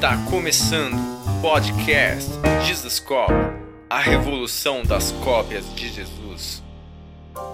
Está 0.00 0.16
começando 0.30 0.94
o 0.94 1.42
podcast 1.42 2.30
Jesus 2.66 2.98
Cop, 3.00 3.30
a 3.90 4.00
revolução 4.00 4.82
das 4.82 5.12
cópias 5.12 5.62
de 5.74 5.92
Jesus. 5.92 6.62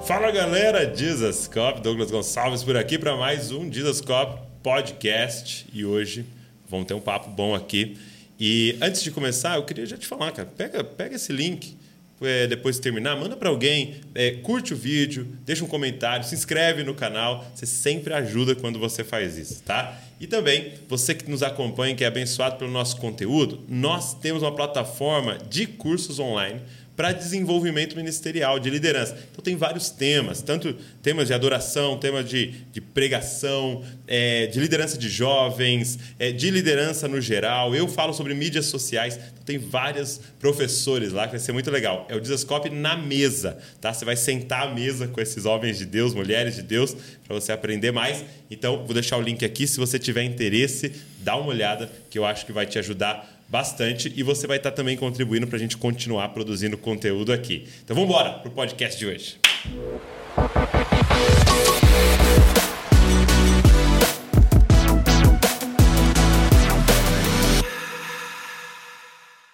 Fala 0.07 0.31
galera, 0.31 0.95
Jesus 0.95 1.49
Cop, 1.49 1.81
Douglas 1.81 2.09
Gonçalves 2.09 2.63
por 2.63 2.77
aqui 2.77 3.01
para 3.01 3.17
mais 3.17 3.51
um 3.51 3.69
Jesus 3.73 4.01
Cop 4.01 4.41
podcast 4.63 5.67
e 5.73 5.85
hoje 5.85 6.25
vamos 6.69 6.87
ter 6.87 6.95
um 6.95 7.01
papo 7.01 7.31
bom 7.31 7.53
aqui. 7.53 7.99
E 8.39 8.79
antes 8.81 9.03
de 9.03 9.11
começar, 9.11 9.57
eu 9.57 9.65
queria 9.65 9.85
já 9.85 9.99
te 9.99 10.07
falar, 10.07 10.31
cara, 10.31 10.49
pega, 10.57 10.85
pega 10.85 11.17
esse 11.17 11.33
link 11.33 11.77
é, 12.21 12.47
depois 12.47 12.77
de 12.77 12.83
terminar, 12.83 13.17
manda 13.17 13.37
para 13.37 13.49
alguém, 13.49 13.97
é, 14.15 14.33
curte 14.33 14.73
o 14.73 14.77
vídeo, 14.77 15.27
deixa 15.45 15.65
um 15.65 15.69
comentário, 15.69 16.25
se 16.25 16.35
inscreve 16.35 16.83
no 16.83 16.95
canal. 16.95 17.47
Você 17.55 17.67
sempre 17.67 18.15
ajuda 18.15 18.55
quando 18.55 18.79
você 18.79 19.05
faz 19.05 19.37
isso, 19.37 19.63
tá? 19.63 20.01
E 20.19 20.27
também, 20.27 20.73
você 20.89 21.15
que 21.15 21.31
nos 21.31 21.43
acompanha, 21.43 21.95
que 21.95 22.03
é 22.03 22.07
abençoado 22.07 22.57
pelo 22.57 22.71
nosso 22.71 22.97
conteúdo, 22.97 23.61
nós 23.69 24.15
temos 24.15 24.43
uma 24.43 24.55
plataforma 24.55 25.39
de 25.51 25.67
cursos 25.67 26.19
online 26.19 26.61
para 26.97 27.13
desenvolvimento 27.13 27.95
ministerial, 27.95 28.59
de 28.59 28.71
liderança. 28.71 29.17
Então, 29.31 29.45
tem 29.45 29.55
vários 29.55 29.91
temas, 29.91 30.41
tanto 30.41 30.75
temas 31.03 31.27
de 31.27 31.35
adoração, 31.35 31.99
temas 31.99 32.29
de, 32.29 32.53
de 32.73 32.81
pregação, 32.81 33.85
é, 34.07 34.47
de 34.47 34.59
liderança 34.59 34.97
de 34.97 35.09
jovens, 35.11 35.99
é, 36.19 36.33
de 36.33 36.51
liderança 36.51 37.07
no 37.07 37.21
geral. 37.21 37.75
Eu 37.75 37.87
falo 37.87 38.15
sobre 38.15 38.33
mídias 38.33 38.67
sociais. 38.67 39.17
Então, 39.17 39.45
tem 39.45 39.59
vários 39.59 40.21
professores 40.41 41.13
lá 41.13 41.27
que 41.27 41.33
vai 41.33 41.41
ser 41.41 41.53
muito 41.53 41.71
legal. 41.71 42.07
É 42.09 42.17
o 42.17 42.21
Dizascope 42.21 42.71
na 42.71 42.97
mesa, 42.97 43.59
tá? 43.79 43.93
Você 43.93 44.05
vai 44.05 44.17
sentar 44.17 44.67
à 44.67 44.75
mesa 44.75 45.07
com 45.07 45.21
esses 45.21 45.45
homens 45.45 45.79
de 45.79 45.85
Deus, 45.85 46.15
mulheres 46.15 46.57
de 46.57 46.63
Deus, 46.63 46.97
para 47.27 47.35
você 47.35 47.53
aprender 47.53 47.93
mais. 47.93 48.25
Então, 48.51 48.85
vou 48.87 48.95
deixar 48.95 49.19
o 49.19 49.21
link 49.21 49.45
aqui. 49.45 49.67
Se 49.67 49.79
você 49.79 49.99
tiver 49.99 50.25
interesse, 50.25 50.93
dá 51.19 51.37
uma 51.37 51.49
olhada, 51.49 51.91
que 52.09 52.19
eu 52.19 52.25
acho 52.25 52.47
que 52.47 52.53
vai 52.53 52.65
te 52.65 52.79
ajudar 52.79 53.36
bastante 53.49 54.13
e 54.15 54.23
você 54.23 54.47
vai 54.47 54.57
estar 54.57 54.73
também 54.73 54.97
contribuindo 54.97 55.47
para 55.47 55.57
a 55.57 55.61
gente 55.61 55.77
continuar 55.77 56.29
produzindo 56.31 56.77
conteúdo 56.77 57.33
aqui. 57.33 57.69
Então 57.85 57.95
vamos 57.95 58.11
embora 58.11 58.33
para 58.35 58.49
o 58.49 58.53
podcast 58.53 58.99
de 58.99 59.07
hoje. 59.07 59.37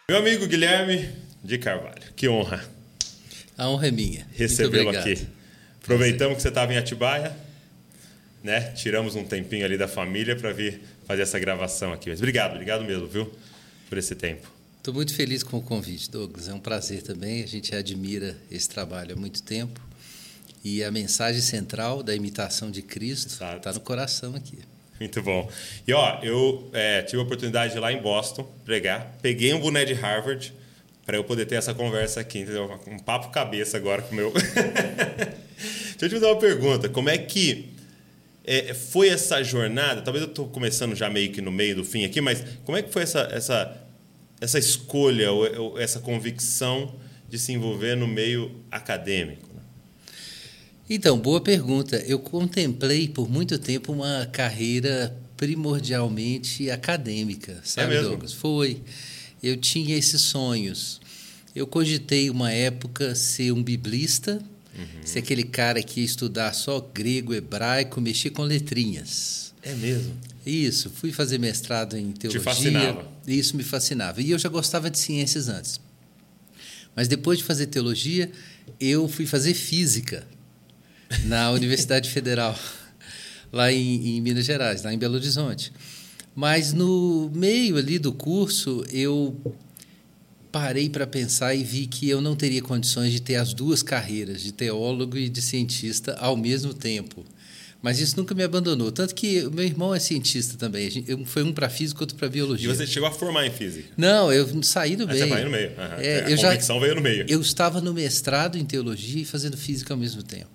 Meu 0.09 0.19
amigo 0.19 0.47
Guilherme 0.47 1.09
de 1.43 1.59
Carvalho, 1.59 2.03
que 2.15 2.29
honra. 2.29 2.63
A 3.57 3.69
honra 3.69 3.89
é 3.89 3.91
minha. 3.91 4.27
Recebê-lo 4.35 4.91
aqui. 4.91 5.27
Aproveitamos 5.83 6.37
que 6.37 6.43
você 6.43 6.49
estava 6.49 6.73
em 6.73 6.77
Atibaia, 6.77 7.35
né? 8.43 8.73
Tiramos 8.73 9.15
um 9.15 9.25
tempinho 9.25 9.65
ali 9.65 9.77
da 9.79 9.89
família 9.89 10.37
para 10.37 10.53
vir 10.53 10.81
fazer 11.07 11.23
essa 11.23 11.39
gravação 11.39 11.93
aqui. 11.93 12.11
Mas 12.11 12.19
obrigado, 12.19 12.53
obrigado 12.53 12.85
mesmo, 12.85 13.07
viu? 13.07 13.33
Por 13.93 13.99
esse 13.99 14.15
tempo. 14.15 14.51
Estou 14.79 14.95
muito 14.95 15.15
feliz 15.15 15.43
com 15.43 15.59
o 15.59 15.63
convite, 15.63 16.11
Douglas. 16.11 16.49
É 16.49 16.55
um 16.55 16.59
prazer 16.59 17.03
também. 17.03 17.45
A 17.45 17.47
gente 17.47 17.75
admira 17.75 18.39
esse 18.51 18.67
trabalho 18.67 19.13
há 19.15 19.17
muito 19.19 19.43
tempo. 19.43 19.79
E 20.65 20.83
a 20.83 20.91
mensagem 20.91 21.43
central 21.43 22.03
da 22.03 22.15
imitação 22.15 22.71
de 22.71 22.81
Cristo 22.81 23.33
está 23.33 23.71
no 23.71 23.81
coração 23.81 24.35
aqui. 24.35 24.61
Muito 24.99 25.23
bom. 25.23 25.47
E 25.87 25.93
ó, 25.93 26.21
eu 26.23 26.71
é, 26.73 27.03
tive 27.03 27.21
a 27.21 27.25
oportunidade 27.25 27.73
de 27.73 27.79
ir 27.79 27.81
lá 27.83 27.93
em 27.93 28.01
Boston 28.01 28.51
pregar. 28.65 29.15
Peguei 29.21 29.53
um 29.53 29.61
boné 29.61 29.85
de 29.85 29.93
Harvard 29.93 30.55
para 31.05 31.19
eu 31.19 31.25
poder 31.25 31.45
ter 31.45 31.57
essa 31.57 31.75
conversa 31.75 32.21
aqui, 32.21 32.39
entendeu? 32.39 32.81
Um 32.87 32.99
papo 32.99 33.29
cabeça 33.29 33.77
agora 33.77 34.01
com 34.01 34.13
o 34.13 34.17
meu. 34.17 34.33
Deixa 35.99 35.99
eu 36.01 36.09
te 36.09 36.15
fazer 36.15 36.27
uma 36.27 36.39
pergunta. 36.39 36.89
Como 36.89 37.11
é 37.11 37.19
que 37.19 37.72
é, 38.45 38.75
foi 38.75 39.09
essa 39.09 39.43
jornada? 39.43 40.03
Talvez 40.03 40.25
eu 40.25 40.29
estou 40.29 40.49
começando 40.49 40.95
já 40.95 41.09
meio 41.09 41.31
que 41.31 41.41
no 41.41 41.53
meio 41.53 41.77
do 41.77 41.85
fim 41.85 42.05
aqui, 42.05 42.21
mas 42.21 42.45
como 42.65 42.77
é 42.77 42.83
que 42.83 42.93
foi 42.93 43.03
essa, 43.03 43.21
essa 43.31 43.83
essa 44.43 44.59
escolha 44.59 45.31
ou 45.31 45.79
essa 45.79 46.01
convicção 46.01 46.93
de 47.29 47.39
se 47.39 47.53
envolver 47.53 47.95
no 47.95 48.09
meio 48.09 48.51
acadêmico? 48.73 49.49
Né? 49.55 49.63
Então, 50.91 51.17
boa 51.17 51.41
pergunta. 51.41 51.97
Eu 51.99 52.19
contemplei 52.19 53.07
por 53.07 53.31
muito 53.31 53.57
tempo 53.57 53.93
uma 53.93 54.27
carreira 54.33 55.17
primordialmente 55.37 56.69
acadêmica, 56.71 57.61
sabe, 57.63 57.95
é 57.95 58.03
Douglas? 58.03 58.33
Foi. 58.33 58.83
Eu 59.41 59.57
tinha 59.57 59.97
esses 59.97 60.23
sonhos. 60.23 61.01
Eu 61.55 61.67
cogitei 61.67 62.29
uma 62.29 62.51
época 62.51 63.15
ser 63.15 63.53
um 63.53 63.63
biblista, 63.63 64.43
uhum. 64.77 65.03
ser 65.05 65.21
aquele 65.21 65.43
cara 65.43 65.83
que 65.83 66.01
ia 66.01 66.07
estudar 66.07 66.53
só 66.53 66.81
grego, 66.81 67.35
hebraico, 67.35 68.01
mexer 68.01 68.31
com 68.31 68.43
letrinhas. 68.43 69.53
É 69.63 69.75
mesmo? 69.75 70.15
Isso, 70.45 70.91
fui 70.91 71.13
fazer 71.13 71.39
mestrado 71.39 71.97
em 71.97 72.11
teologia. 72.13 72.41
Te 72.41 72.45
fascinava? 72.45 73.09
Isso 73.27 73.57
me 73.57 73.63
fascinava. 73.63 74.21
E 74.21 74.31
eu 74.31 74.39
já 74.39 74.49
gostava 74.49 74.91
de 74.91 74.99
ciências 74.99 75.49
antes. 75.49 75.81
Mas 76.95 77.09
depois 77.09 77.39
de 77.39 77.45
fazer 77.45 77.67
teologia, 77.67 78.31
eu 78.81 79.09
fui 79.09 79.25
fazer 79.25 79.55
física 79.55 80.27
na 81.25 81.51
Universidade 81.53 82.11
Federal, 82.11 82.59
lá 83.53 83.73
em, 83.73 84.17
em, 84.17 84.21
Minas 84.21 84.45
Gerais, 84.45 84.83
lá 84.83 84.93
em 84.93 84.99
Belo 84.99 85.15
Horizonte. 85.15 85.73
Mas 86.35 86.73
no 86.73 87.31
meio 87.35 87.77
ali 87.77 87.99
do 87.99 88.13
curso, 88.13 88.85
eu 88.91 89.39
parei 90.53 90.91
para 90.91 91.07
pensar 91.07 91.55
e 91.55 91.65
vi 91.65 91.87
que 91.87 92.09
eu 92.09 92.21
não 92.21 92.37
teria 92.37 92.61
condições 92.61 93.11
de 93.11 93.21
ter 93.21 93.37
as 93.37 93.55
duas 93.55 93.83
carreiras, 93.83 94.43
de 94.43 94.53
teólogo 94.53 95.17
e 95.17 95.31
de 95.31 95.41
cientista, 95.41 96.15
ao 96.21 96.37
mesmo 96.37 96.75
tempo. 96.75 97.25
Mas 97.81 97.99
isso 97.99 98.17
nunca 98.17 98.33
me 98.33 98.45
abandonou. 98.45 98.93
Tanto 98.93 99.13
que 99.13 99.43
meu 99.51 99.65
irmão 99.65 99.93
é 99.93 99.99
cientista 99.99 100.57
também. 100.57 101.05
Eu, 101.09 101.25
foi 101.25 101.43
um 101.43 101.53
para 101.53 101.69
física, 101.69 102.01
outro 102.01 102.17
para 102.17 102.29
biologia. 102.29 102.71
E 102.71 102.73
você 102.77 102.87
chegou 102.87 103.09
a 103.09 103.13
formar 103.13 103.45
em 103.45 103.51
física? 103.51 103.89
Não, 103.97 104.33
eu 104.33 104.63
saí 104.63 104.95
do 104.95 105.03
ah, 105.03 105.07
meio. 105.07 105.19
Você 105.19 105.27
vai 105.27 105.45
no 105.45 105.51
meio. 105.51 105.71
Uhum. 105.71 106.01
É, 106.01 106.25
a 106.25 106.31
eu 106.31 106.37
convicção 106.37 106.77
já, 106.77 106.81
veio 106.81 106.95
no 106.95 107.01
meio. 107.01 107.27
Eu 107.29 107.41
estava 107.41 107.81
no 107.81 107.93
mestrado 107.93 108.57
em 108.57 108.65
teologia 108.65 109.23
e 109.23 109.25
fazendo 109.25 109.57
física 109.57 109.93
ao 109.93 109.99
mesmo 109.99 110.23
tempo. 110.23 110.49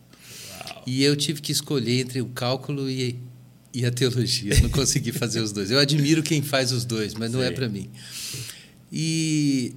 Uau. 0.70 0.84
E 0.88 1.04
eu 1.04 1.18
tive 1.18 1.42
que 1.42 1.52
escolher 1.52 2.00
entre 2.00 2.22
o 2.22 2.28
cálculo 2.28 2.90
e, 2.90 3.20
e 3.74 3.86
a 3.86 3.92
teologia. 3.92 4.54
Não 4.64 4.70
consegui 4.70 5.12
fazer 5.12 5.42
os 5.42 5.52
dois. 5.52 5.70
Eu 5.70 5.80
admiro 5.80 6.24
quem 6.24 6.42
faz 6.42 6.72
os 6.72 6.86
dois, 6.86 7.14
mas 7.14 7.34
não 7.34 7.42
é 7.42 7.48
Sim. 7.48 7.52
é 7.52 7.56
para 7.56 7.68
mim. 7.68 7.90
E 8.90 9.76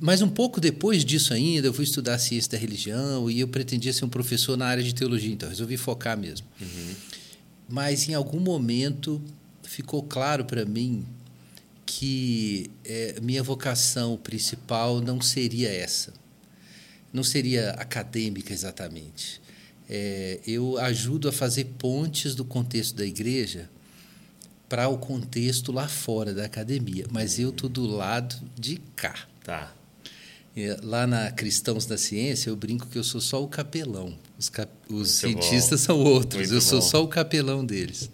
mas 0.00 0.22
um 0.22 0.28
pouco 0.28 0.60
depois 0.60 1.04
disso 1.04 1.34
ainda, 1.34 1.66
eu 1.66 1.74
fui 1.74 1.84
estudar 1.84 2.18
ciência 2.18 2.52
da 2.52 2.58
religião 2.58 3.30
e 3.30 3.40
eu 3.40 3.48
pretendia 3.48 3.92
ser 3.92 4.04
um 4.04 4.08
professor 4.08 4.56
na 4.56 4.66
área 4.66 4.82
de 4.82 4.94
teologia, 4.94 5.32
então 5.32 5.48
resolvi 5.48 5.76
focar 5.76 6.16
mesmo. 6.16 6.46
Uhum. 6.60 6.94
Mas 7.68 8.08
em 8.08 8.14
algum 8.14 8.40
momento 8.40 9.20
ficou 9.62 10.02
claro 10.02 10.44
para 10.44 10.64
mim 10.64 11.04
que 11.84 12.70
é, 12.84 13.16
minha 13.20 13.42
vocação 13.42 14.16
principal 14.16 15.00
não 15.00 15.20
seria 15.20 15.70
essa, 15.70 16.12
não 17.12 17.22
seria 17.22 17.70
acadêmica 17.72 18.52
exatamente. 18.52 19.40
É, 19.88 20.40
eu 20.46 20.78
ajudo 20.78 21.28
a 21.28 21.32
fazer 21.32 21.64
pontes 21.78 22.34
do 22.34 22.44
contexto 22.44 22.96
da 22.96 23.06
igreja 23.06 23.70
para 24.68 24.88
o 24.88 24.98
contexto 24.98 25.70
lá 25.70 25.86
fora 25.86 26.34
da 26.34 26.44
academia, 26.44 27.06
mas 27.10 27.38
eu 27.38 27.50
estou 27.50 27.68
do 27.68 27.86
lado 27.86 28.36
de 28.58 28.78
cá. 28.96 29.28
Tá. 29.46 29.72
Lá 30.82 31.06
na 31.06 31.30
Cristãos 31.30 31.86
da 31.86 31.96
Ciência, 31.96 32.50
eu 32.50 32.56
brinco 32.56 32.88
que 32.88 32.98
eu 32.98 33.04
sou 33.04 33.20
só 33.20 33.40
o 33.40 33.46
capelão. 33.46 34.18
Os, 34.36 34.48
cap... 34.48 34.72
os 34.90 35.10
cientistas 35.10 35.82
bom. 35.82 35.86
são 35.86 36.00
outros, 36.02 36.48
Muito 36.48 36.54
eu 36.54 36.60
sou 36.60 36.82
só 36.82 37.04
o 37.04 37.06
capelão 37.06 37.64
deles. 37.64 38.10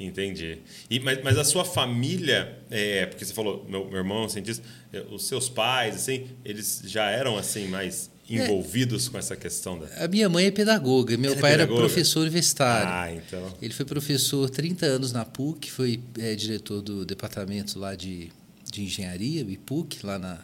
Entendi. 0.00 0.58
E, 0.90 0.98
mas, 0.98 1.22
mas 1.22 1.38
a 1.38 1.44
sua 1.44 1.64
família, 1.64 2.58
é, 2.70 3.06
porque 3.06 3.24
você 3.24 3.32
falou, 3.32 3.64
meu, 3.68 3.84
meu 3.86 3.98
irmão 3.98 4.24
é 4.24 4.28
cientista, 4.28 4.64
é, 4.92 5.04
os 5.12 5.28
seus 5.28 5.48
pais, 5.48 5.94
assim, 5.94 6.26
eles 6.44 6.82
já 6.84 7.08
eram 7.08 7.36
assim 7.36 7.68
mais 7.68 8.10
envolvidos 8.28 9.06
é, 9.06 9.10
com 9.10 9.18
essa 9.18 9.36
questão 9.36 9.78
da... 9.78 9.86
A 10.04 10.08
minha 10.08 10.28
mãe 10.28 10.46
é 10.46 10.50
pedagoga, 10.50 11.16
meu 11.16 11.32
Ela 11.32 11.40
pai 11.40 11.52
é 11.52 11.54
pedagoga? 11.54 11.80
era 11.80 11.88
professor 11.88 12.20
universitário. 12.20 12.88
Ah, 12.88 13.12
então. 13.12 13.56
Ele 13.62 13.72
foi 13.72 13.84
professor 13.84 14.50
30 14.50 14.86
anos 14.86 15.12
na 15.12 15.24
PUC, 15.24 15.70
foi 15.70 16.00
é, 16.18 16.34
diretor 16.34 16.80
do 16.82 17.04
departamento 17.04 17.78
lá 17.78 17.94
de 17.94 18.32
de 18.70 18.82
engenharia, 18.82 19.44
o 19.44 19.50
IPUC, 19.50 20.04
lá 20.04 20.18
na, 20.18 20.38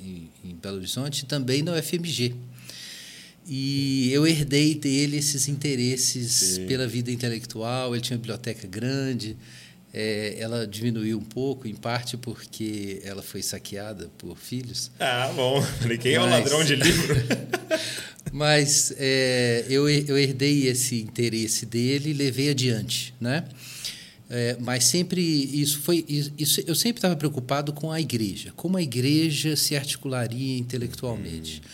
em, 0.00 0.30
em, 0.44 0.54
Belo 0.54 0.76
Horizonte, 0.76 1.20
e 1.20 1.26
também 1.26 1.62
na 1.62 1.72
UFMG. 1.72 2.34
E 3.46 4.10
eu 4.12 4.26
herdei 4.26 4.74
dele 4.74 5.16
esses 5.16 5.48
interesses 5.48 6.32
Sim. 6.32 6.66
pela 6.66 6.86
vida 6.86 7.10
intelectual. 7.10 7.94
Ele 7.94 8.02
tinha 8.02 8.16
uma 8.16 8.20
biblioteca 8.20 8.66
grande. 8.68 9.36
É, 9.92 10.36
ela 10.38 10.66
diminuiu 10.66 11.18
um 11.18 11.24
pouco, 11.24 11.68
em 11.68 11.74
parte 11.74 12.16
porque 12.16 13.02
ela 13.04 13.22
foi 13.22 13.42
saqueada 13.42 14.10
por 14.16 14.38
filhos. 14.38 14.90
Ah, 14.98 15.30
bom. 15.34 15.62
Quem 16.00 16.16
Mas... 16.16 16.16
é 16.16 16.20
o 16.20 16.26
ladrão 16.26 16.64
de 16.64 16.76
livro? 16.76 17.14
Mas 18.32 18.94
é, 18.96 19.66
eu, 19.68 19.88
eu 19.88 20.16
herdei 20.16 20.66
esse 20.68 21.00
interesse 21.00 21.66
dele 21.66 22.10
e 22.10 22.12
levei 22.14 22.48
adiante, 22.48 23.14
né? 23.20 23.44
É, 24.34 24.56
mas 24.58 24.84
sempre 24.84 25.20
isso 25.20 25.80
foi 25.80 26.06
isso, 26.08 26.62
eu 26.66 26.74
sempre 26.74 26.96
estava 26.96 27.14
preocupado 27.14 27.70
com 27.70 27.92
a 27.92 28.00
igreja, 28.00 28.50
como 28.56 28.78
a 28.78 28.82
igreja 28.82 29.54
se 29.56 29.76
articularia 29.76 30.56
intelectualmente. 30.56 31.60
Hum. 31.62 31.68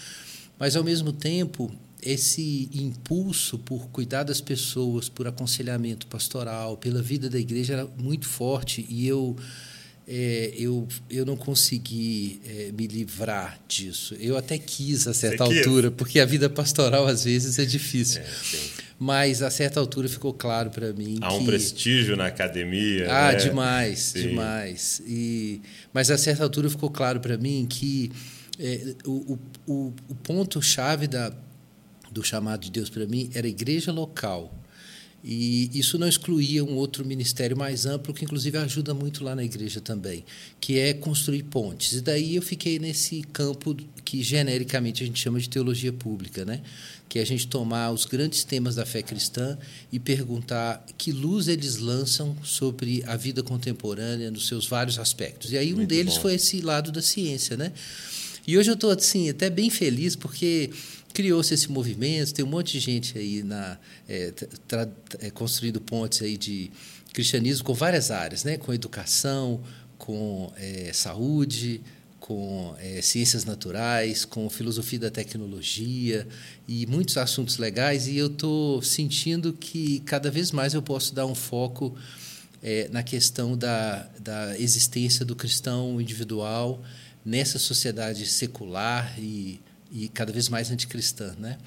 Mas 0.58 0.74
ao 0.74 0.82
mesmo 0.82 1.12
tempo 1.12 1.70
esse 2.02 2.68
impulso 2.72 3.60
por 3.60 3.88
cuidar 3.90 4.24
das 4.24 4.40
pessoas, 4.40 5.08
por 5.08 5.28
aconselhamento 5.28 6.08
pastoral, 6.08 6.76
pela 6.76 7.00
vida 7.00 7.30
da 7.30 7.38
igreja 7.38 7.74
era 7.74 7.86
muito 7.96 8.26
forte 8.26 8.84
e 8.88 9.06
eu 9.06 9.36
é, 10.10 10.54
eu, 10.56 10.88
eu 11.10 11.26
não 11.26 11.36
consegui 11.36 12.40
é, 12.46 12.72
me 12.72 12.86
livrar 12.86 13.60
disso. 13.68 14.14
Eu 14.18 14.38
até 14.38 14.56
quis 14.56 15.06
a 15.06 15.12
certa 15.12 15.44
Você 15.44 15.58
altura, 15.58 15.90
quis? 15.90 15.98
porque 15.98 16.18
a 16.18 16.24
vida 16.24 16.48
pastoral 16.48 17.06
às 17.06 17.24
vezes 17.24 17.58
é 17.58 17.66
difícil. 17.66 18.22
É, 18.22 18.26
Mas 18.98 19.42
a 19.42 19.50
certa 19.50 19.78
altura 19.78 20.08
ficou 20.08 20.32
claro 20.32 20.70
para 20.70 20.94
mim. 20.94 21.18
Há 21.20 21.28
que... 21.28 21.34
um 21.34 21.44
prestígio 21.44 22.16
na 22.16 22.26
academia. 22.26 23.06
Ah, 23.12 23.32
né? 23.32 23.38
demais, 23.38 23.98
sim. 23.98 24.28
demais. 24.28 25.02
E... 25.06 25.60
Mas 25.92 26.10
a 26.10 26.16
certa 26.16 26.42
altura 26.42 26.70
ficou 26.70 26.90
claro 26.90 27.20
para 27.20 27.36
mim 27.36 27.66
que 27.68 28.10
é, 28.58 28.94
o, 29.04 29.38
o, 29.66 29.92
o 30.08 30.14
ponto-chave 30.14 31.06
da, 31.06 31.34
do 32.10 32.24
chamado 32.24 32.62
de 32.62 32.70
Deus 32.70 32.88
para 32.88 33.06
mim 33.06 33.28
era 33.34 33.46
a 33.46 33.50
igreja 33.50 33.92
local 33.92 34.57
e 35.22 35.70
isso 35.74 35.98
não 35.98 36.08
excluía 36.08 36.64
um 36.64 36.74
outro 36.76 37.04
ministério 37.04 37.56
mais 37.56 37.86
amplo, 37.86 38.14
que 38.14 38.24
inclusive 38.24 38.56
ajuda 38.56 38.94
muito 38.94 39.24
lá 39.24 39.34
na 39.34 39.44
igreja 39.44 39.80
também, 39.80 40.24
que 40.60 40.78
é 40.78 40.94
construir 40.94 41.42
pontes. 41.44 41.94
E 41.94 42.00
daí 42.00 42.36
eu 42.36 42.42
fiquei 42.42 42.78
nesse 42.78 43.22
campo 43.32 43.76
que 44.04 44.22
genericamente 44.22 45.02
a 45.02 45.06
gente 45.06 45.20
chama 45.20 45.40
de 45.40 45.48
teologia 45.48 45.92
pública, 45.92 46.44
né? 46.44 46.62
que 47.08 47.18
é 47.18 47.22
a 47.22 47.24
gente 47.24 47.46
tomar 47.46 47.90
os 47.90 48.04
grandes 48.04 48.44
temas 48.44 48.74
da 48.74 48.84
fé 48.84 49.02
cristã 49.02 49.56
e 49.90 49.98
perguntar 49.98 50.84
que 50.98 51.10
luz 51.10 51.48
eles 51.48 51.78
lançam 51.78 52.36
sobre 52.44 53.02
a 53.06 53.16
vida 53.16 53.42
contemporânea 53.42 54.30
nos 54.30 54.46
seus 54.46 54.66
vários 54.66 54.98
aspectos. 54.98 55.50
E 55.52 55.58
aí 55.58 55.72
um 55.72 55.76
muito 55.76 55.88
deles 55.88 56.14
bom. 56.16 56.22
foi 56.22 56.34
esse 56.34 56.60
lado 56.60 56.92
da 56.92 57.00
ciência, 57.00 57.56
né? 57.56 57.72
E 58.46 58.56
hoje 58.56 58.70
eu 58.70 58.74
estou 58.74 58.90
assim 58.90 59.28
até 59.28 59.50
bem 59.50 59.70
feliz 59.70 60.16
porque 60.16 60.70
criou-se 61.12 61.52
esse 61.52 61.70
movimento, 61.70 62.32
tem 62.32 62.44
um 62.44 62.48
monte 62.48 62.72
de 62.72 62.80
gente 62.80 63.18
aí 63.18 63.42
na, 63.42 63.78
é, 64.08 64.32
tra, 64.66 64.88
é, 65.20 65.30
construindo 65.30 65.80
pontes 65.80 66.22
aí 66.22 66.36
de 66.36 66.70
cristianismo 67.12 67.64
com 67.64 67.74
várias 67.74 68.10
áreas, 68.10 68.44
né? 68.44 68.56
com 68.56 68.72
educação, 68.72 69.62
com 69.96 70.52
é, 70.56 70.92
saúde, 70.92 71.80
com 72.20 72.74
é, 72.78 73.00
ciências 73.00 73.44
naturais, 73.44 74.24
com 74.24 74.48
filosofia 74.50 74.98
da 74.98 75.10
tecnologia 75.10 76.26
e 76.66 76.86
muitos 76.86 77.16
assuntos 77.16 77.56
legais. 77.56 78.06
E 78.06 78.16
eu 78.16 78.26
estou 78.26 78.82
sentindo 78.82 79.52
que 79.52 80.00
cada 80.00 80.30
vez 80.30 80.52
mais 80.52 80.74
eu 80.74 80.82
posso 80.82 81.14
dar 81.14 81.26
um 81.26 81.34
foco 81.34 81.96
é, 82.62 82.88
na 82.90 83.02
questão 83.02 83.56
da, 83.56 84.08
da 84.20 84.58
existência 84.58 85.24
do 85.24 85.34
cristão 85.34 86.00
individual 86.00 86.82
nessa 87.24 87.58
sociedade 87.58 88.26
secular 88.26 89.18
e 89.18 89.60
e 89.90 90.08
cada 90.08 90.32
vez 90.32 90.48
mais 90.48 90.70
anticristã, 90.70 91.34
né? 91.38 91.58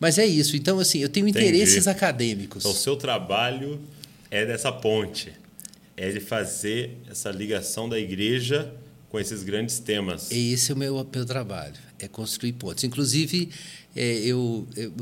Mas 0.00 0.18
é 0.18 0.26
isso. 0.26 0.56
Então, 0.56 0.78
assim, 0.78 1.00
eu 1.00 1.08
tenho 1.08 1.26
interesses 1.26 1.86
Entendi. 1.86 1.88
acadêmicos. 1.88 2.64
Então, 2.64 2.70
o 2.70 2.74
seu 2.74 2.96
trabalho 2.96 3.80
é 4.30 4.46
dessa 4.46 4.70
ponte, 4.70 5.32
é 5.96 6.10
de 6.10 6.20
fazer 6.20 6.96
essa 7.10 7.30
ligação 7.30 7.88
da 7.88 7.98
igreja 7.98 8.72
com 9.08 9.18
esses 9.18 9.42
grandes 9.42 9.78
temas. 9.78 10.30
Esse 10.30 10.70
é 10.70 10.74
o 10.74 10.78
meu, 10.78 10.94
meu 11.12 11.26
trabalho, 11.26 11.74
é 11.98 12.06
construir 12.06 12.52
pontes. 12.52 12.84
Inclusive, 12.84 13.48
é, 13.96 14.18
eu, 14.18 14.68
eu, 14.76 14.92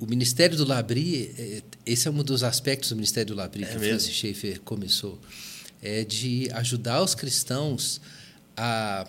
o 0.00 0.06
Ministério 0.06 0.56
do 0.56 0.64
Labri, 0.64 1.34
é, 1.36 1.62
esse 1.84 2.08
é 2.08 2.10
um 2.10 2.22
dos 2.22 2.42
aspectos 2.42 2.90
do 2.90 2.96
Ministério 2.96 3.34
do 3.34 3.36
Labri 3.36 3.64
é 3.64 3.66
que 3.66 3.72
mesmo? 3.74 3.86
o 3.86 3.88
Francis 3.90 4.14
Schaeffer 4.14 4.60
começou, 4.60 5.20
é 5.82 6.04
de 6.04 6.48
ajudar 6.52 7.02
os 7.02 7.14
cristãos 7.14 8.00
a 8.56 9.06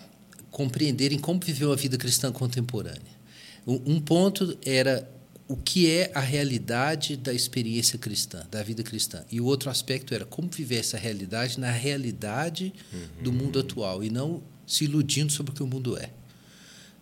compreenderem 0.50 1.18
como 1.18 1.40
viveu 1.40 1.72
a 1.72 1.76
vida 1.76 1.96
cristã 1.96 2.32
contemporânea. 2.32 3.20
Um 3.66 4.00
ponto 4.00 4.56
era 4.64 5.08
o 5.46 5.56
que 5.56 5.90
é 5.90 6.10
a 6.14 6.20
realidade 6.20 7.16
da 7.16 7.32
experiência 7.32 7.98
cristã, 7.98 8.46
da 8.50 8.62
vida 8.62 8.82
cristã. 8.82 9.24
E 9.30 9.40
o 9.40 9.44
outro 9.44 9.68
aspecto 9.68 10.14
era 10.14 10.24
como 10.24 10.48
viver 10.48 10.78
essa 10.78 10.96
realidade 10.96 11.58
na 11.58 11.70
realidade 11.70 12.72
uhum. 12.92 13.22
do 13.22 13.32
mundo 13.32 13.58
atual 13.58 14.02
e 14.02 14.10
não 14.10 14.42
se 14.66 14.84
iludindo 14.84 15.32
sobre 15.32 15.52
o 15.52 15.54
que 15.54 15.62
o 15.62 15.66
mundo 15.66 15.96
é. 15.96 16.10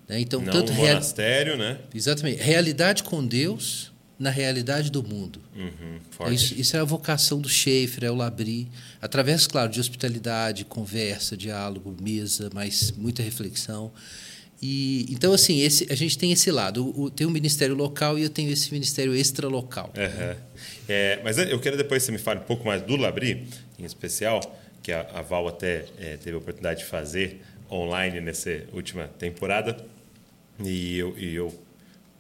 Né? 0.09 0.21
Então, 0.21 0.41
não 0.41 0.51
tanto 0.51 0.73
monastério, 0.73 1.57
real... 1.57 1.75
né? 1.75 1.81
Exatamente. 1.95 2.43
Realidade 2.43 3.03
com 3.03 3.25
Deus 3.25 3.93
na 4.19 4.31
realidade 4.31 4.91
do 4.91 5.03
mundo. 5.03 5.41
Uhum, 5.55 6.33
isso, 6.33 6.55
isso, 6.59 6.77
é 6.77 6.81
a 6.81 6.85
vocação 6.85 7.41
do 7.41 7.49
Schaefer, 7.49 8.05
é 8.05 8.11
o 8.11 8.15
Labri, 8.15 8.69
através, 9.01 9.47
claro, 9.47 9.71
de 9.71 9.79
hospitalidade, 9.79 10.65
conversa, 10.65 11.37
diálogo, 11.37 11.95
mesa, 12.01 12.51
mas 12.53 12.93
muita 12.93 13.23
reflexão. 13.23 13.93
E 14.61 15.07
então 15.09 15.33
assim, 15.33 15.61
esse, 15.61 15.87
a 15.89 15.95
gente 15.95 16.19
tem 16.19 16.33
esse 16.33 16.51
lado, 16.51 16.93
o, 17.01 17.09
tem 17.09 17.25
um 17.25 17.31
ministério 17.31 17.77
local 17.77 18.19
e 18.19 18.25
eu 18.25 18.29
tenho 18.29 18.51
esse 18.51 18.73
ministério 18.73 19.15
extra-local. 19.15 19.93
Uhum. 19.97 20.37
É, 20.89 21.21
mas 21.23 21.39
eu 21.39 21.61
quero 21.61 21.77
depois 21.77 22.03
que 22.03 22.07
você 22.07 22.13
me 22.13 22.19
fale 22.19 22.41
um 22.41 22.45
pouco 22.45 22.67
mais 22.67 22.83
do 22.83 22.97
Labri, 22.97 23.47
em 23.79 23.85
especial, 23.85 24.41
que 24.83 24.91
a, 24.91 25.03
a 25.15 25.23
Val 25.23 25.47
até 25.47 25.85
é, 25.97 26.17
teve 26.17 26.33
a 26.33 26.39
oportunidade 26.39 26.81
de 26.81 26.87
fazer 26.87 27.41
online 27.71 28.21
nessa 28.21 28.65
última 28.73 29.07
temporada. 29.07 29.77
E 30.65 30.99
eu, 30.99 31.17
e 31.17 31.35
eu 31.37 31.68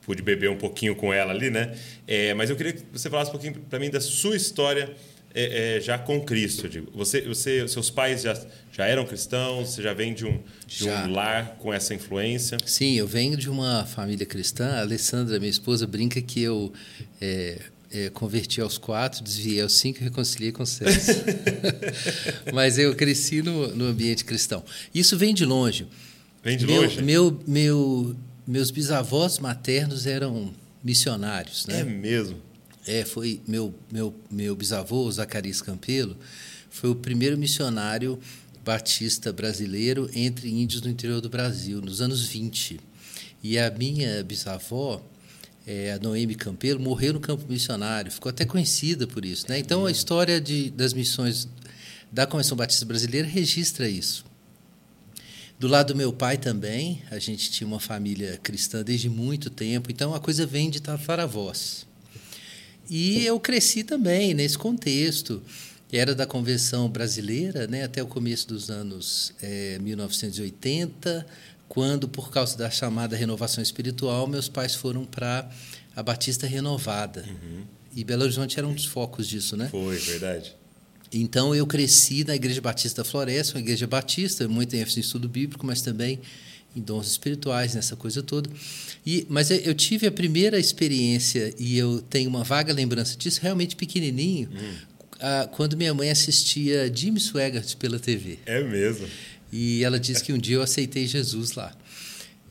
pude 0.08 0.22
beber 0.22 0.49
um 0.49 0.56
pouquinho 0.56 0.96
com 0.96 1.12
ela 1.12 1.34
ali, 1.34 1.50
né? 1.50 1.76
É, 2.06 2.32
mas 2.32 2.49
eu 2.49 2.56
queria 2.56 2.72
que 2.72 2.82
você 2.90 3.10
falasse 3.10 3.28
um 3.28 3.32
pouquinho 3.32 3.52
para 3.69 3.78
mim 3.78 3.90
da 3.90 4.00
sua 4.00 4.34
história 4.34 4.90
é, 5.34 5.76
é, 5.76 5.81
já 5.82 5.99
com 5.99 6.19
Cristo. 6.22 6.66
Digo. 6.66 6.90
Você, 6.94 7.20
você, 7.20 7.69
seus 7.69 7.90
pais 7.90 8.22
já, 8.22 8.34
já 8.72 8.87
eram 8.87 9.05
cristãos? 9.05 9.69
Você 9.69 9.82
já 9.82 9.93
vem 9.93 10.14
de 10.14 10.25
um, 10.25 10.40
de 10.66 10.88
um 10.88 11.12
lar 11.12 11.56
com 11.58 11.75
essa 11.75 11.93
influência? 11.93 12.56
Sim, 12.64 12.94
eu 12.94 13.06
venho 13.06 13.37
de 13.37 13.50
uma 13.50 13.84
família 13.84 14.25
cristã. 14.25 14.76
A 14.76 14.81
Alessandra, 14.81 15.38
minha 15.38 15.50
esposa, 15.50 15.87
brinca 15.87 16.22
que 16.22 16.40
eu 16.40 16.72
é, 17.20 17.58
é, 17.93 18.08
converti 18.08 18.62
aos 18.62 18.78
quatro, 18.78 19.22
desviei 19.22 19.61
aos 19.61 19.75
cinco 19.75 20.00
e 20.00 20.04
reconciliei 20.04 20.52
com 20.52 20.64
seis. 20.64 21.06
Mas 22.54 22.78
eu 22.78 22.94
cresci 22.94 23.43
no, 23.43 23.76
no 23.76 23.84
ambiente 23.84 24.25
cristão. 24.25 24.64
Isso 24.94 25.19
vem 25.19 25.34
de 25.34 25.44
longe. 25.44 25.87
Vem 26.43 26.56
de 26.56 26.66
meu, 26.66 26.81
longe? 26.81 27.02
Meu, 27.02 27.40
meu, 27.46 28.16
meus 28.49 28.71
bisavós 28.71 29.39
maternos 29.39 30.06
eram 30.06 30.55
missionários, 30.83 31.67
né? 31.67 31.81
É 31.81 31.85
mesmo. 31.85 32.41
É, 32.87 33.05
foi 33.05 33.43
meu 33.47 33.75
meu 33.93 34.15
meu 34.31 34.56
bisavô 34.56 35.11
Zacarias 35.12 35.61
Campelo 35.61 36.17
foi 36.71 36.89
o 36.89 36.95
primeiro 36.95 37.37
missionário 37.37 38.19
batista 38.65 39.33
brasileiro 39.33 40.09
entre 40.15 40.49
índios 40.49 40.81
no 40.81 40.89
interior 40.89 41.21
do 41.21 41.29
Brasil 41.29 41.83
nos 41.83 42.00
anos 42.00 42.27
20. 42.27 42.81
E 43.43 43.59
a 43.59 43.71
minha 43.71 44.23
bisavó 44.25 45.03
é, 45.67 45.93
a 45.93 45.99
Noemi 45.99 46.35
Campelo 46.35 46.81
morreu 46.81 47.12
no 47.12 47.21
campo 47.21 47.45
missionário, 47.49 48.11
ficou 48.11 48.31
até 48.31 48.47
conhecida 48.47 49.06
por 49.06 49.25
isso, 49.25 49.47
né? 49.49 49.59
Então 49.59 49.85
a 49.85 49.91
história 49.91 50.41
de, 50.41 50.71
das 50.71 50.95
missões 50.95 51.47
da 52.11 52.27
Convenção 52.27 52.56
Batista 52.56 52.87
Brasileira 52.87 53.29
registra 53.29 53.87
isso. 53.87 54.25
Do 55.59 55.67
lado 55.67 55.93
do 55.93 55.97
meu 55.97 56.12
pai 56.12 56.38
também, 56.38 57.03
a 57.11 57.19
gente 57.19 57.50
tinha 57.50 57.67
uma 57.67 57.81
família 57.81 58.38
cristã 58.41 58.85
desde 58.85 59.09
muito 59.09 59.50
tempo, 59.50 59.91
então 59.91 60.15
a 60.15 60.21
coisa 60.21 60.47
vem 60.47 60.71
de 60.71 60.81
tataravós. 60.81 61.85
E 62.88 63.27
eu 63.27 63.41
cresci 63.41 63.83
também 63.83 64.35
nesse 64.35 64.57
contexto. 64.57 65.43
Era 65.93 66.15
da 66.15 66.27
Convenção 66.27 66.88
Brasileira 66.88 67.67
né, 67.67 67.83
até 67.83 68.03
o 68.03 68.07
começo 68.07 68.47
dos 68.47 68.71
anos 68.71 69.33
é, 69.43 69.79
1980, 69.81 71.27
quando, 71.69 72.09
por 72.09 72.31
causa 72.31 72.57
da 72.57 72.71
chamada 72.71 73.17
renovação 73.17 73.62
espiritual, 73.62 74.27
meus 74.27 74.49
pais 74.49 74.75
foram 74.75 75.05
para 75.05 75.50
a 75.97 76.03
Batista 76.03 76.47
Renovada. 76.47 77.25
Uhum. 77.27 77.65
E 77.97 78.05
Belo 78.05 78.23
Horizonte 78.23 78.59
era 78.59 78.69
um 78.69 78.75
dos 78.75 78.85
focos 78.85 79.27
disso, 79.27 79.57
né? 79.57 79.69
Foi, 79.71 79.97
verdade. 79.97 80.55
Então 81.12 81.55
eu 81.55 81.67
cresci 81.67 82.25
na 82.25 82.35
Igreja 82.35 82.61
Batista 82.61 83.03
da 83.03 83.09
Floresta, 83.09 83.55
uma 83.55 83.61
igreja 83.61 83.87
batista, 83.87 84.47
muito 84.47 84.75
em 84.75 84.83
estudo 84.83 85.29
bíblico, 85.29 85.67
mas 85.67 85.81
também 85.81 86.21
em 86.77 86.81
dons 86.81 87.09
espirituais, 87.09 87.75
nessa 87.75 87.97
coisa 87.97 88.23
toda. 88.23 88.49
E, 89.05 89.27
mas 89.29 89.50
eu 89.50 89.75
tive 89.75 90.07
a 90.07 90.12
primeira 90.12 90.59
experiência, 90.59 91.55
e 91.59 91.79
eu 91.79 92.00
tenho 92.03 92.29
uma 92.29 92.45
vaga 92.45 92.73
lembrança 92.73 93.17
disso, 93.17 93.41
realmente 93.43 93.75
pequenininho, 93.75 94.49
hum. 94.53 94.75
a, 95.19 95.49
quando 95.50 95.77
minha 95.77 95.95
mãe 95.95 96.11
assistia 96.11 96.93
Jimmy 96.95 97.21
Swaggart 97.21 97.77
pela 97.77 97.99
TV. 97.99 98.38
É 98.45 98.62
mesmo? 98.62 99.09
E 99.50 99.83
ela 99.83 99.99
disse 99.99 100.23
que 100.23 100.33
um 100.33 100.38
dia 100.38 100.57
eu 100.57 100.62
aceitei 100.62 101.07
Jesus 101.07 101.53
lá. 101.53 101.75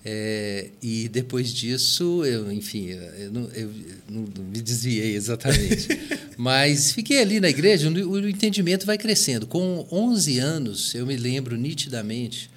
É, 0.10 0.70
e 0.82 1.10
depois 1.10 1.54
disso, 1.54 2.24
eu, 2.24 2.50
enfim, 2.50 2.92
eu 2.92 3.30
não, 3.30 3.42
eu 3.50 3.70
não 4.10 4.22
me 4.42 4.62
desviei 4.62 5.14
exatamente. 5.14 5.90
Mas 6.38 6.94
fiquei 6.94 7.20
ali 7.22 7.42
na 7.42 7.50
igreja, 7.50 7.90
o, 7.90 8.12
o 8.12 8.30
entendimento 8.30 8.86
vai 8.86 8.98
crescendo. 8.98 9.46
Com 9.46 9.86
11 9.92 10.40
anos, 10.40 10.96
eu 10.96 11.06
me 11.06 11.18
lembro 11.18 11.58
nitidamente 11.58 12.50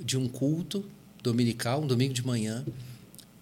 de 0.00 0.18
um 0.18 0.26
culto 0.26 0.84
dominical, 1.22 1.84
um 1.84 1.86
domingo 1.86 2.12
de 2.12 2.26
manhã, 2.26 2.66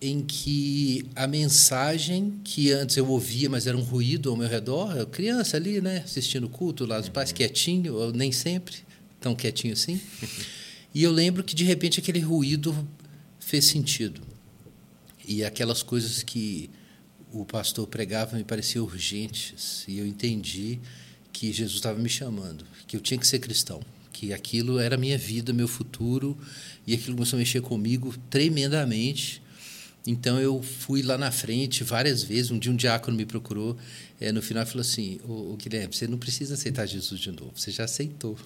em 0.02 0.20
que 0.20 1.06
a 1.16 1.26
mensagem 1.26 2.34
que 2.44 2.72
antes 2.72 2.94
eu 2.98 3.08
ouvia, 3.08 3.48
mas 3.48 3.66
era 3.66 3.74
um 3.74 3.82
ruído 3.82 4.28
ao 4.28 4.36
meu 4.36 4.48
redor, 4.50 4.94
eu 4.98 5.06
criança 5.06 5.56
ali, 5.56 5.80
né, 5.80 6.02
assistindo 6.04 6.44
o 6.44 6.50
culto, 6.50 6.84
lá 6.84 7.00
os 7.00 7.08
pais 7.08 7.30
uhum. 7.30 7.36
quietinho, 7.36 8.12
nem 8.12 8.30
sempre 8.30 8.76
tão 9.18 9.34
quietinho 9.34 9.72
assim. 9.72 9.98
E 10.96 11.02
eu 11.02 11.10
lembro 11.10 11.42
que 11.42 11.56
de 11.56 11.64
repente 11.64 11.98
aquele 11.98 12.20
ruído 12.20 12.72
fez 13.44 13.66
sentido. 13.66 14.20
E 15.26 15.44
aquelas 15.44 15.82
coisas 15.82 16.22
que 16.22 16.70
o 17.32 17.44
pastor 17.44 17.86
pregava 17.86 18.36
me 18.36 18.44
pareciam 18.44 18.84
urgentes. 18.84 19.84
E 19.88 19.98
eu 19.98 20.06
entendi 20.06 20.80
que 21.32 21.52
Jesus 21.52 21.76
estava 21.76 21.98
me 21.98 22.08
chamando, 22.08 22.64
que 22.86 22.96
eu 22.96 23.00
tinha 23.00 23.18
que 23.18 23.26
ser 23.26 23.38
cristão. 23.38 23.80
que 24.12 24.32
aquilo 24.32 24.78
era 24.78 24.96
minha 24.96 25.18
vida, 25.18 25.52
meu 25.52 25.66
futuro, 25.66 26.38
e 26.86 26.94
aquilo 26.94 27.16
começou 27.16 27.36
a 27.36 27.40
mexer 27.40 27.60
comigo 27.60 28.14
tremendamente. 28.30 29.42
Então 30.06 30.40
eu 30.40 30.62
fui 30.62 31.02
lá 31.02 31.18
na 31.18 31.32
frente 31.32 31.82
várias 31.82 32.22
vezes. 32.22 32.52
Um 32.52 32.58
dia 32.58 32.70
um 32.70 32.76
diácono 32.76 33.16
me 33.16 33.26
procurou 33.26 33.76
é, 34.20 34.30
no 34.32 34.40
final 34.40 34.64
falou 34.64 34.80
assim: 34.80 35.20
o 35.24 35.56
Guilherme, 35.56 35.94
você 35.94 36.06
não 36.06 36.16
precisa 36.16 36.54
aceitar 36.54 36.86
Jesus 36.86 37.20
de 37.20 37.30
novo, 37.30 37.52
você 37.54 37.70
já 37.70 37.84
aceitou. 37.84 38.38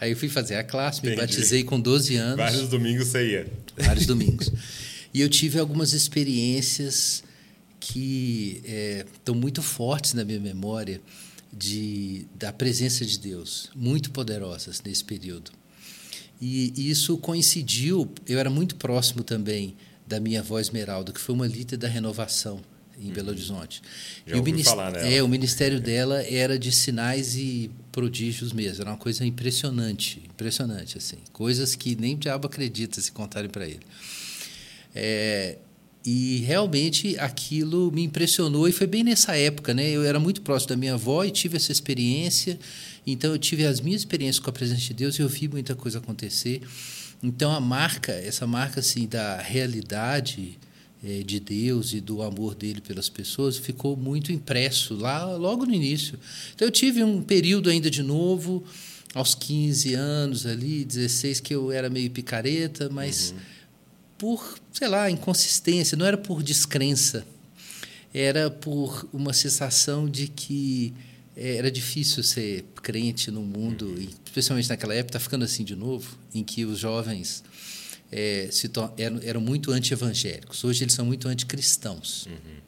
Aí 0.00 0.12
eu 0.12 0.16
fui 0.16 0.28
fazer 0.28 0.56
a 0.56 0.64
classe, 0.64 1.02
me 1.02 1.12
Entendi. 1.12 1.26
batizei 1.26 1.64
com 1.64 1.80
12 1.80 2.16
anos. 2.16 2.36
Vários 2.36 2.68
domingos 2.68 3.08
você 3.08 3.30
ia. 3.30 3.52
Vários 3.76 4.06
domingos. 4.06 4.52
E 5.12 5.20
eu 5.20 5.28
tive 5.28 5.58
algumas 5.58 5.92
experiências 5.92 7.24
que 7.78 8.60
é, 8.64 9.06
estão 9.14 9.34
muito 9.34 9.62
fortes 9.62 10.12
na 10.14 10.24
minha 10.24 10.38
memória 10.38 11.00
de, 11.52 12.26
da 12.34 12.52
presença 12.52 13.04
de 13.04 13.18
Deus, 13.18 13.70
muito 13.74 14.10
poderosas 14.10 14.80
nesse 14.82 15.04
período. 15.04 15.50
E, 16.40 16.72
e 16.76 16.90
isso 16.90 17.18
coincidiu, 17.18 18.10
eu 18.26 18.38
era 18.38 18.48
muito 18.48 18.76
próximo 18.76 19.22
também 19.22 19.76
da 20.06 20.20
minha 20.20 20.40
avó 20.40 20.58
Esmeralda, 20.58 21.12
que 21.12 21.20
foi 21.20 21.34
uma 21.34 21.46
líder 21.46 21.76
da 21.76 21.88
renovação 21.88 22.60
em 23.00 23.10
Belo 23.12 23.30
Horizonte. 23.30 23.82
Já 24.26 24.36
e 24.36 24.40
o, 24.40 24.42
minist... 24.42 24.68
falar 24.68 24.92
nela. 24.92 25.06
é, 25.06 25.22
o 25.22 25.28
ministério 25.28 25.80
dela 25.80 26.22
era 26.22 26.58
de 26.58 26.70
sinais 26.70 27.36
e 27.36 27.70
prodígios 27.90 28.52
mesmo. 28.52 28.82
Era 28.82 28.90
uma 28.90 28.98
coisa 28.98 29.24
impressionante, 29.24 30.22
impressionante 30.28 30.98
assim, 30.98 31.16
coisas 31.32 31.74
que 31.74 31.96
nem 31.96 32.14
o 32.14 32.18
diabo 32.18 32.46
acredita 32.46 33.00
se 33.00 33.10
contarem 33.12 33.48
para 33.48 33.66
ele. 33.66 33.80
É, 34.94 35.56
e 36.04 36.38
realmente 36.46 37.18
aquilo 37.18 37.90
me 37.92 38.02
impressionou 38.02 38.66
e 38.66 38.72
foi 38.72 38.86
bem 38.86 39.04
nessa 39.04 39.36
época, 39.36 39.74
né? 39.74 39.90
Eu 39.90 40.02
era 40.04 40.18
muito 40.18 40.40
próximo 40.40 40.70
da 40.70 40.76
minha 40.76 40.94
avó 40.94 41.24
e 41.24 41.30
tive 41.30 41.56
essa 41.56 41.70
experiência. 41.70 42.58
Então 43.06 43.32
eu 43.32 43.38
tive 43.38 43.66
as 43.66 43.80
minhas 43.80 44.02
experiências 44.02 44.38
com 44.38 44.48
a 44.48 44.52
presença 44.52 44.80
de 44.80 44.94
Deus 44.94 45.18
e 45.18 45.22
eu 45.22 45.28
vi 45.28 45.48
muita 45.48 45.74
coisa 45.74 45.98
acontecer. 45.98 46.62
Então 47.22 47.52
a 47.52 47.60
marca, 47.60 48.12
essa 48.12 48.46
marca 48.46 48.80
assim 48.80 49.06
da 49.06 49.36
realidade 49.36 50.58
é, 51.02 51.22
de 51.22 51.40
Deus 51.40 51.92
e 51.92 52.00
do 52.00 52.22
amor 52.22 52.54
dele 52.54 52.80
pelas 52.80 53.08
pessoas 53.08 53.56
ficou 53.56 53.96
muito 53.96 54.32
impresso 54.32 54.94
lá 54.94 55.24
logo 55.36 55.64
no 55.64 55.74
início. 55.74 56.18
Então 56.54 56.68
eu 56.68 56.72
tive 56.72 57.02
um 57.02 57.22
período 57.22 57.70
ainda 57.70 57.90
de 57.90 58.02
novo, 58.02 58.64
aos 59.14 59.34
15 59.34 59.94
anos 59.94 60.46
ali, 60.46 60.84
16 60.84 61.40
que 61.40 61.54
eu 61.54 61.72
era 61.72 61.90
meio 61.90 62.10
picareta, 62.10 62.88
mas 62.90 63.30
uhum. 63.30 63.38
por, 64.18 64.60
sei 64.72 64.88
lá, 64.88 65.10
inconsistência, 65.10 65.96
não 65.96 66.06
era 66.06 66.18
por 66.18 66.42
descrença. 66.42 67.24
Era 68.12 68.50
por 68.50 69.08
uma 69.12 69.32
sensação 69.32 70.08
de 70.08 70.28
que 70.28 70.92
é, 71.36 71.56
era 71.56 71.70
difícil 71.70 72.22
ser 72.22 72.64
crente 72.82 73.30
no 73.30 73.40
mundo, 73.40 73.86
uhum. 73.86 74.08
especialmente 74.24 74.68
naquela 74.68 74.94
época, 74.94 75.16
está 75.16 75.20
ficando 75.20 75.44
assim 75.44 75.64
de 75.64 75.74
novo, 75.74 76.18
em 76.34 76.44
que 76.44 76.64
os 76.64 76.78
jovens 76.78 77.42
é, 78.12 78.48
eram, 78.96 79.20
eram 79.22 79.40
muito 79.40 79.70
anti-evangélicos. 79.70 80.64
Hoje 80.64 80.84
eles 80.84 80.94
são 80.94 81.04
muito 81.04 81.28
anticristãos. 81.28 82.26
Uhum. 82.26 82.60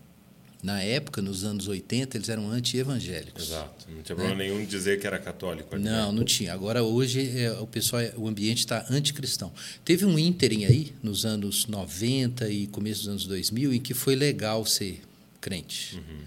Na 0.63 0.81
época, 0.81 1.21
nos 1.21 1.43
anos 1.43 1.67
80, 1.67 2.17
eles 2.17 2.29
eram 2.29 2.49
anti-evangélicos. 2.49 3.49
Exato. 3.49 3.87
Não 3.89 4.01
tinha 4.03 4.15
problema 4.15 4.37
né? 4.37 4.45
nenhum 4.45 4.61
de 4.61 4.67
dizer 4.67 5.01
que 5.01 5.07
era 5.07 5.19
católico. 5.19 5.75
Ali, 5.75 5.83
não, 5.83 6.13
né? 6.13 6.19
não 6.19 6.25
tinha. 6.25 6.53
Agora, 6.53 6.85
hoje, 6.85 7.37
é, 7.37 7.51
o 7.53 7.67
pessoal, 7.67 8.03
o 8.17 8.29
ambiente 8.29 8.59
está 8.59 8.87
anticristão. 8.89 9.53
Teve 9.85 10.05
um 10.05 10.17
ínterim 10.17 10.65
aí, 10.65 10.95
nos 11.03 11.25
anos 11.27 11.67
90 11.67 12.49
e 12.49 12.69
começo 12.69 13.01
dos 13.01 13.09
anos 13.09 13.27
2000, 13.27 13.75
em 13.75 13.81
que 13.81 13.93
foi 13.93 14.15
legal 14.15 14.65
ser 14.65 15.01
crente. 15.41 15.97
Uhum. 15.97 16.21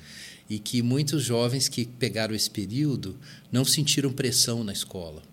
E 0.50 0.60
que 0.60 0.81
muitos 0.81 1.24
jovens 1.24 1.69
que 1.69 1.86
pegaram 1.86 2.36
esse 2.36 2.50
período 2.51 3.17
não 3.50 3.63
sentiram 3.63 4.12
pressão 4.12 4.65
na 4.65 4.74
escola 4.74 5.24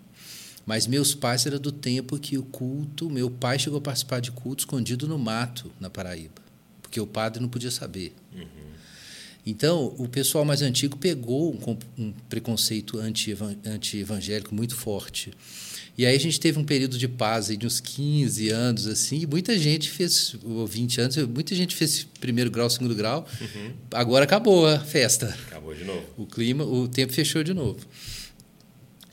mas 0.65 0.87
meus 0.87 1.13
pais 1.13 1.45
eram 1.45 1.59
do 1.59 1.71
tempo 1.71 2.17
que 2.17 2.37
o 2.37 2.43
culto, 2.43 3.09
meu 3.09 3.29
pai 3.29 3.59
chegou 3.59 3.79
a 3.79 3.81
participar 3.81 4.19
de 4.19 4.31
culto 4.31 4.61
escondido 4.61 5.07
no 5.07 5.19
mato, 5.19 5.71
na 5.79 5.89
Paraíba, 5.89 6.41
porque 6.81 6.99
o 6.99 7.07
padre 7.07 7.41
não 7.41 7.49
podia 7.49 7.71
saber. 7.71 8.13
Uhum. 8.33 8.63
Então, 9.45 9.93
o 9.97 10.07
pessoal 10.07 10.45
mais 10.45 10.61
antigo 10.61 10.97
pegou 10.97 11.53
um, 11.53 11.77
um 12.01 12.13
preconceito 12.29 12.97
anti-evangélico 12.97 14.55
muito 14.55 14.73
forte. 14.73 15.33
E 15.97 16.05
aí 16.05 16.15
a 16.15 16.19
gente 16.19 16.39
teve 16.39 16.57
um 16.57 16.63
período 16.63 16.97
de 16.97 17.07
paz 17.07 17.47
de 17.55 17.67
uns 17.67 17.79
15 17.79 18.49
anos, 18.49 18.87
assim, 18.87 19.19
e 19.19 19.27
muita 19.27 19.57
gente 19.59 19.91
fez, 19.91 20.35
ou 20.43 20.65
20 20.65 21.01
anos, 21.01 21.17
muita 21.27 21.53
gente 21.53 21.75
fez 21.75 22.07
primeiro 22.19 22.49
grau, 22.49 22.69
segundo 22.69 22.95
grau. 22.95 23.27
Uhum. 23.39 23.73
Agora 23.91 24.23
acabou 24.23 24.65
a 24.65 24.79
festa. 24.79 25.37
Acabou 25.47 25.75
de 25.75 25.83
novo. 25.83 26.03
O 26.17 26.25
clima, 26.25 26.63
o 26.63 26.87
tempo 26.87 27.13
fechou 27.13 27.43
de 27.43 27.53
novo. 27.53 27.79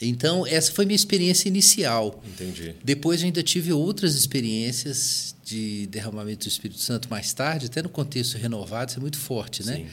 Então, 0.01 0.47
essa 0.47 0.73
foi 0.73 0.87
minha 0.87 0.97
experiência 0.97 1.49
inicial. 1.49 2.23
Entendi. 2.27 2.75
Depois, 2.83 3.21
eu 3.21 3.27
ainda 3.27 3.43
tive 3.43 3.73
outras 3.73 4.15
experiências 4.15 5.35
de 5.45 5.87
derramamento 5.89 6.47
do 6.47 6.49
Espírito 6.49 6.81
Santo 6.81 7.09
mais 7.11 7.33
tarde, 7.33 7.67
até 7.67 7.83
no 7.83 7.89
contexto 7.89 8.39
renovado, 8.39 8.91
isso 8.91 8.99
é 8.99 9.03
muito 9.03 9.19
forte, 9.19 9.65
né? 9.65 9.77
Sim. 9.77 9.87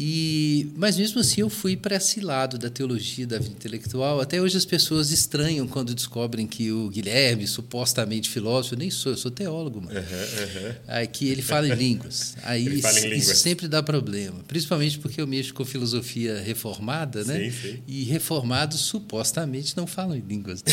E, 0.00 0.70
mas 0.76 0.96
mesmo 0.96 1.20
assim 1.20 1.40
eu 1.40 1.50
fui 1.50 1.76
para 1.76 1.96
esse 1.96 2.20
lado 2.20 2.56
da 2.56 2.70
teologia, 2.70 3.26
da 3.26 3.36
vida 3.36 3.50
intelectual. 3.50 4.20
Até 4.20 4.40
hoje 4.40 4.56
as 4.56 4.64
pessoas 4.64 5.10
estranham 5.10 5.66
quando 5.66 5.92
descobrem 5.92 6.46
que 6.46 6.70
o 6.70 6.88
Guilherme, 6.88 7.48
supostamente 7.48 8.30
filósofo, 8.30 8.76
eu 8.76 8.78
nem 8.78 8.92
sou, 8.92 9.10
eu 9.10 9.16
sou 9.16 9.28
teólogo, 9.28 9.82
mano. 9.82 9.98
Uhum, 9.98 10.04
uhum. 10.04 10.74
Aí, 10.86 11.04
que 11.08 11.28
ele 11.28 11.42
fala 11.42 11.66
em 11.66 11.74
línguas. 11.74 12.36
Aí 12.44 12.64
ele 12.64 12.80
fala 12.80 13.00
em 13.00 13.16
isso 13.16 13.34
sempre 13.34 13.66
dá 13.66 13.82
problema. 13.82 14.38
Principalmente 14.46 15.00
porque 15.00 15.20
eu 15.20 15.26
mexo 15.26 15.52
com 15.52 15.64
filosofia 15.64 16.40
reformada, 16.42 17.24
né? 17.24 17.50
Sim, 17.50 17.52
sim. 17.70 17.82
E 17.88 18.04
reformados 18.04 18.82
supostamente 18.82 19.76
não 19.76 19.88
falam 19.88 20.16
em 20.16 20.20
línguas. 20.20 20.62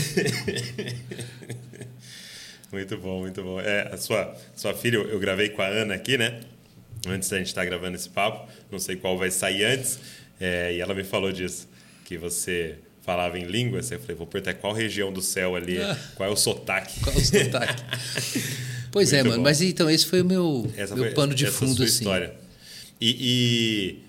muito 2.72 2.96
bom, 2.98 3.22
muito 3.22 3.42
bom. 3.42 3.60
É, 3.60 3.90
a 3.92 3.98
sua, 3.98 4.38
sua 4.56 4.76
filha, 4.76 4.98
eu 4.98 5.20
gravei 5.20 5.50
com 5.50 5.64
a 5.64 5.68
Ana 5.68 5.96
aqui, 5.96 6.16
né? 6.16 6.42
Antes 7.12 7.30
da 7.30 7.38
gente 7.38 7.48
estar 7.48 7.62
tá 7.62 7.66
gravando 7.66 7.96
esse 7.96 8.10
papo. 8.10 8.50
Não 8.72 8.80
sei 8.80 8.96
qual 8.96 9.18
vai 9.18 9.32
sair 9.32 9.64
antes. 9.64 10.00
É, 10.40 10.74
e 10.74 10.82
ela 10.82 10.94
me 10.94 11.04
falou 11.04 11.32
disso, 11.32 11.68
que 12.04 12.18
você 12.18 12.76
falava 13.02 13.38
em 13.38 13.46
línguas. 13.46 13.92
Eu 13.92 14.00
falei, 14.00 14.16
vou 14.16 14.28
perguntar 14.28 14.56
qual 14.56 14.74
região 14.74 15.14
do 15.14 15.22
céu 15.22 15.56
ali, 15.56 15.78
ah, 15.78 15.98
qual 16.16 16.30
é 16.30 16.32
o 16.34 16.36
sotaque. 16.36 17.00
Qual 17.02 17.16
o 17.16 17.22
sotaque? 17.22 17.84
pois 18.92 19.14
é, 19.14 19.24
mano. 19.24 19.38
Bom. 19.38 19.44
Mas 19.44 19.62
então, 19.62 19.90
esse 19.90 20.06
foi 20.06 20.22
o 20.22 20.26
meu, 20.26 20.70
essa 20.76 20.96
meu 20.96 21.06
foi, 21.06 21.14
pano 21.14 21.36
de 21.36 21.46
fundo. 21.48 21.84
Essa 21.84 21.84
assim. 21.84 22.04
história. 22.04 22.34
E, 23.00 24.02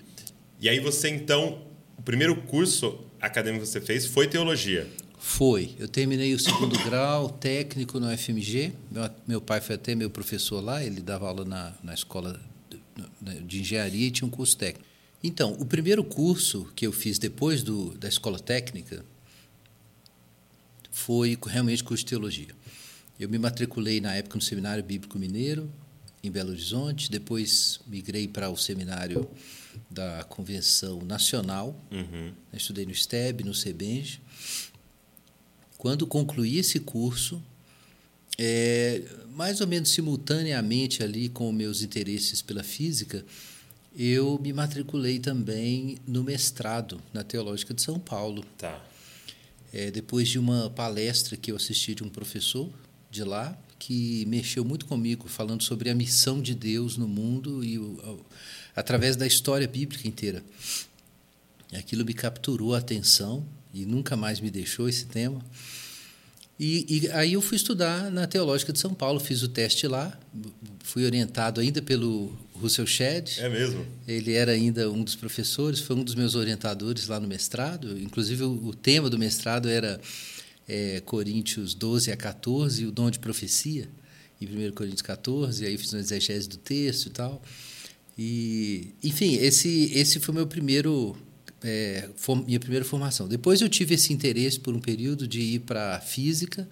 e, 0.61 0.65
e 0.65 0.69
aí 0.69 0.79
você, 0.79 1.09
então, 1.09 1.61
o 1.97 2.01
primeiro 2.01 2.35
curso 2.35 3.05
acadêmico 3.21 3.63
que 3.63 3.69
você 3.69 3.81
fez 3.81 4.05
foi 4.05 4.27
teologia. 4.27 4.87
Foi. 5.19 5.71
Eu 5.79 5.87
terminei 5.87 6.33
o 6.33 6.39
segundo 6.39 6.77
grau 6.85 7.29
técnico 7.29 7.99
no 7.99 8.15
FMG. 8.17 8.71
Meu, 8.89 9.09
meu 9.27 9.41
pai 9.41 9.59
foi 9.61 9.75
até 9.75 9.93
meu 9.93 10.09
professor 10.09 10.63
lá, 10.63 10.83
ele 10.83 11.01
dava 11.01 11.27
aula 11.27 11.43
na, 11.43 11.73
na 11.83 11.93
escola 11.93 12.39
de 13.45 13.61
engenharia 13.61 14.07
e 14.07 14.11
tinha 14.11 14.27
um 14.27 14.31
curso 14.31 14.57
técnico. 14.57 14.87
Então, 15.23 15.53
o 15.59 15.65
primeiro 15.65 16.03
curso 16.03 16.71
que 16.75 16.85
eu 16.85 16.91
fiz 16.91 17.17
depois 17.17 17.63
do, 17.63 17.97
da 17.97 18.07
escola 18.07 18.39
técnica 18.39 19.03
foi 20.91 21.37
realmente 21.45 21.83
curso 21.83 22.03
de 22.03 22.09
teologia. 22.09 22.55
Eu 23.19 23.27
me 23.27 23.37
matriculei 23.37 23.99
na 23.99 24.13
época 24.13 24.35
no 24.35 24.41
Seminário 24.41 24.83
Bíblico 24.83 25.17
Mineiro, 25.17 25.71
em 26.23 26.31
Belo 26.31 26.51
Horizonte, 26.51 27.09
depois 27.09 27.79
migrei 27.87 28.27
para 28.27 28.49
o 28.49 28.57
seminário 28.57 29.27
da 29.89 30.23
Convenção 30.23 31.01
Nacional, 31.01 31.79
uhum. 31.91 32.31
estudei 32.53 32.85
no 32.85 32.93
STEB, 32.93 33.43
no 33.43 33.53
CEBENJ. 33.53 34.19
Quando 35.77 36.05
concluí 36.05 36.57
esse 36.57 36.79
curso, 36.79 37.41
é, 38.37 39.03
mais 39.33 39.61
ou 39.61 39.67
menos 39.67 39.89
simultaneamente 39.89 41.01
ali 41.01 41.29
com 41.29 41.51
meus 41.51 41.81
interesses 41.81 42.41
pela 42.41 42.63
física, 42.63 43.25
eu 43.97 44.39
me 44.41 44.53
matriculei 44.53 45.17
também 45.17 45.97
no 46.05 46.23
mestrado 46.23 47.01
na 47.11 47.23
Teológica 47.23 47.73
de 47.73 47.81
São 47.81 47.99
Paulo. 47.99 48.45
Tá. 48.57 48.83
É, 49.73 49.89
depois 49.89 50.29
de 50.29 50.37
uma 50.37 50.69
palestra 50.69 51.35
que 51.35 51.51
eu 51.51 51.55
assisti 51.55 51.95
de 51.95 52.03
um 52.03 52.09
professor 52.09 52.69
de 53.09 53.23
lá, 53.23 53.57
que 53.79 54.25
mexeu 54.27 54.63
muito 54.63 54.85
comigo, 54.85 55.27
falando 55.27 55.63
sobre 55.63 55.89
a 55.89 55.95
missão 55.95 56.41
de 56.41 56.53
Deus 56.53 56.97
no 56.97 57.07
mundo 57.07 57.63
e 57.63 57.77
o, 57.77 58.25
através 58.75 59.15
da 59.15 59.25
história 59.25 59.67
bíblica 59.67 60.07
inteira. 60.07 60.43
Aquilo 61.73 62.05
me 62.05 62.13
capturou 62.13 62.75
a 62.75 62.77
atenção 62.77 63.45
e 63.73 63.85
nunca 63.85 64.15
mais 64.15 64.39
me 64.39 64.49
deixou 64.49 64.87
esse 64.87 65.05
tema. 65.05 65.43
E, 66.59 67.03
e, 67.05 67.11
aí 67.11 67.33
eu 67.33 67.41
fui 67.41 67.55
estudar 67.55 68.09
na 68.11 68.25
Teológica 68.25 68.73
de 68.73 68.79
São 68.79 68.93
Paulo, 68.93 69.19
fiz 69.19 69.43
o 69.43 69.47
teste 69.47 69.87
lá, 69.87 70.17
fui 70.83 71.05
orientado 71.05 71.61
ainda 71.61 71.81
pelo 71.81 72.35
Russell 72.53 72.87
Shedd. 72.87 73.39
É 73.39 73.47
mesmo? 73.47 73.85
Ele 74.07 74.33
era 74.33 74.53
ainda 74.53 74.89
um 74.89 75.03
dos 75.03 75.15
professores, 75.15 75.79
foi 75.79 75.95
um 75.95 76.03
dos 76.03 76.15
meus 76.15 76.33
orientadores 76.33 77.07
lá 77.07 77.19
no 77.19 77.27
mestrado. 77.27 77.99
Inclusive, 77.99 78.43
o, 78.43 78.67
o 78.67 78.73
tema 78.73 79.09
do 79.09 79.19
mestrado 79.19 79.69
era 79.69 80.01
é, 80.67 80.99
Coríntios 81.01 81.75
12 81.75 82.11
a 82.11 82.17
14, 82.17 82.85
o 82.85 82.91
dom 82.91 83.11
de 83.11 83.19
profecia, 83.19 83.87
em 84.41 84.45
1 84.45 84.71
Coríntios 84.71 85.03
14, 85.03 85.65
aí 85.65 85.77
fiz 85.77 85.93
uma 85.93 85.99
exegese 85.99 86.49
do 86.49 86.57
texto 86.57 87.05
e 87.05 87.09
tal. 87.11 87.41
E, 88.17 88.93
enfim, 89.03 89.35
esse, 89.35 89.91
esse 89.93 90.19
foi 90.19 90.33
o 90.33 90.35
meu 90.35 90.47
primeiro 90.47 91.15
é, 91.63 92.09
minha 92.45 92.59
primeira 92.59 92.85
formação. 92.85 93.27
Depois 93.27 93.61
eu 93.61 93.69
tive 93.69 93.95
esse 93.95 94.13
interesse 94.13 94.59
por 94.59 94.73
um 94.73 94.79
período 94.79 95.27
de 95.27 95.41
ir 95.41 95.59
para 95.59 95.99
física, 95.99 96.67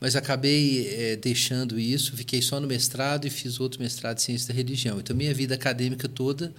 mas 0.00 0.16
acabei 0.16 0.88
é, 0.88 1.16
deixando 1.16 1.78
isso, 1.78 2.16
fiquei 2.16 2.42
só 2.42 2.60
no 2.60 2.66
mestrado 2.66 3.26
e 3.26 3.30
fiz 3.30 3.60
outro 3.60 3.80
mestrado 3.80 4.18
em 4.18 4.20
ciência 4.20 4.48
da 4.48 4.54
religião. 4.54 4.98
Então 4.98 5.14
minha 5.16 5.32
vida 5.32 5.54
acadêmica 5.54 6.08
toda 6.08 6.54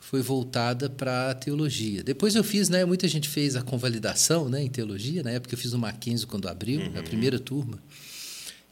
foi 0.00 0.22
voltada 0.22 0.88
para 0.88 1.30
a 1.30 1.34
teologia. 1.34 2.02
Depois 2.02 2.34
eu 2.34 2.44
fiz, 2.44 2.68
né, 2.68 2.84
muita 2.84 3.08
gente 3.08 3.28
fez 3.28 3.56
a 3.56 3.62
convalidação, 3.62 4.48
né, 4.48 4.62
em 4.62 4.68
teologia, 4.68 5.22
na 5.22 5.30
época 5.30 5.54
eu 5.54 5.58
fiz 5.58 5.72
o 5.72 5.78
Mackenzie 5.78 6.26
quando 6.26 6.48
abriu, 6.48 6.80
uhum. 6.80 6.98
a 6.98 7.02
primeira 7.02 7.38
turma. 7.38 7.82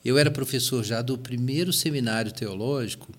Eu 0.04 0.18
era 0.18 0.30
professor 0.30 0.84
já 0.84 1.00
do 1.00 1.16
primeiro 1.16 1.72
seminário 1.72 2.32
teológico 2.32 3.12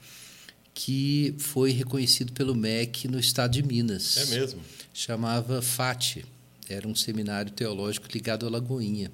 que 0.74 1.36
foi 1.38 1.72
reconhecido 1.72 2.34
pelo 2.34 2.56
MEC 2.56 3.08
no 3.08 3.20
estado 3.20 3.52
de 3.52 3.64
Minas. 3.64 4.18
É 4.18 4.26
mesmo? 4.38 4.62
Chamava 4.94 5.62
FATE. 5.62 6.26
Era 6.70 6.88
um 6.88 6.96
seminário 6.96 7.52
teológico 7.52 8.08
ligado 8.14 8.46
à 8.46 8.50
Lagoinha. 8.50 9.12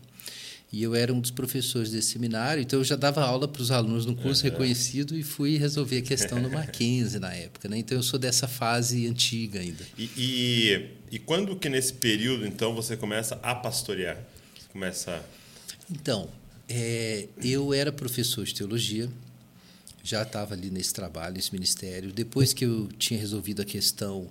E 0.71 0.83
eu 0.83 0.93
era 0.93 1.11
um 1.11 1.19
dos 1.19 1.31
professores 1.31 1.89
desse 1.89 2.11
seminário, 2.11 2.61
então 2.61 2.79
eu 2.79 2.83
já 2.83 2.95
dava 2.95 3.23
aula 3.23 3.47
para 3.47 3.59
os 3.59 3.71
alunos 3.71 4.05
no 4.05 4.15
curso 4.15 4.45
uhum. 4.45 4.51
reconhecido 4.51 5.17
e 5.17 5.23
fui 5.23 5.57
resolver 5.57 5.97
a 5.97 6.01
questão 6.03 6.39
no 6.39 6.49
Mackenzie 6.49 7.19
na 7.19 7.33
época. 7.33 7.67
Né? 7.67 7.79
Então 7.79 7.97
eu 7.97 8.03
sou 8.03 8.19
dessa 8.19 8.47
fase 8.47 9.07
antiga 9.07 9.59
ainda. 9.59 9.83
E, 9.97 10.09
e, 10.15 10.89
e 11.15 11.17
quando 11.17 11.55
que 11.55 11.67
nesse 11.69 11.93
período, 11.93 12.45
então, 12.45 12.75
você 12.75 12.95
começa 12.95 13.39
a 13.41 13.55
pastorear? 13.55 14.23
Começa... 14.71 15.25
Então, 15.89 16.29
é, 16.67 17.27
eu 17.43 17.73
era 17.73 17.91
professor 17.91 18.45
de 18.45 18.53
teologia, 18.53 19.09
já 20.03 20.21
estava 20.21 20.53
ali 20.53 20.69
nesse 20.69 20.93
trabalho, 20.93 21.33
nesse 21.33 21.51
ministério. 21.51 22.11
Depois 22.11 22.53
que 22.53 22.65
eu 22.65 22.87
tinha 22.99 23.19
resolvido 23.19 23.63
a 23.63 23.65
questão 23.65 24.29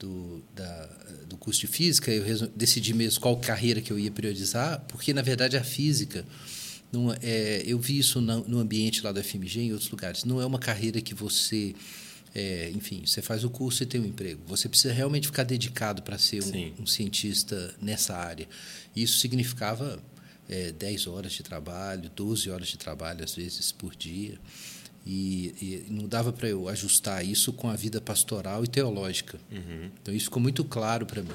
do, 0.00 0.42
da, 0.54 0.86
do 1.28 1.36
curso 1.36 1.60
de 1.60 1.66
física, 1.66 2.10
eu 2.10 2.48
decidi 2.56 2.94
mesmo 2.94 3.20
qual 3.20 3.36
carreira 3.36 3.80
que 3.80 3.92
eu 3.92 3.98
ia 3.98 4.10
priorizar, 4.10 4.80
porque, 4.88 5.12
na 5.12 5.22
verdade, 5.22 5.56
a 5.56 5.62
física, 5.62 6.24
não, 6.90 7.14
é, 7.22 7.62
eu 7.64 7.78
vi 7.78 7.98
isso 7.98 8.20
no, 8.20 8.48
no 8.48 8.58
ambiente 8.58 9.02
lá 9.02 9.12
da 9.12 9.22
FMG, 9.22 9.60
em 9.60 9.72
outros 9.72 9.90
lugares, 9.90 10.24
não 10.24 10.40
é 10.40 10.46
uma 10.46 10.58
carreira 10.58 11.00
que 11.00 11.14
você... 11.14 11.74
É, 12.32 12.70
enfim, 12.72 13.02
você 13.04 13.20
faz 13.20 13.42
o 13.42 13.50
curso 13.50 13.82
e 13.82 13.86
tem 13.86 14.00
um 14.00 14.06
emprego. 14.06 14.40
Você 14.46 14.68
precisa 14.68 14.94
realmente 14.94 15.26
ficar 15.26 15.42
dedicado 15.42 16.00
para 16.00 16.16
ser 16.16 16.44
um, 16.44 16.82
um, 16.82 16.86
cientista 16.86 17.74
nessa 17.82 18.16
área. 18.16 18.48
Isso 18.94 19.18
significava 19.18 20.00
é, 20.48 20.70
10 20.70 21.08
horas 21.08 21.32
de 21.32 21.42
trabalho, 21.42 22.08
12 22.14 22.48
horas 22.48 22.68
de 22.68 22.78
trabalho, 22.78 23.24
às 23.24 23.34
vezes, 23.34 23.72
por 23.72 23.96
dia. 23.96 24.38
E, 25.06 25.54
e 25.60 25.86
não 25.90 26.06
dava 26.06 26.32
para 26.32 26.48
eu 26.48 26.68
ajustar 26.68 27.24
isso 27.24 27.52
com 27.52 27.68
a 27.68 27.76
vida 27.76 28.00
pastoral 28.00 28.62
e 28.64 28.68
teológica. 28.68 29.38
Uhum. 29.50 29.90
Então, 30.00 30.14
isso 30.14 30.26
ficou 30.26 30.42
muito 30.42 30.62
claro 30.62 31.06
para 31.06 31.22
mim. 31.22 31.30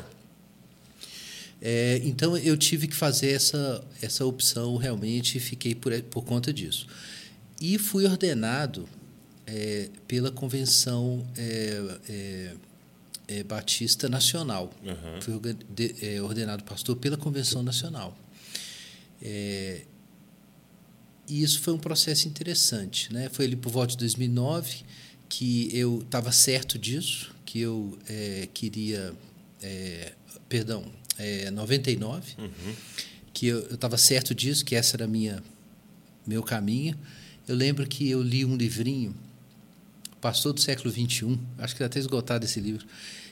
É, 1.61 1.99
então, 2.03 2.37
eu 2.37 2.55
tive 2.55 2.87
que 2.87 2.95
fazer 2.95 3.31
essa, 3.31 3.83
essa 4.01 4.25
opção 4.25 4.75
realmente 4.77 5.37
e 5.37 5.41
fiquei 5.41 5.73
por, 5.73 5.99
por 6.03 6.23
conta 6.23 6.53
disso. 6.53 6.85
E 7.59 7.77
fui 7.77 8.05
ordenado 8.05 8.87
é, 9.47 9.89
pela 10.07 10.31
Convenção 10.31 11.25
é, 11.37 11.97
é, 12.09 12.53
é 13.27 13.43
Batista 13.43 14.09
Nacional. 14.09 14.71
Uhum. 14.83 15.21
Fui 15.21 15.55
de, 15.69 15.95
é, 16.01 16.21
ordenado 16.21 16.63
pastor 16.63 16.95
pela 16.97 17.17
Convenção 17.17 17.63
Nacional. 17.63 18.17
É, 19.21 19.81
e 21.27 21.43
isso 21.43 21.59
foi 21.61 21.73
um 21.73 21.77
processo 21.77 22.27
interessante. 22.27 23.11
Né? 23.13 23.29
Foi 23.29 23.45
ali 23.45 23.55
por 23.55 23.71
volta 23.71 23.91
de 23.91 23.97
2009 23.97 24.83
que 25.27 25.69
eu 25.73 26.01
estava 26.01 26.31
certo 26.31 26.77
disso, 26.77 27.33
que 27.45 27.59
eu 27.59 27.97
é, 28.07 28.47
queria. 28.53 29.13
É, 29.61 30.13
perdão, 30.47 30.85
é, 31.17 31.49
99, 31.49 32.35
uhum. 32.37 32.75
que 33.33 33.47
eu 33.47 33.73
estava 33.73 33.97
certo 33.97 34.35
disso, 34.35 34.63
que 34.63 34.75
essa 34.75 34.95
era 34.95 35.07
minha 35.07 35.43
meu 36.25 36.43
caminho. 36.43 36.97
Eu 37.47 37.55
lembro 37.55 37.87
que 37.87 38.09
eu 38.09 38.21
li 38.21 38.45
um 38.45 38.55
livrinho, 38.55 39.15
Pastor 40.19 40.53
do 40.53 40.61
século 40.61 40.91
XXI, 40.91 41.39
acho 41.59 41.75
que 41.75 41.83
está 41.83 41.85
até 41.85 41.99
esgotado 41.99 42.45
esse 42.45 42.59
livro. 42.59 42.85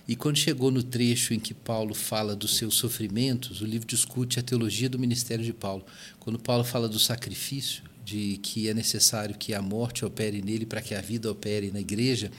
E 0.08 0.16
quando 0.16 0.38
chegou 0.38 0.70
no 0.70 0.84
trecho 0.84 1.34
em 1.34 1.40
que 1.40 1.54
Paulo 1.54 1.94
fala 1.94 2.36
dos 2.36 2.58
seus 2.58 2.76
sofrimentos, 2.76 3.62
o 3.62 3.66
livro 3.66 3.88
discute 3.88 4.38
a 4.38 4.44
teologia 4.44 4.90
do 4.90 5.00
ministério 5.00 5.46
de 5.46 5.54
Paulo. 5.54 5.86
Quando 6.20 6.38
Paulo 6.38 6.64
fala 6.64 6.90
do 6.90 7.00
sacrifício, 7.00 7.84
de 8.04 8.38
que 8.44 8.68
é 8.68 8.74
necessário 8.74 9.36
que 9.36 9.54
a 9.54 9.62
morte 9.62 10.04
opere 10.04 10.42
nele 10.42 10.66
para 10.66 10.82
que 10.82 10.94
a 10.94 11.00
vida 11.00 11.32
opere 11.32 11.72
na 11.72 11.80
igreja, 11.80 12.30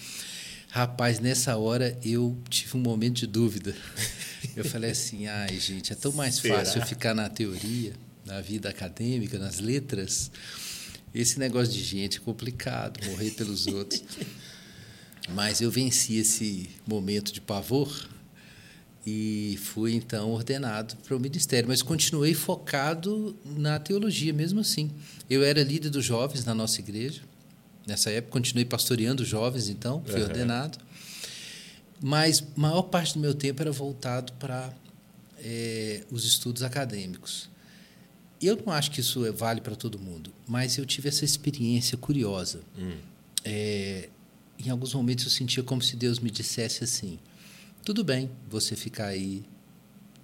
rapaz, 0.68 1.20
nessa 1.20 1.57
hora 1.57 1.98
eu 2.05 2.37
tive 2.50 2.77
um 2.77 2.81
momento 2.81 3.16
de 3.16 3.27
dúvida. 3.27 3.74
Eu 4.55 4.64
falei 4.64 4.90
assim: 4.90 5.27
ai, 5.27 5.59
gente, 5.59 5.90
é 5.92 5.96
tão 5.96 6.12
mais 6.12 6.37
Será? 6.37 6.59
fácil 6.59 6.81
eu 6.81 6.87
ficar 6.87 7.12
na 7.12 7.29
teoria, 7.29 7.94
na 8.24 8.40
vida 8.40 8.68
acadêmica, 8.68 9.37
nas 9.37 9.59
letras. 9.59 10.31
Esse 11.12 11.40
negócio 11.40 11.72
de 11.72 11.83
gente 11.83 12.18
é 12.18 12.20
complicado, 12.20 13.05
morrer 13.07 13.31
pelos 13.31 13.66
outros. 13.66 14.05
Mas 15.28 15.60
eu 15.60 15.70
venci 15.70 16.16
esse 16.16 16.68
momento 16.87 17.32
de 17.32 17.40
pavor 17.40 18.08
e 19.06 19.58
fui 19.62 19.94
então 19.94 20.30
ordenado 20.30 20.96
para 20.96 21.16
o 21.16 21.20
ministério, 21.20 21.68
mas 21.68 21.82
continuei 21.82 22.34
focado 22.34 23.37
na 23.44 23.78
teologia 23.78 24.32
mesmo 24.32 24.60
assim. 24.60 24.90
Eu 25.28 25.42
era 25.42 25.62
líder 25.62 25.90
dos 25.90 26.04
jovens 26.04 26.44
na 26.44 26.54
nossa 26.54 26.80
igreja. 26.80 27.22
Nessa 27.87 28.10
época 28.10 28.32
continuei 28.32 28.64
pastoreando 28.64 29.24
jovens, 29.24 29.68
então 29.68 30.02
fui 30.06 30.20
uhum. 30.20 30.26
ordenado. 30.26 30.78
Mas 32.02 32.42
maior 32.56 32.82
parte 32.82 33.14
do 33.14 33.20
meu 33.20 33.34
tempo 33.34 33.60
era 33.60 33.72
voltado 33.72 34.32
para 34.34 34.72
é, 35.38 36.02
os 36.10 36.24
estudos 36.24 36.62
acadêmicos. 36.62 37.50
Eu 38.40 38.56
não 38.64 38.72
acho 38.72 38.90
que 38.90 39.00
isso 39.00 39.30
vale 39.32 39.60
para 39.60 39.76
todo 39.76 39.98
mundo, 39.98 40.32
mas 40.46 40.76
eu 40.76 40.84
tive 40.84 41.08
essa 41.08 41.24
experiência 41.24 41.96
curiosa. 41.96 42.60
Hum. 42.78 42.96
É, 43.44 44.08
em 44.64 44.70
alguns 44.70 44.94
momentos 44.94 45.24
eu 45.24 45.31
sentia 45.31 45.62
como 45.62 45.83
se 45.83 45.96
Deus 45.96 46.18
me 46.18 46.31
dissesse 46.31 46.85
assim: 46.85 47.18
tudo 47.85 48.03
bem 48.03 48.31
você 48.48 48.74
ficar 48.74 49.07
aí 49.07 49.44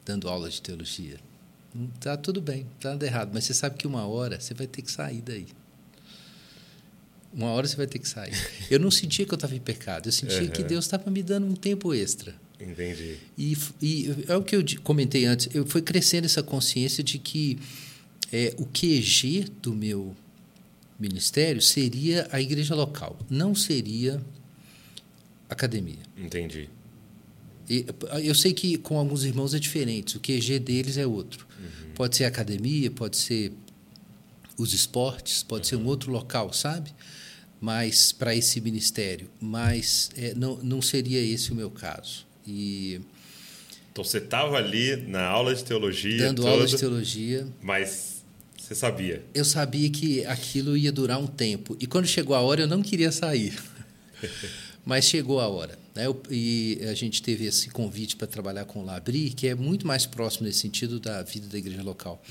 dando 0.04 0.28
aula 0.28 0.48
de 0.48 0.60
teologia. 0.60 1.18
Tá 2.00 2.16
tudo 2.16 2.40
bem, 2.40 2.66
tá 2.80 2.90
nada 2.90 3.06
errado, 3.06 3.30
mas 3.32 3.44
você 3.44 3.54
sabe 3.54 3.76
que 3.76 3.86
uma 3.86 4.06
hora 4.06 4.40
você 4.40 4.54
vai 4.54 4.66
ter 4.66 4.82
que 4.82 4.90
sair 4.90 5.20
daí. 5.20 5.46
Uma 7.32 7.46
hora 7.50 7.66
você 7.66 7.76
vai 7.76 7.86
ter 7.86 8.00
que 8.00 8.08
sair. 8.08 8.32
Eu 8.68 8.80
não 8.80 8.90
sentia 8.90 9.24
que 9.24 9.32
eu 9.32 9.36
estava 9.36 9.54
em 9.54 9.60
pecado, 9.60 10.08
eu 10.08 10.12
sentia 10.12 10.42
uhum. 10.42 10.48
que 10.48 10.64
Deus 10.64 10.84
estava 10.84 11.10
me 11.10 11.22
dando 11.22 11.46
um 11.46 11.54
tempo 11.54 11.94
extra. 11.94 12.34
Entendi. 12.60 13.18
E, 13.38 13.56
e 13.80 14.24
é 14.28 14.36
o 14.36 14.42
que 14.42 14.54
eu 14.54 14.64
comentei 14.82 15.24
antes, 15.24 15.48
eu 15.54 15.64
fui 15.64 15.80
crescendo 15.80 16.26
essa 16.26 16.42
consciência 16.42 17.02
de 17.02 17.18
que 17.18 17.58
é, 18.32 18.54
o 18.58 18.66
QG 18.66 19.46
do 19.62 19.72
meu 19.72 20.14
ministério 21.00 21.62
seria 21.62 22.28
a 22.30 22.40
igreja 22.40 22.74
local, 22.74 23.18
não 23.28 23.54
seria 23.54 24.20
academia. 25.48 25.98
Entendi. 26.16 26.68
E, 27.68 27.86
eu 28.22 28.34
sei 28.34 28.52
que 28.52 28.76
com 28.76 28.98
alguns 28.98 29.24
irmãos 29.24 29.54
é 29.54 29.58
diferente, 29.58 30.16
o 30.16 30.20
QG 30.20 30.58
deles 30.58 30.96
é 30.96 31.06
outro. 31.06 31.46
Uhum. 31.58 31.94
Pode 31.94 32.16
ser 32.16 32.24
academia, 32.24 32.90
pode 32.90 33.16
ser 33.16 33.52
os 34.58 34.74
esportes, 34.74 35.42
pode 35.42 35.62
uhum. 35.62 35.68
ser 35.68 35.76
um 35.76 35.80
uhum. 35.80 35.86
outro 35.86 36.12
local, 36.12 36.52
sabe? 36.52 36.92
Mas 37.60 38.12
para 38.12 38.34
esse 38.34 38.60
ministério, 38.60 39.30
mas 39.40 40.10
é, 40.16 40.34
não, 40.34 40.56
não 40.62 40.82
seria 40.82 41.20
esse 41.20 41.52
o 41.52 41.54
meu 41.54 41.70
caso. 41.70 42.26
E 42.46 43.00
então 43.92 44.04
você 44.04 44.18
estava 44.18 44.56
ali 44.56 44.96
na 44.96 45.24
aula 45.26 45.54
de 45.54 45.64
teologia, 45.64 46.18
dando 46.18 46.42
toda, 46.42 46.50
aula 46.50 46.66
de 46.66 46.76
teologia, 46.76 47.46
mas 47.60 48.09
você 48.70 48.76
sabia? 48.76 49.24
Eu 49.34 49.44
sabia 49.44 49.90
que 49.90 50.24
aquilo 50.26 50.76
ia 50.76 50.92
durar 50.92 51.18
um 51.18 51.26
tempo. 51.26 51.76
E 51.80 51.88
quando 51.88 52.06
chegou 52.06 52.36
a 52.36 52.40
hora, 52.40 52.60
eu 52.60 52.68
não 52.68 52.82
queria 52.82 53.10
sair. 53.10 53.60
Mas 54.86 55.06
chegou 55.06 55.40
a 55.40 55.48
hora. 55.48 55.76
Né? 55.92 56.06
Eu, 56.06 56.22
e 56.30 56.78
a 56.88 56.94
gente 56.94 57.20
teve 57.20 57.46
esse 57.46 57.68
convite 57.70 58.14
para 58.14 58.28
trabalhar 58.28 58.64
com 58.66 58.78
o 58.80 58.84
Labri, 58.84 59.30
que 59.30 59.48
é 59.48 59.56
muito 59.56 59.84
mais 59.84 60.06
próximo 60.06 60.46
nesse 60.46 60.60
sentido 60.60 61.00
da 61.00 61.20
vida 61.24 61.48
da 61.48 61.58
igreja 61.58 61.82
local. 61.82 62.22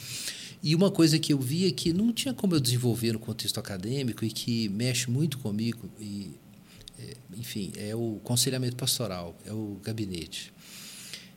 E 0.64 0.74
uma 0.74 0.90
coisa 0.90 1.20
que 1.20 1.34
eu 1.34 1.40
via 1.40 1.70
que 1.74 1.92
não 1.92 2.14
tinha 2.14 2.34
como 2.34 2.56
eu 2.56 2.62
desenvolver 2.62 3.12
no 3.12 3.20
contexto 3.20 3.60
acadêmico 3.60 4.24
e 4.24 4.32
que 4.32 4.70
mexe 4.70 5.12
muito 5.12 5.40
comigo, 5.40 5.90
e, 6.00 6.38
é, 6.98 7.18
enfim, 7.36 7.74
é 7.76 7.94
o 7.94 8.22
conselhamento 8.24 8.78
pastoral, 8.78 9.38
é 9.46 9.52
o 9.52 9.78
gabinete. 9.84 10.54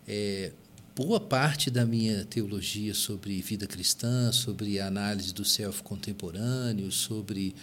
É, 0.07 0.53
boa 0.95 1.19
parte 1.19 1.71
da 1.71 1.87
minha 1.87 2.25
teologia 2.25 2.95
sobre 2.95 3.41
vida 3.41 3.67
cristã, 3.67 4.31
sobre 4.31 4.79
a 4.79 4.87
análise 4.87 5.33
do 5.33 5.45
self 5.45 5.83
contemporâneo, 5.83 6.91
sobre 6.93 7.55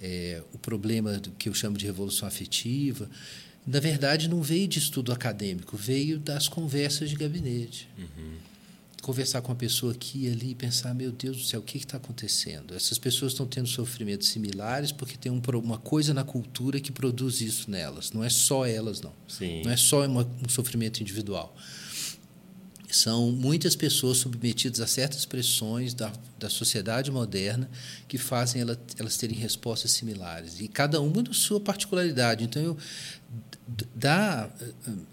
é, 0.00 0.42
o 0.52 0.58
problema 0.58 1.20
que 1.38 1.48
eu 1.48 1.54
chamo 1.54 1.76
de 1.76 1.86
revolução 1.86 2.26
afetiva, 2.28 3.10
na 3.66 3.80
verdade 3.80 4.28
não 4.28 4.42
veio 4.42 4.68
de 4.68 4.78
estudo 4.78 5.12
acadêmico, 5.12 5.76
veio 5.76 6.18
das 6.18 6.48
conversas 6.48 7.10
de 7.10 7.16
gabinete. 7.16 7.88
Uhum. 7.98 8.36
conversar 9.02 9.40
com 9.40 9.52
uma 9.52 9.56
pessoa 9.56 9.92
aqui 9.92 10.26
e 10.26 10.30
ali 10.30 10.50
e 10.50 10.54
pensar, 10.54 10.92
meu 10.92 11.10
Deus 11.10 11.38
do 11.38 11.44
céu, 11.44 11.60
o 11.60 11.62
que 11.62 11.78
está 11.78 11.96
acontecendo? 11.96 12.74
Essas 12.74 12.98
pessoas 12.98 13.32
estão 13.32 13.46
tendo 13.46 13.66
sofrimentos 13.66 14.28
similares 14.28 14.92
porque 14.92 15.16
tem 15.16 15.32
um, 15.32 15.40
uma 15.62 15.78
coisa 15.78 16.12
na 16.12 16.24
cultura 16.24 16.78
que 16.78 16.92
produz 16.92 17.40
isso 17.40 17.70
nelas. 17.70 18.12
Não 18.12 18.22
é 18.22 18.28
só 18.28 18.66
elas, 18.66 19.00
não. 19.00 19.12
Sim. 19.26 19.62
Não 19.64 19.70
é 19.70 19.76
só 19.76 20.04
uma, 20.04 20.28
um 20.44 20.48
sofrimento 20.48 21.00
individual. 21.00 21.56
São 22.90 23.30
muitas 23.30 23.76
pessoas 23.76 24.16
submetidas 24.18 24.80
a 24.80 24.86
certas 24.86 25.26
pressões 25.26 25.92
da, 25.92 26.10
da 26.38 26.48
sociedade 26.48 27.10
moderna 27.10 27.68
que 28.06 28.16
fazem 28.16 28.62
ela, 28.62 28.80
elas 28.98 29.16
terem 29.16 29.36
respostas 29.36 29.90
similares. 29.90 30.58
E 30.58 30.68
cada 30.68 31.00
uma 31.00 31.22
da 31.22 31.32
sua 31.34 31.60
particularidade. 31.60 32.44
Então, 32.44 32.62
eu, 32.62 32.76
da, 33.94 34.50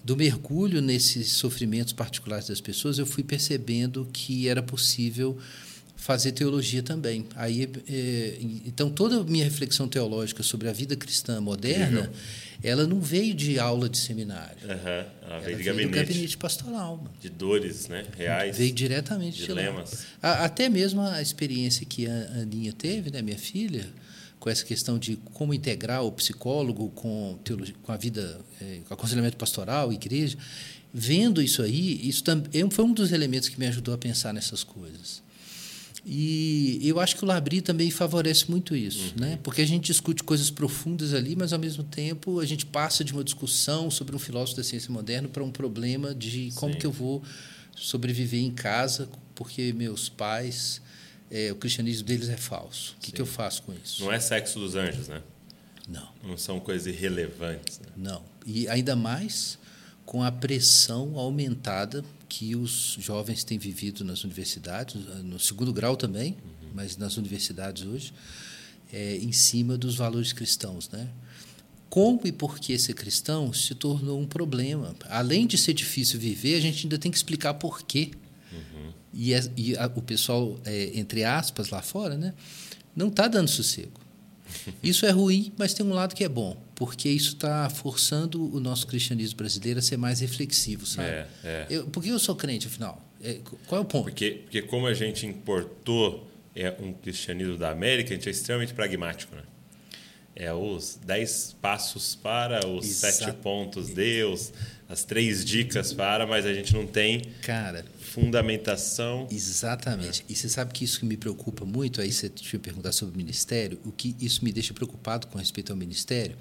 do 0.03 0.15
mergulho 0.15 0.81
nesses 0.81 1.33
sofrimentos 1.33 1.91
particulares 1.91 2.47
das 2.47 2.61
pessoas, 2.61 2.97
eu 2.97 3.05
fui 3.05 3.23
percebendo 3.23 4.07
que 4.13 4.47
era 4.47 4.63
possível 4.63 5.37
fazer 5.95 6.33
teologia 6.33 6.83
também. 6.83 7.25
Aí, 7.35 7.69
é, 7.89 8.37
então, 8.65 8.89
toda 8.89 9.21
a 9.21 9.23
minha 9.23 9.43
reflexão 9.43 9.87
teológica 9.87 10.43
sobre 10.43 10.67
a 10.67 10.73
vida 10.73 10.95
cristã 10.95 11.39
moderna, 11.39 12.01
Incrível. 12.01 12.11
ela 12.61 12.85
não 12.85 12.99
veio 12.99 13.33
de 13.33 13.57
aula 13.57 13.89
de 13.89 13.97
seminário. 13.97 14.57
Uhum. 14.63 14.71
Ela, 14.71 15.13
ela 15.27 15.39
veio, 15.39 15.57
de 15.57 15.63
gabinete. 15.63 15.89
do 15.89 15.95
gabinete 15.95 16.37
pastoral. 16.37 16.97
Mano. 16.97 17.11
De 17.19 17.29
dores 17.29 17.87
né? 17.87 18.05
reais. 18.15 18.57
Veio 18.57 18.73
diretamente 18.73 19.43
dilemas. 19.43 19.91
de 19.91 19.95
lá. 20.21 20.43
Até 20.43 20.69
mesmo 20.69 21.01
a 21.01 21.21
experiência 21.21 21.85
que 21.85 22.07
a 22.07 22.41
Aninha 22.41 22.73
teve, 22.73 23.09
né, 23.09 23.21
minha 23.21 23.37
filha, 23.37 23.87
com 24.39 24.49
essa 24.49 24.63
questão 24.63 24.99
de 24.99 25.15
como 25.33 25.53
integrar 25.53 26.03
o 26.03 26.11
psicólogo 26.11 26.89
com, 26.89 27.39
teologia, 27.43 27.73
com 27.81 27.91
a 27.91 27.97
vida, 27.97 28.39
é, 28.61 28.79
com 28.87 28.93
aconselhamento 28.93 29.37
pastoral, 29.37 29.91
igreja. 29.91 30.37
Vendo 30.93 31.41
isso 31.41 31.61
aí, 31.63 32.07
isso 32.07 32.23
também 32.23 32.69
foi 32.69 32.85
um 32.85 32.93
dos 32.93 33.11
elementos 33.11 33.49
que 33.49 33.59
me 33.59 33.65
ajudou 33.65 33.93
a 33.93 33.97
pensar 33.97 34.33
nessas 34.33 34.63
coisas. 34.63 35.24
E 36.07 36.79
eu 36.83 36.99
acho 36.99 37.15
que 37.15 37.23
o 37.23 37.27
Labri 37.27 37.61
também 37.61 37.89
favorece 37.89 38.49
muito 38.51 38.75
isso, 38.75 39.13
uhum. 39.15 39.21
né? 39.21 39.39
porque 39.41 39.61
a 39.61 39.65
gente 39.65 39.85
discute 39.85 40.23
coisas 40.23 40.51
profundas 40.51 41.15
ali, 41.15 41.35
mas, 41.35 41.51
ao 41.51 41.57
mesmo 41.57 41.83
tempo, 41.83 42.39
a 42.39 42.45
gente 42.45 42.63
passa 42.63 43.03
de 43.03 43.11
uma 43.11 43.23
discussão 43.23 43.89
sobre 43.89 44.15
um 44.15 44.19
filósofo 44.19 44.57
da 44.57 44.63
ciência 44.63 44.91
moderna 44.91 45.27
para 45.27 45.43
um 45.43 45.49
problema 45.49 46.13
de 46.13 46.51
como 46.55 46.73
Sim. 46.73 46.79
que 46.79 46.85
eu 46.85 46.91
vou 46.91 47.23
sobreviver 47.75 48.39
em 48.39 48.51
casa, 48.51 49.09
porque 49.33 49.73
meus 49.73 50.07
pais, 50.07 50.79
é, 51.31 51.51
o 51.51 51.55
cristianismo 51.55 52.05
deles 52.05 52.29
é 52.29 52.37
falso. 52.37 52.95
O 52.97 53.01
que, 53.01 53.11
que 53.11 53.21
eu 53.21 53.25
faço 53.25 53.63
com 53.63 53.73
isso? 53.73 54.03
Não 54.03 54.11
é 54.13 54.19
sexo 54.19 54.59
dos 54.59 54.75
anjos, 54.75 55.07
né? 55.07 55.23
Não. 55.87 56.07
Não 56.23 56.37
são 56.37 56.59
coisas 56.59 56.85
irrelevantes. 56.85 57.79
Né? 57.79 57.87
Não. 57.97 58.23
E 58.45 58.67
ainda 58.67 58.95
mais 58.95 59.57
com 60.05 60.23
a 60.23 60.31
pressão 60.31 61.17
aumentada 61.17 62.05
que 62.27 62.55
os 62.55 62.97
jovens 62.99 63.43
têm 63.43 63.57
vivido 63.57 64.03
nas 64.03 64.23
universidades, 64.23 64.95
no 65.23 65.39
segundo 65.39 65.71
grau 65.71 65.95
também, 65.95 66.31
uhum. 66.43 66.69
mas 66.73 66.97
nas 66.97 67.17
universidades 67.17 67.83
hoje, 67.83 68.13
é, 68.91 69.17
em 69.17 69.31
cima 69.31 69.77
dos 69.77 69.95
valores 69.95 70.33
cristãos, 70.33 70.89
né? 70.89 71.09
Como 71.89 72.21
e 72.25 72.31
por 72.31 72.59
que 72.59 72.77
ser 72.77 72.93
cristão 72.93 73.53
se 73.53 73.73
tornou 73.73 74.19
um 74.19 74.25
problema. 74.25 74.95
Além 75.07 75.47
de 75.47 75.57
ser 75.57 75.73
difícil 75.73 76.19
viver, 76.19 76.55
a 76.55 76.59
gente 76.59 76.85
ainda 76.85 76.97
tem 76.97 77.09
que 77.09 77.17
explicar 77.17 77.53
por 77.53 77.83
quê. 77.83 78.11
Uhum. 78.51 78.91
E, 79.13 79.33
é, 79.33 79.51
e 79.55 79.77
a, 79.77 79.85
o 79.95 80.01
pessoal, 80.01 80.59
é, 80.65 80.91
entre 80.93 81.23
aspas, 81.23 81.69
lá 81.69 81.81
fora, 81.81 82.17
né, 82.17 82.33
não 82.95 83.07
está 83.07 83.27
dando 83.27 83.47
sossego. 83.47 83.99
Isso 84.83 85.05
é 85.05 85.11
ruim, 85.11 85.53
mas 85.57 85.73
tem 85.73 85.85
um 85.85 85.93
lado 85.93 86.15
que 86.15 86.23
é 86.23 86.29
bom, 86.29 86.61
porque 86.75 87.09
isso 87.09 87.33
está 87.35 87.69
forçando 87.69 88.53
o 88.53 88.59
nosso 88.59 88.85
cristianismo 88.85 89.37
brasileiro 89.37 89.79
a 89.79 89.81
ser 89.81 89.97
mais 89.97 90.19
reflexivo, 90.19 90.85
sabe? 90.85 91.07
É, 91.07 91.27
é. 91.43 91.67
Eu, 91.69 91.85
por 91.85 92.03
que 92.03 92.09
eu 92.09 92.19
sou 92.19 92.35
crente, 92.35 92.67
afinal? 92.67 93.01
É, 93.23 93.39
qual 93.65 93.79
é 93.79 93.83
o 93.83 93.87
ponto? 93.87 94.03
Porque, 94.03 94.41
porque 94.43 94.61
como 94.61 94.85
a 94.85 94.93
gente 94.93 95.25
importou 95.25 96.29
é, 96.53 96.69
um 96.79 96.93
cristianismo 96.93 97.57
da 97.57 97.71
América, 97.71 98.13
a 98.13 98.15
gente 98.15 98.27
é 98.27 98.31
extremamente 98.31 98.73
pragmático, 98.73 99.35
né? 99.35 99.41
É 100.35 100.53
os 100.53 100.99
dez 101.05 101.55
passos 101.61 102.13
para, 102.13 102.67
os 102.67 102.85
Exato. 102.85 103.15
sete 103.15 103.37
pontos 103.37 103.89
Deus, 103.91 104.51
as 104.89 105.05
três 105.05 105.45
dicas 105.45 105.93
para, 105.93 106.27
mas 106.27 106.45
a 106.45 106.53
gente 106.53 106.73
não 106.73 106.85
tem 106.85 107.21
Cara, 107.41 107.85
fundamentação. 108.15 109.27
Exatamente. 109.29 110.23
E 110.29 110.35
você 110.35 110.47
sabe 110.47 110.71
que 110.71 110.85
isso 110.85 110.99
que 110.99 111.05
me 111.05 111.17
preocupa 111.17 111.65
muito, 111.65 111.99
aí 111.99 112.11
você 112.11 112.29
tinha 112.29 112.59
perguntar 112.59 112.93
sobre 112.93 113.13
o 113.13 113.17
ministério, 113.17 113.77
o 113.83 113.91
que 113.91 114.15
isso 114.19 114.43
me 114.43 114.51
deixa 114.51 114.73
preocupado 114.73 115.27
com 115.27 115.37
respeito 115.37 115.71
ao 115.71 115.77
ministério 115.77 116.37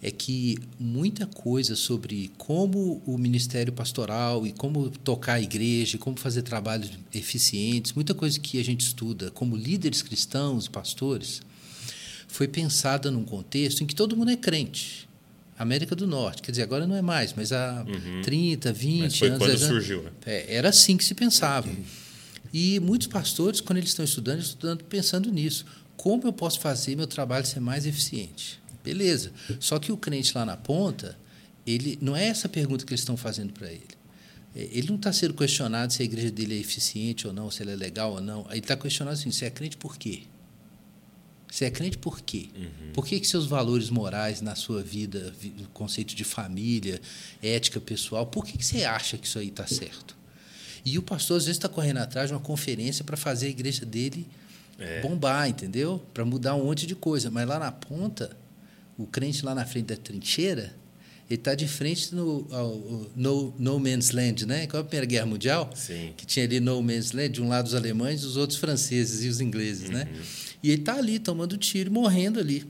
é 0.00 0.12
que 0.12 0.56
muita 0.78 1.26
coisa 1.26 1.74
sobre 1.74 2.30
como 2.38 3.02
o 3.04 3.18
ministério 3.18 3.72
pastoral 3.72 4.46
e 4.46 4.52
como 4.52 4.90
tocar 4.90 5.34
a 5.34 5.40
igreja, 5.40 5.98
como 5.98 6.16
fazer 6.16 6.42
trabalhos 6.42 6.90
eficientes, 7.12 7.92
muita 7.92 8.14
coisa 8.14 8.38
que 8.38 8.60
a 8.60 8.64
gente 8.64 8.82
estuda 8.82 9.30
como 9.32 9.56
líderes 9.56 10.00
cristãos 10.00 10.68
pastores, 10.68 11.42
foi 12.28 12.46
pensada 12.46 13.10
num 13.10 13.24
contexto 13.24 13.82
em 13.82 13.86
que 13.86 13.94
todo 13.94 14.16
mundo 14.16 14.30
é 14.30 14.36
crente. 14.36 15.07
América 15.58 15.96
do 15.96 16.06
Norte, 16.06 16.40
quer 16.40 16.52
dizer, 16.52 16.62
agora 16.62 16.86
não 16.86 16.94
é 16.94 17.02
mais, 17.02 17.34
mas 17.36 17.52
há 17.52 17.84
uhum. 17.86 18.22
30, 18.22 18.72
20 18.72 19.00
mas 19.00 19.18
foi 19.18 19.28
anos. 19.28 19.38
Quando 19.38 19.58
surgiu, 19.58 20.02
né? 20.02 20.10
É, 20.24 20.54
era 20.56 20.68
assim 20.68 20.96
que 20.96 21.04
se 21.04 21.14
pensava. 21.14 21.68
E 22.52 22.78
muitos 22.80 23.08
pastores, 23.08 23.60
quando 23.60 23.78
eles 23.78 23.90
estão 23.90 24.04
estudando, 24.04 24.40
estão 24.40 24.76
pensando 24.76 25.30
nisso. 25.30 25.66
Como 25.96 26.26
eu 26.26 26.32
posso 26.32 26.60
fazer 26.60 26.96
meu 26.96 27.06
trabalho 27.06 27.44
ser 27.44 27.60
mais 27.60 27.86
eficiente? 27.86 28.60
Beleza. 28.84 29.32
Só 29.58 29.78
que 29.78 29.90
o 29.90 29.96
crente 29.96 30.32
lá 30.34 30.46
na 30.46 30.56
ponta, 30.56 31.18
ele 31.66 31.98
não 32.00 32.16
é 32.16 32.26
essa 32.28 32.48
pergunta 32.48 32.84
que 32.86 32.92
eles 32.92 33.00
estão 33.00 33.16
fazendo 33.16 33.52
para 33.52 33.70
ele. 33.70 33.98
É, 34.54 34.68
ele 34.72 34.88
não 34.88 34.96
está 34.96 35.12
sendo 35.12 35.34
questionado 35.34 35.92
se 35.92 36.02
a 36.02 36.04
igreja 36.04 36.30
dele 36.30 36.56
é 36.56 36.60
eficiente 36.60 37.26
ou 37.26 37.32
não, 37.32 37.50
se 37.50 37.62
ela 37.62 37.72
é 37.72 37.76
legal 37.76 38.12
ou 38.12 38.20
não. 38.20 38.46
Ele 38.50 38.60
está 38.60 38.76
questionando 38.76 39.14
assim: 39.14 39.30
você 39.30 39.44
é 39.44 39.50
crente 39.50 39.76
por 39.76 39.96
quê? 39.96 40.22
Você 41.50 41.64
é 41.64 41.70
crente 41.70 41.96
por 41.96 42.20
quê? 42.20 42.50
Uhum. 42.54 42.92
Por 42.92 43.06
que, 43.06 43.18
que 43.18 43.26
seus 43.26 43.46
valores 43.46 43.88
morais 43.90 44.40
na 44.40 44.54
sua 44.54 44.82
vida, 44.82 45.32
o 45.60 45.68
conceito 45.68 46.14
de 46.14 46.24
família, 46.24 47.00
ética 47.42 47.80
pessoal, 47.80 48.26
por 48.26 48.44
que, 48.44 48.58
que 48.58 48.64
você 48.64 48.84
acha 48.84 49.16
que 49.16 49.26
isso 49.26 49.38
aí 49.38 49.48
está 49.48 49.66
certo? 49.66 50.16
E 50.84 50.98
o 50.98 51.02
pastor, 51.02 51.38
às 51.38 51.44
vezes, 51.44 51.56
está 51.56 51.68
correndo 51.68 51.98
atrás 51.98 52.28
de 52.28 52.34
uma 52.34 52.40
conferência 52.40 53.04
para 53.04 53.16
fazer 53.16 53.46
a 53.46 53.50
igreja 53.50 53.84
dele 53.84 54.26
é. 54.78 55.00
bombar, 55.00 55.48
entendeu? 55.48 56.04
Para 56.14 56.24
mudar 56.24 56.54
um 56.54 56.64
monte 56.64 56.86
de 56.86 56.94
coisa. 56.94 57.30
Mas 57.30 57.46
lá 57.46 57.58
na 57.58 57.72
ponta, 57.72 58.36
o 58.96 59.06
crente 59.06 59.44
lá 59.44 59.54
na 59.54 59.66
frente 59.66 59.86
da 59.86 59.96
trincheira, 59.96 60.74
ele 61.30 61.38
está 61.38 61.54
de 61.54 61.68
frente 61.68 62.14
no 62.14 62.46
ao, 62.50 63.10
no, 63.14 63.54
no 63.58 63.78
Man's 63.78 64.12
Land, 64.12 64.46
né? 64.46 64.66
Qual 64.66 64.80
é 64.80 64.80
a 64.80 64.84
Primeira 64.84 65.06
Guerra 65.06 65.26
Mundial? 65.26 65.70
Sim. 65.74 66.14
Que 66.16 66.24
tinha 66.24 66.46
ali 66.46 66.58
No 66.58 66.80
Man's 66.82 67.12
Land, 67.12 67.28
de 67.28 67.42
um 67.42 67.48
lado 67.48 67.66
os 67.66 67.74
alemães, 67.74 68.22
dos 68.22 68.36
outros 68.38 68.58
franceses 68.58 69.24
e 69.24 69.28
os 69.28 69.40
ingleses, 69.40 69.90
né? 69.90 70.08
uhum. 70.10 70.16
né? 70.16 70.22
E 70.62 70.70
ele 70.70 70.80
está 70.80 70.96
ali 70.96 71.18
tomando 71.18 71.56
tiro 71.58 71.90
morrendo 71.92 72.40
ali. 72.40 72.64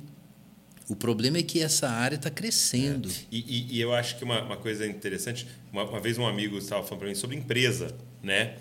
O 0.89 0.97
problema 0.97 1.39
é 1.39 1.43
que 1.43 1.61
essa 1.61 1.89
área 1.89 2.17
está 2.17 2.31
crescendo. 2.31 3.09
É. 3.09 3.13
E, 3.31 3.39
e, 3.39 3.77
e, 3.77 3.81
eu 3.81 3.93
acho 3.93 4.17
que 4.17 4.25
uma, 4.25 4.43
uma 4.43 4.57
coisa 4.57 4.87
interessante, 4.87 5.47
uma, 5.73 5.85
uma, 5.85 6.01
vez 6.01 6.19
um 6.19 6.27
amigo 6.27 6.59
estava 6.59 6.83
falando 6.83 7.01
para 7.01 7.09
mim 7.09 7.15
sobre 7.15 7.37
empresa, 7.37 7.95
né? 8.23 8.57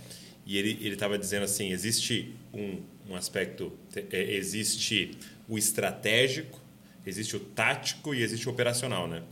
E 0.45 0.57
ele 0.57 0.77
ele 0.81 0.93
estava 0.93 1.17
dizendo 1.17 1.43
assim, 1.43 1.71
existe 1.71 2.36
um, 2.53 2.81
um 3.10 3.15
aspecto, 3.15 3.71
é, 3.95 4.36
existe 4.36 5.17
o 5.47 5.57
estratégico, 5.57 6.62
existe 7.05 7.36
o 7.36 7.39
tático 7.39 8.13
e 8.13 8.21
existe 8.21 8.47
o 8.47 8.51
operacional, 8.51 9.07
né? 9.07 9.23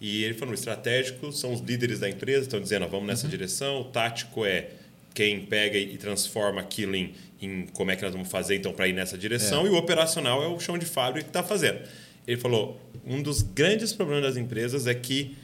E 0.00 0.24
ele 0.24 0.34
falou, 0.34 0.52
o 0.52 0.54
estratégico 0.54 1.30
são 1.30 1.52
os 1.52 1.60
líderes 1.60 1.98
da 1.98 2.08
empresa, 2.08 2.42
estão 2.42 2.60
dizendo, 2.60 2.88
vamos 2.88 3.06
nessa 3.06 3.24
uhum. 3.24 3.30
direção. 3.30 3.80
O 3.82 3.84
tático 3.84 4.46
é 4.46 4.70
quem 5.12 5.44
pega 5.44 5.76
e 5.76 5.96
transforma 5.98 6.60
aquilo 6.60 6.96
em, 6.96 7.14
em 7.40 7.66
como 7.66 7.90
é 7.90 7.96
que 7.96 8.02
nós 8.02 8.12
vamos 8.12 8.28
fazer 8.28 8.56
então 8.56 8.72
para 8.72 8.88
ir 8.88 8.94
nessa 8.94 9.18
direção. 9.18 9.64
É. 9.64 9.66
E 9.66 9.68
o 9.70 9.76
operacional 9.76 10.42
é 10.42 10.48
o 10.48 10.58
chão 10.58 10.78
de 10.78 10.86
fábrica 10.86 11.24
que 11.24 11.30
está 11.30 11.42
fazendo. 11.42 11.80
Ele 12.26 12.40
falou, 12.40 12.80
um 13.04 13.22
dos 13.22 13.42
grandes 13.42 13.92
problemas 13.92 14.22
das 14.22 14.36
empresas 14.36 14.86
é 14.86 14.94
que 14.94 15.36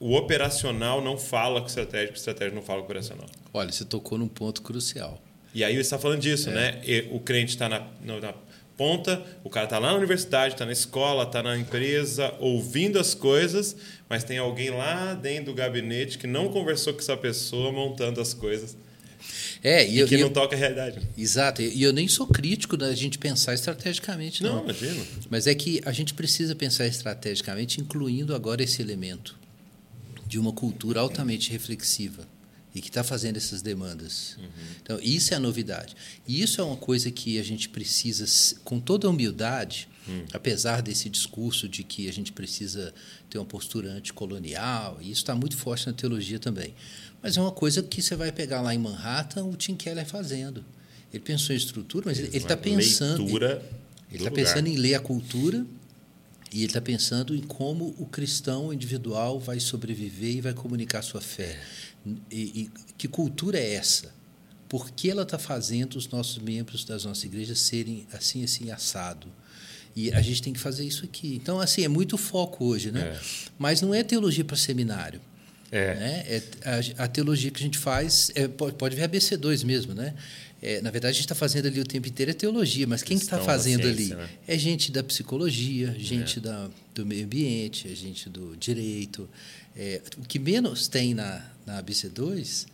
o 0.00 0.14
operacional 0.14 1.02
não 1.02 1.18
fala 1.18 1.60
com 1.60 1.66
o 1.66 1.68
estratégico, 1.68 2.14
o 2.14 2.16
estratégico 2.16 2.56
não 2.56 2.62
fala 2.62 2.78
com 2.78 2.84
o 2.84 2.86
operacional. 2.86 3.26
Olha, 3.52 3.70
você 3.70 3.84
tocou 3.84 4.16
num 4.16 4.28
ponto 4.28 4.62
crucial. 4.62 5.22
E 5.54 5.62
aí 5.62 5.74
você 5.74 5.80
está 5.80 5.98
falando 5.98 6.20
disso, 6.20 6.48
é. 6.50 6.54
né? 6.54 6.80
E 6.84 7.08
o 7.10 7.20
cliente 7.20 7.50
está 7.50 7.68
na, 7.68 7.86
na 8.00 8.34
ponta, 8.76 9.22
o 9.44 9.50
cara 9.50 9.64
está 9.64 9.78
lá 9.78 9.92
na 9.92 9.98
universidade, 9.98 10.54
está 10.54 10.64
na 10.64 10.72
escola, 10.72 11.24
está 11.24 11.42
na 11.42 11.56
empresa, 11.56 12.34
ouvindo 12.40 12.98
as 12.98 13.14
coisas, 13.14 13.76
mas 14.08 14.24
tem 14.24 14.38
alguém 14.38 14.70
lá 14.70 15.14
dentro 15.14 15.46
do 15.46 15.54
gabinete 15.54 16.18
que 16.18 16.26
não 16.26 16.48
conversou 16.48 16.92
com 16.92 17.00
essa 17.00 17.16
pessoa 17.16 17.72
montando 17.72 18.20
as 18.20 18.34
coisas. 18.34 18.76
É, 19.62 19.86
e, 19.86 20.00
e 20.00 20.06
que 20.06 20.14
eu, 20.16 20.20
não 20.20 20.30
toca 20.30 20.56
a 20.56 20.58
realidade. 20.58 21.00
Exato. 21.16 21.62
E 21.62 21.82
eu 21.82 21.92
nem 21.92 22.08
sou 22.08 22.26
crítico 22.26 22.76
da 22.76 22.92
gente 22.94 23.18
pensar 23.18 23.54
estrategicamente, 23.54 24.42
não. 24.42 24.56
Não, 24.56 24.64
imagino. 24.64 25.06
Mas 25.30 25.46
é 25.46 25.54
que 25.54 25.80
a 25.84 25.92
gente 25.92 26.14
precisa 26.14 26.54
pensar 26.56 26.86
estrategicamente, 26.86 27.80
incluindo 27.80 28.34
agora 28.34 28.62
esse 28.62 28.82
elemento 28.82 29.38
de 30.26 30.38
uma 30.38 30.52
cultura 30.52 31.00
altamente 31.00 31.52
reflexiva 31.52 32.31
e 32.74 32.80
que 32.80 32.88
está 32.88 33.04
fazendo 33.04 33.36
essas 33.36 33.62
demandas. 33.62 34.36
Uhum. 34.38 34.48
Então, 34.82 34.98
isso 35.00 35.34
é 35.34 35.36
a 35.36 35.40
novidade. 35.40 35.94
E 36.26 36.42
isso 36.42 36.60
é 36.60 36.64
uma 36.64 36.76
coisa 36.76 37.10
que 37.10 37.38
a 37.38 37.42
gente 37.42 37.68
precisa, 37.68 38.24
com 38.64 38.80
toda 38.80 39.06
a 39.06 39.10
humildade, 39.10 39.88
uhum. 40.08 40.24
apesar 40.32 40.80
desse 40.80 41.10
discurso 41.10 41.68
de 41.68 41.82
que 41.84 42.08
a 42.08 42.12
gente 42.12 42.32
precisa 42.32 42.94
ter 43.28 43.38
uma 43.38 43.44
postura 43.44 43.90
anticolonial, 43.92 44.98
e 45.00 45.10
isso 45.10 45.22
está 45.22 45.34
muito 45.34 45.56
forte 45.56 45.86
na 45.86 45.92
teologia 45.92 46.38
também. 46.38 46.74
Mas 47.22 47.36
é 47.36 47.40
uma 47.40 47.52
coisa 47.52 47.82
que 47.82 48.02
você 48.02 48.16
vai 48.16 48.32
pegar 48.32 48.60
lá 48.62 48.74
em 48.74 48.78
Manhattan 48.78 49.44
o 49.44 49.56
Tim 49.56 49.76
Keller 49.76 50.06
fazendo. 50.06 50.64
Ele 51.12 51.22
pensou 51.22 51.54
em 51.54 51.58
estrutura, 51.58 52.06
mas 52.06 52.18
ele 52.18 52.36
está 52.36 52.56
pensando. 52.56 53.22
Leitura 53.22 53.62
ele 54.12 54.18
está 54.18 54.30
pensando 54.30 54.66
em 54.68 54.76
ler 54.76 54.94
a 54.94 55.00
cultura 55.00 55.64
e 56.52 56.58
ele 56.58 56.66
está 56.66 56.82
pensando 56.82 57.34
em 57.34 57.40
como 57.40 57.94
o 57.98 58.04
cristão 58.04 58.72
individual 58.72 59.40
vai 59.40 59.58
sobreviver 59.58 60.36
e 60.36 60.40
vai 60.42 60.52
comunicar 60.52 61.00
sua 61.00 61.20
fé. 61.22 61.58
E, 62.30 62.62
e 62.62 62.70
que 62.98 63.08
cultura 63.08 63.58
é 63.58 63.74
essa? 63.74 64.12
Por 64.68 64.90
que 64.90 65.10
ela 65.10 65.22
está 65.22 65.38
fazendo 65.38 65.96
os 65.96 66.08
nossos 66.08 66.38
membros 66.38 66.84
das 66.84 67.04
nossas 67.04 67.24
igrejas 67.24 67.58
serem 67.58 68.06
assim, 68.12 68.42
assim, 68.42 68.70
assado? 68.70 69.28
E 69.94 70.10
a 70.12 70.22
gente 70.22 70.42
tem 70.42 70.52
que 70.52 70.58
fazer 70.58 70.84
isso 70.84 71.04
aqui. 71.04 71.34
Então, 71.34 71.60
assim, 71.60 71.84
é 71.84 71.88
muito 71.88 72.16
foco 72.16 72.64
hoje, 72.64 72.90
né? 72.90 73.00
É. 73.00 73.20
Mas 73.58 73.82
não 73.82 73.94
é 73.94 74.02
teologia 74.02 74.44
para 74.44 74.56
seminário. 74.56 75.20
É. 75.70 75.94
Né? 75.94 76.24
é 76.26 76.42
a, 76.98 77.04
a, 77.04 77.08
teologia 77.08 77.50
que 77.50 77.58
a 77.58 77.62
gente 77.62 77.78
faz 77.78 78.30
é, 78.34 78.46
pode, 78.46 78.76
pode 78.76 78.94
ver 78.94 79.04
a 79.04 79.08
BC2 79.08 79.64
mesmo, 79.64 79.94
né? 79.94 80.14
É, 80.60 80.80
na 80.80 80.90
verdade, 80.90 81.10
a 81.10 81.14
gente 81.14 81.24
está 81.24 81.34
fazendo 81.34 81.66
ali 81.66 81.80
o 81.80 81.84
tempo 81.84 82.06
inteiro 82.06 82.30
é 82.30 82.34
teologia, 82.34 82.86
mas 82.86 83.02
quem 83.02 83.16
está 83.16 83.40
fazendo 83.40 83.82
ciência, 83.82 84.14
ali? 84.14 84.22
Né? 84.22 84.28
É 84.46 84.56
gente 84.56 84.92
da 84.92 85.02
psicologia, 85.02 85.92
gente 85.98 86.38
é. 86.38 86.42
da, 86.42 86.70
do 86.94 87.04
meio 87.04 87.24
ambiente, 87.24 87.90
é 87.90 87.94
gente 87.96 88.28
do 88.28 88.56
direito. 88.56 89.28
É, 89.76 90.02
o 90.18 90.22
que 90.22 90.38
menos 90.38 90.88
tem 90.88 91.14
na, 91.14 91.44
na 91.64 91.82
ABC2 91.82 92.66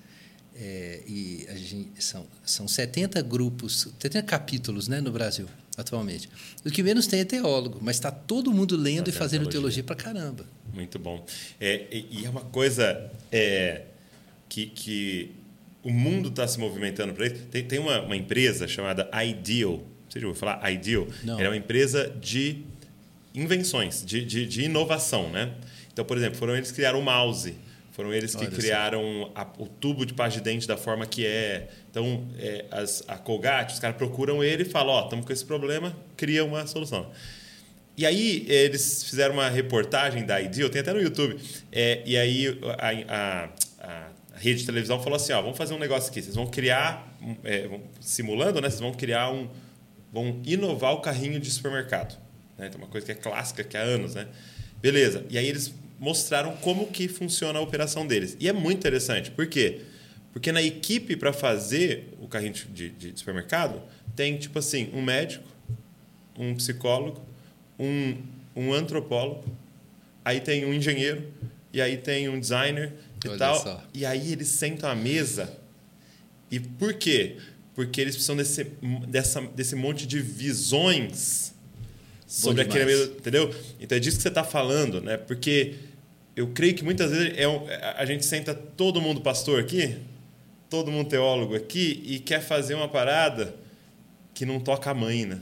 é, 0.56 1.00
e 1.06 1.46
gente, 1.56 2.02
são, 2.02 2.26
são 2.44 2.66
70 2.66 3.22
grupos, 3.22 3.88
70 4.00 4.22
capítulos 4.24 4.88
né, 4.88 5.00
no 5.00 5.12
Brasil, 5.12 5.46
atualmente. 5.76 6.28
O 6.64 6.70
que 6.70 6.82
menos 6.82 7.06
tem 7.06 7.20
é 7.20 7.24
teólogo, 7.24 7.78
mas 7.80 7.96
está 7.96 8.10
todo 8.10 8.52
mundo 8.52 8.76
lendo 8.76 9.08
e 9.08 9.12
fazendo 9.12 9.48
teologia, 9.48 9.82
teologia 9.82 9.84
para 9.84 9.96
caramba. 9.96 10.46
Muito 10.74 10.98
bom. 10.98 11.24
É, 11.60 11.86
e 12.10 12.24
é 12.24 12.30
uma 12.30 12.40
coisa 12.40 13.10
é, 13.30 13.82
que, 14.48 14.66
que 14.66 15.32
o 15.82 15.90
mundo 15.90 16.28
está 16.28 16.46
se 16.46 16.58
movimentando 16.58 17.14
para 17.14 17.26
isso. 17.26 17.36
Tem, 17.50 17.64
tem 17.64 17.78
uma, 17.78 18.02
uma, 18.02 18.16
empresa 18.16 18.66
chamada 18.66 19.08
Ideal. 19.24 19.82
Você 20.08 20.20
já 20.20 20.26
ouviu 20.26 20.38
falar? 20.38 20.70
Ideal? 20.70 21.06
Não. 21.22 21.38
é 21.38 21.48
uma 21.48 21.56
empresa 21.56 22.12
de 22.20 22.64
invenções, 23.34 24.04
de, 24.04 24.24
de, 24.24 24.46
de, 24.46 24.62
inovação. 24.64 25.30
Né? 25.30 25.54
Então, 25.98 26.06
por 26.06 26.16
exemplo, 26.16 26.38
foram 26.38 26.54
eles 26.54 26.70
que 26.70 26.76
criaram 26.76 27.00
o 27.00 27.02
mouse. 27.02 27.56
Foram 27.90 28.14
eles 28.14 28.32
que 28.32 28.44
Olha 28.44 28.52
criaram 28.52 29.32
a, 29.34 29.44
o 29.58 29.66
tubo 29.66 30.06
de 30.06 30.14
pasta 30.14 30.38
de 30.38 30.44
dente 30.44 30.64
da 30.64 30.76
forma 30.76 31.04
que 31.04 31.26
é. 31.26 31.66
Então, 31.90 32.24
é, 32.38 32.66
as, 32.70 33.02
a 33.08 33.16
Colgate, 33.16 33.74
os 33.74 33.80
caras 33.80 33.96
procuram 33.96 34.44
ele 34.44 34.62
e 34.62 34.64
falam: 34.64 34.94
Ó, 34.94 35.00
oh, 35.00 35.04
estamos 35.06 35.26
com 35.26 35.32
esse 35.32 35.44
problema, 35.44 35.92
cria 36.16 36.44
uma 36.44 36.64
solução. 36.68 37.10
E 37.96 38.06
aí, 38.06 38.46
eles 38.48 39.02
fizeram 39.02 39.34
uma 39.34 39.48
reportagem 39.48 40.24
da 40.24 40.40
Ideal, 40.40 40.70
tem 40.70 40.82
até 40.82 40.92
no 40.92 41.02
YouTube. 41.02 41.36
É, 41.72 42.00
e 42.06 42.16
aí, 42.16 42.60
a, 42.78 43.48
a, 43.82 44.08
a 44.34 44.38
rede 44.38 44.60
de 44.60 44.66
televisão 44.66 45.02
falou 45.02 45.16
assim: 45.16 45.32
ó, 45.32 45.42
vamos 45.42 45.58
fazer 45.58 45.74
um 45.74 45.80
negócio 45.80 46.12
aqui. 46.12 46.22
Vocês 46.22 46.36
vão 46.36 46.46
criar, 46.46 47.12
é, 47.42 47.68
simulando, 48.00 48.60
né? 48.60 48.70
Vocês 48.70 48.80
vão 48.80 48.92
criar 48.92 49.32
um. 49.32 49.48
vão 50.12 50.40
inovar 50.46 50.92
o 50.92 51.00
carrinho 51.00 51.40
de 51.40 51.50
supermercado. 51.50 52.16
Né? 52.56 52.68
Então, 52.68 52.80
uma 52.80 52.86
coisa 52.86 53.04
que 53.04 53.10
é 53.10 53.16
clássica, 53.16 53.64
que 53.64 53.76
há 53.76 53.82
anos, 53.82 54.14
né? 54.14 54.28
Beleza. 54.80 55.24
E 55.28 55.36
aí 55.36 55.48
eles 55.48 55.74
mostraram 55.98 56.56
como 56.56 56.86
que 56.86 57.08
funciona 57.08 57.58
a 57.58 57.62
operação 57.62 58.06
deles. 58.06 58.36
E 58.38 58.48
é 58.48 58.52
muito 58.52 58.78
interessante. 58.78 59.30
Por 59.30 59.46
quê? 59.46 59.82
Porque 60.32 60.52
na 60.52 60.62
equipe 60.62 61.16
para 61.16 61.32
fazer 61.32 62.14
o 62.20 62.28
carrinho 62.28 62.52
de, 62.52 62.90
de, 62.90 63.12
de, 63.12 63.18
supermercado 63.18 63.82
tem, 64.14 64.36
tipo 64.36 64.58
assim, 64.58 64.90
um 64.92 65.02
médico, 65.02 65.48
um 66.38 66.54
psicólogo, 66.54 67.20
um, 67.78 68.16
um 68.54 68.72
antropólogo, 68.72 69.44
aí 70.24 70.40
tem 70.40 70.64
um 70.64 70.72
engenheiro, 70.72 71.26
e 71.72 71.80
aí 71.80 71.96
tem 71.96 72.28
um 72.28 72.38
designer 72.38 72.92
e 73.24 73.28
Olha 73.28 73.38
tal. 73.38 73.60
Só. 73.60 73.82
E 73.92 74.06
aí 74.06 74.32
eles 74.32 74.48
sentam 74.48 74.90
à 74.90 74.94
mesa. 74.94 75.58
E 76.50 76.60
por 76.60 76.94
quê? 76.94 77.36
Porque 77.74 78.00
eles 78.00 78.14
precisam 78.14 78.36
desse, 78.36 78.64
dessa, 79.08 79.40
desse 79.40 79.74
monte 79.74 80.06
de 80.06 80.20
visões 80.20 81.47
sobre 82.28 82.62
aquele 82.62 82.84
mesmo, 82.84 83.14
entendeu? 83.16 83.52
Então 83.80 83.96
é 83.96 84.00
disso 84.00 84.18
que 84.18 84.22
você 84.22 84.28
está 84.28 84.44
falando, 84.44 85.00
né? 85.00 85.16
Porque 85.16 85.76
eu 86.36 86.48
creio 86.48 86.74
que 86.74 86.84
muitas 86.84 87.10
vezes 87.10 87.32
é 87.38 87.48
um, 87.48 87.66
a 87.96 88.04
gente 88.04 88.24
senta 88.24 88.54
todo 88.54 89.00
mundo 89.00 89.22
pastor 89.22 89.58
aqui, 89.58 89.96
todo 90.68 90.92
mundo 90.92 91.08
teólogo 91.08 91.56
aqui 91.56 92.02
e 92.04 92.18
quer 92.18 92.42
fazer 92.42 92.74
uma 92.74 92.86
parada 92.86 93.56
que 94.34 94.44
não 94.44 94.60
toca 94.60 94.90
a 94.90 94.94
mãe, 94.94 95.24
né? 95.24 95.38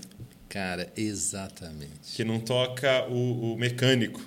Cara, 0.49 0.91
exatamente. 0.97 2.15
Que 2.15 2.23
não 2.23 2.39
toca 2.39 3.05
o, 3.09 3.55
o 3.55 3.59
mecânico, 3.59 4.23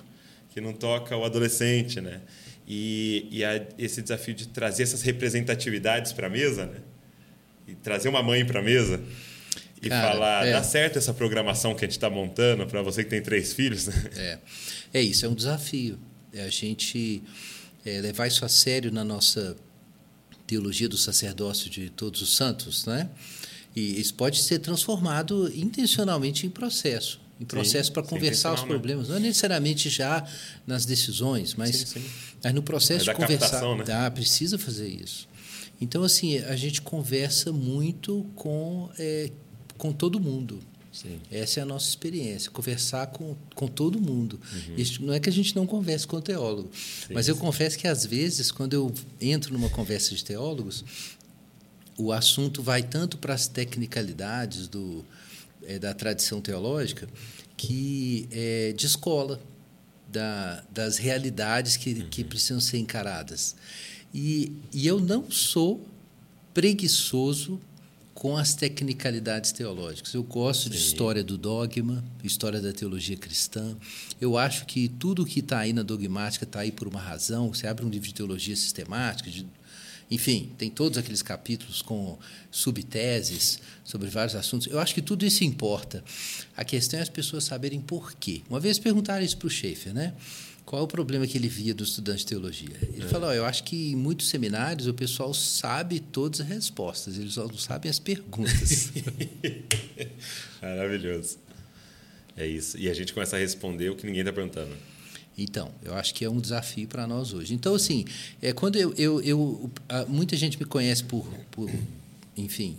que 0.50 0.60
não 0.60 0.74
toca 0.74 1.16
o 1.16 1.24
adolescente, 1.24 1.98
né? 1.98 2.20
E, 2.68 3.26
e 3.32 3.42
a, 3.42 3.66
esse 3.78 4.02
desafio 4.02 4.34
de 4.34 4.48
trazer 4.48 4.82
essas 4.82 5.00
representatividades 5.00 6.12
para 6.12 6.26
a 6.26 6.30
mesa, 6.30 6.66
né? 6.66 6.76
E 7.66 7.74
trazer 7.74 8.10
uma 8.10 8.22
mãe 8.22 8.44
para 8.44 8.60
a 8.60 8.62
mesa 8.62 9.00
e 9.82 9.88
Cara, 9.88 10.12
falar, 10.12 10.46
é. 10.46 10.52
dá 10.52 10.62
certo 10.62 10.98
essa 10.98 11.14
programação 11.14 11.74
que 11.74 11.84
a 11.84 11.88
gente 11.88 11.96
está 11.96 12.10
montando 12.10 12.66
para 12.66 12.82
você 12.82 13.02
que 13.02 13.10
tem 13.10 13.22
três 13.22 13.52
filhos? 13.52 13.86
Né? 13.86 13.94
É, 14.16 14.38
é 14.94 15.02
isso, 15.02 15.24
é 15.24 15.28
um 15.28 15.34
desafio. 15.34 15.98
É 16.32 16.42
a 16.42 16.50
gente 16.50 17.22
é, 17.84 18.00
levar 18.00 18.26
isso 18.26 18.44
a 18.44 18.48
sério 18.48 18.92
na 18.92 19.04
nossa 19.04 19.56
teologia 20.46 20.88
do 20.88 20.96
sacerdócio 20.96 21.70
de 21.70 21.90
todos 21.90 22.20
os 22.20 22.36
santos, 22.36 22.84
né? 22.84 23.08
E 23.74 24.00
isso 24.00 24.14
pode 24.14 24.42
ser 24.42 24.58
transformado 24.58 25.50
intencionalmente 25.54 26.46
em 26.46 26.50
processo 26.50 27.20
em 27.40 27.44
processo 27.46 27.90
para 27.90 28.02
conversar 28.02 28.52
os 28.52 28.60
né? 28.60 28.66
problemas. 28.66 29.08
Não 29.08 29.16
é 29.16 29.20
necessariamente 29.20 29.88
já 29.88 30.26
nas 30.66 30.84
decisões, 30.84 31.54
mas, 31.54 31.74
sim, 31.74 31.86
sim. 31.86 32.04
mas 32.44 32.52
no 32.52 32.62
processo 32.62 33.08
é 33.08 33.14
de 33.14 33.18
conversar. 33.18 33.62
Né? 33.76 33.84
Ah, 33.94 34.10
precisa 34.10 34.58
fazer 34.58 34.88
isso. 34.88 35.26
Então, 35.80 36.04
assim, 36.04 36.36
a 36.38 36.54
gente 36.54 36.82
conversa 36.82 37.50
muito 37.50 38.26
com, 38.34 38.90
é, 38.98 39.30
com 39.80 39.92
todo 39.92 40.20
mundo. 40.20 40.60
Sim. 40.92 41.18
Essa 41.30 41.60
é 41.60 41.62
a 41.62 41.66
nossa 41.66 41.88
experiência, 41.88 42.50
conversar 42.50 43.06
com, 43.06 43.34
com 43.54 43.66
todo 43.66 43.98
mundo. 43.98 44.38
Uhum. 44.52 44.74
Isso, 44.76 45.02
não 45.02 45.14
é 45.14 45.20
que 45.20 45.30
a 45.30 45.32
gente 45.32 45.56
não 45.56 45.66
converse 45.66 46.06
com 46.06 46.16
o 46.16 46.20
teólogo, 46.20 46.70
sim, 46.74 47.14
mas 47.14 47.28
eu 47.28 47.34
sim. 47.34 47.40
confesso 47.40 47.78
que, 47.78 47.88
às 47.88 48.04
vezes, 48.04 48.50
quando 48.50 48.74
eu 48.74 48.92
entro 49.20 49.52
numa 49.54 49.70
conversa 49.70 50.14
de 50.14 50.22
teólogos, 50.22 50.84
o 51.96 52.12
assunto 52.12 52.62
vai 52.62 52.82
tanto 52.82 53.16
para 53.16 53.32
as 53.32 53.46
tecnicalidades 53.46 54.68
do, 54.68 55.04
é, 55.62 55.78
da 55.78 55.94
tradição 55.94 56.40
teológica 56.40 57.08
que 57.56 58.28
é, 58.30 58.74
descola 58.76 59.40
da, 60.08 60.62
das 60.70 60.98
realidades 60.98 61.76
que, 61.76 61.92
uhum. 61.92 62.08
que 62.10 62.24
precisam 62.24 62.60
ser 62.60 62.78
encaradas. 62.78 63.54
E, 64.12 64.52
e 64.72 64.86
eu 64.86 65.00
não 65.00 65.30
sou 65.30 65.86
preguiçoso 66.52 67.60
com 68.20 68.36
as 68.36 68.52
tecnicalidades 68.52 69.50
teológicas. 69.50 70.12
Eu 70.12 70.22
gosto 70.22 70.64
Sim. 70.64 70.70
de 70.72 70.76
história 70.76 71.24
do 71.24 71.38
dogma, 71.38 72.04
história 72.22 72.60
da 72.60 72.70
teologia 72.70 73.16
cristã. 73.16 73.74
Eu 74.20 74.36
acho 74.36 74.66
que 74.66 74.90
tudo 74.90 75.24
que 75.24 75.40
está 75.40 75.60
aí 75.60 75.72
na 75.72 75.82
dogmática 75.82 76.44
está 76.44 76.60
aí 76.60 76.70
por 76.70 76.86
uma 76.86 77.00
razão. 77.00 77.48
Você 77.48 77.66
abre 77.66 77.82
um 77.82 77.88
livro 77.88 78.06
de 78.06 78.12
teologia 78.12 78.54
sistemática, 78.54 79.30
de 79.30 79.46
enfim, 80.10 80.52
tem 80.58 80.68
todos 80.68 80.98
aqueles 80.98 81.22
capítulos 81.22 81.80
com 81.80 82.18
subteses 82.50 83.58
sobre 83.84 84.10
vários 84.10 84.34
assuntos. 84.34 84.66
Eu 84.66 84.78
acho 84.80 84.92
que 84.94 85.00
tudo 85.00 85.24
isso 85.24 85.42
importa. 85.42 86.04
A 86.54 86.62
questão 86.62 86.98
é 86.98 87.02
as 87.02 87.08
pessoas 87.08 87.44
saberem 87.44 87.80
por 87.80 88.12
quê. 88.16 88.42
Uma 88.50 88.60
vez 88.60 88.78
perguntaram 88.78 89.24
isso 89.24 89.38
para 89.38 89.46
o 89.46 89.50
Schaefer, 89.50 89.94
né? 89.94 90.12
Qual 90.70 90.82
é 90.82 90.84
o 90.84 90.86
problema 90.86 91.26
que 91.26 91.36
ele 91.36 91.48
via 91.48 91.74
do 91.74 91.82
estudante 91.82 92.20
de 92.20 92.26
teologia? 92.26 92.76
Ele 92.94 93.02
é. 93.02 93.08
falou: 93.08 93.28
oh, 93.28 93.32
eu 93.32 93.44
acho 93.44 93.64
que 93.64 93.90
em 93.90 93.96
muitos 93.96 94.28
seminários 94.28 94.86
o 94.86 94.94
pessoal 94.94 95.34
sabe 95.34 95.98
todas 95.98 96.40
as 96.40 96.46
respostas, 96.46 97.18
eles 97.18 97.32
só 97.32 97.44
não 97.44 97.58
sabem 97.58 97.90
as 97.90 97.98
perguntas. 97.98 98.92
Maravilhoso. 100.62 101.38
É 102.36 102.46
isso. 102.46 102.78
E 102.78 102.88
a 102.88 102.94
gente 102.94 103.12
começa 103.12 103.34
a 103.34 103.40
responder 103.40 103.90
o 103.90 103.96
que 103.96 104.06
ninguém 104.06 104.20
está 104.20 104.32
perguntando. 104.32 104.70
Então, 105.36 105.74
eu 105.82 105.92
acho 105.94 106.14
que 106.14 106.24
é 106.24 106.30
um 106.30 106.38
desafio 106.38 106.86
para 106.86 107.04
nós 107.04 107.32
hoje. 107.32 107.52
Então, 107.52 107.74
assim, 107.74 108.04
é, 108.40 108.52
quando 108.52 108.76
eu, 108.76 108.94
eu, 108.96 109.20
eu 109.22 109.70
muita 110.06 110.36
gente 110.36 110.56
me 110.56 110.64
conhece 110.64 111.02
por, 111.02 111.26
por, 111.50 111.68
enfim, 112.36 112.78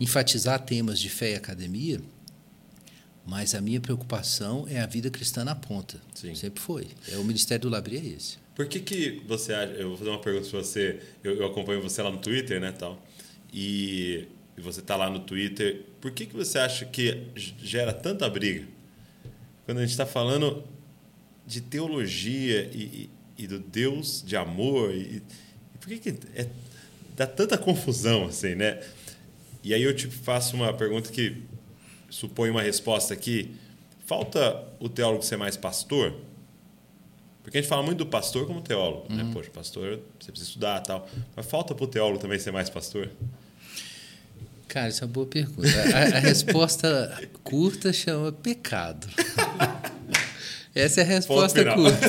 enfatizar 0.00 0.58
temas 0.64 0.98
de 0.98 1.08
fé 1.08 1.34
e 1.34 1.34
academia, 1.36 2.00
mas 3.26 3.54
a 3.54 3.60
minha 3.60 3.80
preocupação 3.80 4.66
é 4.68 4.80
a 4.80 4.86
vida 4.86 5.10
cristã 5.10 5.44
na 5.44 5.54
ponta. 5.54 6.00
Sim. 6.14 6.34
Sempre 6.34 6.60
foi. 6.60 6.86
É 7.10 7.16
o 7.16 7.24
ministério 7.24 7.62
do 7.62 7.68
Labri 7.68 7.96
é 7.96 8.16
esse. 8.16 8.38
Por 8.54 8.66
que 8.66 8.78
que 8.78 9.22
você 9.26 9.52
acha? 9.52 9.72
Eu 9.72 9.88
vou 9.88 9.98
fazer 9.98 10.10
uma 10.10 10.20
pergunta 10.20 10.48
para 10.48 10.60
você. 10.60 11.00
Eu, 11.24 11.34
eu, 11.34 11.46
acompanho 11.46 11.82
você 11.82 12.00
lá 12.00 12.10
no 12.10 12.18
Twitter, 12.18 12.60
né, 12.60 12.72
tal. 12.72 13.02
E, 13.52 14.28
você 14.56 14.80
está 14.80 14.96
lá 14.96 15.10
no 15.10 15.20
Twitter. 15.20 15.82
Por 16.00 16.12
que 16.12 16.24
que 16.24 16.34
você 16.34 16.58
acha 16.58 16.86
que 16.86 17.26
gera 17.34 17.92
tanta 17.92 18.30
briga? 18.30 18.66
Quando 19.64 19.78
a 19.78 19.80
gente 19.80 19.90
está 19.90 20.06
falando 20.06 20.64
de 21.44 21.60
teologia 21.60 22.70
e, 22.72 23.10
e, 23.36 23.44
e 23.44 23.46
do 23.46 23.58
Deus 23.58 24.22
de 24.24 24.36
amor. 24.36 24.94
E, 24.94 25.16
e 25.16 25.22
por 25.80 25.88
que, 25.88 25.98
que 25.98 26.10
é, 26.34 26.48
dá 27.16 27.26
tanta 27.26 27.58
confusão 27.58 28.26
assim, 28.26 28.54
né? 28.54 28.80
E 29.64 29.74
aí 29.74 29.82
eu 29.82 29.94
te 29.94 30.06
faço 30.06 30.54
uma 30.54 30.72
pergunta 30.72 31.10
que 31.10 31.42
supõe 32.10 32.50
uma 32.50 32.62
resposta 32.62 33.14
aqui. 33.14 33.54
Falta 34.06 34.62
o 34.78 34.88
teólogo 34.88 35.22
ser 35.22 35.36
mais 35.36 35.56
pastor? 35.56 36.14
Porque 37.42 37.58
a 37.58 37.60
gente 37.60 37.68
fala 37.68 37.82
muito 37.82 37.98
do 37.98 38.06
pastor 38.06 38.46
como 38.46 38.60
teólogo, 38.60 39.06
né? 39.12 39.30
Poxa, 39.32 39.50
pastor, 39.50 40.00
você 40.18 40.32
precisa 40.32 40.50
estudar 40.50 40.80
tal. 40.80 41.08
Mas 41.34 41.46
falta 41.46 41.74
para 41.74 41.84
o 41.84 41.86
teólogo 41.86 42.18
também 42.18 42.38
ser 42.38 42.50
mais 42.50 42.68
pastor? 42.68 43.08
Cara, 44.66 44.88
isso 44.88 45.04
é 45.04 45.06
uma 45.06 45.12
boa 45.12 45.26
pergunta. 45.26 45.68
A, 45.94 46.16
a 46.16 46.18
resposta 46.18 47.22
curta 47.44 47.92
chama 47.92 48.32
pecado. 48.32 49.06
Essa 50.74 51.00
é 51.00 51.04
a 51.04 51.06
resposta 51.06 51.64
curta. 51.72 52.08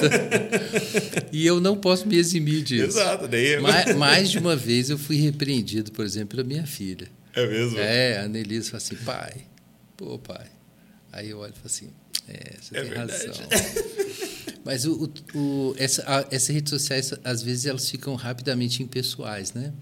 E 1.31 1.45
eu 1.45 1.61
não 1.61 1.77
posso 1.77 2.07
me 2.07 2.17
eximir 2.17 2.63
disso. 2.63 2.97
Exato. 2.97 3.27
Daí... 3.27 3.59
Mais, 3.61 3.95
mais 3.95 4.31
de 4.31 4.39
uma 4.39 4.55
vez 4.55 4.89
eu 4.89 4.97
fui 4.97 5.17
repreendido, 5.17 5.91
por 5.91 6.03
exemplo, 6.03 6.35
pela 6.35 6.43
minha 6.43 6.65
filha. 6.65 7.07
É 7.33 7.47
mesmo? 7.47 7.79
É, 7.79 8.17
a 8.17 8.23
Annelise 8.23 8.71
fala 8.71 8.77
assim, 8.83 8.95
pai, 8.95 9.45
pô, 9.97 10.17
pai. 10.19 10.45
Aí 11.11 11.29
eu 11.29 11.39
olho 11.39 11.51
e 11.51 11.53
falo 11.53 11.65
assim, 11.65 11.89
é, 12.27 12.55
você 12.61 12.77
É 12.77 12.81
tem 12.81 12.89
verdade. 12.91 13.11
razão. 13.27 13.47
Mas 14.63 14.85
o, 14.85 15.11
o, 15.33 15.37
o- 15.37 15.75
essa, 15.77 16.03
a- 16.05 16.27
essas 16.29 16.49
redes 16.53 16.69
sociais, 16.69 17.13
às 17.23 17.41
vezes, 17.41 17.65
elas 17.65 17.89
ficam 17.89 18.13
rapidamente 18.15 18.83
impessoais, 18.83 19.53
né? 19.53 19.73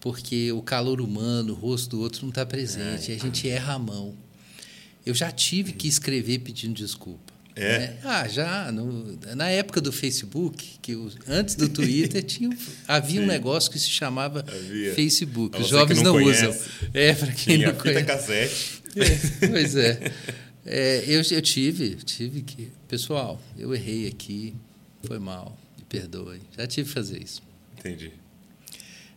Porque 0.00 0.50
o 0.52 0.62
calor 0.62 1.00
humano, 1.00 1.52
o 1.52 1.56
rosto 1.56 1.90
do 1.90 2.00
outro 2.00 2.22
não 2.22 2.30
está 2.30 2.46
presente, 2.46 3.12
a 3.12 3.18
gente 3.18 3.46
erra 3.48 3.74
a 3.74 3.78
mão. 3.78 4.16
Eu 5.04 5.14
já 5.14 5.30
tive 5.30 5.72
que 5.72 5.86
escrever 5.86 6.38
pedindo 6.38 6.74
desculpa. 6.74 7.30
É? 7.54 7.78
né? 7.78 7.98
Ah, 8.04 8.26
já. 8.28 8.72
no- 8.72 9.18
na 9.36 9.50
época 9.50 9.80
do 9.80 9.92
Facebook, 9.92 10.78
que 10.80 10.94
o- 10.94 11.12
antes 11.28 11.54
do 11.56 11.68
Twitter, 11.68 12.22
tinha, 12.22 12.48
um- 12.48 12.56
havia 12.88 13.20
um 13.20 13.24
Sim. 13.24 13.28
negócio 13.28 13.70
que 13.70 13.78
se 13.78 13.90
chamava 13.90 14.40
Havia. 14.40 14.94
Facebook. 14.94 15.60
Os 15.60 15.68
jovens 15.68 16.00
não 16.00 16.18
não, 16.18 16.24
usam. 16.24 16.56
É, 16.94 17.12
para 17.12 17.26
quem 17.32 17.56
Tinha 17.58 17.66
não 17.72 17.74
fita 17.74 17.82
conhece. 17.92 18.06
cassete. 18.06 18.79
É, 18.96 19.46
pois 19.48 19.76
é. 19.76 20.12
É, 20.66 21.04
eu, 21.06 21.22
eu 21.30 21.42
tive, 21.42 21.96
tive 21.96 22.42
que. 22.42 22.70
Pessoal, 22.86 23.40
eu 23.58 23.74
errei 23.74 24.06
aqui, 24.06 24.54
foi 25.02 25.18
mal, 25.18 25.58
me 25.78 25.84
perdoe. 25.84 26.40
Já 26.56 26.66
tive 26.66 26.86
que 26.86 26.94
fazer 26.94 27.22
isso. 27.22 27.42
Entendi. 27.78 28.12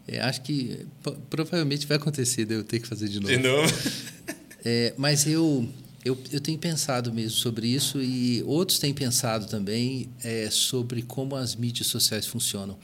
É, 0.07 0.19
acho 0.21 0.41
que 0.41 0.85
provavelmente 1.29 1.85
vai 1.85 1.97
acontecer 1.97 2.45
de 2.45 2.55
eu 2.55 2.63
ter 2.63 2.79
que 2.79 2.87
fazer 2.87 3.07
de 3.07 3.19
novo. 3.19 3.31
De 3.31 3.37
novo. 3.37 3.73
É, 4.65 4.93
mas 4.95 5.27
eu, 5.27 5.67
eu, 6.05 6.17
eu 6.31 6.39
tenho 6.39 6.57
pensado 6.57 7.11
mesmo 7.11 7.37
sobre 7.37 7.67
isso 7.67 8.01
e 8.01 8.41
outros 8.43 8.79
têm 8.79 8.93
pensado 8.93 9.45
também 9.45 10.09
é, 10.23 10.49
sobre 10.49 11.01
como 11.01 11.35
as 11.35 11.53
mídias 11.53 11.87
sociais 11.87 12.25
funcionam. 12.25 12.79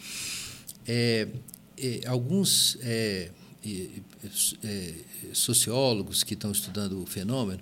É, 0.86 1.26
é, 1.78 2.02
alguns 2.06 2.78
sociólogos 5.34 6.24
que 6.24 6.34
estão 6.34 6.52
estudando 6.52 7.02
o 7.02 7.06
fenômeno 7.06 7.62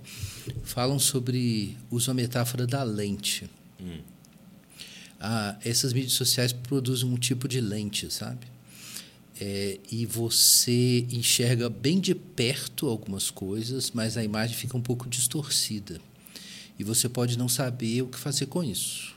falam 0.64 1.00
sobre, 1.00 1.78
usam 1.90 2.12
a 2.12 2.16
metáfora 2.16 2.68
da 2.68 2.84
lente. 2.84 3.50
Ah, 5.20 5.58
essas 5.66 5.94
mídias 5.94 6.14
sociais 6.14 6.54
produzem 6.54 7.10
um 7.10 7.18
tipo 7.18 7.48
de 7.48 7.60
lente, 7.60 8.12
sabe? 8.14 8.46
É, 9.40 9.80
e 9.92 10.06
você 10.06 11.08
enxerga 11.12 11.70
bem 11.70 12.00
de 12.00 12.16
perto 12.16 12.88
algumas 12.88 13.30
coisas, 13.30 13.92
mas 13.92 14.18
a 14.18 14.24
imagem 14.24 14.56
fica 14.56 14.78
um 14.78 14.82
pouco 14.82 15.08
distorcida. 15.10 16.00
E 16.78 16.84
você 16.84 17.10
pode 17.10 17.38
não 17.38 17.50
saber 17.50 18.04
o 18.04 18.08
que 18.08 18.18
fazer 18.18 18.46
com 18.48 18.64
isso. 18.64 19.17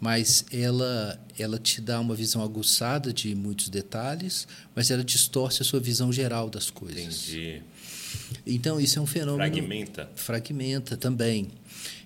Mas 0.00 0.46
ela, 0.50 1.20
ela 1.38 1.58
te 1.58 1.80
dá 1.80 2.00
uma 2.00 2.14
visão 2.14 2.42
aguçada 2.42 3.12
de 3.12 3.34
muitos 3.34 3.68
detalhes, 3.68 4.48
mas 4.74 4.90
ela 4.90 5.04
distorce 5.04 5.60
a 5.60 5.64
sua 5.64 5.78
visão 5.78 6.10
geral 6.10 6.48
das 6.48 6.70
coisas. 6.70 7.28
Entendi. 7.28 7.62
Então, 8.46 8.80
isso 8.80 8.98
é 8.98 9.02
um 9.02 9.06
fenômeno 9.06 9.38
Fragmenta. 9.54 10.10
fragmenta 10.16 10.96
também. 10.96 11.48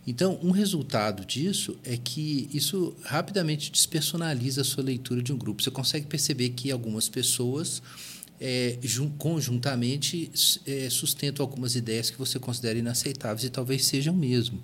Então, 0.07 0.39
um 0.43 0.51
resultado 0.51 1.25
disso 1.25 1.79
é 1.85 1.97
que 1.97 2.51
isso 2.53 2.95
rapidamente 3.05 3.71
despersonaliza 3.71 4.61
a 4.61 4.65
sua 4.65 4.83
leitura 4.85 5.23
de 5.23 5.33
um 5.33 5.39
grupo. 5.39 5.63
Você 5.63 5.71
consegue 5.71 6.07
perceber 6.07 6.51
que 6.51 6.71
algumas 6.71 7.09
pessoas 7.09 7.81
é, 8.41 8.77
jun- 8.83 9.09
conjuntamente 9.17 10.31
é, 10.67 10.91
sustentam 10.91 11.43
algumas 11.45 11.75
ideias 11.77 12.11
que 12.11 12.19
você 12.19 12.39
considera 12.39 12.79
inaceitáveis 12.79 13.45
e 13.45 13.51
talvez 13.51 13.85
sejam 13.87 14.15
mesmo. 14.15 14.61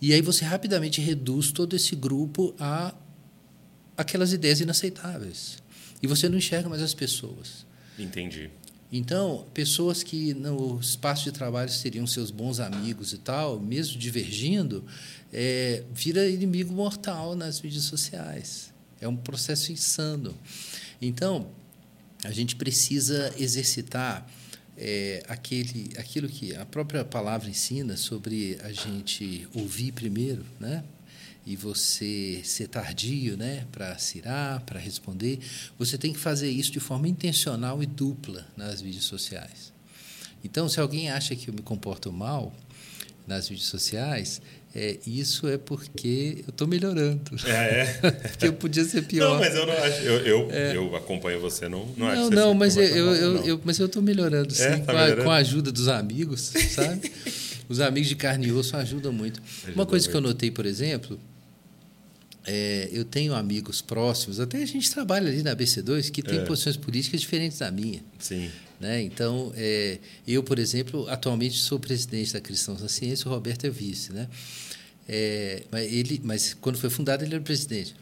E 0.00 0.12
aí 0.12 0.22
você 0.22 0.44
rapidamente 0.44 1.00
reduz 1.00 1.52
todo 1.52 1.76
esse 1.76 1.94
grupo 1.94 2.54
a 2.58 2.94
aquelas 3.96 4.32
ideias 4.32 4.60
inaceitáveis. 4.60 5.58
E 6.02 6.06
você 6.06 6.28
não 6.28 6.38
enxerga 6.38 6.68
mais 6.68 6.80
as 6.80 6.94
pessoas. 6.94 7.66
Entendi. 7.98 8.50
Então, 8.92 9.46
pessoas 9.54 10.02
que 10.02 10.34
no 10.34 10.80
espaço 10.80 11.24
de 11.24 11.32
trabalho 11.32 11.70
seriam 11.70 12.06
seus 12.06 12.30
bons 12.30 12.58
amigos 12.58 13.12
e 13.12 13.18
tal, 13.18 13.60
mesmo 13.60 13.96
divergindo, 13.96 14.84
é, 15.32 15.84
vira 15.92 16.28
inimigo 16.28 16.72
mortal 16.72 17.36
nas 17.36 17.60
mídias 17.60 17.84
sociais. 17.84 18.72
É 19.00 19.06
um 19.06 19.16
processo 19.16 19.70
insano. 19.70 20.36
Então, 21.00 21.48
a 22.24 22.32
gente 22.32 22.56
precisa 22.56 23.32
exercitar 23.38 24.28
é, 24.82 25.22
aquele, 25.28 25.90
aquilo 25.98 26.26
que 26.26 26.56
a 26.56 26.64
própria 26.64 27.04
palavra 27.04 27.50
ensina 27.50 27.98
sobre 27.98 28.58
a 28.62 28.72
gente 28.72 29.46
ouvir 29.54 29.92
primeiro, 29.92 30.42
né? 30.58 30.82
e 31.46 31.54
você 31.54 32.40
ser 32.44 32.68
tardio 32.68 33.36
né, 33.36 33.66
para 33.72 33.96
cirar, 33.98 34.60
para 34.60 34.78
responder, 34.78 35.38
você 35.78 35.98
tem 35.98 36.12
que 36.12 36.18
fazer 36.18 36.50
isso 36.50 36.70
de 36.70 36.80
forma 36.80 37.08
intencional 37.08 37.82
e 37.82 37.86
dupla 37.86 38.46
nas 38.56 38.80
mídias 38.80 39.04
sociais. 39.04 39.72
Então, 40.44 40.68
se 40.68 40.80
alguém 40.80 41.10
acha 41.10 41.34
que 41.36 41.48
eu 41.48 41.54
me 41.54 41.62
comporto 41.62 42.12
mal 42.12 42.54
nas 43.26 43.50
mídias 43.50 43.68
sociais, 43.68 44.40
é, 44.74 44.98
isso 45.06 45.48
é 45.48 45.58
porque 45.58 46.38
eu 46.46 46.50
estou 46.50 46.66
melhorando. 46.68 47.22
É, 47.44 47.50
é. 47.50 48.10
porque 48.30 48.46
eu 48.46 48.52
podia 48.52 48.84
ser 48.84 49.02
pior. 49.02 49.30
Não, 49.34 49.38
mas 49.40 49.54
eu 49.54 49.66
não 49.66 49.72
acho. 49.74 50.02
Eu, 50.02 50.16
eu, 50.26 50.50
eu 50.50 50.96
acompanho 50.96 51.40
você, 51.40 51.68
não, 51.68 51.86
não, 51.96 52.06
acho 52.06 52.16
Não, 52.22 52.28
que 52.30 52.34
você 52.36 52.40
não, 52.40 52.54
mas 52.54 52.76
eu, 52.76 52.82
eu, 52.84 53.34
não. 53.34 53.44
eu- 53.46 53.60
mas 53.64 53.78
eu 53.78 53.86
estou 53.86 54.00
melhorando, 54.02 54.52
sim, 54.54 54.62
É, 54.62 54.76
tá 54.78 54.92
com, 54.92 54.98
a, 54.98 55.16
com 55.24 55.30
a 55.30 55.36
ajuda 55.36 55.72
dos 55.72 55.88
amigos, 55.88 56.52
sabe? 56.70 57.10
Os 57.68 57.80
amigos 57.80 58.08
de 58.08 58.16
carne 58.16 58.46
e 58.48 58.52
osso 58.52 58.76
ajudam 58.76 59.12
muito. 59.12 59.40
Ajuda 59.64 59.72
Uma 59.74 59.86
coisa 59.86 60.08
que 60.08 60.14
eu 60.16 60.20
muito. 60.20 60.34
notei, 60.34 60.50
por 60.50 60.66
exemplo, 60.66 61.18
é, 62.46 62.88
eu 62.92 63.04
tenho 63.04 63.34
amigos 63.34 63.80
próximos, 63.80 64.40
até 64.40 64.62
a 64.62 64.66
gente 64.66 64.90
trabalha 64.90 65.28
ali 65.30 65.42
na 65.42 65.54
BC2, 65.54 66.10
que 66.10 66.22
tem 66.22 66.38
É. 66.38 66.44
posições 66.44 66.76
políticas 66.76 67.20
diferentes 67.20 67.58
da 67.58 67.70
minha. 67.70 68.00
Sim. 68.18 68.50
Né? 68.80 69.02
Então, 69.02 69.52
é, 69.54 69.98
eu, 70.26 70.42
por 70.42 70.58
exemplo, 70.58 71.06
atualmente 71.08 71.58
sou 71.58 71.78
presidente 71.78 72.32
da 72.32 72.40
Cristãos 72.40 72.80
na 72.80 72.88
Ciência, 72.88 73.28
o 73.28 73.30
Roberto 73.30 73.66
é 73.66 73.70
vice. 73.70 74.10
Né? 74.10 74.26
É, 75.06 75.64
mas, 75.70 75.92
ele, 75.92 76.20
mas 76.24 76.54
quando 76.54 76.78
foi 76.78 76.88
fundado, 76.88 77.22
ele 77.22 77.34
era 77.34 77.44
presidente. 77.44 77.94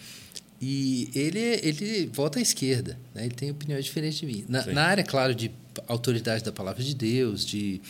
E 0.61 1.11
ele, 1.15 1.39
ele 1.39 2.11
vota 2.13 2.39
à 2.39 2.43
esquerda, 2.43 2.99
né? 3.15 3.25
ele 3.25 3.35
tem 3.35 3.51
opiniões 3.51 3.85
diferentes 3.85 4.19
de 4.19 4.27
mim. 4.27 4.45
Na, 4.49 4.65
na 4.67 4.85
área, 4.85 5.05
claro, 5.05 5.35
de 5.35 5.51
autoridade 5.87 6.45
da 6.45 6.53
palavra 6.53 6.83
de 6.83 6.95
Deus, 6.95 7.45
de 7.45 7.81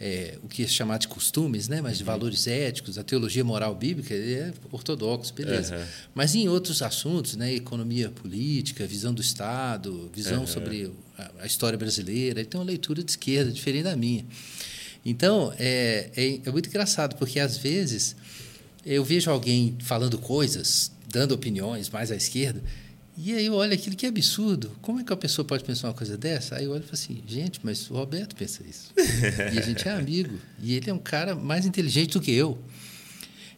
é, 0.00 0.38
o 0.42 0.48
que 0.48 0.62
é 0.62 0.66
chamado 0.66 1.02
de 1.02 1.08
costumes, 1.08 1.68
né? 1.68 1.80
mas 1.80 1.98
de 1.98 2.04
valores 2.04 2.46
éticos, 2.46 2.98
a 2.98 3.04
teologia 3.04 3.42
moral 3.42 3.74
bíblica, 3.74 4.14
é 4.14 4.52
ortodoxo, 4.70 5.32
beleza. 5.32 5.76
Uhum. 5.76 5.84
Mas 6.14 6.34
em 6.34 6.48
outros 6.48 6.82
assuntos, 6.82 7.34
né? 7.36 7.54
economia 7.54 8.10
política, 8.10 8.86
visão 8.86 9.14
do 9.14 9.22
Estado, 9.22 10.10
visão 10.14 10.40
Uhum. 10.40 10.46
sobre 10.46 10.92
a, 11.16 11.30
a 11.40 11.46
história 11.46 11.78
brasileira, 11.78 12.40
ele 12.40 12.48
tem 12.48 12.60
uma 12.60 12.66
leitura 12.66 13.02
de 13.02 13.10
esquerda, 13.10 13.50
diferente 13.50 13.84
da 13.84 13.96
minha. 13.96 14.24
Então, 15.04 15.52
é, 15.58 16.10
é, 16.16 16.40
é 16.44 16.50
muito 16.50 16.68
engraçado, 16.68 17.16
porque 17.16 17.38
às 17.40 17.56
vezes 17.56 18.16
eu 18.84 19.04
vejo 19.04 19.30
alguém 19.30 19.76
falando 19.80 20.18
coisas, 20.18 20.90
dando 21.08 21.32
opiniões 21.32 21.88
mais 21.88 22.10
à 22.10 22.16
esquerda, 22.16 22.62
e 23.16 23.32
aí 23.32 23.46
eu 23.46 23.54
olho 23.54 23.72
aquilo 23.72 23.96
que 23.96 24.04
é 24.04 24.08
absurdo. 24.10 24.76
Como 24.82 25.00
é 25.00 25.04
que 25.04 25.12
a 25.12 25.16
pessoa 25.16 25.44
pode 25.44 25.64
pensar 25.64 25.88
uma 25.88 25.94
coisa 25.94 26.18
dessa? 26.18 26.56
Aí 26.56 26.64
eu 26.64 26.72
olho 26.72 26.80
e 26.80 26.82
falo 26.82 26.94
assim, 26.94 27.22
gente, 27.26 27.60
mas 27.62 27.90
o 27.90 27.94
Roberto 27.94 28.36
pensa 28.36 28.62
isso. 28.68 28.92
e 29.54 29.58
a 29.58 29.62
gente 29.62 29.88
é 29.88 29.92
amigo. 29.92 30.38
E 30.62 30.74
ele 30.74 30.90
é 30.90 30.92
um 30.92 30.98
cara 30.98 31.34
mais 31.34 31.64
inteligente 31.64 32.12
do 32.12 32.20
que 32.20 32.30
eu. 32.30 32.58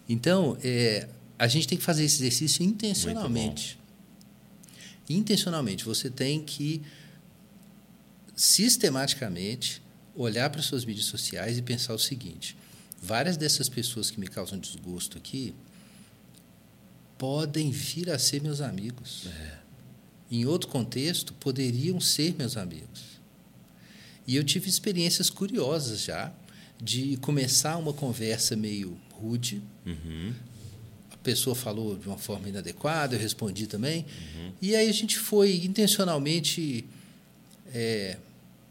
Então, 0.09 0.57
é, 0.62 1.09
a 1.37 1.49
gente 1.49 1.66
tem 1.66 1.77
que 1.77 1.83
fazer 1.83 2.05
esse 2.05 2.23
exercício 2.23 2.64
intencionalmente. 2.64 3.79
Intencionalmente. 5.11 5.85
Você 5.85 6.09
tem 6.09 6.40
que 6.40 6.81
sistematicamente 8.37 9.83
olhar 10.14 10.51
para 10.51 10.62
suas 10.62 10.85
mídias 10.85 11.07
sociais 11.07 11.59
e 11.59 11.62
pensar 11.62 11.94
o 11.94 11.99
seguinte: 11.99 12.57
várias 13.03 13.37
dessas 13.37 13.68
pessoas 13.68 14.09
que 14.09 14.21
me 14.21 14.29
causam 14.29 14.57
desgosto 14.57 15.18
aqui 15.18 15.53
podem 17.18 17.70
vir 17.70 18.11
a 18.11 18.18
ser 18.18 18.40
meus 18.40 18.61
amigos. 18.61 19.26
Em 20.30 20.47
outro 20.47 20.68
contexto, 20.68 21.34
poderiam 21.34 22.01
ser 22.01 22.34
meus 22.38 22.57
amigos. 22.57 23.18
E 24.26 24.36
eu 24.36 24.45
tive 24.45 24.68
experiências 24.68 25.28
curiosas 25.28 26.03
já 26.03 26.32
de 26.80 27.16
começar 27.18 27.76
uma 27.76 27.93
conversa 27.93 28.55
meio 28.55 28.97
rude. 29.11 29.61
Uhum. 29.84 30.32
A 31.11 31.16
pessoa 31.16 31.57
falou 31.57 31.97
de 31.97 32.07
uma 32.07 32.18
forma 32.18 32.49
inadequada, 32.49 33.16
eu 33.16 33.20
respondi 33.20 33.66
também. 33.66 34.07
E 34.62 34.76
aí 34.76 34.88
a 34.88 34.93
gente 34.93 35.18
foi 35.18 35.64
intencionalmente 35.64 36.84
é, 37.74 38.16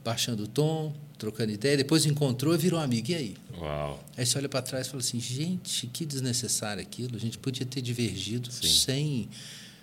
baixando 0.04 0.44
o 0.44 0.48
tom, 0.48 0.96
trocando 1.18 1.52
ideia, 1.52 1.76
depois 1.78 2.06
encontrou 2.06 2.54
e 2.54 2.58
virou 2.58 2.80
amigo. 2.80 3.12
E 3.12 3.16
aí? 3.16 3.36
Uau. 3.58 4.04
Aí 4.16 4.26
você 4.26 4.38
olha 4.38 4.48
para 4.50 4.62
trás 4.62 4.88
e 4.88 4.90
fala 4.90 5.02
assim: 5.02 5.20
gente, 5.20 5.88
que 5.88 6.06
desnecessário 6.06 6.82
aquilo. 6.82 7.16
A 7.16 7.20
gente 7.20 7.38
podia 7.38 7.66
ter 7.66 7.82
divergido 7.82 8.52
Sim. 8.52 8.68
sem, 8.68 9.30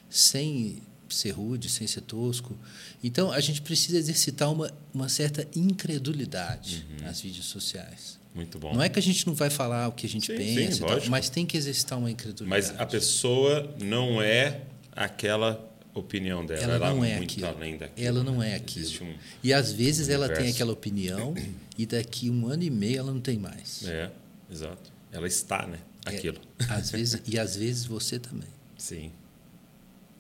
sem 0.09 0.82
ser 1.09 1.30
rude, 1.30 1.68
sem 1.68 1.87
ser 1.87 2.01
tosco. 2.03 2.57
Então, 3.03 3.30
a 3.30 3.41
gente 3.41 3.61
precisa 3.62 3.99
exercitar 3.99 4.51
uma, 4.53 4.70
uma 4.93 5.09
certa 5.09 5.47
incredulidade 5.55 6.87
nas 7.03 7.22
mídias 7.22 7.47
sociais. 7.47 8.18
Muito 8.35 8.55
Uhum. 8.57 8.61
bom. 8.61 8.74
Não 8.74 8.82
é 8.82 8.89
que 8.89 8.99
a 8.99 9.03
gente 9.03 9.26
não 9.26 9.35
vai 9.35 9.49
falar 9.51 9.87
o 9.89 9.93
que 9.93 10.07
a 10.07 10.09
gente 10.09 10.26
Sim, 10.26 10.37
pensa, 10.37 10.72
sim, 10.78 10.80
tal, 10.85 11.01
mas 11.09 11.28
tem 11.28 11.47
que 11.47 11.57
exercitar 11.57 11.99
uma 11.99 12.11
incredulidade. 12.11 12.68
Mas 12.72 12.80
a 12.80 12.85
pessoa 12.87 13.72
não 13.80 14.20
é 14.20 14.62
aquela 14.91 15.70
opinião 15.95 16.45
dela. 16.45 16.62
ela 16.74 16.78
não 16.90 17.05
é 17.05 17.16
muito 17.16 17.30
aquilo. 17.32 17.47
além 17.47 17.76
daquilo. 17.78 18.07
Ela 18.09 18.22
não 18.24 18.42
é 18.42 18.55
aquilo. 18.55 18.88
Um- 19.05 19.14
E 19.42 19.53
às 19.53 19.72
vezes 19.72 20.09
ela 20.09 20.28
tem 20.28 20.49
aquela 20.51 20.72
opinião 20.72 21.34
e 21.78 21.86
daqui 21.86 22.28
um 22.30 22.47
ano 22.49 22.62
e 22.64 22.70
meio 22.70 22.99
ela 22.99 23.12
não 23.12 23.20
tem 23.20 23.38
mais. 23.38 23.86
É, 23.86 24.11
exato. 24.51 24.92
Ela 25.12 25.26
está, 25.26 25.66
né? 25.66 25.78
É, 26.07 26.11
Aquilo. 26.16 26.38
às 26.68 26.90
vezes, 26.92 27.22
e 27.26 27.38
às 27.38 27.57
vezes 27.57 27.84
você 27.86 28.18
também. 28.18 28.49
Sim. 28.76 29.11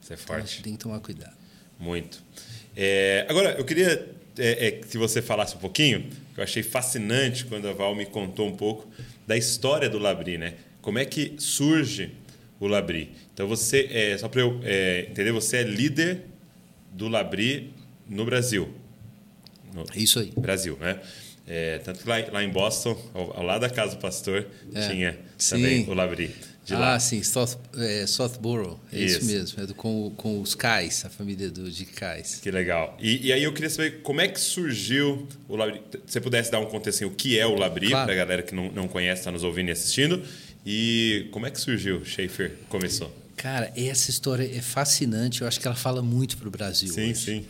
Isso 0.00 0.12
é 0.12 0.16
Então, 0.16 0.26
forte. 0.26 0.62
tem 0.62 0.72
que 0.74 0.78
tomar 0.78 1.00
cuidado. 1.00 1.34
Muito. 1.78 2.22
É, 2.76 3.26
agora, 3.28 3.52
eu 3.58 3.64
queria 3.64 4.14
é, 4.38 4.66
é, 4.66 4.70
que 4.72 4.96
você 4.96 5.20
falasse 5.20 5.56
um 5.56 5.58
pouquinho, 5.58 6.08
que 6.34 6.40
eu 6.40 6.44
achei 6.44 6.62
fascinante 6.62 7.44
quando 7.46 7.66
a 7.68 7.72
Val 7.72 7.94
me 7.94 8.06
contou 8.06 8.46
um 8.48 8.56
pouco 8.56 8.88
da 9.26 9.36
história 9.36 9.88
do 9.88 9.98
Labri, 9.98 10.38
né? 10.38 10.54
Como 10.80 10.98
é 10.98 11.04
que 11.04 11.34
surge 11.38 12.12
o 12.66 12.68
Labri? 12.68 13.10
Então, 13.32 13.46
você, 13.46 13.88
é, 13.90 14.16
só 14.18 14.28
para 14.28 14.40
eu 14.40 14.60
é, 14.62 15.06
entender, 15.10 15.32
você 15.32 15.58
é 15.58 15.62
líder 15.62 16.22
do 16.92 17.08
Labri 17.08 17.72
no 18.08 18.24
Brasil. 18.24 18.68
No 19.74 19.84
isso 19.96 20.18
aí. 20.20 20.32
Brasil, 20.36 20.76
né? 20.80 21.00
É, 21.46 21.78
tanto 21.78 22.00
que 22.02 22.08
lá, 22.08 22.16
lá 22.32 22.42
em 22.42 22.48
Boston, 22.48 22.96
ao, 23.12 23.38
ao 23.38 23.42
lado 23.42 23.60
da 23.62 23.70
casa 23.70 23.96
do 23.96 24.00
pastor, 24.00 24.46
É. 24.74 24.88
tinha 24.88 25.18
também 25.50 25.84
Sim. 25.84 25.90
o 25.90 25.94
Labri. 25.94 26.30
De 26.64 26.72
ah, 26.72 26.78
lá. 26.78 26.98
sim, 27.00 27.22
South, 27.22 27.58
é, 27.76 28.06
Southborough. 28.06 28.80
É 28.90 28.98
isso, 28.98 29.18
Isso. 29.18 29.26
mesmo. 29.26 29.62
É 29.62 29.66
do, 29.66 29.74
com, 29.74 30.10
com 30.16 30.40
os 30.40 30.54
Cais, 30.54 31.04
a 31.04 31.10
família 31.10 31.50
do, 31.50 31.70
de 31.70 31.84
Cais. 31.84 32.36
Que 32.42 32.50
legal. 32.50 32.96
E, 32.98 33.26
e 33.26 33.32
aí 33.34 33.42
eu 33.42 33.52
queria 33.52 33.68
saber 33.68 34.00
como 34.02 34.22
é 34.22 34.28
que 34.28 34.40
surgiu 34.40 35.28
o 35.46 35.56
Labri. 35.56 35.82
Se 36.06 36.12
você 36.14 36.20
pudesse 36.22 36.50
dar 36.50 36.60
um 36.60 36.64
contexto 36.66 37.04
assim, 37.04 37.04
o 37.04 37.10
que 37.14 37.38
é 37.38 37.44
o 37.46 37.54
Labri, 37.54 37.90
Claro. 37.90 38.06
para 38.06 38.14
a 38.14 38.16
galera 38.16 38.42
que 38.42 38.54
não, 38.54 38.72
não 38.72 38.88
conhece, 38.88 39.20
está 39.20 39.30
nos 39.30 39.44
ouvindo 39.44 39.68
e 39.68 39.72
assistindo. 39.72 40.22
E 40.64 41.28
como 41.30 41.46
é 41.46 41.50
que 41.50 41.60
surgiu? 41.60 42.04
Schaefer 42.04 42.56
começou. 42.68 43.14
Cara, 43.36 43.72
essa 43.76 44.10
história 44.10 44.44
é 44.44 44.62
fascinante. 44.62 45.42
Eu 45.42 45.48
acho 45.48 45.60
que 45.60 45.66
ela 45.66 45.76
fala 45.76 46.02
muito 46.02 46.36
para 46.36 46.48
o 46.48 46.50
Brasil. 46.50 46.88
Sim, 46.88 47.10
hoje. 47.10 47.20
sim. 47.20 47.46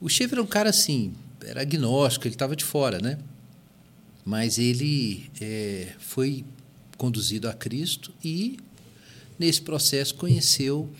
O 0.00 0.08
Schaefer 0.08 0.36
era 0.38 0.42
um 0.42 0.46
cara 0.46 0.70
assim, 0.70 1.14
era 1.44 1.62
agnóstico, 1.62 2.26
ele 2.26 2.34
estava 2.34 2.54
de 2.54 2.64
fora, 2.64 3.00
né? 3.00 3.18
Mas 4.24 4.58
ele 4.58 5.30
é, 5.40 5.88
foi 5.98 6.44
conduzido 6.96 7.48
a 7.48 7.54
Cristo 7.54 8.12
e, 8.22 8.58
nesse 9.38 9.62
processo, 9.62 10.14
conheceu 10.14 10.92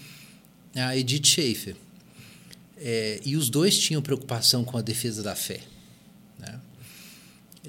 a 0.75 0.97
Edith 0.97 1.27
Schaefer. 1.27 1.77
É, 2.77 3.21
e 3.25 3.37
os 3.37 3.51
dois 3.51 3.77
tinham 3.79 4.01
preocupação 4.01 4.65
com 4.65 4.79
a 4.79 4.83
defesa 4.83 5.23
da 5.23 5.35
fé. 5.35 5.61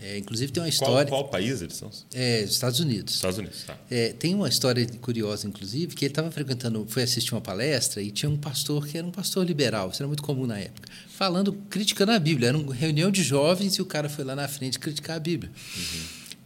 É, 0.02 0.18
inclusive, 0.18 0.52
tem 0.52 0.64
uma 0.64 0.70
Qual, 0.70 0.74
história. 0.74 1.10
qual 1.10 1.28
país 1.28 1.62
eles 1.62 1.76
são? 1.76 1.90
É, 2.14 2.42
Estados 2.42 2.80
Unidos. 2.80 3.16
Estados 3.16 3.38
Unidos, 3.38 3.64
tá. 3.64 3.78
É, 3.90 4.14
tem 4.14 4.34
uma 4.34 4.48
história 4.48 4.86
curiosa, 5.02 5.48
inclusive, 5.48 5.94
que 5.94 6.06
ele 6.06 6.12
estava 6.12 6.32
frequentando, 6.32 6.86
foi 6.88 7.04
assistir 7.04 7.34
uma 7.34 7.42
palestra 7.42 8.02
e 8.02 8.10
tinha 8.10 8.30
um 8.30 8.38
pastor 8.38 8.88
que 8.88 8.98
era 8.98 9.06
um 9.06 9.12
pastor 9.12 9.46
liberal, 9.46 9.90
isso 9.90 10.02
era 10.02 10.08
muito 10.08 10.24
comum 10.24 10.46
na 10.48 10.58
época, 10.58 10.88
falando, 11.10 11.52
criticando 11.70 12.12
a 12.14 12.20
Bíblia. 12.20 12.50
Era 12.50 12.58
uma 12.58 12.74
reunião 12.74 13.12
de 13.12 13.22
jovens 13.24 13.76
e 13.76 13.82
o 13.82 13.86
cara 13.86 14.08
foi 14.08 14.24
lá 14.24 14.36
na 14.36 14.48
frente 14.48 14.80
criticar 14.80 15.18
a 15.18 15.20
Bíblia. 15.20 15.52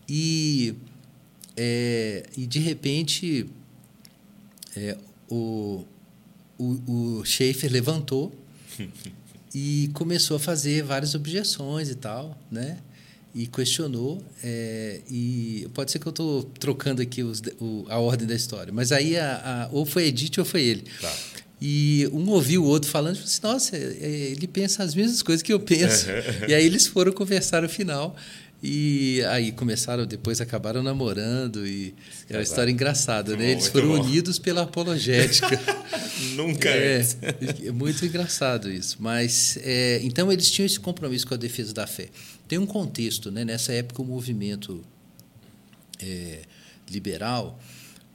E, 0.09 0.73
é, 1.55 2.23
e, 2.35 2.47
de 2.47 2.59
repente, 2.59 3.45
é, 4.75 4.97
o, 5.29 5.85
o, 6.57 7.19
o 7.19 7.25
Schaefer 7.25 7.71
levantou 7.71 8.33
e 9.53 9.89
começou 9.93 10.37
a 10.37 10.39
fazer 10.39 10.83
várias 10.83 11.13
objeções 11.13 11.89
e 11.89 11.95
tal, 11.95 12.37
né? 12.51 12.79
E 13.35 13.47
questionou. 13.47 14.23
é, 14.43 14.99
e 15.09 15.67
pode 15.73 15.91
ser 15.91 15.99
que 15.99 16.05
eu 16.07 16.11
estou 16.11 16.43
trocando 16.59 17.01
aqui 17.01 17.23
os, 17.23 17.41
o, 17.59 17.85
a 17.89 17.97
ordem 17.99 18.27
da 18.27 18.35
história, 18.35 18.71
mas 18.71 18.91
aí 18.91 19.17
a, 19.17 19.67
a, 19.67 19.69
ou 19.71 19.85
foi 19.85 20.05
Edith 20.07 20.37
ou 20.37 20.45
foi 20.45 20.61
ele. 20.61 20.83
Tá. 21.01 21.11
E 21.59 22.07
um 22.11 22.29
ouviu 22.29 22.61
o 22.63 22.67
outro 22.67 22.89
falando, 22.89 23.15
tipo 23.15 23.25
assim, 23.25 23.39
nossa, 23.41 23.77
é, 23.77 24.29
ele 24.31 24.47
pensa 24.47 24.83
as 24.83 24.93
mesmas 24.93 25.21
coisas 25.23 25.41
que 25.41 25.51
eu 25.53 25.59
penso. 25.59 26.07
e 26.47 26.53
aí 26.53 26.63
eles 26.65 26.85
foram 26.87 27.11
conversar 27.11 27.61
no 27.63 27.69
final. 27.69 28.15
E 28.65 29.21
aí 29.29 29.51
começaram, 29.51 30.05
depois 30.05 30.39
acabaram 30.39 30.81
namorando 30.81 31.67
e 31.67 31.93
é 32.29 32.37
uma 32.37 32.43
história 32.43 32.71
engraçada, 32.71 33.31
Muito 33.31 33.41
né? 33.41 33.45
bom, 33.47 33.51
Eles 33.59 33.67
foram 33.67 33.87
bom. 33.89 34.01
unidos 34.01 34.39
pela 34.39 34.61
apologética. 34.61 35.59
Nunca 36.35 36.69
É, 36.69 36.97
antes. 36.99 37.17
é 37.65 37.71
muito 37.71 38.05
engraçado 38.05 38.71
isso. 38.71 38.95
Mas 39.01 39.57
é, 39.63 39.99
então 40.03 40.31
eles 40.31 40.49
tinham 40.49 40.65
esse 40.65 40.79
compromisso 40.79 41.27
com 41.27 41.33
a 41.33 41.37
defesa 41.37 41.73
da 41.73 41.85
fé. 41.85 42.07
Tem 42.53 42.59
um 42.59 42.67
contexto, 42.67 43.31
né? 43.31 43.43
Nessa 43.43 43.73
época 43.73 44.03
o 44.03 44.05
movimento 44.05 44.85
é, 45.99 46.43
liberal, 46.87 47.59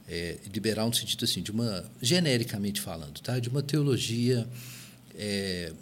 é, 0.07 0.37
liberal 0.53 0.87
no 0.87 0.95
sentido 0.95 1.25
assim 1.25 1.41
de 1.41 1.51
uma 1.51 1.83
genericamente 2.01 2.79
falando, 2.79 3.19
tá? 3.19 3.37
De 3.37 3.49
uma 3.49 3.61
teologia 3.61 4.47
é, 5.13 5.73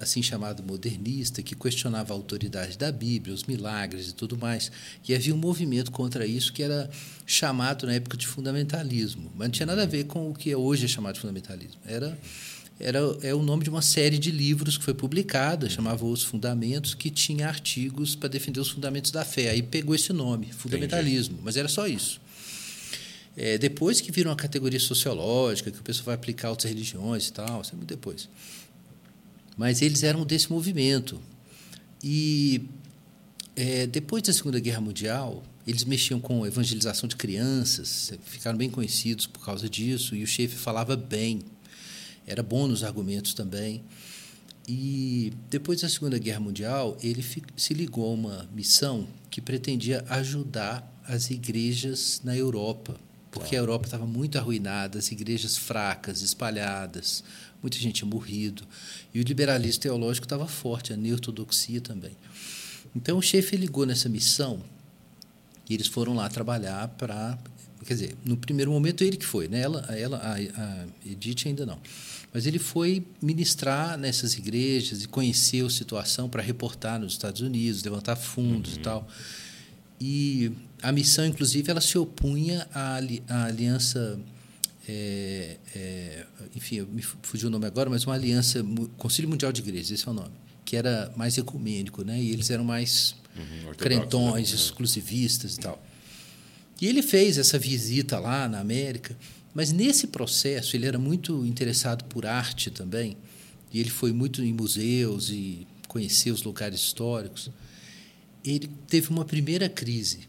assim 0.00 0.24
chamada 0.24 0.60
modernista 0.60 1.40
que 1.40 1.54
questionava 1.54 2.12
a 2.12 2.16
autoridade 2.16 2.76
da 2.76 2.90
Bíblia, 2.90 3.32
os 3.32 3.44
milagres 3.44 4.08
e 4.08 4.12
tudo 4.12 4.36
mais. 4.36 4.72
E 5.08 5.14
havia 5.14 5.32
um 5.32 5.38
movimento 5.38 5.92
contra 5.92 6.26
isso 6.26 6.52
que 6.52 6.64
era 6.64 6.90
chamado 7.24 7.86
na 7.86 7.92
época 7.92 8.16
de 8.16 8.26
fundamentalismo, 8.26 9.30
mas 9.36 9.46
não 9.46 9.52
tinha 9.52 9.66
nada 9.66 9.84
a 9.84 9.86
ver 9.86 10.06
com 10.06 10.28
o 10.28 10.34
que 10.34 10.52
hoje 10.52 10.86
é 10.86 10.88
chamado 10.88 11.14
de 11.14 11.20
fundamentalismo. 11.20 11.80
Era 11.86 12.18
era 12.80 12.98
é 13.22 13.34
o 13.34 13.42
nome 13.42 13.62
de 13.62 13.70
uma 13.70 13.82
série 13.82 14.18
de 14.18 14.30
livros 14.30 14.78
que 14.78 14.84
foi 14.84 14.94
publicada, 14.94 15.68
chamava 15.68 16.04
Os 16.04 16.22
Fundamentos, 16.22 16.94
que 16.94 17.10
tinha 17.10 17.46
artigos 17.46 18.14
para 18.14 18.28
defender 18.28 18.58
os 18.58 18.70
fundamentos 18.70 19.10
da 19.10 19.24
fé. 19.24 19.50
Aí 19.50 19.62
pegou 19.62 19.94
esse 19.94 20.12
nome, 20.12 20.50
fundamentalismo, 20.52 21.38
mas 21.42 21.56
era 21.56 21.68
só 21.68 21.86
isso. 21.86 22.20
É, 23.36 23.58
depois 23.58 24.00
que 24.00 24.10
vira 24.10 24.28
uma 24.28 24.36
categoria 24.36 24.80
sociológica, 24.80 25.70
que 25.70 25.78
o 25.78 25.82
pessoal 25.82 26.06
vai 26.06 26.14
aplicar 26.14 26.50
outras 26.50 26.70
religiões 26.72 27.28
e 27.28 27.32
tal, 27.32 27.60
isso 27.60 27.74
é 27.74 27.84
depois. 27.84 28.28
Mas 29.56 29.82
eles 29.82 30.02
eram 30.02 30.24
desse 30.24 30.50
movimento. 30.50 31.20
E 32.02 32.62
é, 33.54 33.86
depois 33.86 34.22
da 34.22 34.32
Segunda 34.32 34.58
Guerra 34.58 34.80
Mundial, 34.80 35.44
eles 35.66 35.84
mexiam 35.84 36.18
com 36.18 36.46
evangelização 36.46 37.08
de 37.08 37.14
crianças, 37.14 38.12
ficaram 38.24 38.56
bem 38.56 38.70
conhecidos 38.70 39.26
por 39.26 39.44
causa 39.44 39.68
disso, 39.68 40.16
e 40.16 40.22
o 40.22 40.26
chefe 40.26 40.56
falava 40.56 40.96
bem, 40.96 41.40
era 42.26 42.42
bom 42.42 42.66
nos 42.66 42.82
argumentos 42.84 43.34
também. 43.34 43.82
E 44.68 45.32
depois 45.48 45.80
da 45.80 45.88
Segunda 45.88 46.18
Guerra 46.18 46.40
Mundial, 46.40 46.96
ele 47.02 47.24
se 47.56 47.74
ligou 47.74 48.10
a 48.10 48.14
uma 48.14 48.48
missão 48.54 49.06
que 49.30 49.40
pretendia 49.40 50.04
ajudar 50.08 50.88
as 51.06 51.30
igrejas 51.30 52.20
na 52.22 52.36
Europa, 52.36 52.96
porque 53.30 53.56
a 53.56 53.58
Europa 53.58 53.86
estava 53.86 54.06
muito 54.06 54.38
arruinada, 54.38 54.98
as 54.98 55.10
igrejas 55.10 55.56
fracas, 55.56 56.22
espalhadas, 56.22 57.24
muita 57.62 57.78
gente 57.78 58.04
morrido, 58.04 58.64
e 59.12 59.20
o 59.20 59.24
liberalismo 59.24 59.82
teológico 59.82 60.26
estava 60.26 60.46
forte, 60.46 60.92
a 60.92 60.96
neortodoxia 60.96 61.80
também. 61.80 62.16
Então 62.94 63.18
o 63.18 63.22
Schaefer 63.22 63.58
ligou 63.58 63.86
nessa 63.86 64.08
missão 64.08 64.62
e 65.68 65.74
eles 65.74 65.86
foram 65.86 66.14
lá 66.14 66.28
trabalhar 66.28 66.88
para. 66.88 67.38
Quer 67.84 67.94
dizer, 67.94 68.16
no 68.24 68.36
primeiro 68.36 68.70
momento 68.70 69.02
ele 69.02 69.16
que 69.16 69.24
foi, 69.24 69.48
né? 69.48 69.60
ela, 69.60 69.80
ela, 69.96 70.18
a, 70.18 70.34
a 70.34 70.86
Edith 71.06 71.46
ainda 71.46 71.64
não. 71.64 71.78
Mas 72.32 72.46
ele 72.46 72.58
foi 72.58 73.04
ministrar 73.22 73.96
nessas 73.98 74.34
igrejas 74.34 75.02
e 75.02 75.08
conheceu 75.08 75.66
a 75.66 75.70
situação 75.70 76.28
para 76.28 76.42
reportar 76.42 77.00
nos 77.00 77.12
Estados 77.12 77.40
Unidos, 77.40 77.82
levantar 77.82 78.16
fundos 78.16 78.74
e 78.76 78.78
tal. 78.80 79.08
E 80.00 80.52
a 80.82 80.92
missão, 80.92 81.26
inclusive, 81.26 81.70
ela 81.70 81.80
se 81.80 81.98
opunha 81.98 82.66
à, 82.72 82.94
ali- 82.96 83.22
à 83.28 83.44
aliança. 83.44 84.18
é, 84.88 85.56
é, 85.74 86.26
enfim, 86.54 86.76
eu 86.76 86.86
me 86.86 87.02
fu- 87.02 87.16
fugiu 87.22 87.48
o 87.48 87.50
nome 87.50 87.66
agora, 87.66 87.88
mas 87.90 88.04
uma 88.04 88.14
aliança, 88.14 88.64
Conselho 88.96 89.28
Mundial 89.28 89.52
de 89.52 89.60
Igrejas, 89.60 89.90
esse 89.90 90.08
é 90.08 90.10
o 90.10 90.14
nome, 90.14 90.32
que 90.64 90.74
era 90.76 91.12
mais 91.16 91.36
ecumênico, 91.38 92.02
né? 92.02 92.20
E 92.20 92.30
eles 92.30 92.50
eram 92.50 92.64
mais 92.64 93.14
ortodoxos, 93.68 93.76
crentões, 93.76 94.50
né? 94.50 94.56
exclusivistas 94.56 95.56
e 95.56 95.60
tal. 95.60 95.82
E 96.80 96.86
ele 96.86 97.02
fez 97.02 97.36
essa 97.38 97.58
visita 97.58 98.18
lá 98.18 98.48
na 98.48 98.58
América, 98.60 99.16
mas 99.52 99.70
nesse 99.72 100.06
processo 100.06 100.76
ele 100.76 100.86
era 100.86 100.98
muito 100.98 101.44
interessado 101.44 102.04
por 102.04 102.24
arte 102.24 102.70
também, 102.70 103.16
e 103.72 103.78
ele 103.78 103.90
foi 103.90 104.12
muito 104.12 104.42
em 104.42 104.52
museus 104.52 105.28
e 105.30 105.66
conheceu 105.86 106.32
os 106.32 106.42
lugares 106.42 106.80
históricos. 106.80 107.50
Ele 108.44 108.68
teve 108.86 109.10
uma 109.10 109.24
primeira 109.24 109.68
crise, 109.68 110.28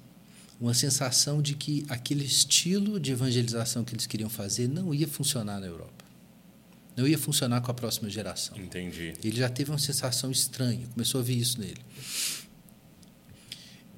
uma 0.59 0.73
sensação 0.73 1.41
de 1.41 1.55
que 1.55 1.85
aquele 1.87 2.25
estilo 2.25 2.99
de 2.99 3.11
evangelização 3.11 3.83
que 3.83 3.93
eles 3.93 4.05
queriam 4.05 4.29
fazer 4.29 4.67
não 4.67 4.93
ia 4.93 5.07
funcionar 5.07 5.59
na 5.59 5.67
Europa. 5.67 6.03
não 6.95 7.07
ia 7.07 7.17
funcionar 7.17 7.61
com 7.61 7.71
a 7.71 7.73
próxima 7.73 8.09
geração. 8.09 8.57
Entendi. 8.57 9.13
Ele 9.23 9.37
já 9.37 9.49
teve 9.49 9.71
uma 9.71 9.79
sensação 9.79 10.31
estranha, 10.31 10.87
começou 10.93 11.21
a 11.21 11.23
ver 11.23 11.35
isso 11.35 11.59
nele. 11.59 11.81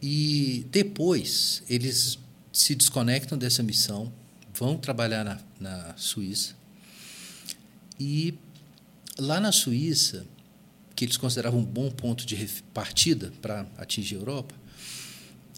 E 0.02 0.66
depois 0.70 1.64
eles 1.70 2.20
se 2.54 2.76
desconectam 2.76 3.36
dessa 3.36 3.64
missão, 3.64 4.14
vão 4.54 4.78
trabalhar 4.78 5.26
na, 5.26 5.40
na 5.60 5.98
Suíça. 5.98 6.54
E 8.00 8.36
lá 9.18 9.40
na 9.40 9.52
Suíça, 9.52 10.26
que 10.96 11.04
eles 11.04 11.18
consideravam 11.18 11.60
um 11.60 11.66
bom 11.66 11.90
ponto 11.90 12.26
de 12.28 12.36
partida 12.72 13.34
para 13.42 13.66
atingir 13.78 14.16
a 14.16 14.20
Europa, 14.20 14.54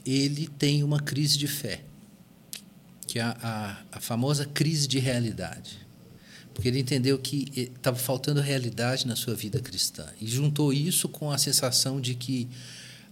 ele 0.05 0.47
tem 0.47 0.83
uma 0.83 1.01
crise 1.01 1.37
de 1.37 1.47
fé, 1.47 1.83
que 3.05 3.19
é 3.19 3.23
a, 3.23 3.37
a, 3.41 3.97
a 3.97 3.99
famosa 3.99 4.45
crise 4.45 4.87
de 4.87 4.97
realidade. 4.97 5.85
Porque 6.53 6.69
ele 6.69 6.79
entendeu 6.79 7.19
que 7.19 7.51
estava 7.55 7.97
faltando 7.97 8.39
realidade 8.39 9.05
na 9.05 9.17
sua 9.17 9.35
vida 9.35 9.59
cristã. 9.59 10.07
E 10.21 10.27
juntou 10.27 10.71
isso 10.71 11.09
com 11.09 11.29
a 11.29 11.37
sensação 11.37 11.99
de 11.99 12.15
que 12.15 12.47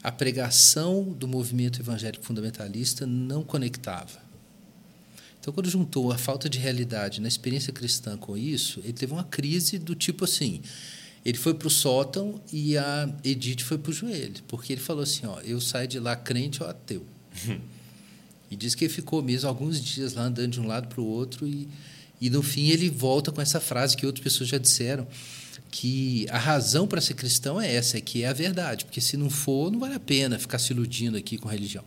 a 0.03 0.11
pregação 0.11 1.03
do 1.03 1.27
movimento 1.27 1.79
evangélico 1.79 2.25
fundamentalista 2.25 3.07
não 3.07 3.41
conectava. 3.41 4.21
Então, 5.39 5.53
quando 5.53 5.69
juntou 5.69 6.11
a 6.11 6.17
falta 6.17 6.49
de 6.49 6.59
realidade 6.59 7.21
na 7.21 7.27
experiência 7.27 7.71
cristã 7.71 8.17
com 8.17 8.37
isso, 8.37 8.81
ele 8.83 8.93
teve 8.93 9.13
uma 9.13 9.23
crise 9.23 9.79
do 9.79 9.95
tipo 9.95 10.25
assim: 10.25 10.61
ele 11.25 11.37
foi 11.37 11.53
para 11.53 11.67
o 11.67 11.71
sótão 11.71 12.41
e 12.51 12.77
a 12.77 13.09
Edith 13.23 13.61
foi 13.61 13.77
para 13.77 13.91
o 13.91 13.93
joelho, 13.93 14.43
porque 14.47 14.73
ele 14.73 14.81
falou 14.81 15.03
assim: 15.03 15.25
ó, 15.25 15.39
eu 15.41 15.61
saio 15.61 15.87
de 15.87 15.99
lá 15.99 16.15
crente 16.15 16.61
ou 16.61 16.69
ateu. 16.69 17.05
e 18.51 18.55
diz 18.55 18.75
que 18.75 18.85
ele 18.85 18.93
ficou 18.93 19.21
mesmo 19.23 19.47
alguns 19.47 19.81
dias 19.81 20.13
lá 20.13 20.23
andando 20.23 20.51
de 20.51 20.59
um 20.59 20.67
lado 20.67 20.87
para 20.87 21.01
o 21.01 21.05
outro 21.05 21.47
e, 21.47 21.67
e 22.21 22.29
no 22.29 22.43
fim 22.43 22.69
ele 22.69 22.89
volta 22.89 23.31
com 23.31 23.41
essa 23.41 23.59
frase 23.59 23.97
que 23.97 24.05
outras 24.05 24.23
pessoas 24.23 24.49
já 24.49 24.57
disseram 24.57 25.07
que 25.73 26.27
a 26.29 26.37
razão 26.37 26.87
para 26.87 27.01
ser 27.01 27.15
cristão 27.15 27.59
é 27.59 27.73
essa, 27.73 27.97
é 27.97 28.01
que 28.01 28.21
é 28.21 28.27
a 28.27 28.33
verdade, 28.33 28.85
porque 28.85 29.01
se 29.01 29.17
não 29.17 29.27
for, 29.27 29.71
não 29.71 29.79
vale 29.79 29.95
a 29.95 29.99
pena 29.99 30.37
ficar 30.37 30.59
se 30.59 30.71
iludindo 30.71 31.17
aqui 31.17 31.35
com 31.35 31.49
religião. 31.49 31.83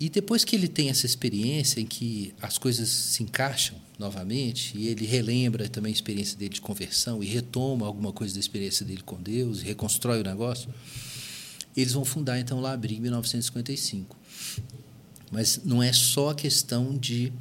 E 0.00 0.10
depois 0.10 0.44
que 0.44 0.56
ele 0.56 0.66
tem 0.66 0.90
essa 0.90 1.06
experiência 1.06 1.80
em 1.80 1.86
que 1.86 2.34
as 2.42 2.58
coisas 2.58 2.88
se 2.88 3.22
encaixam 3.22 3.76
novamente, 3.96 4.76
e 4.76 4.88
ele 4.88 5.06
relembra 5.06 5.68
também 5.68 5.90
a 5.90 5.94
experiência 5.94 6.36
dele 6.36 6.54
de 6.54 6.60
conversão 6.60 7.22
e 7.22 7.26
retoma 7.26 7.86
alguma 7.86 8.12
coisa 8.12 8.34
da 8.34 8.40
experiência 8.40 8.84
dele 8.84 9.02
com 9.06 9.22
Deus 9.22 9.60
e 9.60 9.64
reconstrói 9.64 10.20
o 10.20 10.24
negócio, 10.24 10.68
eles 11.76 11.92
vão 11.92 12.04
fundar 12.04 12.40
então 12.40 12.58
o 12.58 12.60
Labri 12.60 12.96
em 12.96 13.00
1955. 13.00 14.18
Mas 15.30 15.60
não 15.64 15.80
é 15.80 15.92
só 15.92 16.30
a 16.30 16.34
questão 16.34 16.98
de, 16.98 17.32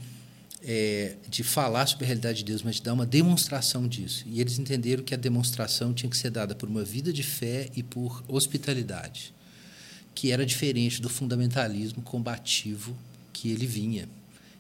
é, 0.64 1.16
de 1.30 1.44
falar 1.44 1.86
sobre 1.86 2.06
a 2.06 2.08
realidade 2.08 2.40
de 2.40 2.46
Deus, 2.46 2.64
mas 2.64 2.78
de 2.78 2.84
dar 2.84 2.94
uma 2.94 3.06
demonstração 3.06 3.88
disso. 3.88 4.24
E 4.28 4.40
eles 4.40 4.58
entenderam 4.58 5.04
que 5.04 5.14
a 5.14 5.18
demonstração 5.18 5.94
tinha 5.94 6.10
que 6.10 6.18
ser 6.18 6.30
dada 6.30 6.56
por 6.56 6.70
uma 6.70 6.84
vida 6.84 7.12
de 7.12 7.24
fé 7.24 7.70
e 7.76 7.84
por 7.84 8.24
hospitalidade 8.28 9.34
que 10.14 10.32
era 10.32 10.46
diferente 10.46 11.02
do 11.02 11.10
fundamentalismo 11.10 12.02
combativo 12.02 12.96
que 13.32 13.52
ele 13.52 13.66
vinha, 13.66 14.08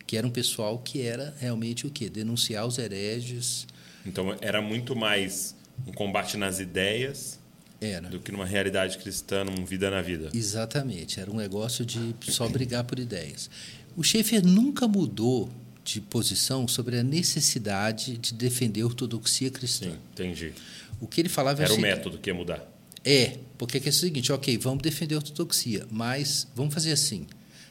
que 0.05 0.17
era 0.17 0.25
um 0.25 0.31
pessoal 0.31 0.79
que 0.79 1.01
era 1.01 1.33
realmente 1.39 1.85
o 1.85 1.89
quê? 1.89 2.09
Denunciar 2.09 2.65
os 2.65 2.77
hereges. 2.77 3.67
Então 4.05 4.35
era 4.41 4.61
muito 4.61 4.95
mais 4.95 5.55
um 5.87 5.91
combate 5.91 6.37
nas 6.37 6.59
ideias 6.59 7.39
era. 7.79 8.09
do 8.09 8.19
que 8.19 8.31
numa 8.31 8.45
realidade 8.45 8.97
cristã, 8.97 9.43
numa 9.43 9.65
vida 9.65 9.89
na 9.89 10.01
vida. 10.01 10.29
Exatamente, 10.33 11.19
era 11.19 11.31
um 11.31 11.35
negócio 11.35 11.85
de 11.85 12.15
só 12.29 12.47
brigar 12.47 12.83
por 12.83 12.99
ideias. 12.99 13.49
O 13.95 14.03
Schaeffer 14.03 14.43
nunca 14.45 14.87
mudou 14.87 15.49
de 15.83 15.99
posição 15.99 16.67
sobre 16.67 16.97
a 16.97 17.03
necessidade 17.03 18.17
de 18.17 18.33
defender 18.33 18.81
a 18.81 18.85
ortodoxia 18.85 19.51
cristã. 19.51 19.91
Sim, 19.91 19.97
entendi. 20.11 20.53
O 21.01 21.07
que 21.07 21.19
ele 21.21 21.29
falava 21.29 21.61
era 21.61 21.73
é 21.73 21.75
o 21.75 21.79
método 21.79 22.17
que 22.17 22.29
ia 22.29 22.33
mudar. 22.33 22.65
É, 23.03 23.37
porque 23.57 23.77
é 23.77 23.89
o 23.89 23.93
seguinte, 23.93 24.31
ok, 24.31 24.57
vamos 24.57 24.81
defender 24.81 25.15
a 25.15 25.17
ortodoxia, 25.17 25.85
mas 25.91 26.47
vamos 26.55 26.73
fazer 26.73 26.93
assim, 26.93 27.27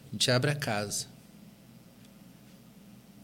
a 0.08 0.12
gente 0.12 0.30
abre 0.30 0.50
a 0.50 0.54
casa. 0.54 1.06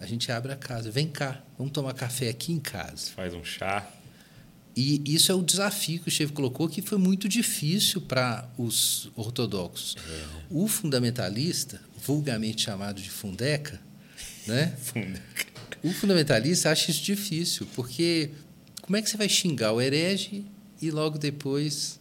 A 0.00 0.06
gente 0.06 0.30
abre 0.30 0.52
a 0.52 0.56
casa, 0.56 0.90
vem 0.90 1.08
cá, 1.08 1.42
vamos 1.58 1.72
tomar 1.72 1.92
café 1.92 2.28
aqui 2.28 2.52
em 2.52 2.60
casa. 2.60 3.10
Faz 3.14 3.34
um 3.34 3.44
chá. 3.44 3.86
E 4.74 5.02
isso 5.12 5.32
é 5.32 5.34
o 5.34 5.42
desafio 5.42 6.00
que 6.00 6.08
o 6.08 6.10
chefe 6.10 6.32
colocou, 6.32 6.68
que 6.68 6.80
foi 6.80 6.98
muito 6.98 7.28
difícil 7.28 8.00
para 8.00 8.48
os 8.56 9.10
ortodoxos. 9.16 9.96
É. 9.98 10.24
O 10.48 10.68
fundamentalista, 10.68 11.80
vulgarmente 12.00 12.62
chamado 12.62 13.02
de 13.02 13.10
fundeca, 13.10 13.80
né? 14.48 14.74
O 15.82 15.92
fundamentalista 15.92 16.70
acha 16.70 16.90
isso 16.90 17.02
difícil, 17.02 17.66
porque 17.74 18.30
como 18.82 18.96
é 18.96 19.02
que 19.02 19.08
você 19.08 19.16
vai 19.16 19.28
xingar 19.28 19.72
o 19.72 19.80
herege 19.80 20.44
e 20.80 20.90
logo 20.90 21.18
depois 21.18 21.98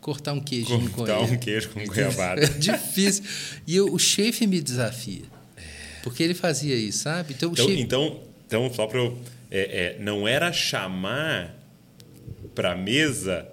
cortar 0.00 0.32
um 0.32 0.40
queijinho 0.40 0.90
cortar 0.90 0.94
com 0.94 1.02
ele. 1.02 1.18
Cortar 1.18 1.34
um 1.34 1.38
queijo 1.38 1.68
com 1.70 1.84
goiabada. 1.84 2.42
É 2.44 2.46
difícil. 2.46 3.24
E 3.66 3.80
o, 3.80 3.98
chefe 3.98 4.46
me 4.46 4.60
desafia. 4.60 5.24
Porque 6.02 6.22
ele 6.22 6.34
fazia 6.34 6.74
isso, 6.74 7.00
sabe? 7.00 7.34
Então, 7.34 7.52
então, 7.52 7.70
então, 7.70 8.22
então, 8.46 8.72
só 8.72 8.86
para 8.86 8.98
eu. 8.98 9.18
É, 9.50 9.96
é, 9.96 10.02
não 10.02 10.28
era 10.28 10.52
chamar 10.52 11.54
para 12.54 12.72
a 12.72 12.76
mesa 12.76 13.48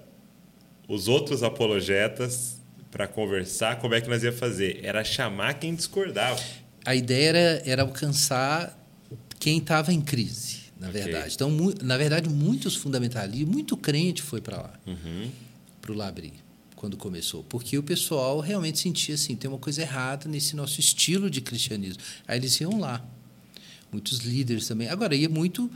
os 0.86 1.08
outros 1.08 1.42
apologetas 1.42 2.60
para 2.90 3.06
conversar 3.06 3.76
como 3.76 3.94
é 3.94 4.00
que 4.00 4.08
nós 4.08 4.22
ia 4.22 4.32
fazer. 4.32 4.80
Era 4.82 5.02
chamar 5.02 5.54
quem 5.54 5.74
discordava. 5.74 6.40
A 6.86 6.94
ideia 6.94 7.28
era, 7.28 7.62
era 7.66 7.82
alcançar 7.82 8.78
quem 9.38 9.58
estava 9.58 9.92
em 9.92 10.00
crise 10.00 10.66
na 10.78 10.88
okay. 10.88 11.02
verdade. 11.02 11.34
Então, 11.34 11.50
na 11.82 11.96
verdade, 11.96 12.28
muitos 12.28 12.76
fundamentalistas, 12.76 13.48
muito 13.48 13.76
crente 13.76 14.22
foi 14.22 14.40
para 14.40 14.58
lá, 14.58 14.80
uhum. 14.86 15.30
para 15.80 15.92
o 15.92 15.94
Labri, 15.94 16.34
quando 16.74 16.96
começou. 16.96 17.42
Porque 17.44 17.76
o 17.78 17.82
pessoal 17.82 18.40
realmente 18.40 18.78
sentia 18.78 19.14
assim, 19.14 19.34
tem 19.34 19.48
uma 19.48 19.58
coisa 19.58 19.82
errada 19.82 20.28
nesse 20.28 20.54
nosso 20.54 20.78
estilo 20.78 21.30
de 21.30 21.40
cristianismo. 21.40 22.02
Aí 22.28 22.38
eles 22.38 22.60
iam 22.60 22.78
lá. 22.78 23.04
Muitos 23.90 24.18
líderes 24.18 24.66
também. 24.66 24.88
Agora, 24.88 25.14
ia 25.14 25.28
muito 25.28 25.70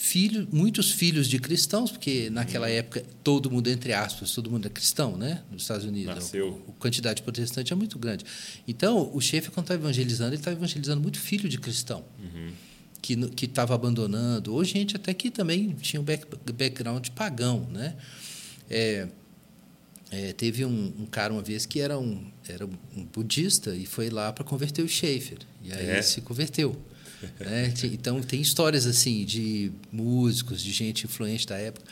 filho, 0.00 0.48
muitos 0.52 0.90
filhos 0.90 1.28
de 1.28 1.38
cristãos, 1.38 1.90
porque 1.90 2.30
naquela 2.30 2.70
época 2.70 3.04
todo 3.22 3.50
mundo, 3.50 3.68
entre 3.68 3.92
aspas, 3.92 4.32
todo 4.32 4.50
mundo 4.50 4.66
é 4.66 4.70
cristão, 4.70 5.16
né? 5.16 5.42
Nos 5.50 5.62
Estados 5.62 5.84
Unidos. 5.84 6.14
Nasceu. 6.14 6.62
A, 6.68 6.72
quantidade 6.80 7.16
de 7.16 7.22
protestante 7.22 7.72
é 7.72 7.76
muito 7.76 7.98
grande. 7.98 8.24
Então, 8.66 9.10
o 9.12 9.20
chefe, 9.20 9.50
quando 9.50 9.64
estava 9.64 9.80
evangelizando, 9.80 10.30
ele 10.30 10.40
estava 10.40 10.56
evangelizando 10.56 11.00
muito 11.00 11.18
filho 11.18 11.48
de 11.48 11.58
cristão. 11.58 12.04
Uhum 12.18 12.52
que 13.00 13.44
estava 13.44 13.74
abandonando, 13.74 14.52
ou 14.52 14.62
gente 14.64 14.96
até 14.96 15.14
que 15.14 15.30
também 15.30 15.70
tinha 15.80 16.00
um 16.00 16.04
back, 16.04 16.26
background 16.52 17.08
pagão. 17.10 17.66
Né? 17.70 17.94
É, 18.68 19.08
é, 20.10 20.32
teve 20.32 20.64
um, 20.64 20.92
um, 20.98 21.06
cara 21.06 21.32
uma 21.32 21.42
vez 21.42 21.64
que 21.64 21.80
era 21.80 21.98
um, 21.98 22.30
era 22.48 22.66
um 22.66 23.04
budista 23.04 23.74
e 23.74 23.86
foi 23.86 24.10
lá 24.10 24.32
para 24.32 24.44
converter 24.44 24.82
o 24.82 24.88
Schaefer. 24.88 25.38
E 25.62 25.72
aí 25.72 25.90
é. 25.90 26.02
se 26.02 26.20
converteu. 26.20 26.76
Né? 27.40 27.72
Então, 27.84 28.20
tem 28.20 28.40
histórias 28.40 28.86
assim 28.86 29.24
de 29.24 29.72
músicos, 29.90 30.62
de 30.62 30.72
gente 30.72 31.04
influente 31.04 31.46
da 31.46 31.56
época. 31.56 31.86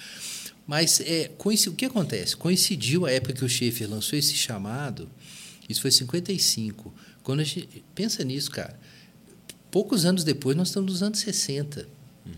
Mas 0.66 1.00
é, 1.00 1.30
o 1.38 1.72
que 1.72 1.84
acontece? 1.84 2.36
Coincidiu 2.36 3.06
a 3.06 3.10
época 3.10 3.34
que 3.34 3.44
o 3.44 3.48
Schaefer 3.48 3.88
lançou 3.88 4.18
esse 4.18 4.34
chamado, 4.34 5.08
isso 5.68 5.80
foi 5.80 5.90
55. 5.90 6.92
Quando 7.22 7.40
a 7.40 7.44
gente 7.44 7.84
pensa 7.94 8.24
nisso, 8.24 8.50
cara, 8.50 8.78
Poucos 9.76 10.06
anos 10.06 10.24
depois, 10.24 10.56
nós 10.56 10.68
estamos 10.68 10.90
nos 10.90 11.02
anos 11.02 11.18
60. 11.18 11.86
Uhum. 12.24 12.32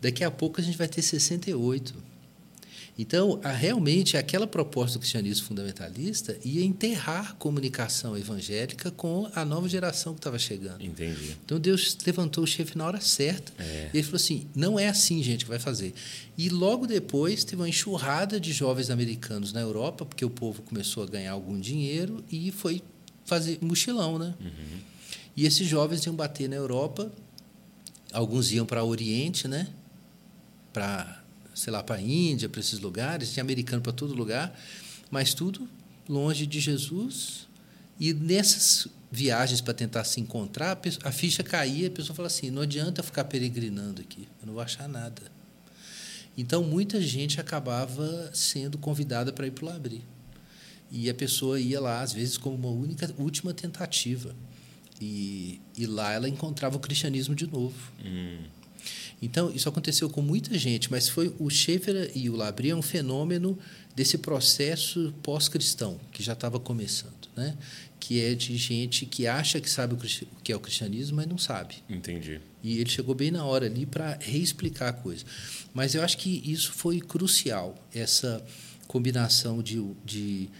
Daqui 0.00 0.22
a 0.22 0.30
pouco 0.30 0.60
a 0.60 0.64
gente 0.64 0.78
vai 0.78 0.86
ter 0.86 1.02
68. 1.02 1.92
Então, 2.96 3.40
a, 3.42 3.50
realmente, 3.50 4.16
aquela 4.16 4.46
proposta 4.46 4.98
do 4.98 5.00
cristianismo 5.00 5.46
fundamentalista 5.46 6.38
ia 6.44 6.64
enterrar 6.64 7.30
a 7.30 7.32
comunicação 7.34 8.16
evangélica 8.16 8.90
com 8.92 9.28
a 9.34 9.44
nova 9.44 9.68
geração 9.68 10.14
que 10.14 10.20
estava 10.20 10.38
chegando. 10.38 10.82
Entendi. 10.82 11.36
Então, 11.44 11.58
Deus 11.58 11.96
levantou 12.06 12.44
o 12.44 12.46
chefe 12.46 12.78
na 12.78 12.86
hora 12.86 13.00
certa. 13.00 13.52
É. 13.58 13.90
E 13.92 13.96
ele 13.96 14.04
falou 14.04 14.16
assim: 14.16 14.46
não 14.54 14.78
é 14.78 14.88
assim, 14.88 15.22
gente, 15.22 15.44
que 15.44 15.50
vai 15.50 15.58
fazer. 15.58 15.92
E 16.38 16.48
logo 16.48 16.86
depois 16.86 17.42
teve 17.42 17.60
uma 17.62 17.68
enxurrada 17.68 18.38
de 18.38 18.52
jovens 18.52 18.90
americanos 18.90 19.52
na 19.52 19.60
Europa, 19.60 20.04
porque 20.04 20.24
o 20.24 20.30
povo 20.30 20.62
começou 20.62 21.02
a 21.02 21.06
ganhar 21.06 21.32
algum 21.32 21.58
dinheiro 21.58 22.24
e 22.30 22.52
foi 22.52 22.80
fazer 23.24 23.58
mochilão, 23.60 24.18
né? 24.18 24.34
Uhum. 24.40 24.78
E 25.36 25.46
esses 25.46 25.66
jovens 25.66 26.04
iam 26.06 26.14
bater 26.14 26.48
na 26.48 26.54
Europa, 26.54 27.10
alguns 28.12 28.52
iam 28.52 28.64
para 28.64 28.84
o 28.84 28.88
Oriente, 28.88 29.48
né? 29.48 29.66
Para, 30.72 31.23
sei 31.54 31.72
lá, 31.72 31.82
para 31.82 31.96
a 31.96 32.00
Índia, 32.00 32.48
para 32.48 32.60
esses 32.60 32.80
lugares, 32.80 33.32
tinha 33.32 33.42
americano 33.42 33.82
para 33.82 33.92
todo 33.92 34.14
lugar, 34.14 34.58
mas 35.10 35.32
tudo 35.34 35.68
longe 36.08 36.46
de 36.46 36.60
Jesus. 36.60 37.48
E 37.98 38.12
nessas 38.12 38.88
viagens 39.10 39.60
para 39.60 39.72
tentar 39.72 40.04
se 40.04 40.20
encontrar, 40.20 40.78
a 41.04 41.12
ficha 41.12 41.42
caía, 41.42 41.88
a 41.88 41.90
pessoa 41.90 42.14
fala 42.14 42.26
assim: 42.26 42.50
não 42.50 42.62
adianta 42.62 43.02
ficar 43.02 43.24
peregrinando 43.24 44.02
aqui, 44.02 44.28
eu 44.40 44.46
não 44.46 44.54
vou 44.54 44.62
achar 44.62 44.88
nada. 44.88 45.22
Então, 46.36 46.64
muita 46.64 47.00
gente 47.00 47.40
acabava 47.40 48.30
sendo 48.34 48.76
convidada 48.76 49.32
para 49.32 49.46
ir 49.46 49.52
para 49.52 49.64
o 49.64 49.68
Labri. 49.68 50.02
E 50.90 51.08
a 51.08 51.14
pessoa 51.14 51.60
ia 51.60 51.80
lá, 51.80 52.02
às 52.02 52.12
vezes, 52.12 52.36
como 52.36 52.56
uma 52.56 52.70
única, 52.70 53.12
última 53.18 53.54
tentativa. 53.54 54.34
E, 55.00 55.60
e 55.76 55.86
lá 55.86 56.12
ela 56.12 56.28
encontrava 56.28 56.76
o 56.76 56.80
cristianismo 56.80 57.34
de 57.34 57.46
novo. 57.46 57.92
Hum. 58.04 58.38
Então, 59.24 59.50
isso 59.50 59.68
aconteceu 59.68 60.08
com 60.10 60.20
muita 60.20 60.56
gente, 60.58 60.90
mas 60.90 61.08
foi 61.08 61.34
o 61.38 61.48
Schaefer 61.48 62.10
e 62.14 62.28
o 62.28 62.36
Labrie 62.36 62.70
é 62.70 62.76
um 62.76 62.82
fenômeno 62.82 63.58
desse 63.94 64.18
processo 64.18 65.14
pós-cristão 65.22 66.00
que 66.12 66.22
já 66.22 66.32
estava 66.32 66.58
começando, 66.58 67.28
né? 67.36 67.56
que 68.04 68.22
é 68.22 68.34
de 68.34 68.54
gente 68.58 69.06
que 69.06 69.26
acha 69.26 69.58
que 69.58 69.70
sabe 69.70 69.94
o 69.94 69.96
que 70.42 70.52
é 70.52 70.56
o 70.56 70.60
cristianismo, 70.60 71.16
mas 71.16 71.26
não 71.26 71.38
sabe. 71.38 71.76
Entendi. 71.88 72.38
E 72.62 72.78
ele 72.78 72.90
chegou 72.90 73.14
bem 73.14 73.30
na 73.30 73.46
hora 73.46 73.64
ali 73.64 73.86
para 73.86 74.18
reexplicar 74.20 74.90
a 74.90 74.92
coisa. 74.92 75.24
Mas 75.72 75.94
eu 75.94 76.02
acho 76.02 76.18
que 76.18 76.42
isso 76.44 76.70
foi 76.72 77.00
crucial, 77.00 77.74
essa 77.94 78.44
combinação 78.86 79.62
de, 79.62 79.82
de, 80.04 80.50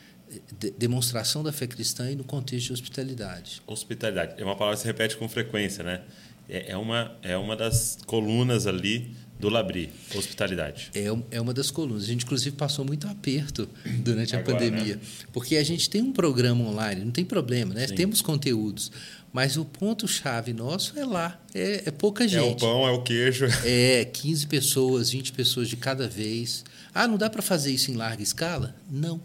de 0.59 0.71
demonstração 0.71 1.43
da 1.43 1.53
fé 1.53 1.67
cristã 1.67 2.11
e 2.11 2.17
no 2.17 2.25
contexto 2.25 2.69
de 2.69 2.73
hospitalidade. 2.73 3.61
Hospitalidade. 3.67 4.41
É 4.41 4.45
uma 4.45 4.57
palavra 4.57 4.77
que 4.77 4.81
se 4.81 4.87
repete 4.87 5.15
com 5.19 5.29
frequência, 5.29 5.85
né? 5.85 6.03
É, 6.49 6.72
é 6.72 6.76
uma, 6.76 7.16
é 7.22 7.36
uma 7.36 7.57
das 7.57 7.99
colunas 8.07 8.66
ali 8.66 9.14
do 9.38 9.49
Labri, 9.49 9.90
hospitalidade. 10.14 10.90
É, 10.95 11.05
é 11.30 11.40
uma 11.40 11.53
das 11.53 11.70
colunas. 11.70 12.05
A 12.05 12.07
gente, 12.07 12.24
inclusive, 12.24 12.57
passou 12.57 12.84
muito 12.84 13.07
aperto 13.07 13.68
durante 13.84 14.34
Agora, 14.34 14.57
a 14.57 14.59
pandemia. 14.59 14.97
Né? 14.97 15.03
Porque 15.32 15.57
a 15.57 15.64
gente 15.64 15.90
tem 15.90 16.03
um 16.03 16.12
programa 16.12 16.64
online, 16.64 17.05
não 17.05 17.12
tem 17.12 17.24
problema, 17.24 17.74
né? 17.74 17.86
Sim. 17.86 17.95
Temos 17.95 18.22
conteúdos. 18.22 18.90
Mas 19.32 19.57
o 19.57 19.64
ponto-chave 19.64 20.53
nosso 20.53 20.99
é 20.99 21.05
lá. 21.05 21.40
É, 21.53 21.82
é, 21.86 21.90
pouca 21.90 22.26
gente. 22.28 22.38
É 22.38 22.51
o 22.53 22.57
pão, 22.57 22.86
é 22.86 22.92
o 22.92 23.03
queijo. 23.03 23.47
É 23.66 24.05
15 24.05 24.47
pessoas, 24.47 25.11
20 25.11 25.32
pessoas 25.32 25.68
de 25.68 25.76
cada 25.76 26.09
vez. 26.09 26.64
Ah, 26.95 27.09
não 27.09 27.18
dá 27.18 27.28
para 27.28 27.42
fazer 27.42 27.72
isso 27.72 27.90
em 27.90 27.95
larga 27.95 28.22
escala? 28.22 28.76
Não. 28.88 29.20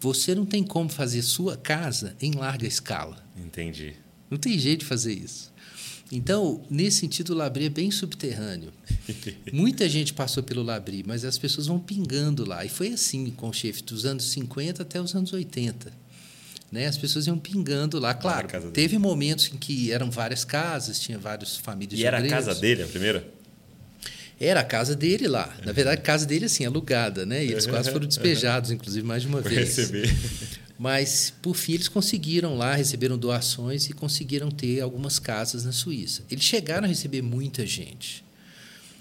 Você 0.00 0.34
não 0.34 0.46
tem 0.46 0.62
como 0.62 0.88
fazer 0.88 1.22
sua 1.22 1.56
casa 1.56 2.14
em 2.20 2.30
larga 2.30 2.66
escala. 2.66 3.16
Entendi. 3.36 3.94
Não 4.30 4.38
tem 4.38 4.56
jeito 4.56 4.80
de 4.80 4.86
fazer 4.86 5.12
isso. 5.14 5.52
Então, 6.10 6.64
nesse 6.70 7.00
sentido, 7.00 7.30
o 7.30 7.36
Labri 7.36 7.66
é 7.66 7.68
bem 7.68 7.90
subterrâneo. 7.90 8.72
Muita 9.52 9.88
gente 9.88 10.14
passou 10.14 10.42
pelo 10.42 10.62
Labri, 10.62 11.04
mas 11.06 11.24
as 11.24 11.36
pessoas 11.36 11.66
vão 11.66 11.78
pingando 11.78 12.46
lá. 12.46 12.64
E 12.64 12.68
foi 12.68 12.92
assim 12.92 13.30
com 13.30 13.48
o 13.48 13.52
chefe, 13.52 13.82
dos 13.82 14.06
anos 14.06 14.30
50 14.30 14.82
até 14.82 15.00
os 15.00 15.14
anos 15.14 15.32
80. 15.32 15.92
Né? 16.72 16.86
As 16.86 16.96
pessoas 16.96 17.26
iam 17.26 17.38
pingando 17.38 17.98
lá. 17.98 18.14
Claro, 18.14 18.48
teve 18.72 18.98
momentos 18.98 19.50
em 19.52 19.56
que 19.56 19.92
eram 19.92 20.10
várias 20.10 20.44
casas, 20.44 20.98
tinha 20.98 21.18
várias 21.18 21.56
famílias 21.56 21.98
E 21.98 22.04
era 22.04 22.18
a 22.18 22.26
casa 22.26 22.54
dele, 22.54 22.82
a 22.82 22.86
primeira? 22.86 23.26
Era 24.40 24.60
a 24.60 24.64
casa 24.64 24.94
dele 24.94 25.26
lá. 25.26 25.54
Na 25.64 25.72
verdade, 25.72 26.00
a 26.00 26.02
casa 26.02 26.24
dele, 26.24 26.44
assim, 26.46 26.64
alugada, 26.64 27.26
né? 27.26 27.44
E 27.44 27.52
eles 27.52 27.66
quase 27.66 27.90
foram 27.92 28.06
despejados, 28.06 28.70
inclusive, 28.70 29.06
mais 29.06 29.22
de 29.22 29.28
uma 29.28 29.40
vez. 29.40 29.76
receber. 29.76 30.14
Mas, 30.78 31.34
por 31.42 31.56
fim, 31.56 31.72
eles 31.72 31.88
conseguiram 31.88 32.56
lá, 32.56 32.74
receberam 32.74 33.18
doações 33.18 33.88
e 33.88 33.92
conseguiram 33.92 34.48
ter 34.48 34.80
algumas 34.80 35.18
casas 35.18 35.64
na 35.64 35.72
Suíça. 35.72 36.22
Eles 36.30 36.44
chegaram 36.44 36.84
a 36.84 36.88
receber 36.88 37.20
muita 37.20 37.66
gente. 37.66 38.24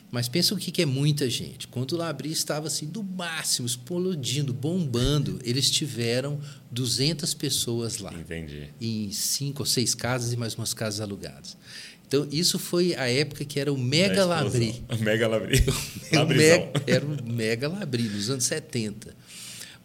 Mas 0.09 0.29
pensa 0.29 0.53
o 0.53 0.57
que 0.57 0.81
é 0.81 0.85
muita 0.85 1.29
gente. 1.29 1.67
Quando 1.67 1.91
o 1.91 1.97
Labri 1.97 2.31
estava 2.31 2.67
assim, 2.67 2.87
do 2.87 3.03
máximo, 3.03 3.67
explodindo, 3.67 4.53
bombando, 4.53 5.39
eles 5.43 5.69
tiveram 5.69 6.39
200 6.71 7.33
pessoas 7.33 7.97
lá. 7.97 8.13
Entendi. 8.13 8.69
Em 8.79 9.11
cinco 9.11 9.63
ou 9.63 9.65
seis 9.65 9.93
casas 9.93 10.31
e 10.31 10.37
mais 10.37 10.55
umas 10.55 10.73
casas 10.73 11.01
alugadas. 11.01 11.57
Então, 12.07 12.25
isso 12.31 12.57
foi 12.57 12.95
a 12.95 13.09
época 13.09 13.43
que 13.43 13.59
era 13.59 13.71
o 13.71 13.77
Mega 13.77 14.23
Labri. 14.25 14.81
Mega 14.99 15.27
Labri. 15.27 15.65
o 16.15 16.25
mega, 16.25 16.71
era 16.87 17.05
o 17.05 17.29
Mega 17.29 17.67
Labri, 17.67 18.03
nos 18.03 18.29
anos 18.29 18.45
70. 18.45 19.13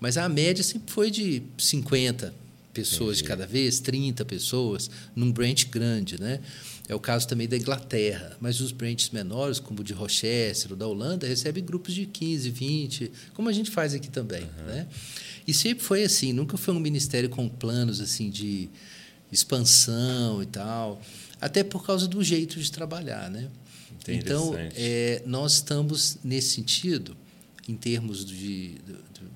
Mas 0.03 0.17
a 0.17 0.29
média 0.29 0.65
sempre 0.65 0.93
foi 0.93 1.13
de 1.13 1.45
50 1.57 2.35
pessoas 2.75 3.19
Entendi. 3.19 3.23
de 3.23 3.29
cada 3.29 3.47
vez, 3.47 3.79
30 3.79 4.25
pessoas, 4.25 4.91
num 5.15 5.31
branch 5.31 5.67
grande, 5.67 6.21
né? 6.21 6.41
É 6.89 6.95
o 6.95 6.99
caso 6.99 7.29
também 7.29 7.47
da 7.47 7.57
Inglaterra, 7.57 8.37
mas 8.41 8.61
os 8.61 8.73
branches 8.73 9.11
menores, 9.11 9.61
como 9.61 9.81
o 9.81 9.85
de 9.85 9.93
Rochester 9.93 10.73
ou 10.73 10.77
da 10.77 10.89
Holanda, 10.89 11.25
recebem 11.25 11.65
grupos 11.65 11.95
de 11.95 12.05
15, 12.05 12.51
20, 12.51 13.13
como 13.33 13.49
a 13.49 13.53
gente 13.53 13.71
faz 13.71 13.95
aqui 13.95 14.11
também, 14.11 14.43
uhum. 14.43 14.65
né? 14.67 14.89
E 15.47 15.55
sempre 15.55 15.85
foi 15.85 16.03
assim, 16.03 16.33
nunca 16.33 16.57
foi 16.57 16.75
um 16.75 16.81
ministério 16.81 17.31
com 17.31 17.49
planos 17.49 18.01
assim 18.01 18.29
de 18.29 18.69
expansão 19.31 20.43
e 20.43 20.47
tal, 20.47 21.01
até 21.41 21.63
por 21.63 21.87
causa 21.87 22.09
do 22.09 22.25
jeito 22.25 22.59
de 22.59 22.73
trabalhar, 22.73 23.31
né? 23.31 23.49
Então, 24.09 24.53
é, 24.75 25.23
nós 25.25 25.53
estamos 25.53 26.19
nesse 26.25 26.57
sentido, 26.57 27.17
em 27.69 27.77
termos 27.77 28.25
de, 28.25 28.81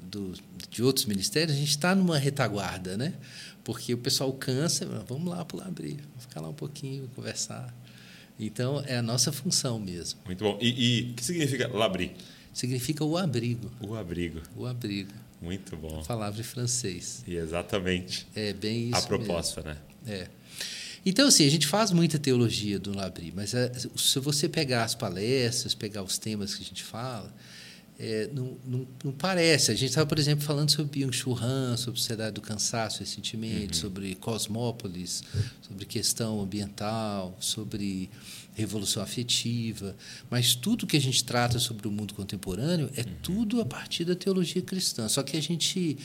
do, 0.02 0.34
de 0.70 0.82
outros 0.82 1.06
ministérios, 1.06 1.56
a 1.56 1.58
gente 1.58 1.70
está 1.70 1.94
numa 1.94 2.18
retaguarda, 2.18 2.96
né? 2.96 3.14
Porque 3.64 3.94
o 3.94 3.98
pessoal 3.98 4.32
cansa, 4.32 4.86
vamos 5.08 5.28
lá 5.28 5.44
para 5.44 5.56
o 5.56 5.60
abrir, 5.60 5.96
vamos 5.96 6.22
ficar 6.26 6.40
lá 6.40 6.48
um 6.48 6.54
pouquinho, 6.54 7.08
conversar. 7.14 7.74
Então, 8.38 8.82
é 8.86 8.96
a 8.98 9.02
nossa 9.02 9.32
função 9.32 9.78
mesmo. 9.78 10.20
Muito 10.26 10.44
bom. 10.44 10.58
E, 10.60 11.10
o 11.10 11.14
que 11.14 11.24
significa 11.24 11.68
labri? 11.68 12.14
Significa 12.52 13.04
o 13.04 13.16
abrigo. 13.16 13.70
O 13.80 13.94
abrigo. 13.94 14.42
O 14.54 14.66
abrigo. 14.66 15.12
Muito 15.40 15.76
bom. 15.76 16.02
palavra 16.04 16.40
em 16.40 16.44
francês. 16.44 17.22
E 17.26 17.36
exatamente. 17.36 18.26
É 18.34 18.52
bem 18.52 18.88
isso. 18.88 18.98
A 18.98 19.02
proposta, 19.02 19.62
mesmo. 19.62 19.80
né? 20.06 20.14
É. 20.20 20.28
Então, 21.04 21.28
assim, 21.28 21.46
a 21.46 21.50
gente 21.50 21.68
faz 21.68 21.92
muita 21.92 22.18
teologia 22.18 22.80
do 22.80 22.92
Labri, 22.92 23.32
mas 23.34 23.54
é, 23.54 23.70
se 23.94 24.18
você 24.18 24.48
pegar 24.48 24.82
as 24.82 24.94
palestras, 24.94 25.72
pegar 25.72 26.02
os 26.02 26.18
temas 26.18 26.54
que 26.54 26.62
a 26.62 26.66
gente 26.66 26.82
fala, 26.82 27.32
é, 27.98 28.28
não, 28.32 28.58
não, 28.66 28.86
não, 29.02 29.12
parece. 29.12 29.70
A 29.70 29.74
gente 29.74 29.88
estava, 29.88 30.06
por 30.06 30.18
exemplo, 30.18 30.44
falando 30.44 30.70
sobre 30.70 31.00
Byung-Chul 31.00 31.38
Han, 31.40 31.76
sobre 31.78 31.98
Sociedade 31.98 32.34
do 32.34 32.42
Cansaço 32.42 33.00
recentemente, 33.00 33.74
uhum. 33.78 33.80
sobre 33.80 34.14
Cosmópolis, 34.16 35.22
sobre 35.62 35.86
questão 35.86 36.40
ambiental, 36.40 37.34
sobre 37.40 38.10
revolução 38.54 39.02
afetiva. 39.02 39.96
Mas 40.28 40.54
tudo 40.54 40.86
que 40.86 40.96
a 40.96 41.00
gente 41.00 41.24
trata 41.24 41.58
sobre 41.58 41.88
o 41.88 41.90
mundo 41.90 42.12
contemporâneo 42.12 42.90
é 42.96 43.00
uhum. 43.00 43.06
tudo 43.22 43.60
a 43.62 43.64
partir 43.64 44.04
da 44.04 44.14
teologia 44.14 44.60
cristã. 44.60 45.08
Só 45.08 45.22
que 45.22 45.36
a 45.36 45.40
gente, 45.40 45.96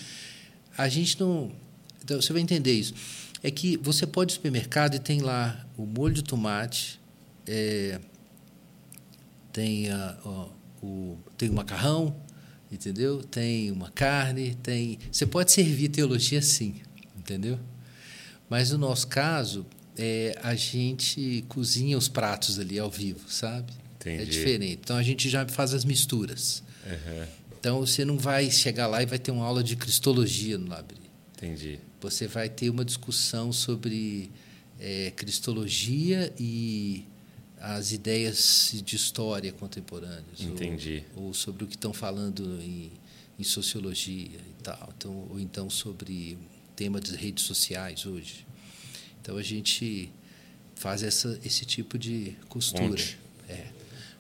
a 0.78 0.88
gente 0.88 1.20
não... 1.20 1.52
Então, 2.02 2.22
você 2.22 2.32
vai 2.32 2.42
entender 2.42 2.74
isso. 2.74 2.94
É 3.44 3.52
que 3.52 3.76
você 3.78 4.08
pode 4.08 4.32
ir 4.32 4.34
ao 4.34 4.36
supermercado 4.38 4.96
e 4.96 5.00
tem 5.00 5.20
lá 5.20 5.66
o 5.76 5.86
molho 5.86 6.14
de 6.14 6.24
tomate, 6.24 7.02
é, 7.46 8.00
tem 9.52 9.90
a... 9.90 10.18
Ó, 10.24 10.61
o, 10.82 11.18
tem 11.38 11.50
o 11.50 11.54
macarrão, 11.54 12.16
entendeu? 12.72 13.24
Tem 13.24 13.72
uma 13.72 13.90
carne, 13.92 14.56
tem. 14.56 15.00
Você 15.12 15.26
pode 15.26 15.52
servir 15.52 15.90
teologia 15.90 16.42
sim, 16.42 16.76
entendeu? 17.18 17.60
Mas 18.50 18.72
no 18.72 18.78
nosso 18.78 19.08
caso, 19.08 19.66
é, 19.98 20.38
a 20.42 20.56
gente 20.56 21.46
cozinha 21.48 21.98
os 21.98 22.08
pratos 22.08 22.60
ali 22.60 22.80
ao 22.80 22.90
vivo, 22.90 23.30
sabe? 23.30 23.72
É 24.06 24.14
Entendi. 24.14 24.22
É 24.22 24.26
diferente. 24.26 24.80
Então 24.84 24.98
a 24.98 25.04
gente 25.04 25.30
já 25.30 25.48
faz 25.48 25.74
as 25.74 25.86
misturas. 25.86 26.64
Uhum. 26.86 27.26
Então 27.60 27.80
você 27.80 28.04
não 28.04 28.18
vai 28.18 28.50
chegar 28.50 28.88
lá 28.88 29.04
e 29.04 29.06
vai 29.06 29.20
ter 29.20 29.32
uma 29.32 29.46
aula 29.46 29.64
de 29.64 29.76
cristologia 29.76 30.58
no 30.58 30.68
Labri. 30.68 30.98
Entendi. 31.38 31.80
Você 32.02 32.28
vai 32.28 32.50
ter 32.50 32.70
uma 32.70 32.84
discussão 32.84 33.54
sobre 33.54 34.32
é, 34.80 35.12
cristologia 35.12 36.34
e 36.40 37.06
as 37.62 37.92
ideias 37.92 38.82
de 38.84 38.96
história 38.96 39.52
contemporâneas. 39.54 40.42
Entendi. 40.42 41.04
Ou, 41.16 41.26
ou 41.26 41.34
sobre 41.34 41.64
o 41.64 41.68
que 41.68 41.76
estão 41.76 41.94
falando 41.94 42.60
em, 42.62 42.92
em, 43.38 43.44
sociologia 43.44 44.40
e 44.40 44.64
tal. 44.64 44.92
Então, 44.98 45.28
ou 45.30 45.40
então 45.40 45.70
sobre 45.70 46.38
o 46.42 46.76
tema 46.76 47.00
das 47.00 47.12
redes 47.12 47.44
sociais 47.44 48.06
hoje. 48.06 48.48
Então, 49.22 49.38
a 49.38 49.44
gente 49.44 50.12
faz 50.76 51.04
essa, 51.04 51.40
esse 51.46 51.64
tipo 51.64 52.00
de 52.00 52.36
costura. 52.50 53.00
É. 53.48 53.68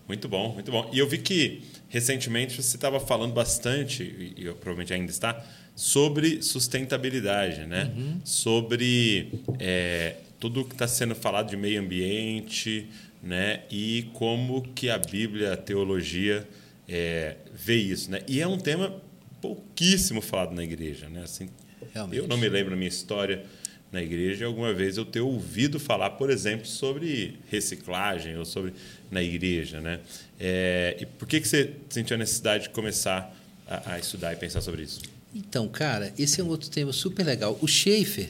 Muito 0.07 0.27
bom, 0.27 0.53
muito 0.53 0.71
bom. 0.71 0.89
E 0.93 0.99
eu 0.99 1.07
vi 1.07 1.17
que, 1.17 1.63
recentemente, 1.89 2.61
você 2.61 2.75
estava 2.75 2.99
falando 2.99 3.33
bastante, 3.33 4.03
e 4.37 4.43
provavelmente 4.59 4.93
ainda 4.93 5.09
está, 5.09 5.43
sobre 5.75 6.43
sustentabilidade, 6.43 7.65
né? 7.65 7.91
Uhum. 7.95 8.21
Sobre 8.23 9.31
é, 9.57 10.17
tudo 10.39 10.65
que 10.65 10.73
está 10.73 10.87
sendo 10.87 11.15
falado 11.15 11.49
de 11.49 11.57
meio 11.57 11.79
ambiente, 11.79 12.87
né? 13.21 13.63
E 13.69 14.09
como 14.13 14.61
que 14.73 14.89
a 14.89 14.97
Bíblia, 14.97 15.53
a 15.53 15.57
teologia 15.57 16.47
é, 16.87 17.37
vê 17.53 17.75
isso, 17.75 18.09
né? 18.09 18.21
E 18.27 18.41
é 18.41 18.47
um 18.47 18.57
tema 18.57 19.01
pouquíssimo 19.41 20.21
falado 20.21 20.53
na 20.53 20.63
igreja, 20.63 21.09
né? 21.09 21.23
Assim, 21.23 21.49
Realmente. 21.93 22.19
eu 22.19 22.27
não 22.27 22.37
me 22.37 22.49
lembro 22.49 22.71
da 22.71 22.75
minha 22.75 22.89
história 22.89 23.45
na 23.91 24.01
igreja 24.01 24.45
alguma 24.45 24.73
vez 24.73 24.95
eu 24.95 25.05
ter 25.05 25.19
ouvido 25.19 25.79
falar, 25.79 26.11
por 26.11 26.29
exemplo, 26.29 26.65
sobre 26.65 27.39
reciclagem 27.49 28.37
ou 28.37 28.45
sobre 28.45 28.73
na 29.09 29.21
igreja, 29.21 29.81
né? 29.81 29.99
É, 30.39 30.97
e 30.99 31.05
por 31.05 31.27
que 31.27 31.41
que 31.41 31.47
você 31.47 31.73
sentiu 31.89 32.15
a 32.15 32.19
necessidade 32.19 32.63
de 32.63 32.69
começar 32.69 33.35
a, 33.67 33.93
a 33.93 33.99
estudar 33.99 34.33
e 34.33 34.37
pensar 34.37 34.61
sobre 34.61 34.83
isso? 34.83 35.01
Então, 35.35 35.67
cara, 35.67 36.13
esse 36.17 36.39
é 36.39 36.43
um 36.43 36.47
outro 36.47 36.69
tema 36.69 36.93
super 36.93 37.25
legal. 37.25 37.57
O 37.61 37.67
Schaefer 37.67 38.29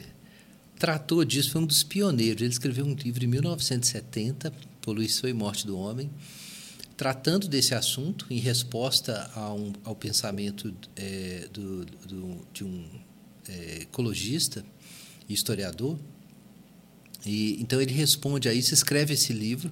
tratou 0.78 1.24
disso, 1.24 1.52
foi 1.52 1.60
um 1.60 1.66
dos 1.66 1.82
pioneiros. 1.82 2.42
Ele 2.42 2.50
escreveu 2.50 2.84
um 2.84 2.94
livro 2.94 3.24
em 3.24 3.28
1970 3.28 4.52
Poluição 4.82 5.30
e 5.30 5.32
Morte 5.32 5.66
do 5.66 5.78
Homem, 5.78 6.10
tratando 6.96 7.48
desse 7.48 7.74
assunto 7.74 8.26
em 8.28 8.38
resposta 8.38 9.30
um, 9.36 9.72
ao 9.84 9.96
pensamento 9.96 10.74
é, 10.94 11.48
do, 11.52 11.84
do, 11.86 12.46
de 12.52 12.64
um 12.64 12.84
é, 13.48 13.82
ecologista 13.82 14.64
historiador 15.28 15.98
E, 17.24 17.60
então 17.60 17.80
ele 17.80 17.92
responde 17.92 18.48
a 18.48 18.54
isso, 18.54 18.74
escreve 18.74 19.14
esse 19.14 19.32
livro. 19.32 19.70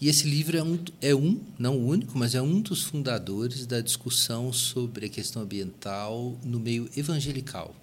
E 0.00 0.08
esse 0.08 0.26
livro 0.28 0.56
é 0.56 0.62
um, 0.62 0.78
é 1.00 1.14
um, 1.14 1.40
não 1.58 1.78
o 1.78 1.86
único, 1.86 2.18
mas 2.18 2.34
é 2.34 2.42
um 2.42 2.60
dos 2.60 2.82
fundadores 2.82 3.66
da 3.66 3.80
discussão 3.80 4.52
sobre 4.52 5.06
a 5.06 5.08
questão 5.08 5.42
ambiental 5.42 6.38
no 6.44 6.58
meio 6.58 6.90
evangelical. 6.96 7.74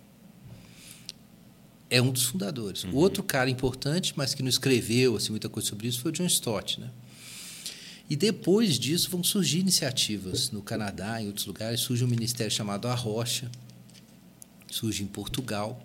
É 1.89 2.01
um 2.01 2.11
dos 2.11 2.23
fundadores. 2.23 2.83
Uhum. 2.83 2.95
Outro 2.95 3.23
cara 3.23 3.49
importante, 3.49 4.13
mas 4.15 4.33
que 4.33 4.43
não 4.43 4.49
escreveu 4.49 5.15
assim, 5.15 5.31
muita 5.31 5.49
coisa 5.49 5.69
sobre 5.69 5.87
isso, 5.87 6.01
foi 6.01 6.11
o 6.11 6.13
John 6.13 6.25
Stott. 6.25 6.79
Né? 6.79 6.89
E 8.09 8.15
depois 8.15 8.79
disso 8.79 9.09
vão 9.09 9.23
surgir 9.23 9.59
iniciativas 9.59 10.51
no 10.51 10.61
Canadá, 10.61 11.21
em 11.21 11.27
outros 11.27 11.45
lugares. 11.45 11.79
Surge 11.79 12.03
um 12.03 12.07
ministério 12.07 12.51
chamado 12.51 12.87
A 12.87 12.95
Rocha, 12.95 13.49
surge 14.69 15.03
em 15.03 15.07
Portugal, 15.07 15.81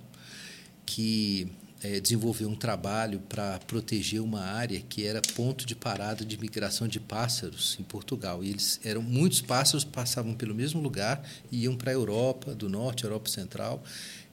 que 0.86 1.48
é, 1.82 2.00
desenvolveu 2.00 2.48
um 2.48 2.54
trabalho 2.54 3.20
para 3.28 3.58
proteger 3.66 4.22
uma 4.22 4.40
área 4.40 4.80
que 4.80 5.06
era 5.06 5.20
ponto 5.34 5.66
de 5.66 5.74
parada 5.74 6.24
de 6.24 6.38
migração 6.38 6.88
de 6.88 6.98
pássaros 6.98 7.76
em 7.78 7.82
Portugal. 7.82 8.42
E 8.42 8.48
eles 8.48 8.80
eram 8.82 9.02
muitos 9.02 9.42
pássaros 9.42 9.84
passavam 9.84 10.32
pelo 10.32 10.54
mesmo 10.54 10.80
lugar 10.80 11.22
e 11.52 11.64
iam 11.64 11.76
para 11.76 11.90
a 11.90 11.94
Europa 11.94 12.54
do 12.54 12.70
Norte, 12.70 13.04
Europa 13.04 13.28
Central, 13.28 13.84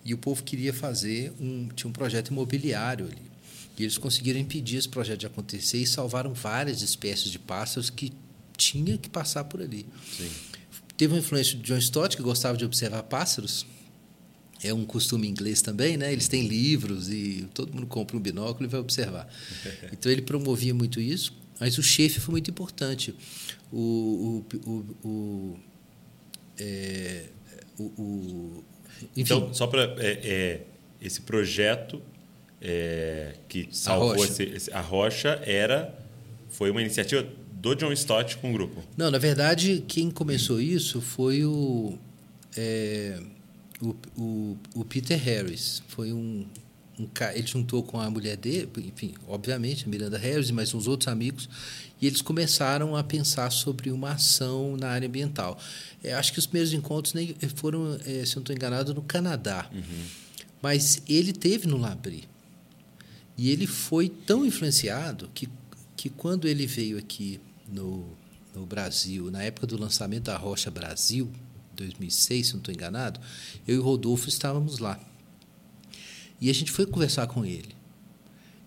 e 0.04 0.14
o 0.14 0.18
povo 0.18 0.44
queria 0.44 0.74
fazer 0.74 1.32
um 1.40 1.68
tinha 1.76 1.90
um 1.90 1.94
projeto 1.94 2.30
imobiliário 2.30 3.06
ali. 3.06 3.32
E 3.78 3.84
eles 3.84 3.98
conseguiram 3.98 4.40
impedir 4.40 4.78
esse 4.78 4.90
projeto 4.90 5.20
de 5.20 5.26
acontecer 5.26 5.78
e 5.78 5.88
salvaram 5.88 6.34
várias 6.34 6.82
espécies 6.82 7.32
de 7.32 7.40
pássaros 7.40 7.90
que 7.90 8.12
tinha 8.56 8.98
que 8.98 9.10
passar 9.10 9.46
por 9.46 9.62
ali. 9.62 9.86
Sim. 10.18 10.30
Teve 10.98 11.14
uma 11.14 11.20
influência 11.20 11.58
de 11.58 11.64
John 11.64 11.78
Stott 11.78 12.16
que 12.16 12.22
gostava 12.22 12.58
de 12.58 12.66
observar 12.66 13.04
pássaros 13.04 13.66
é 14.64 14.74
um 14.74 14.86
costume 14.86 15.28
inglês 15.28 15.62
também, 15.62 15.98
né? 15.98 16.12
Eles 16.12 16.28
têm 16.28 16.48
livros 16.48 17.10
e 17.10 17.48
todo 17.54 17.74
mundo 17.74 17.88
compra 17.88 18.16
um 18.16 18.20
binóculo 18.20 18.68
e 18.68 18.70
vai 18.70 18.80
observar. 18.80 19.28
Então 19.92 20.12
ele 20.12 20.22
promovia 20.22 20.74
muito 20.74 21.02
isso, 21.02 21.36
mas 21.60 21.78
o 21.78 21.84
chefe 21.84 22.20
foi 22.20 22.34
muito 22.34 22.50
importante. 22.50 23.16
O, 23.72 24.44
o, 24.54 24.70
o, 24.70 25.08
o, 25.08 25.60
é, 26.58 27.26
o, 27.78 27.84
o 27.84 28.64
então, 29.16 29.54
só 29.54 29.68
para 29.68 29.84
é, 29.98 30.20
é, 30.24 30.62
esse 31.02 31.22
projeto 31.22 32.02
é, 32.62 33.34
que 33.48 33.68
salvou 33.72 34.12
a 34.12 34.16
rocha. 34.16 34.32
Esse, 34.32 34.44
esse, 34.44 34.74
a 34.74 34.82
rocha 34.82 35.42
era 35.46 35.98
foi 36.50 36.70
uma 36.70 36.82
iniciativa 36.82 37.26
do 37.54 37.76
John 37.76 37.92
Stott 37.94 38.38
com 38.38 38.52
o 38.52 38.54
grupo. 38.54 38.84
Não, 38.96 39.10
na 39.10 39.18
verdade 39.18 39.84
quem 39.88 40.12
começou 40.12 40.60
isso 40.62 41.02
foi 41.02 41.46
o 41.46 41.98
é, 42.56 43.20
o, 43.82 43.96
o, 44.18 44.58
o 44.76 44.86
Peter 44.86 45.20
Harris 45.22 45.82
foi 45.88 46.14
um, 46.14 46.46
um 47.00 47.08
ele 47.34 47.48
juntou 47.48 47.82
com 47.82 48.00
a 48.00 48.10
mulher 48.10 48.38
dele, 48.38 48.70
enfim, 48.78 49.16
obviamente, 49.28 49.86
a 49.86 49.88
Miranda 49.88 50.18
Harris 50.18 50.52
mais 50.52 50.74
uns 50.74 50.88
outros 50.88 51.08
amigos, 51.08 51.50
e 52.02 52.08
eles 52.08 52.22
começaram 52.22 52.96
a 52.96 53.04
pensar 53.04 53.52
sobre 53.52 53.92
uma 53.92 54.14
ação 54.14 54.76
na 54.76 54.90
área 54.90 55.08
ambiental. 55.08 55.60
É, 56.04 56.14
acho 56.14 56.34
que 56.34 56.40
os 56.40 56.48
primeiros 56.48 56.74
encontros 56.74 57.14
nem 57.14 57.36
foram, 57.56 57.94
é, 58.06 58.26
se 58.26 58.36
não 58.36 58.42
estou 58.42 58.56
enganado, 58.56 58.94
no 58.94 59.04
Canadá. 59.04 59.70
Uhum. 59.72 60.06
Mas 60.62 61.04
ele 61.08 61.32
teve 61.32 61.68
no 61.68 61.78
Labri. 61.78 62.28
E 63.38 63.52
ele 63.52 63.68
foi 63.68 64.10
tão 64.10 64.44
influenciado 64.46 65.30
que, 65.34 65.48
que 65.96 66.10
quando 66.10 66.48
ele 66.48 66.66
veio 66.66 66.98
aqui 66.98 67.40
no, 67.72 68.18
no 68.56 68.66
Brasil, 68.66 69.30
na 69.30 69.44
época 69.44 69.68
do 69.68 69.80
lançamento 69.80 70.24
da 70.24 70.38
Rocha 70.38 70.72
Brasil, 70.72 71.32
2006, 71.76 72.48
se 72.48 72.54
não 72.54 72.60
estou 72.60 72.74
enganado, 72.74 73.20
eu 73.68 73.76
e 73.76 73.80
o 73.80 73.84
Rodolfo 73.84 74.28
estávamos 74.28 74.80
lá. 74.80 75.00
E 76.40 76.50
a 76.50 76.54
gente 76.54 76.72
foi 76.72 76.88
conversar 76.88 77.28
com 77.28 77.46
ele. 77.46 77.76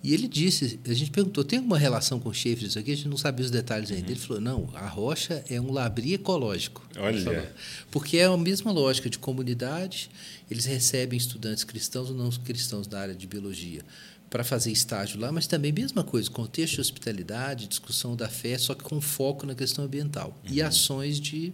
E 0.04 0.12
ele 0.12 0.28
disse, 0.28 0.78
a 0.86 0.92
gente 0.92 1.10
perguntou, 1.10 1.42
tem 1.42 1.58
alguma 1.58 1.78
relação 1.78 2.20
com 2.20 2.30
chifres 2.30 2.68
isso 2.68 2.78
aqui? 2.78 2.92
A 2.92 2.94
gente 2.94 3.08
não 3.08 3.16
sabia 3.16 3.42
os 3.42 3.50
detalhes 3.50 3.90
ainda. 3.90 4.04
Uhum. 4.04 4.10
Ele 4.10 4.20
falou, 4.20 4.40
não, 4.42 4.68
a 4.74 4.86
rocha 4.86 5.42
é 5.48 5.58
um 5.58 5.72
labri 5.72 6.12
ecológico. 6.12 6.86
Olha. 6.98 7.50
Porque 7.90 8.18
é 8.18 8.26
a 8.26 8.36
mesma 8.36 8.70
lógica 8.70 9.08
de 9.08 9.18
comunidade, 9.18 10.10
eles 10.50 10.66
recebem 10.66 11.16
estudantes 11.16 11.64
cristãos 11.64 12.10
ou 12.10 12.14
não 12.14 12.28
cristãos 12.30 12.86
da 12.86 13.00
área 13.00 13.14
de 13.14 13.26
biologia 13.26 13.80
para 14.28 14.44
fazer 14.44 14.72
estágio 14.72 15.18
lá, 15.18 15.32
mas 15.32 15.46
também 15.46 15.72
mesma 15.72 16.04
coisa, 16.04 16.30
contexto 16.30 16.74
de 16.74 16.80
hospitalidade, 16.82 17.66
discussão 17.66 18.14
da 18.14 18.28
fé, 18.28 18.58
só 18.58 18.74
que 18.74 18.84
com 18.84 19.00
foco 19.00 19.46
na 19.46 19.54
questão 19.54 19.86
ambiental. 19.86 20.38
Uhum. 20.44 20.54
E 20.54 20.60
ações 20.60 21.18
de 21.18 21.50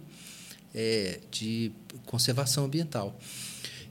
é, 0.75 1.21
de 1.31 1.71
conservação 2.05 2.65
ambiental. 2.65 3.17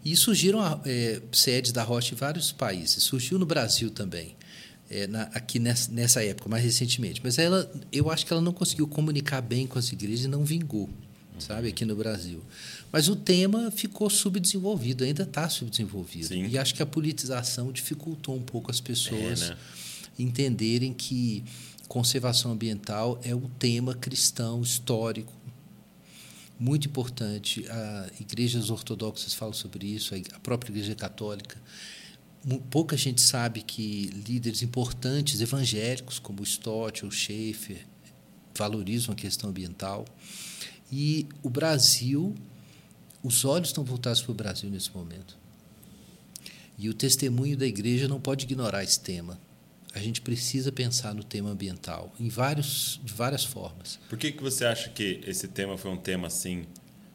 E 0.05 0.17
surgiram 0.17 0.61
é, 0.85 1.21
sedes 1.33 1.73
da 1.73 1.83
Rocha 1.83 2.15
em 2.15 2.17
vários 2.17 2.53
países. 2.53 3.03
Surgiu 3.03 3.39
no 3.39 3.47
Brasil 3.47 3.91
também, 3.91 4.35
é, 4.91 5.07
na, 5.07 5.23
aqui 5.35 5.59
nessa, 5.59 5.91
nessa, 5.93 6.25
época, 6.25 6.49
mais 6.49 6.65
recentemente. 6.65 7.21
Mas 7.23 7.39
ela, 7.39 7.71
eu 7.93 8.11
acho 8.11 8.27
que 8.27 8.33
ela 8.33 8.43
não 8.43 8.53
conseguiu 8.53 8.89
comunicar 8.89 9.41
bem 9.41 9.67
com 9.67 9.79
as 9.79 9.93
igrejas 9.93 10.25
e 10.25 10.29
não 10.29 10.45
vingou, 10.45 10.91
sabe, 11.39 11.69
aqui 11.69 11.85
no 11.85 11.95
Brasil. 11.95 12.43
Mas 12.91 13.09
o 13.09 13.15
tema 13.15 13.71
ficou 13.71 14.11
subdesenvolvido, 14.11 15.05
ainda 15.05 15.23
está 15.23 15.49
subdesenvolvido. 15.49 16.29
Sim. 16.29 16.49
E 16.49 16.59
acho 16.59 16.75
que 16.75 16.83
a 16.83 16.87
politização 16.87 17.71
dificultou 17.71 18.37
um 18.37 18.43
pouco 18.43 18.71
as 18.71 18.81
pessoas 18.81 19.43
é, 19.43 19.49
né? 19.51 19.57
entenderem 20.19 20.93
que 20.93 21.45
conservação 21.87 22.53
ambiental 22.53 23.21
é 23.23 23.35
o 23.35 23.49
tema 23.59 23.95
cristão 23.95 24.61
histórico 24.61 25.33
muito 26.61 26.87
importante. 26.87 27.65
A 27.71 28.11
igrejas 28.21 28.69
ortodoxas 28.69 29.33
falam 29.33 29.55
sobre 29.55 29.87
isso, 29.87 30.15
a 30.15 30.39
própria 30.41 30.71
igreja 30.71 30.95
católica. 30.95 31.57
Pouca 32.71 32.97
gente 32.97 33.21
sabe 33.21 33.63
que 33.63 34.07
líderes 34.27 34.63
importantes 34.63 35.41
evangélicos, 35.41 36.19
como 36.19 36.43
Stott 36.43 37.05
ou 37.05 37.11
Schaefer, 37.11 37.87
valorizam 38.55 39.13
a 39.13 39.17
questão 39.17 39.51
ambiental. 39.51 40.07
E 40.91 41.27
o 41.43 41.51
Brasil, 41.51 42.35
os 43.23 43.45
olhos 43.45 43.69
estão 43.69 43.85
voltados 43.85 44.23
para 44.23 44.33
o 44.33 44.35
Brasil 44.35 44.71
nesse 44.71 44.91
momento. 44.93 45.39
E 46.79 46.89
o 46.89 46.95
testemunho 46.95 47.57
da 47.57 47.67
igreja 47.67 48.09
não 48.09 48.21
pode 48.21 48.47
ignorar 48.47 48.83
esse 48.83 49.01
tema 49.01 49.39
a 49.95 49.99
gente 49.99 50.21
precisa 50.21 50.71
pensar 50.71 51.15
no 51.15 51.25
tema 51.25 51.51
ambiental 51.51 52.13
em 52.19 52.29
vários, 52.29 53.01
de 53.03 53.13
várias 53.13 53.45
formas. 53.45 53.99
Por 54.09 54.19
que, 54.19 54.33
que 54.33 54.43
você 54.43 54.65
acha 54.65 54.89
que 54.91 55.21
esse 55.27 55.49
tema 55.49 55.77
foi 55.77 55.91
um 55.91 55.97
tema 55.97 56.29
assim 56.29 56.65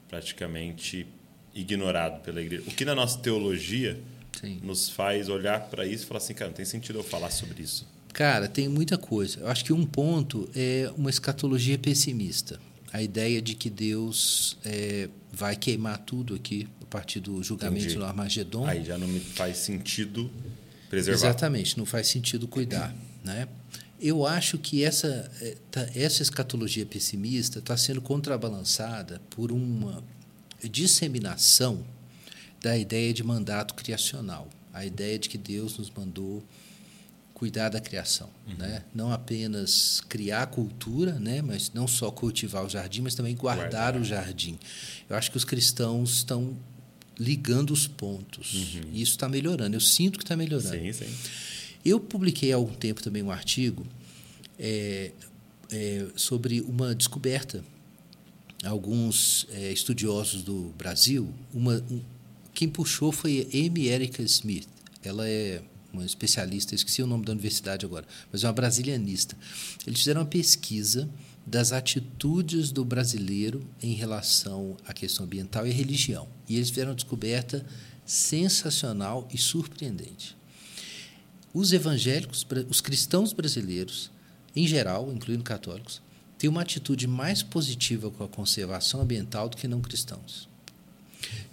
praticamente 0.10 1.08
ignorado 1.54 2.22
pela 2.22 2.42
igreja? 2.42 2.64
O 2.68 2.72
que 2.72 2.84
na 2.84 2.94
nossa 2.94 3.18
teologia 3.20 4.00
Sim. 4.40 4.60
nos 4.64 4.90
faz 4.90 5.30
olhar 5.30 5.60
para 5.70 5.86
isso 5.86 6.04
e 6.04 6.08
falar 6.08 6.18
assim, 6.20 6.34
cara, 6.34 6.50
não 6.50 6.56
tem 6.56 6.66
sentido 6.66 7.00
eu 7.00 7.04
falar 7.04 7.32
sobre 7.32 7.64
isso? 7.64 7.88
Cara, 8.14 8.48
tem 8.48 8.70
muita 8.70 8.98
coisa. 8.98 9.42
Eu 9.42 9.48
acho 9.48 9.66
que 9.66 9.74
um 9.74 9.86
ponto 9.86 10.50
é 10.56 10.90
uma 10.98 11.10
escatologia 11.10 11.78
pessimista. 11.78 12.60
A 12.94 13.02
ideia 13.02 13.42
de 13.42 13.56
que 13.56 13.70
Deus 13.70 14.58
é, 14.64 15.10
vai 15.34 15.56
queimar 15.56 15.98
tudo 15.98 16.34
aqui 16.34 16.66
a 16.82 16.86
partir 16.86 17.20
do 17.20 17.44
julgamento 17.44 17.84
Entendi. 17.84 18.00
no 18.00 18.06
Armagedon. 18.06 18.66
Aí 18.66 18.86
já 18.86 18.98
não 18.98 19.08
me 19.08 19.20
faz 19.20 19.58
sentido 19.58 20.32
preservar. 20.90 21.18
Exatamente, 21.18 21.78
não 21.78 21.86
faz 21.86 22.08
sentido 22.08 22.48
cuidar. 22.48 22.96
Né? 23.22 23.50
Eu 24.00 24.26
acho 24.26 24.58
que 24.58 24.82
essa, 24.82 25.30
eh, 25.42 25.58
tá, 25.70 25.86
essa 25.94 26.22
escatologia 26.22 26.86
pessimista 26.86 27.60
está 27.60 27.76
sendo 27.76 28.02
contrabalançada 28.02 29.22
por 29.30 29.52
uma 29.52 30.02
disseminação 30.64 31.84
da 32.66 32.76
ideia 32.76 33.14
de 33.14 33.24
mandato 33.24 33.76
criacional, 33.76 34.50
a 34.74 34.84
ideia 34.84 35.20
de 35.20 35.30
que 35.30 35.38
Deus 35.38 35.78
nos 35.78 35.92
mandou 35.92 36.44
cuidar 37.32 37.70
da 37.70 37.80
criação, 37.80 38.28
uhum. 38.48 38.56
né? 38.56 38.82
Não 38.92 39.12
apenas 39.12 40.02
criar 40.10 40.48
cultura, 40.48 41.20
né? 41.20 41.44
Mas 41.44 41.72
não 41.76 41.88
só 41.88 42.10
cultivar 42.10 42.66
o 42.66 42.70
jardim, 42.70 43.02
mas 43.02 43.14
também 43.14 43.36
guardar, 43.36 43.70
guardar. 43.70 44.02
o 44.02 44.04
jardim. 44.04 44.58
Eu 45.08 45.16
acho 45.16 45.30
que 45.30 45.38
os 45.38 45.46
cristãos 45.46 46.14
estão 46.14 46.58
ligando 47.20 47.70
os 47.70 47.86
pontos. 47.86 48.56
Uhum. 48.56 48.90
E 48.94 49.02
isso 49.04 49.12
está 49.12 49.30
melhorando. 49.30 49.76
Eu 49.76 49.82
sinto 49.82 50.18
que 50.18 50.24
está 50.24 50.36
melhorando. 50.36 50.76
Sim, 50.76 50.92
sim. 50.92 51.14
Eu 51.86 52.00
publiquei 52.00 52.52
há 52.52 52.56
algum 52.56 52.74
tempo 52.74 53.04
também 53.04 53.22
um 53.22 53.30
artigo 53.30 53.86
é, 54.58 55.12
é, 55.72 56.08
sobre 56.16 56.62
uma 56.62 56.96
descoberta. 56.96 57.64
Alguns 58.64 59.46
é, 59.52 59.72
estudiosos 59.72 60.42
do 60.42 60.74
Brasil, 60.76 61.32
uma, 61.54 61.76
um, 61.92 62.02
quem 62.56 62.70
puxou 62.70 63.12
foi 63.12 63.48
Amy 63.54 63.88
Erica 63.88 64.24
Smith. 64.24 64.68
Ela 65.04 65.28
é 65.28 65.62
uma 65.92 66.06
especialista, 66.06 66.74
esqueci 66.74 67.04
o 67.04 67.08
nome 67.08 67.26
da 67.26 67.34
universidade 67.34 67.86
agora, 67.86 68.08
mas 68.32 68.44
é 68.44 68.48
uma 68.48 68.54
brasilianista. 68.54 69.38
Eles 69.86 70.00
fizeram 70.00 70.22
uma 70.22 70.28
pesquisa 70.28 71.10
das 71.46 71.72
atitudes 71.72 72.72
do 72.72 72.84
brasileiro 72.84 73.62
em 73.84 73.94
relação 73.94 74.76
à 74.88 74.94
questão 74.94 75.26
ambiental 75.26 75.68
e 75.68 75.72
religião. 75.72 76.28
E 76.50 76.56
eles 76.56 76.70
fizeram 76.70 76.92
uma 76.92 76.96
descoberta 76.96 77.64
sensacional 78.06 79.28
e 79.34 79.38
surpreendente. 79.38 80.36
Os 81.54 81.72
evangélicos, 81.72 82.46
os 82.70 82.82
cristãos 82.82 83.34
brasileiros, 83.34 84.12
em 84.56 84.66
geral, 84.66 85.12
incluindo 85.12 85.44
católicos, 85.44 86.02
têm 86.38 86.50
uma 86.50 86.62
atitude 86.62 87.06
mais 87.06 87.44
positiva 87.44 88.10
com 88.10 88.24
a 88.24 88.28
conservação 88.30 89.02
ambiental 89.02 89.50
do 89.50 89.58
que 89.58 89.68
não 89.68 89.82
cristãos. 89.82 90.55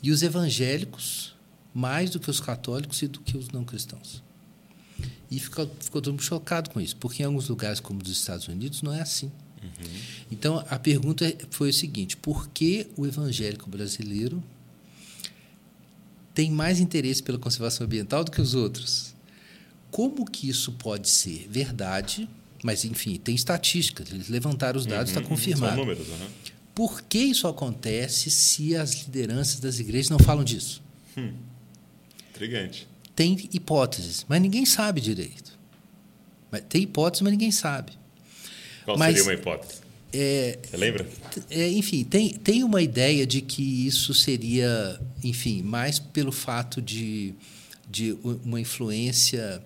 E 0.03 0.11
os 0.11 0.23
evangélicos, 0.23 1.35
mais 1.75 2.11
do 2.11 2.21
que 2.21 2.31
os 2.31 2.41
católicos 2.41 3.01
e 3.03 3.09
do 3.09 3.21
que 3.21 3.37
os 3.37 3.49
não 3.49 3.65
cristãos. 3.65 4.23
E 5.31 5.39
ficou, 5.39 5.71
ficou 5.81 6.03
todo 6.03 6.13
mundo 6.13 6.23
chocado 6.23 6.71
com 6.71 6.81
isso, 6.81 6.97
porque 6.97 7.23
em 7.23 7.27
alguns 7.27 7.49
lugares, 7.49 7.81
como 7.81 8.03
os 8.03 8.11
Estados 8.11 8.49
Unidos, 8.49 8.83
não 8.83 8.93
é 8.93 9.01
assim. 9.01 9.33
Uhum. 9.63 10.01
Então, 10.31 10.65
a 10.69 10.79
pergunta 10.79 11.33
foi 11.51 11.71
o 11.71 11.73
seguinte: 11.73 12.17
por 12.17 12.49
que 12.49 12.87
o 12.97 13.07
evangélico 13.07 13.71
brasileiro 13.71 14.43
tem 16.35 16.51
mais 16.51 16.81
interesse 16.81 17.23
pela 17.23 17.39
conservação 17.39 17.87
ambiental 17.87 18.25
do 18.25 18.31
que 18.31 18.41
os 18.41 18.55
outros? 18.55 19.15
Como 19.91 20.25
que 20.31 20.49
isso 20.49 20.73
pode 20.73 21.09
ser 21.09 21.47
verdade? 21.49 22.29
Mas, 22.63 22.85
enfim, 22.85 23.17
tem 23.17 23.35
estatísticas, 23.35 24.13
eles 24.13 24.29
levantaram 24.29 24.79
os 24.79 24.87
dados, 24.87 25.11
está 25.11 25.21
uhum, 25.21 25.27
confirmado. 25.27 25.75
São 25.75 25.85
números, 25.85 26.09
uhum. 26.09 26.29
Por 26.75 27.03
que 27.03 27.19
isso 27.19 27.47
acontece 27.47 28.31
se 28.31 28.75
as 28.75 28.95
lideranças 29.05 29.61
das 29.61 29.79
igrejas 29.79 30.11
não 30.11 30.19
falam 30.19 30.43
disso? 30.43 30.83
Hum. 31.17 31.33
Intrigante. 32.31 32.89
Tem 33.15 33.49
hipóteses, 33.53 34.25
mas 34.29 34.41
ninguém 34.41 34.65
sabe 34.65 35.01
direito. 35.01 35.59
Tem 36.69 36.83
hipóteses, 36.83 37.23
mas 37.23 37.33
ninguém 37.33 37.51
sabe. 37.51 37.93
Qual 38.85 38.97
mas, 38.97 39.17
seria 39.17 39.23
uma 39.31 39.35
hipótese? 39.35 39.81
É, 40.13 40.59
Você 40.63 40.77
lembra? 40.77 41.07
É, 41.51 41.71
enfim, 41.71 42.05
tem, 42.05 42.31
tem 42.31 42.65
uma 42.65 42.83
ideia 42.83 43.27
de 43.27 43.41
que 43.41 43.87
isso 43.87 44.13
seria, 44.13 45.01
enfim, 45.23 45.63
mais 45.63 45.99
pelo 45.99 46.33
fato 46.33 46.83
de, 46.83 47.35
de 47.91 48.17
uma 48.23 48.61
influência 48.61 49.63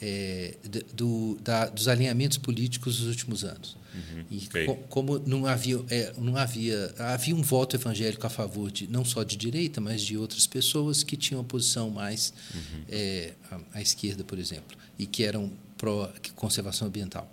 é, 0.00 0.54
do, 0.94 1.38
da, 1.42 1.66
dos 1.66 1.88
alinhamentos 1.88 2.38
políticos 2.38 2.98
dos 2.98 3.08
últimos 3.08 3.44
anos. 3.44 3.77
Uhum, 3.98 4.24
e 4.30 4.66
co 4.66 4.76
como 4.88 5.18
não 5.20 5.46
havia, 5.46 5.82
é, 5.90 6.12
não 6.18 6.36
havia, 6.36 6.94
havia 6.98 7.34
um 7.34 7.42
voto 7.42 7.76
evangélico 7.76 8.26
a 8.26 8.30
favor 8.30 8.70
de 8.70 8.86
não 8.86 9.04
só 9.04 9.22
de 9.22 9.36
direita, 9.36 9.80
mas 9.80 10.02
de 10.02 10.16
outras 10.16 10.46
pessoas 10.46 11.02
que 11.02 11.16
tinham 11.16 11.40
uma 11.40 11.46
posição 11.46 11.90
mais 11.90 12.32
uhum. 12.54 12.82
é, 12.88 13.32
à, 13.50 13.60
à, 13.74 13.82
esquerda, 13.82 14.22
por 14.22 14.38
exemplo, 14.38 14.76
e 14.98 15.06
que 15.06 15.24
eram 15.24 15.50
pró 15.76 16.12
conservação 16.34 16.88
ambiental. 16.88 17.32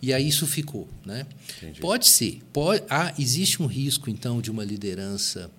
E 0.00 0.12
aí 0.12 0.28
isso 0.28 0.46
ficou, 0.46 0.88
né? 1.04 1.26
Entendi. 1.56 1.80
Pode 1.80 2.06
ser, 2.06 2.40
pode, 2.52 2.84
ah, 2.88 3.12
existe 3.18 3.62
um 3.62 3.66
risco 3.66 4.08
então 4.08 4.40
de 4.40 4.50
uma 4.50 4.64
liderança, 4.64 5.50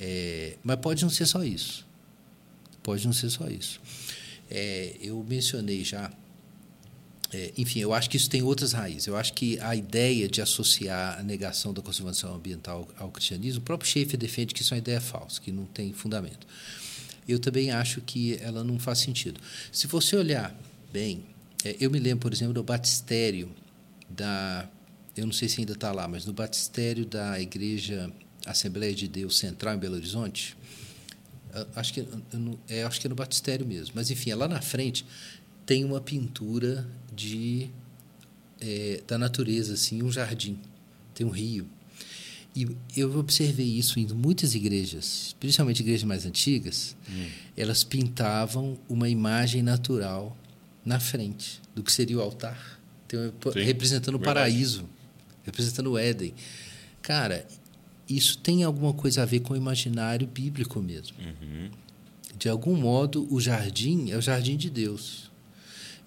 é, 0.00 0.56
mas 0.62 0.76
pode 0.76 1.02
não 1.02 1.10
ser 1.10 1.26
só 1.26 1.44
isso. 1.44 1.86
Pode 2.82 3.06
não 3.06 3.12
ser 3.12 3.30
só 3.30 3.48
isso. 3.48 3.80
É, 4.50 4.96
eu 5.00 5.24
mencionei 5.28 5.84
já. 5.84 6.10
É, 7.32 7.52
enfim, 7.56 7.78
eu 7.78 7.94
acho 7.94 8.10
que 8.10 8.16
isso 8.16 8.28
tem 8.28 8.42
outras 8.42 8.72
raízes. 8.72 9.06
Eu 9.06 9.16
acho 9.16 9.32
que 9.32 9.58
a 9.60 9.76
ideia 9.76 10.28
de 10.28 10.42
associar 10.42 11.18
a 11.18 11.22
negação 11.22 11.72
da 11.72 11.80
conservação 11.80 12.34
ambiental 12.34 12.88
ao 12.98 13.10
cristianismo, 13.10 13.60
o 13.60 13.64
próprio 13.64 13.88
Schaeffer 13.88 14.18
defende 14.18 14.52
que 14.52 14.62
isso 14.62 14.74
é 14.74 14.76
uma 14.76 14.80
ideia 14.80 15.00
falsa, 15.00 15.40
que 15.40 15.52
não 15.52 15.64
tem 15.64 15.92
fundamento. 15.92 16.46
Eu 17.28 17.38
também 17.38 17.70
acho 17.70 18.00
que 18.00 18.36
ela 18.40 18.64
não 18.64 18.78
faz 18.78 18.98
sentido. 18.98 19.40
Se 19.70 19.86
você 19.86 20.16
olhar 20.16 20.56
bem, 20.92 21.24
é, 21.64 21.76
eu 21.78 21.90
me 21.90 22.00
lembro, 22.00 22.22
por 22.22 22.32
exemplo, 22.32 22.54
do 22.54 22.64
batistério 22.64 23.48
da. 24.08 24.68
Eu 25.16 25.26
não 25.26 25.32
sei 25.32 25.48
se 25.48 25.60
ainda 25.60 25.74
está 25.74 25.92
lá, 25.92 26.08
mas 26.08 26.24
no 26.24 26.32
batistério 26.32 27.04
da 27.04 27.40
Igreja 27.40 28.10
Assembleia 28.46 28.94
de 28.94 29.06
Deus 29.06 29.38
Central 29.38 29.74
em 29.74 29.78
Belo 29.78 29.94
Horizonte, 29.96 30.56
acho 31.74 31.92
que, 31.92 32.06
é, 32.68 32.84
acho 32.84 33.00
que 33.00 33.06
é 33.06 33.10
no 33.10 33.14
batistério 33.14 33.66
mesmo, 33.66 33.92
mas 33.94 34.10
enfim, 34.10 34.30
é 34.30 34.34
lá 34.34 34.48
na 34.48 34.60
frente 34.60 35.04
tem 35.70 35.84
uma 35.84 36.00
pintura 36.00 36.84
de 37.14 37.70
é, 38.60 39.04
da 39.06 39.16
natureza, 39.16 39.74
assim, 39.74 40.02
um 40.02 40.10
jardim, 40.10 40.58
tem 41.14 41.24
um 41.24 41.30
rio. 41.30 41.64
E 42.56 42.66
eu 42.96 43.16
observei 43.16 43.66
isso 43.78 44.00
em 44.00 44.06
muitas 44.08 44.56
igrejas, 44.56 45.36
principalmente 45.38 45.78
igrejas 45.78 46.02
mais 46.02 46.26
antigas, 46.26 46.96
hum. 47.08 47.28
elas 47.56 47.84
pintavam 47.84 48.76
uma 48.88 49.08
imagem 49.08 49.62
natural 49.62 50.36
na 50.84 50.98
frente 50.98 51.60
do 51.72 51.84
que 51.84 51.92
seria 51.92 52.18
o 52.18 52.20
altar, 52.20 52.80
Sim, 53.08 53.62
representando 53.62 54.16
o 54.16 54.20
paraíso, 54.20 54.88
representando 55.44 55.92
o 55.92 55.96
Éden. 55.96 56.34
Cara, 57.00 57.46
isso 58.08 58.38
tem 58.38 58.64
alguma 58.64 58.92
coisa 58.92 59.22
a 59.22 59.24
ver 59.24 59.38
com 59.38 59.54
o 59.54 59.56
imaginário 59.56 60.26
bíblico 60.26 60.82
mesmo. 60.82 61.16
Uhum. 61.20 61.70
De 62.36 62.48
algum 62.48 62.74
modo, 62.74 63.32
o 63.32 63.40
jardim 63.40 64.10
é 64.10 64.16
o 64.16 64.20
jardim 64.20 64.56
de 64.56 64.68
Deus. 64.68 65.29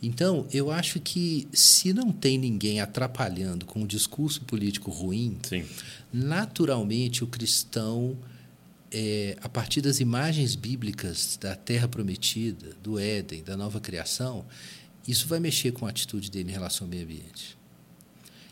Então, 0.04 0.45
eu 0.51 0.70
acho 0.70 0.99
que 0.99 1.47
se 1.54 1.93
não 1.93 2.12
tem 2.12 2.38
ninguém 2.38 2.82
atrapalhando 2.82 3.66
com 3.66 3.80
um 3.80 3.88
discurso 3.88 4.41
político 4.41 4.91
ruim, 4.91 5.38
Sim. 5.47 5.64
naturalmente 6.12 7.24
o 7.24 7.28
cristão, 7.28 8.18
é, 8.91 9.38
a 9.41 9.47
partir 9.47 9.80
das 9.80 10.01
imagens 10.01 10.56
bíblicas 10.56 11.38
da 11.39 11.56
terra 11.56 11.88
prometida, 11.88 12.76
do 12.84 12.99
Éden, 12.99 13.43
da 13.43 13.56
nova 13.56 13.80
criação, 13.80 14.45
isso 15.08 15.26
vai 15.26 15.39
mexer 15.39 15.72
com 15.72 15.86
a 15.86 15.89
atitude 15.89 16.30
dele 16.30 16.49
em 16.49 16.54
relação 16.54 16.86
ao 16.86 16.89
meio 16.89 17.04
ambiente. 17.04 17.58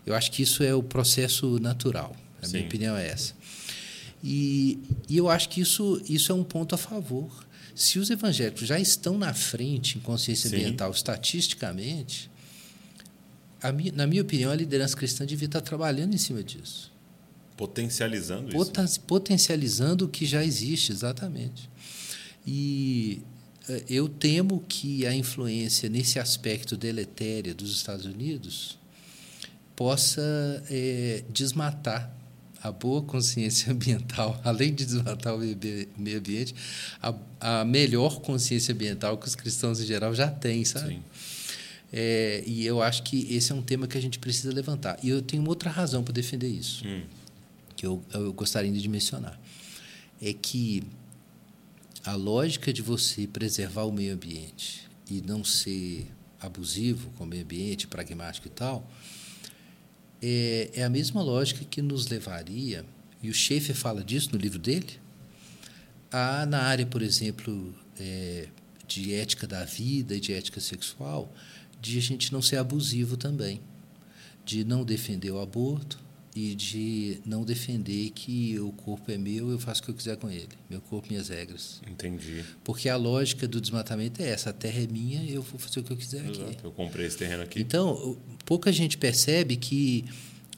Eu 0.05 0.15
acho 0.15 0.31
que 0.31 0.41
isso 0.41 0.63
é 0.63 0.73
o 0.73 0.81
processo 0.81 1.59
natural. 1.59 2.15
A 2.41 2.45
Sim. 2.45 2.53
minha 2.53 2.65
opinião 2.65 2.95
é 2.95 3.09
essa. 3.09 3.33
E, 4.23 4.79
e 5.09 5.17
eu 5.17 5.29
acho 5.29 5.49
que 5.49 5.59
isso, 5.59 6.01
isso 6.07 6.31
é 6.31 6.35
um 6.35 6.45
ponto 6.45 6.75
a 6.75 6.77
favor. 6.77 7.29
Se 7.75 7.99
os 7.99 8.09
evangélicos 8.09 8.67
já 8.67 8.79
estão 8.79 9.17
na 9.17 9.33
frente 9.33 9.97
em 9.97 10.01
consciência 10.01 10.49
Sim. 10.49 10.57
ambiental 10.57 10.91
estatisticamente, 10.91 12.29
na 13.93 14.07
minha 14.07 14.21
opinião, 14.21 14.51
a 14.51 14.55
liderança 14.55 14.95
cristã 14.95 15.25
devia 15.25 15.45
estar 15.45 15.61
trabalhando 15.61 16.13
em 16.13 16.17
cima 16.17 16.43
disso. 16.43 16.91
Potencializando 17.55 18.51
Poten, 18.51 18.83
isso. 18.83 18.99
Potencializando 19.01 20.05
o 20.05 20.09
que 20.09 20.25
já 20.25 20.43
existe, 20.43 20.91
exatamente. 20.91 21.69
E 22.45 23.21
eh, 23.69 23.83
eu 23.87 24.09
temo 24.09 24.63
que 24.67 25.05
a 25.05 25.13
influência 25.13 25.87
nesse 25.87 26.17
aspecto 26.17 26.75
deletério 26.75 27.53
dos 27.53 27.71
Estados 27.75 28.05
Unidos 28.05 28.79
possa 29.75 30.63
é, 30.69 31.23
desmatar 31.29 32.11
a 32.61 32.71
boa 32.71 33.01
consciência 33.01 33.71
ambiental, 33.73 34.39
além 34.43 34.73
de 34.73 34.85
desmatar 34.85 35.35
o 35.35 35.39
meio 35.39 36.19
ambiente, 36.19 36.55
a, 37.01 37.15
a 37.39 37.65
melhor 37.65 38.21
consciência 38.21 38.73
ambiental 38.73 39.17
que 39.17 39.27
os 39.27 39.35
cristãos 39.35 39.79
em 39.79 39.85
geral 39.85 40.13
já 40.13 40.29
têm, 40.29 40.63
sabe? 40.63 40.95
Sim. 40.95 41.03
É, 41.93 42.41
e 42.45 42.65
eu 42.65 42.81
acho 42.81 43.03
que 43.03 43.33
esse 43.35 43.51
é 43.51 43.55
um 43.55 43.61
tema 43.61 43.85
que 43.85 43.97
a 43.97 44.01
gente 44.01 44.17
precisa 44.17 44.53
levantar. 44.53 44.97
E 45.03 45.09
eu 45.09 45.21
tenho 45.21 45.41
uma 45.41 45.49
outra 45.49 45.69
razão 45.69 46.03
para 46.03 46.13
defender 46.13 46.47
isso, 46.47 46.87
hum. 46.87 47.03
que 47.75 47.85
eu, 47.85 48.01
eu 48.13 48.31
gostaria 48.31 48.71
de 48.71 48.87
mencionar. 48.87 49.39
É 50.21 50.31
que 50.33 50.83
a 52.05 52.15
lógica 52.15 52.71
de 52.71 52.81
você 52.81 53.27
preservar 53.27 53.83
o 53.83 53.91
meio 53.91 54.13
ambiente 54.13 54.89
e 55.09 55.21
não 55.21 55.43
ser 55.43 56.07
abusivo 56.39 57.11
com 57.17 57.25
o 57.25 57.27
meio 57.27 57.43
ambiente, 57.43 57.87
pragmático 57.87 58.47
e 58.47 58.51
tal, 58.51 58.89
é, 60.21 60.69
é 60.73 60.83
a 60.83 60.89
mesma 60.89 61.21
lógica 61.21 61.65
que 61.65 61.81
nos 61.81 62.07
levaria, 62.07 62.85
e 63.21 63.29
o 63.29 63.33
Schaefer 63.33 63.75
fala 63.75 64.03
disso 64.03 64.29
no 64.33 64.37
livro 64.37 64.59
dele, 64.59 64.99
a, 66.11 66.45
na 66.45 66.61
área, 66.63 66.85
por 66.85 67.01
exemplo, 67.01 67.73
é, 67.99 68.47
de 68.87 69.13
ética 69.13 69.47
da 69.47 69.63
vida 69.63 70.15
e 70.15 70.19
de 70.19 70.33
ética 70.33 70.59
sexual, 70.59 71.33
de 71.81 71.97
a 71.97 72.01
gente 72.01 72.31
não 72.31 72.41
ser 72.41 72.57
abusivo 72.57 73.17
também, 73.17 73.61
de 74.45 74.63
não 74.63 74.83
defender 74.83 75.31
o 75.31 75.39
aborto 75.39 75.99
e 76.35 76.55
de 76.55 77.19
não 77.25 77.43
defender 77.43 78.11
que 78.11 78.57
o 78.59 78.71
corpo 78.71 79.11
é 79.11 79.17
meu, 79.17 79.49
eu 79.49 79.59
faço 79.59 79.81
o 79.81 79.85
que 79.85 79.91
eu 79.91 79.95
quiser 79.95 80.15
com 80.17 80.29
ele, 80.29 80.49
meu 80.69 80.79
corpo, 80.79 81.07
minhas 81.09 81.29
regras. 81.29 81.81
Entendi. 81.89 82.45
Porque 82.63 82.87
a 82.87 82.95
lógica 82.95 83.47
do 83.47 83.59
desmatamento 83.59 84.21
é 84.21 84.29
essa: 84.29 84.51
a 84.51 84.53
terra 84.53 84.81
é 84.81 84.87
minha, 84.87 85.23
eu 85.29 85.41
vou 85.41 85.59
fazer 85.59 85.81
o 85.81 85.83
que 85.83 85.91
eu 85.91 85.97
quiser 85.97 86.23
Exato. 86.23 86.49
aqui. 86.49 86.57
Eu 86.63 86.71
comprei 86.71 87.05
esse 87.05 87.17
terreno 87.17 87.43
aqui. 87.43 87.59
Então, 87.59 88.17
pouca 88.45 88.71
gente 88.71 88.97
percebe 88.97 89.57
que 89.57 90.05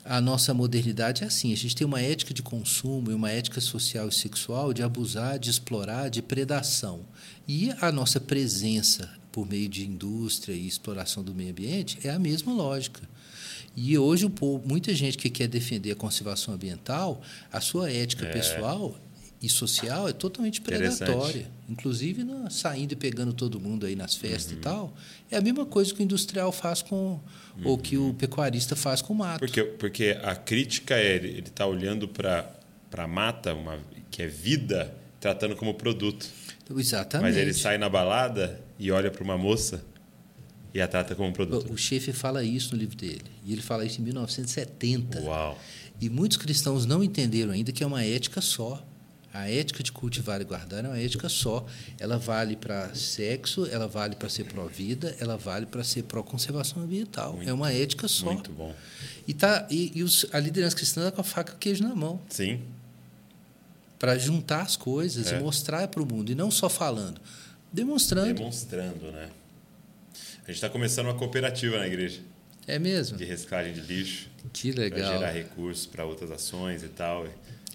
a 0.06 0.20
nossa 0.22 0.54
modernidade 0.54 1.24
é 1.24 1.28
assim: 1.28 1.52
a 1.52 1.58
gente 1.58 1.76
tem 1.76 1.88
uma 1.88 2.02
ética 2.02 2.34
de 2.34 2.44
consumo 2.44 3.10
e 3.10 3.14
uma 3.14 3.32
ética 3.32 3.60
social 3.60 4.10
e 4.10 4.14
sexual 4.14 4.74
de 4.74 4.84
abusar, 4.84 5.40
de 5.40 5.50
explorar, 5.50 6.10
de 6.10 6.22
predação. 6.22 7.06
E 7.48 7.72
a 7.82 7.92
nossa 7.92 8.20
presença 8.20 9.10
por 9.32 9.50
meio 9.50 9.68
de 9.68 9.86
indústria 9.86 10.54
e 10.54 10.68
exploração 10.68 11.24
do 11.24 11.34
meio 11.34 11.50
ambiente 11.50 11.98
é 12.04 12.12
a 12.12 12.20
mesma 12.20 12.54
lógica. 12.54 13.02
E 13.76 13.98
hoje, 13.98 14.32
muita 14.64 14.94
gente 14.94 15.18
que 15.18 15.30
quer 15.30 15.48
defender 15.48 15.92
a 15.92 15.96
conservação 15.96 16.54
ambiental, 16.54 17.22
a 17.52 17.60
sua 17.60 17.92
ética 17.92 18.26
é. 18.26 18.32
pessoal 18.32 18.96
e 19.42 19.50
social 19.50 20.08
é 20.08 20.14
totalmente 20.14 20.62
predatória. 20.62 21.48
Inclusive 21.68 22.24
na, 22.24 22.50
saindo 22.50 22.94
e 22.94 22.96
pegando 22.96 23.34
todo 23.34 23.60
mundo 23.60 23.86
aí 23.86 23.96
nas 23.96 24.16
festas 24.16 24.54
uhum. 24.54 24.58
e 24.58 24.62
tal. 24.62 24.94
É 25.30 25.38
a 25.38 25.42
mesma 25.42 25.66
coisa 25.66 25.94
que 25.94 26.02
o 26.02 26.04
industrial 26.04 26.52
faz 26.52 26.82
com. 26.82 27.20
Uhum. 27.58 27.66
ou 27.66 27.78
que 27.78 27.98
o 27.98 28.14
pecuarista 28.14 28.76
faz 28.76 29.02
com 29.02 29.14
o 29.14 29.16
mato. 29.18 29.40
Porque, 29.40 29.64
porque 29.64 30.18
a 30.24 30.36
crítica 30.36 30.96
é 30.96 31.16
ele 31.16 31.40
está 31.40 31.68
olhando 31.68 32.08
para 32.08 32.50
a 32.98 33.08
mata, 33.08 33.54
uma, 33.54 33.80
que 34.10 34.24
é 34.24 34.28
vida, 34.28 34.96
tratando 35.20 35.56
como 35.56 35.74
produto. 35.74 36.26
Exatamente. 36.76 37.30
Mas 37.30 37.38
ele 37.38 37.54
sai 37.54 37.78
na 37.78 37.90
balada 37.90 38.62
e 38.80 38.92
olha 38.92 39.12
para 39.12 39.24
uma 39.24 39.38
moça 39.38 39.84
e 40.74 40.82
a 40.82 40.88
trata 40.88 41.14
como 41.16 41.32
produto. 41.32 41.70
O, 41.70 41.74
o 41.74 41.78
Schaefer 41.78 42.14
fala 42.14 42.44
isso 42.44 42.74
no 42.74 42.80
livro 42.80 42.96
dele. 42.96 43.24
E 43.46 43.54
ele 43.54 43.62
fala 43.62 43.86
isso 43.86 44.02
em 44.02 44.04
1970. 44.04 45.22
Uau! 45.22 45.58
E 46.02 46.10
muitos 46.10 46.38
cristãos 46.38 46.86
não 46.86 47.04
entenderam 47.04 47.52
ainda 47.54 47.72
que 47.72 47.84
é 47.84 47.88
uma 47.88 48.04
ética 48.04 48.42
só 48.42 48.84
A 49.32 49.50
ética 49.50 49.82
de 49.82 49.92
cultivar 49.92 50.40
e 50.42 50.44
guardar 50.44 50.86
é 50.86 50.88
uma 50.88 51.00
ética 51.00 51.28
só. 51.28 51.66
Ela 52.00 52.18
vale 52.20 52.56
para 52.56 52.94
sexo, 52.94 53.66
ela 53.66 53.88
vale 53.88 54.16
para 54.16 54.30
ser 54.30 54.44
pró-vida, 54.46 55.16
ela 55.20 55.36
vale 55.38 55.66
para 55.66 55.84
ser 55.84 56.04
pró-conservação 56.04 56.84
ambiental. 56.84 57.34
Muito 57.34 57.50
é 57.50 57.54
uma 57.54 57.72
ética 57.74 58.08
só. 58.08 58.32
Muito 58.32 58.52
bom. 58.52 58.76
E, 59.28 59.34
tá, 59.34 59.66
e, 59.72 59.92
e 59.96 60.04
os, 60.04 60.26
a 60.32 60.40
liderança 60.40 60.76
cristã 60.76 61.02
está 61.02 61.12
com 61.12 61.22
a 61.22 61.24
faca 61.24 61.54
e 61.54 61.56
o 61.56 61.58
queijo 61.58 61.84
na 61.84 61.96
mão 61.96 62.20
Sim. 62.30 62.62
para 63.98 64.18
juntar 64.20 64.62
as 64.62 64.76
coisas 64.76 65.32
É. 65.32 65.40
e 65.40 65.42
mostrar 65.42 65.88
para 65.88 66.02
o 66.04 66.06
mundo. 66.06 66.32
E 66.32 66.36
não 66.36 66.52
só 66.52 66.70
falando, 66.70 67.20
demonstrando. 67.72 68.36
Demonstrando, 68.36 69.12
né? 69.12 69.30
A 70.44 70.48
gente 70.48 70.56
está 70.56 70.70
começando 70.70 71.06
uma 71.08 71.14
cooperativa 71.16 71.78
na 71.78 71.88
igreja 71.88 72.20
É 72.68 72.78
mesmo? 72.78 73.18
de 73.18 73.24
reciclagem 73.24 73.74
de 73.74 73.82
lixo 73.82 74.28
Que 74.52 74.74
para 74.74 74.84
legal. 74.84 75.14
gerar 75.14 75.32
recursos 75.32 75.86
para 75.86 76.06
outras 76.06 76.32
ações 76.32 76.84
e 76.84 76.90
tal. 76.90 77.28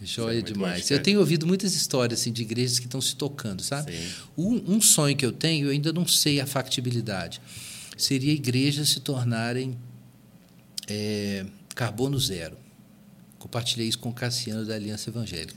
Joia 0.03 0.39
é 0.39 0.43
demais. 0.43 0.91
Eu 0.91 1.03
tenho 1.03 1.19
ouvido 1.19 1.47
muitas 1.47 1.75
histórias 1.75 2.21
assim, 2.21 2.31
de 2.33 2.43
igrejas 2.43 2.79
que 2.79 2.85
estão 2.87 3.01
se 3.01 3.17
tocando, 3.17 3.63
sabe? 3.63 3.93
Um, 4.37 4.75
um 4.77 4.81
sonho 4.81 5.17
que 5.17 5.27
eu 5.27 5.33
tenho, 5.33 5.67
eu 5.67 5.71
ainda 5.73 5.93
não 5.93 6.07
sei 6.07 6.41
a 6.41 6.47
factibilidade, 6.47 7.41
seria 7.97 8.33
igrejas 8.33 8.91
se 8.91 9.01
tornarem 9.01 9.77
é, 10.87 11.45
carbono 11.75 12.19
zero. 12.19 12.57
Compartilhei 13.39 13.89
isso 13.89 13.99
com 13.99 14.11
o 14.11 14.15
Cassiano 14.15 14.65
da 14.65 14.75
Aliança 14.75 15.11
Evangélica, 15.11 15.55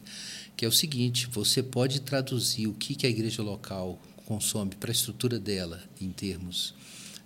que 0.55 0.65
é 0.65 0.67
o 0.67 0.71
seguinte: 0.71 1.27
você 1.31 1.61
pode 1.61 2.01
traduzir 2.01 2.67
o 2.67 2.73
que, 2.73 2.95
que 2.95 3.05
a 3.05 3.09
igreja 3.09 3.43
local 3.43 4.01
consome 4.25 4.71
para 4.75 4.89
a 4.89 4.93
estrutura 4.93 5.39
dela 5.39 5.83
em 5.99 6.09
termos 6.11 6.73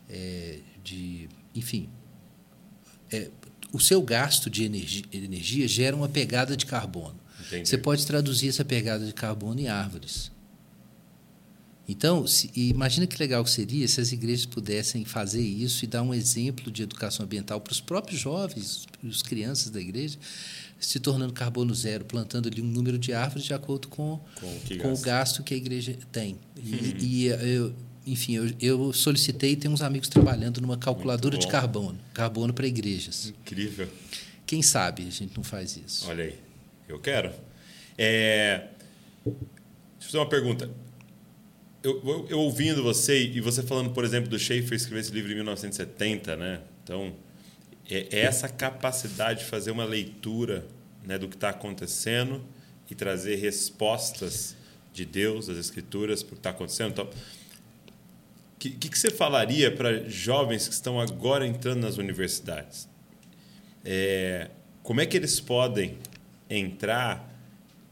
é, 0.09 0.59
de, 0.83 1.27
enfim, 1.53 1.89
é, 3.11 3.29
o 3.71 3.79
seu 3.79 4.01
gasto 4.01 4.49
de 4.49 4.63
energia, 4.63 5.03
energia 5.11 5.67
gera 5.67 5.95
uma 5.95 6.09
pegada 6.09 6.55
de 6.55 6.65
carbono. 6.65 7.19
Entendi. 7.47 7.67
Você 7.67 7.77
pode 7.77 8.05
traduzir 8.05 8.49
essa 8.49 8.65
pegada 8.65 9.05
de 9.05 9.13
carbono 9.13 9.59
em 9.59 9.67
árvores. 9.67 10.31
Então, 11.87 12.25
se, 12.25 12.49
imagina 12.55 13.05
que 13.05 13.17
legal 13.19 13.43
que 13.43 13.49
seria 13.49 13.87
se 13.87 14.01
as 14.01 14.11
igrejas 14.11 14.45
pudessem 14.45 15.05
fazer 15.05 15.41
isso 15.41 15.85
e 15.85 15.87
dar 15.87 16.01
um 16.01 16.13
exemplo 16.13 16.71
de 16.71 16.81
educação 16.81 17.25
ambiental 17.25 17.61
para 17.61 17.71
os 17.71 17.79
próprios 17.79 18.19
jovens, 18.19 18.87
os 19.03 19.21
crianças 19.21 19.69
da 19.69 19.79
igreja, 19.79 20.17
se 20.79 20.99
tornando 20.99 21.31
carbono 21.31 21.73
zero, 21.75 22.03
plantando 22.05 22.47
ali 22.47 22.61
um 22.61 22.65
número 22.65 22.97
de 22.97 23.13
árvores 23.13 23.45
de 23.45 23.53
acordo 23.53 23.87
com, 23.87 24.19
Com 24.39 24.47
o 24.47 24.77
com 24.79 24.93
o 24.93 24.97
gasto 24.99 25.43
que 25.43 25.53
a 25.53 25.57
igreja 25.57 25.95
tem. 26.11 26.39
E, 26.57 26.95
e, 26.99 27.25
eu, 27.27 27.73
enfim, 28.05 28.35
eu, 28.35 28.51
eu 28.61 28.93
solicitei 28.93 29.51
e 29.51 29.55
tenho 29.55 29.73
uns 29.73 29.81
amigos 29.81 30.07
trabalhando 30.07 30.61
numa 30.61 30.77
calculadora 30.77 31.37
de 31.37 31.47
carbono, 31.47 31.99
carbono 32.13 32.53
para 32.53 32.67
igrejas. 32.67 33.33
Incrível. 33.41 33.87
Quem 34.45 34.61
sabe 34.61 35.07
a 35.07 35.11
gente 35.11 35.35
não 35.35 35.43
faz 35.43 35.75
isso? 35.75 36.07
Olha 36.09 36.25
aí. 36.25 36.35
Eu 36.87 36.99
quero. 36.99 37.31
É... 37.97 38.67
Deixa 39.25 39.35
eu 39.35 40.05
fazer 40.05 40.17
uma 40.19 40.29
pergunta. 40.29 40.69
Eu, 41.81 42.01
eu, 42.05 42.27
eu 42.29 42.39
ouvindo 42.39 42.83
você 42.83 43.23
e 43.23 43.41
você 43.41 43.63
falando, 43.63 43.91
por 43.91 44.03
exemplo, 44.03 44.29
do 44.29 44.37
Schaefer 44.37 44.73
escrever 44.73 45.01
esse 45.01 45.11
livro 45.11 45.31
em 45.31 45.35
1970, 45.35 46.35
né? 46.35 46.61
Então, 46.83 47.15
é 47.89 48.07
é 48.11 48.19
essa 48.21 48.47
capacidade 48.47 49.39
de 49.39 49.45
fazer 49.45 49.71
uma 49.71 49.85
leitura 49.85 50.67
né, 51.03 51.17
do 51.17 51.27
que 51.27 51.35
está 51.35 51.49
acontecendo 51.49 52.43
e 52.89 52.95
trazer 52.95 53.35
respostas 53.35 54.55
de 54.93 55.05
Deus, 55.05 55.47
das 55.47 55.57
Escrituras, 55.57 56.23
para 56.23 56.33
o 56.33 56.35
que 56.35 56.39
está 56.39 56.49
acontecendo. 56.51 56.91
Então, 56.91 57.09
que, 58.65 58.69
que, 58.71 58.89
que 58.89 58.97
você 58.97 59.11
falaria 59.11 59.71
para 59.71 60.07
jovens 60.09 60.67
que 60.67 60.73
estão 60.73 60.99
agora 60.99 61.45
entrando 61.45 61.81
nas 61.81 61.97
universidades? 61.97 62.89
É, 63.83 64.49
como 64.81 65.01
é 65.01 65.05
que 65.05 65.15
eles 65.15 65.39
podem 65.39 65.97
entrar 66.49 67.31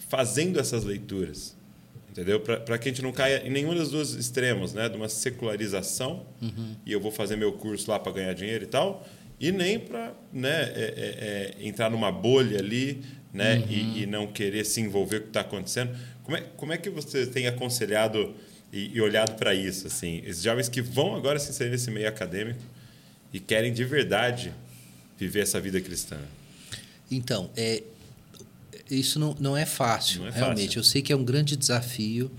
fazendo 0.10 0.60
essas 0.60 0.84
leituras? 0.84 1.56
Entendeu? 2.10 2.40
Para 2.40 2.78
que 2.78 2.90
a 2.90 2.92
gente 2.92 3.02
não 3.02 3.12
caia 3.12 3.46
em 3.46 3.50
nenhum 3.50 3.74
dos 3.74 3.90
dois 3.90 4.12
extremos, 4.12 4.74
né? 4.74 4.88
De 4.88 4.96
uma 4.96 5.10
secularização 5.10 6.26
e 6.86 6.92
eu 6.92 7.00
vou 7.00 7.12
fazer 7.12 7.36
meu 7.36 7.54
curso 7.54 7.90
lá 7.90 8.00
para 8.00 8.12
ganhar 8.12 8.34
dinheiro 8.34 8.64
e 8.64 8.68
tal, 8.68 9.08
e 9.40 9.52
nem 9.52 9.80
para 9.80 10.14
né, 10.32 10.72
é, 10.76 11.54
é, 11.56 11.64
é, 11.64 11.68
entrar 11.68 11.90
numa 11.90 12.12
bolha 12.12 12.60
ali 12.60 13.02
né, 13.34 13.64
e, 13.68 14.04
e 14.04 14.06
não 14.06 14.28
querer 14.28 14.64
se 14.64 14.80
envolver 14.80 15.22
com 15.22 15.24
o 15.24 15.24
que 15.24 15.30
está 15.30 15.42
acontecendo. 15.42 15.98
Como 16.24 16.38
é, 16.38 16.42
como 16.56 16.72
é 16.72 16.78
que 16.78 16.90
você 16.90 17.26
tem 17.26 17.48
aconselhado 17.48 18.36
e, 18.74 18.92
e 18.96 19.00
olhado 19.02 19.38
para 19.38 19.54
isso? 19.54 19.86
Assim, 19.88 20.22
esses 20.26 20.42
jovens 20.42 20.68
que 20.68 20.82
vão 20.82 21.16
agora 21.16 21.38
se 21.40 21.52
inserir 21.52 21.70
nesse 21.70 21.92
meio 21.92 22.10
acadêmico 22.10 22.60
e 23.32 23.40
querem 23.40 23.72
de 23.72 23.86
verdade 23.86 24.52
viver 25.18 25.42
essa 25.42 25.62
vida 25.62 25.80
cristã. 25.80 26.18
Então, 27.10 27.52
é, 27.56 27.84
isso 28.90 29.20
não, 29.20 29.36
não 29.40 29.56
é 29.56 29.66
fácil, 29.66 30.22
Não 30.22 30.28
é 30.28 30.32
realmente. 30.32 30.66
fácil. 30.66 30.80
Eu 30.80 30.84
sei 30.84 31.02
que 31.04 31.14
é 31.14 31.16
um 31.16 31.24
grande 31.24 31.56
desafio 31.56 32.32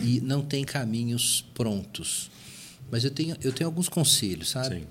e 0.00 0.20
não 0.22 0.42
tem 0.42 0.64
caminhos 0.64 1.44
prontos. 1.54 2.30
Mas 2.90 3.04
eu 3.04 3.10
tenho, 3.10 3.36
eu 3.42 3.52
tenho 3.52 3.68
alguns 3.68 3.88
conselhos, 3.88 4.50
sabe? 4.50 4.76
Sim. 4.80 4.86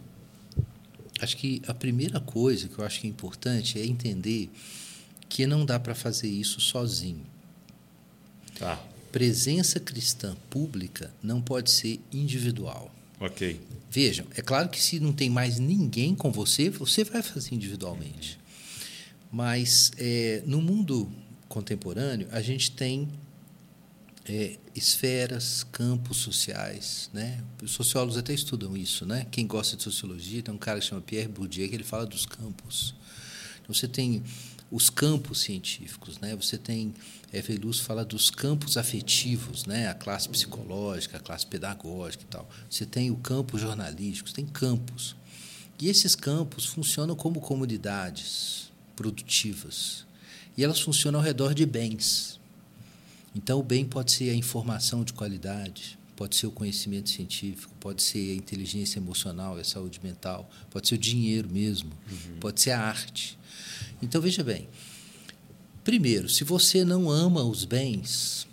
Acho 1.20 1.38
que 1.38 1.62
a 1.68 1.74
primeira 1.74 2.20
coisa 2.20 2.68
que 2.68 2.78
eu 2.80 2.86
acho 2.86 3.00
que 3.02 3.08
é 3.08 3.10
importante 3.10 3.80
é 3.80 3.86
entender 3.86 4.50
que 5.30 5.46
não 5.46 5.66
dá 5.66 5.80
para 5.80 5.94
fazer 5.94 6.28
isso 6.28 6.60
sozinho. 6.60 7.26
Tá. 8.58 8.84
Presença 9.12 9.80
cristã 9.80 10.36
pública 10.50 11.14
não 11.22 11.42
pode 11.42 11.70
ser 11.72 12.00
individual. 12.12 12.94
Ok. 13.20 13.60
Vejam, 13.90 14.26
é 14.36 14.42
claro 14.42 14.70
que 14.70 14.82
se 14.82 15.00
não 15.00 15.12
tem 15.12 15.30
mais 15.30 15.60
ninguém 15.60 16.16
com 16.16 16.32
você, 16.32 16.70
você 16.70 17.04
vai 17.04 17.22
fazer 17.22 17.54
individualmente. 17.54 18.40
Mas 19.32 19.92
é, 19.98 20.42
no 20.46 20.62
mundo 20.62 21.12
contemporâneo, 21.48 22.28
a 22.32 22.42
gente 22.42 22.72
tem 22.72 23.10
é, 24.26 24.58
esferas, 24.74 25.64
campos 25.72 26.18
sociais. 26.18 27.10
Né? 27.14 27.44
Os 27.62 27.72
sociólogos 27.72 28.18
até 28.18 28.34
estudam 28.34 28.76
isso. 28.78 29.06
Né? 29.06 29.28
Quem 29.30 29.46
gosta 29.46 29.76
de 29.76 29.84
sociologia, 29.84 30.42
tem 30.42 30.54
um 30.54 30.58
cara 30.58 30.80
que 30.80 30.86
chama 30.86 31.02
Pierre 31.02 31.28
Bourdieu, 31.28 31.68
que 31.68 31.76
ele 31.76 31.84
fala 31.84 32.06
dos 32.06 32.26
campos. 32.26 32.96
Então, 33.62 33.74
você 33.74 33.88
tem 33.88 34.24
os 34.72 34.90
campos 34.90 35.42
científicos, 35.42 36.18
né? 36.20 36.36
Você 36.36 36.58
tem 36.58 36.94
Eva 37.32 37.54
Luz 37.62 37.80
fala 37.80 38.06
dos 38.06 38.30
campos 38.30 38.78
afetivos, 38.78 39.66
né? 39.66 39.90
A 39.90 39.94
classe 39.94 40.30
psicológica, 40.30 41.18
a 41.18 41.20
classe 41.20 41.46
pedagógica 41.46 42.24
e 42.24 42.28
tal. 42.28 42.50
Você 42.70 42.86
tem 42.86 43.12
o 43.12 43.18
campo 43.18 43.58
jornalístico, 43.58 44.30
você 44.30 44.36
tem 44.36 44.46
campos. 44.46 45.16
E 45.80 45.90
esses 45.90 46.16
campos 46.16 46.66
funcionam 46.66 47.16
como 47.16 47.42
comunidades 47.42 48.72
produtivas. 48.96 50.06
E 50.58 50.64
elas 50.64 50.80
funcionam 50.80 51.20
ao 51.20 51.26
redor 51.26 51.54
de 51.54 51.66
bens. 51.66 52.40
Então, 53.36 53.60
o 53.60 53.64
bem 53.64 53.86
pode 53.86 54.12
ser 54.12 54.30
a 54.30 54.36
informação 54.36 55.04
de 55.04 55.14
qualidade, 55.14 55.98
pode 56.16 56.36
ser 56.36 56.48
o 56.48 56.52
conhecimento 56.52 57.10
científico, 57.10 57.74
pode 57.80 58.04
ser 58.04 58.32
a 58.32 58.36
inteligência 58.36 59.00
emocional, 59.00 59.58
a 59.58 59.64
saúde 59.64 60.00
mental, 60.04 60.50
pode 60.70 60.88
ser 60.88 60.96
o 60.96 60.98
dinheiro 60.98 61.50
mesmo, 61.50 61.92
pode 62.40 62.62
ser 62.62 62.72
a 62.72 62.82
arte. 62.82 63.40
Então, 64.02 64.22
veja 64.22 64.44
bem. 64.44 64.68
Primeiro, 65.84 66.30
se 66.30 66.44
você 66.44 66.86
não 66.86 67.10
ama 67.10 67.44
os 67.44 67.66
bens 67.66 68.48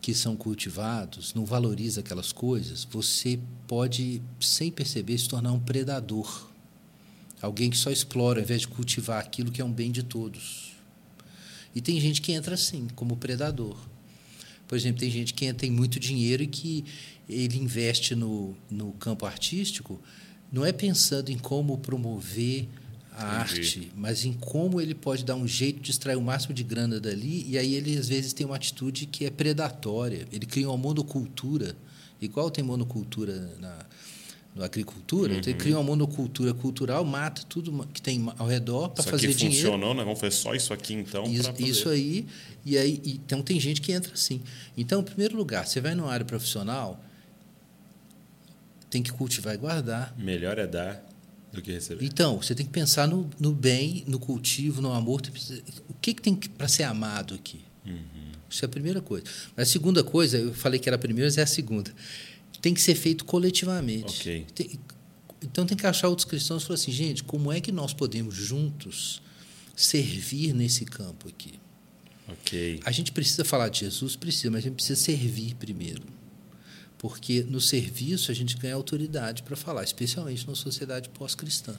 que 0.00 0.14
são 0.14 0.36
cultivados, 0.36 1.32
não 1.34 1.44
valoriza 1.44 2.00
aquelas 2.00 2.30
coisas, 2.30 2.84
você 2.84 3.40
pode, 3.66 4.20
sem 4.38 4.70
perceber, 4.70 5.16
se 5.16 5.28
tornar 5.28 5.52
um 5.52 5.58
predador. 5.58 6.48
Alguém 7.40 7.70
que 7.70 7.76
só 7.76 7.90
explora 7.90 8.38
ao 8.38 8.44
invés 8.44 8.60
de 8.60 8.68
cultivar 8.68 9.18
aquilo 9.18 9.50
que 9.50 9.60
é 9.60 9.64
um 9.64 9.72
bem 9.72 9.90
de 9.90 10.02
todos. 10.02 10.74
E 11.74 11.80
tem 11.80 12.00
gente 12.00 12.20
que 12.20 12.32
entra 12.32 12.54
assim, 12.54 12.86
como 12.94 13.16
predador. 13.16 13.76
Por 14.68 14.76
exemplo, 14.76 15.00
tem 15.00 15.10
gente 15.10 15.34
que 15.34 15.52
tem 15.54 15.70
muito 15.70 15.98
dinheiro 15.98 16.42
e 16.42 16.46
que 16.46 16.84
ele 17.28 17.58
investe 17.58 18.14
no, 18.14 18.56
no 18.70 18.92
campo 18.92 19.26
artístico, 19.26 20.00
não 20.52 20.64
é 20.64 20.72
pensando 20.72 21.30
em 21.30 21.38
como 21.38 21.78
promover 21.78 22.68
a 23.16 23.38
arte, 23.38 23.92
mas 23.94 24.24
em 24.24 24.32
como 24.32 24.80
ele 24.80 24.94
pode 24.94 25.24
dar 25.24 25.36
um 25.36 25.46
jeito 25.46 25.80
de 25.80 25.90
extrair 25.90 26.16
o 26.16 26.20
máximo 26.20 26.52
de 26.52 26.64
grana 26.64 26.98
dali, 26.98 27.46
e 27.48 27.56
aí 27.56 27.74
ele 27.74 27.96
às 27.96 28.08
vezes 28.08 28.32
tem 28.32 28.44
uma 28.44 28.56
atitude 28.56 29.06
que 29.06 29.24
é 29.24 29.30
predatória. 29.30 30.26
Ele 30.32 30.44
cria 30.44 30.68
uma 30.68 30.76
monocultura, 30.76 31.76
igual 32.20 32.50
tem 32.50 32.64
monocultura 32.64 33.56
na, 33.60 33.78
na 34.56 34.64
agricultura, 34.64 35.34
então 35.34 35.48
ele 35.52 35.58
cria 35.58 35.76
uma 35.76 35.84
monocultura 35.84 36.52
cultural, 36.52 37.04
mata 37.04 37.42
tudo 37.48 37.86
que 37.92 38.02
tem 38.02 38.26
ao 38.36 38.48
redor 38.48 38.88
para 38.88 39.02
Isso 39.02 39.10
fazer 39.10 39.26
aqui 39.28 39.36
dinheiro. 39.36 39.70
funcionou, 39.70 39.94
nós 39.94 40.04
vamos 40.04 40.18
fazer 40.18 40.34
só 40.34 40.54
isso 40.54 40.72
aqui 40.72 40.94
então. 40.94 41.24
Isso, 41.24 41.52
isso 41.58 41.88
aí, 41.88 42.26
e 42.64 42.76
aí, 42.76 43.00
então 43.06 43.42
tem 43.42 43.60
gente 43.60 43.80
que 43.80 43.92
entra 43.92 44.12
assim. 44.12 44.42
Então, 44.76 45.00
em 45.00 45.04
primeiro 45.04 45.36
lugar, 45.36 45.66
você 45.66 45.80
vai 45.80 45.94
numa 45.94 46.12
área 46.12 46.26
profissional, 46.26 47.00
tem 48.90 49.02
que 49.04 49.12
cultivar 49.12 49.54
e 49.54 49.56
guardar. 49.56 50.14
Melhor 50.18 50.58
é 50.58 50.66
dar 50.66 51.13
do 51.54 51.62
que 51.62 51.72
receber. 51.72 52.04
Então, 52.04 52.40
você 52.40 52.54
tem 52.54 52.64
que 52.66 52.72
pensar 52.72 53.06
no, 53.08 53.28
no 53.38 53.52
bem, 53.52 54.04
no 54.06 54.18
cultivo, 54.18 54.80
no 54.82 54.92
amor. 54.92 55.20
O 55.88 55.94
que, 55.94 56.12
que 56.14 56.20
tem 56.22 56.34
para 56.34 56.68
ser 56.68 56.82
amado 56.84 57.34
aqui? 57.34 57.60
Isso 58.48 58.64
é 58.64 58.66
a 58.66 58.68
primeira 58.68 59.00
coisa. 59.00 59.24
Mas 59.56 59.68
a 59.68 59.72
segunda 59.72 60.04
coisa, 60.04 60.38
eu 60.38 60.54
falei 60.54 60.78
que 60.78 60.88
era 60.88 60.96
a 60.96 60.98
primeira, 60.98 61.26
mas 61.26 61.38
é 61.38 61.42
a 61.42 61.46
segunda. 61.46 61.92
Tem 62.62 62.72
que 62.72 62.80
ser 62.80 62.94
feito 62.94 63.24
coletivamente. 63.24 64.20
Ok. 64.20 64.46
Tem- 64.54 64.80
então 65.42 65.66
tem 65.66 65.76
que 65.76 65.86
achar 65.86 66.08
outros 66.08 66.24
cristãos 66.24 66.62
e 66.62 66.66
falar 66.66 66.76
assim, 66.76 66.92
gente, 66.92 67.22
como 67.24 67.52
é 67.52 67.60
que 67.60 67.70
nós 67.70 67.92
podemos 67.92 68.34
juntos 68.34 69.20
servir 69.76 70.54
nesse 70.54 70.84
campo 70.84 71.28
aqui? 71.28 71.54
Ok. 72.28 72.80
A 72.84 72.90
gente 72.90 73.12
precisa 73.12 73.44
falar 73.44 73.68
de 73.68 73.80
Jesus, 73.80 74.16
precisa, 74.16 74.50
mas 74.50 74.60
a 74.60 74.62
gente 74.68 74.74
precisa 74.76 74.98
servir 74.98 75.54
primeiro. 75.56 76.02
Porque 77.04 77.42
no 77.42 77.60
serviço 77.60 78.30
a 78.30 78.34
gente 78.34 78.56
ganha 78.56 78.74
autoridade 78.74 79.42
para 79.42 79.54
falar, 79.54 79.84
especialmente 79.84 80.46
numa 80.46 80.56
sociedade 80.56 81.10
pós-cristã. 81.10 81.74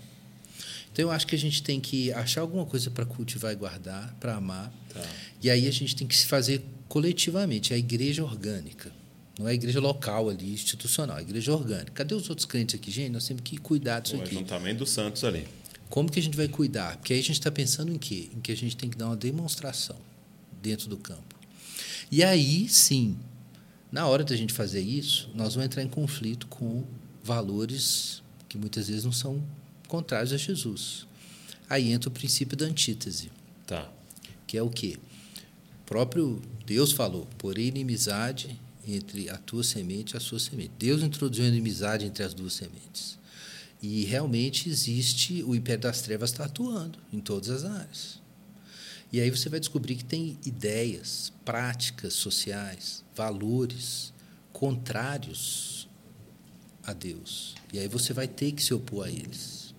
Então 0.93 1.05
eu 1.05 1.09
acho 1.09 1.25
que 1.25 1.33
a 1.33 1.39
gente 1.39 1.63
tem 1.63 1.81
que 1.81 2.13
achar 2.13 2.41
alguma 2.41 2.63
coisa 2.63 2.91
para 2.91 3.07
cultivar 3.07 3.51
e 3.51 3.55
guardar, 3.55 4.15
para 4.19 4.35
amar. 4.35 4.71
Tá. 4.93 5.01
E 5.41 5.49
aí 5.49 5.67
a 5.67 5.71
gente 5.71 5.95
tem 5.95 6.05
que 6.05 6.15
se 6.15 6.27
fazer 6.27 6.63
coletivamente, 6.87 7.73
é 7.73 7.75
a 7.75 7.79
igreja 7.79 8.23
orgânica. 8.23 8.91
Não 9.39 9.47
é 9.47 9.51
a 9.51 9.53
igreja 9.55 9.79
local 9.79 10.29
ali, 10.29 10.53
institucional, 10.53 11.17
é 11.17 11.21
a 11.21 11.23
igreja 11.23 11.51
orgânica. 11.51 11.91
Cadê 11.91 12.13
os 12.13 12.29
outros 12.29 12.45
crentes 12.45 12.75
aqui? 12.75 12.91
Gente, 12.91 13.09
nós 13.09 13.25
temos 13.25 13.41
que 13.41 13.57
cuidar 13.57 14.01
disso 14.01 14.17
O 14.17 14.21
aqui. 14.21 14.35
ajuntamento 14.35 14.77
dos 14.77 14.91
santos 14.91 15.23
ali. 15.23 15.47
Como 15.89 16.07
que 16.07 16.19
a 16.19 16.21
gente 16.21 16.37
vai 16.37 16.47
cuidar? 16.47 16.97
Porque 16.97 17.13
aí 17.13 17.19
a 17.19 17.23
gente 17.23 17.39
está 17.39 17.51
pensando 17.51 17.91
em 17.91 17.97
quê? 17.97 18.29
Em 18.31 18.41
que 18.41 18.51
a 18.51 18.55
gente 18.55 18.77
tem 18.77 18.91
que 18.91 18.95
dar 18.95 19.07
uma 19.07 19.17
demonstração 19.17 19.97
dentro 20.61 20.87
do 20.87 20.97
campo. 20.97 21.33
E 22.11 22.23
aí, 22.23 22.69
sim, 22.69 23.17
na 23.91 24.07
hora 24.07 24.23
da 24.23 24.35
gente 24.35 24.53
fazer 24.53 24.81
isso, 24.81 25.29
nós 25.33 25.55
vamos 25.55 25.65
entrar 25.67 25.83
em 25.83 25.87
conflito 25.87 26.47
com 26.47 26.83
valores 27.23 28.21
que 28.49 28.57
muitas 28.57 28.87
vezes 28.87 29.03
não 29.03 29.11
são 29.11 29.41
contrários 29.87 30.33
a 30.33 30.37
Jesus. 30.37 31.07
Aí 31.69 31.91
entra 31.91 32.09
o 32.09 32.11
princípio 32.11 32.55
da 32.57 32.65
antítese, 32.65 33.31
Tá. 33.65 33.89
que 34.45 34.57
é 34.57 34.61
o 34.61 34.69
quê? 34.69 34.97
O 35.81 35.85
próprio 35.85 36.41
Deus 36.65 36.91
falou, 36.91 37.27
porém 37.37 37.67
inimizade 37.67 38.59
entre 38.87 39.29
a 39.29 39.37
tua 39.37 39.63
semente 39.63 40.13
e 40.13 40.17
a 40.17 40.19
sua 40.19 40.39
semente. 40.39 40.71
Deus 40.77 41.01
introduziu 41.01 41.45
a 41.45 41.47
inimizade 41.47 42.05
entre 42.05 42.23
as 42.23 42.33
duas 42.33 42.53
sementes. 42.53 43.17
E 43.81 44.03
realmente 44.05 44.69
existe, 44.69 45.43
o 45.43 45.55
império 45.55 45.81
das 45.81 46.01
trevas 46.01 46.31
está 46.31 46.45
atuando 46.45 46.97
em 47.11 47.19
todas 47.19 47.49
as 47.49 47.65
áreas. 47.65 48.19
E 49.15 49.21
aí 49.21 49.29
você 49.29 49.47
vai 49.47 49.61
descobrir 49.61 49.95
que 49.95 50.03
tem 50.03 50.37
ideias, 50.45 51.31
práticas 51.45 52.15
sociais, 52.15 53.01
valores 53.15 54.13
contrários 54.51 55.87
a 56.83 56.91
Deus. 56.91 57.55
E 57.71 57.79
aí 57.79 57.87
você 57.87 58.11
vai 58.11 58.27
ter 58.27 58.51
que 58.51 58.61
se 58.61 58.73
opor 58.73 59.05
a 59.05 59.09
eles. 59.09 59.73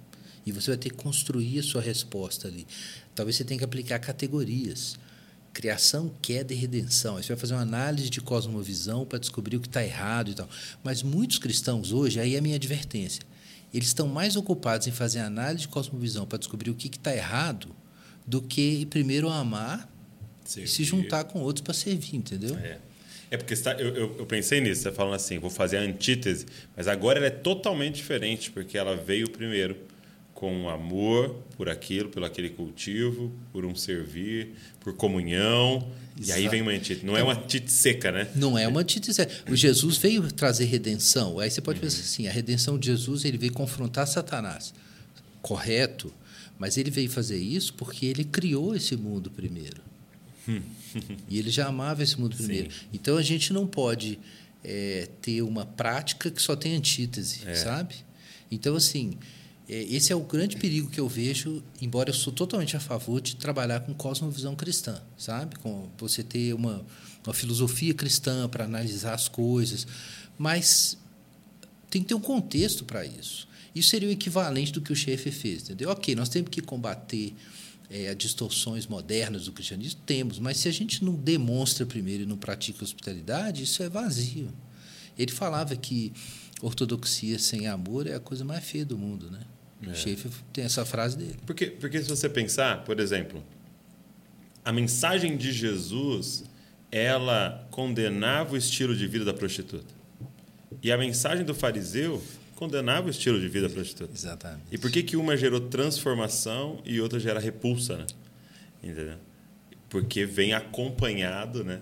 E 0.47 0.53
você 0.53 0.71
vai 0.71 0.79
ter 0.79 0.89
que 0.89 0.97
construir 0.97 1.59
a 1.59 1.63
sua 1.63 1.83
resposta 1.83 2.49
ali. 2.49 2.67
Talvez 3.15 3.37
você 3.37 3.45
tenha 3.45 3.59
que 3.59 3.65
aplicar 3.65 3.99
categorias. 3.99 4.99
Criação, 5.53 6.11
queda 6.23 6.55
e 6.55 6.57
redenção. 6.57 7.19
Aí 7.19 7.23
você 7.23 7.35
vai 7.35 7.37
fazer 7.39 7.53
uma 7.53 7.61
análise 7.61 8.09
de 8.09 8.23
cosmovisão 8.23 9.05
para 9.05 9.19
descobrir 9.19 9.59
o 9.59 9.61
que 9.61 9.69
está 9.69 9.85
errado 9.85 10.31
e 10.31 10.35
tal. 10.35 10.49
Mas 10.83 11.03
muitos 11.03 11.39
cristãos 11.39 11.93
hoje, 11.93 12.19
aí 12.19 12.37
é 12.37 12.39
a 12.39 12.43
minha 12.43 12.57
advertência, 12.57 13.23
eles 13.75 13.89
estão 13.89 14.09
mais 14.09 14.35
ocupados 14.35 14.87
em 14.87 14.93
fazer 14.93 15.19
análise 15.19 15.61
de 15.61 15.69
cosmovisão 15.69 16.25
para 16.25 16.39
descobrir 16.39 16.71
o 16.71 16.75
que 16.75 16.89
está 16.89 17.15
errado 17.15 17.77
do 18.27 18.43
que 18.43 18.87
primeiro 18.87 19.29
amar 19.29 19.91
e 20.45 20.49
se 20.49 20.67
Servir. 20.67 20.85
juntar 20.85 21.25
com 21.25 21.41
outros 21.41 21.63
para 21.63 21.75
servir, 21.75 22.17
entendeu? 22.17 22.57
É. 22.59 22.79
É 23.29 23.37
porque 23.37 23.55
está, 23.55 23.73
eu, 23.73 23.89
eu, 23.95 24.17
eu 24.21 24.27
pensei 24.27 24.61
nisso, 24.61 24.83
você 24.83 24.93
falando 24.93 25.15
assim, 25.15 25.37
vou 25.39 25.51
fazer 25.51 25.79
a 25.79 25.81
antítese, 25.81 26.47
mas 26.77 26.87
agora 26.87 27.19
ela 27.19 27.27
é 27.27 27.31
totalmente 27.31 27.97
diferente, 27.97 28.53
porque 28.53 28.79
ela 28.79 28.97
veio 28.97 29.29
primeiro 29.29 29.77
com 30.33 30.69
amor 30.71 31.35
por 31.57 31.69
aquilo, 31.69 32.09
pelo 32.09 32.25
aquele 32.25 32.51
cultivo, 32.51 33.33
por 33.53 33.65
um 33.65 33.75
servir, 33.75 34.51
por 34.79 34.93
comunhão, 34.95 35.91
e 36.17 36.31
aí 36.31 36.43
Exato. 36.43 36.51
vem 36.53 36.63
uma 36.63 36.71
antítese. 36.71 37.05
Não 37.05 37.17
é 37.17 37.23
uma 37.25 37.33
antítese 37.33 37.77
seca, 37.77 38.13
né? 38.13 38.29
Não 38.37 38.57
é 38.57 38.69
uma 38.69 38.81
antítese. 38.83 39.27
O 39.51 39.57
Jesus 39.57 39.97
veio 39.97 40.31
trazer 40.31 40.67
redenção. 40.67 41.41
Aí 41.41 41.51
você 41.51 41.61
pode 41.61 41.79
Uhum. 41.81 41.85
pensar 41.87 42.03
assim, 42.03 42.29
a 42.29 42.31
redenção 42.31 42.79
de 42.79 42.87
Jesus, 42.87 43.25
ele 43.25 43.39
veio 43.39 43.53
confrontar 43.53 44.07
Satanás. 44.07 44.73
Correto, 45.43 46.13
mas 46.59 46.77
ele 46.77 46.91
veio 46.91 47.11
fazer 47.11 47.39
isso 47.39 47.75
porque 47.75 48.07
ele 48.07 48.25
criou 48.25 48.75
esse 48.75 48.97
mundo 48.97 49.31
primeiro. 49.31 49.83
e 51.29 51.39
ele 51.39 51.51
já 51.51 51.67
amava 51.67 52.03
esse 52.03 52.19
mundo 52.19 52.37
primeiro. 52.37 52.71
Sim. 52.71 52.79
Então 52.93 53.17
a 53.17 53.23
gente 53.23 53.53
não 53.53 53.67
pode 53.67 54.19
é, 54.65 55.09
ter 55.21 55.43
uma 55.43 55.67
prática 55.67 56.31
que 56.31 56.41
só 56.41 56.57
tem 56.57 56.75
antítese, 56.77 57.41
É. 57.47 57.55
sabe? 57.55 57.95
Então, 58.51 58.77
assim, 58.77 59.15
é, 59.69 59.83
esse 59.85 60.13
é 60.13 60.17
o 60.17 60.21
grande 60.21 60.57
perigo 60.57 60.89
que 60.89 61.01
eu 61.01 61.09
vejo, 61.09 61.63
embora 61.81 62.11
eu 62.11 62.15
sou 62.15 62.33
totalmente 62.33 62.77
a 62.77 62.81
favor 62.81 63.21
de 63.21 63.37
trabalhar 63.37 63.81
com 63.81 63.93
cosmovisão 63.93 64.55
cristã, 64.55 65.03
sabe? 65.19 65.57
Com 65.57 65.89
você 65.99 66.23
ter 66.23 66.55
uma, 66.55 66.85
uma 67.27 67.35
filosofia 67.35 67.93
cristã 67.93 68.49
para 68.49 68.65
analisar 68.65 69.15
as 69.15 69.29
coisas, 69.29 69.87
mas 70.39 70.97
tem 71.91 72.03
que 72.03 72.09
ter 72.09 72.15
um 72.15 72.21
contexto 72.21 72.85
para 72.85 73.05
isso. 73.05 73.49
Isso 73.77 73.91
seria 73.91 74.09
o 74.09 74.13
equivalente 74.13 74.73
do 74.73 74.81
que 74.81 74.91
o 74.91 74.97
chefe 74.97 75.31
fez, 75.31 75.65
entendeu? 75.65 75.91
Ok, 75.91 76.15
nós 76.15 76.31
temos 76.31 76.49
que 76.49 76.63
combater 76.63 77.35
é, 77.91 78.09
as 78.09 78.17
distorções 78.17 78.87
modernas 78.87 79.45
do 79.45 79.53
cristianismo, 79.53 80.01
temos, 80.07 80.39
mas 80.39 80.57
se 80.57 80.67
a 80.67 80.73
gente 80.73 81.05
não 81.05 81.15
demonstra 81.15 81.85
primeiro 81.85 82.23
e 82.23 82.27
não 82.27 82.39
pratica 82.39 82.83
hospitalidade, 82.83 83.65
isso 83.65 83.83
é 83.83 83.89
vazio. 83.91 84.49
Ele 85.19 85.31
falava 85.31 85.77
que 85.77 86.11
ortodoxia 86.63 87.39
sem 87.39 87.69
amor 87.69 88.07
é 88.07 88.15
a 88.15 88.21
coisa 88.21 88.47
mais 88.47 88.65
feia 88.65 88.85
do 88.85 88.97
mundo, 88.97 89.31
né? 89.31 89.41
É. 89.83 89.91
O 89.91 89.95
Schaefer 89.95 90.31
tem 90.55 90.65
essa 90.65 90.87
frase 90.87 91.19
dele. 91.19 91.37
Porque, 91.45 91.67
porque 91.67 92.03
se 92.03 92.09
você 92.09 92.31
pensar, 92.31 92.83
por 92.83 92.99
exemplo, 92.99 93.45
a 94.65 94.73
mensagem 94.73 95.37
de 95.37 95.53
Jesus, 95.53 96.45
ela 96.91 97.69
condenava 97.71 98.55
o 98.55 98.57
estilo 98.57 98.97
de 98.97 99.07
vida 99.07 99.27
da 99.27 99.35
prostituta. 99.35 99.95
E 100.83 100.91
a 100.91 100.97
mensagem 100.97 101.45
do 101.45 101.55
fariseu 101.55 102.23
condenava 102.57 103.07
o 103.07 103.11
estilo 103.11 103.39
de 103.39 103.47
vida 103.49 103.69
da 103.69 103.75
prostituta. 103.75 104.13
Exatamente. 104.13 104.65
E 104.73 104.77
por 104.79 104.91
que, 104.91 105.03
que 105.05 105.17
uma 105.17 105.37
gerou 105.37 105.61
transformação 105.61 106.81
e 106.85 107.01
outra 107.01 107.21
gera 107.21 107.39
repulsa, 107.39 107.99
né? 107.99 108.07
Entendeu? 108.83 109.19
Porque 109.89 110.27
vem 110.27 110.53
acompanhado, 110.55 111.63
né? 111.63 111.81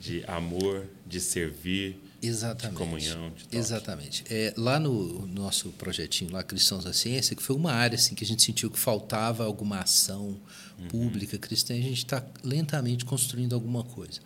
De 0.00 0.24
amor, 0.26 0.86
de 1.04 1.20
servir, 1.20 2.00
Exatamente. 2.22 2.70
de 2.72 2.78
comunhão, 2.78 3.30
de 3.30 3.44
toque. 3.44 3.56
Exatamente. 3.56 4.24
É, 4.30 4.54
lá 4.56 4.78
no 4.78 5.26
nosso 5.26 5.70
projetinho, 5.70 6.30
lá 6.32 6.42
Cristãos 6.42 6.84
da 6.84 6.92
Ciência, 6.92 7.34
que 7.34 7.42
foi 7.42 7.56
uma 7.56 7.72
área 7.72 7.96
assim, 7.96 8.14
que 8.14 8.22
a 8.24 8.26
gente 8.26 8.42
sentiu 8.42 8.70
que 8.70 8.78
faltava 8.78 9.44
alguma 9.44 9.80
ação 9.80 10.38
Uhum. 10.78 10.86
pública 10.86 11.36
cristã, 11.38 11.74
a 11.74 11.80
gente 11.80 11.98
está 11.98 12.24
lentamente 12.44 13.04
construindo 13.04 13.52
alguma 13.52 13.82
coisa. 13.82 14.20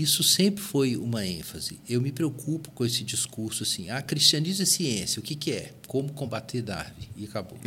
Isso 0.00 0.22
sempre 0.22 0.62
foi 0.62 0.96
uma 0.96 1.26
ênfase. 1.26 1.80
Eu 1.88 2.00
me 2.00 2.12
preocupo 2.12 2.70
com 2.70 2.84
esse 2.86 3.02
discurso 3.02 3.64
assim: 3.64 3.90
ah, 3.90 4.00
cristianismo 4.00 4.62
é 4.62 4.66
ciência. 4.66 5.18
O 5.18 5.22
que, 5.24 5.34
que 5.34 5.50
é? 5.50 5.72
Como 5.88 6.12
combater 6.12 6.62
Darwin? 6.62 7.08
E 7.16 7.24
acabou. 7.24 7.58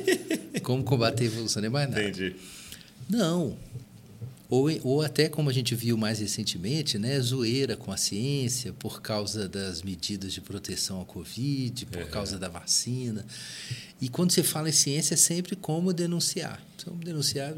Como 0.62 0.82
combater 0.82 1.24
a 1.24 1.26
evolução? 1.26 1.60
Não 1.60 1.66
é 1.66 1.70
mais 1.70 1.90
nada. 1.90 2.02
Entendi. 2.02 2.34
Não. 3.10 3.56
Ou, 4.48 4.68
ou 4.84 5.02
até 5.02 5.28
como 5.28 5.50
a 5.50 5.52
gente 5.52 5.74
viu 5.74 5.96
mais 5.96 6.20
recentemente, 6.20 6.98
né, 6.98 7.20
zoeira 7.20 7.76
com 7.76 7.90
a 7.90 7.96
ciência 7.96 8.72
por 8.72 9.02
causa 9.02 9.48
das 9.48 9.82
medidas 9.82 10.32
de 10.32 10.40
proteção 10.40 11.02
à 11.02 11.04
Covid, 11.04 11.84
por 11.86 12.02
Uhum. 12.02 12.08
causa 12.08 12.38
da 12.38 12.48
vacina. 12.48 13.26
E 14.00 14.08
quando 14.08 14.30
você 14.30 14.42
fala 14.44 14.68
em 14.68 14.72
ciência, 14.72 15.14
é 15.14 15.16
sempre 15.16 15.56
como 15.56 15.92
denunciar. 15.92 16.62
Como 16.84 17.02
denunciar. 17.02 17.54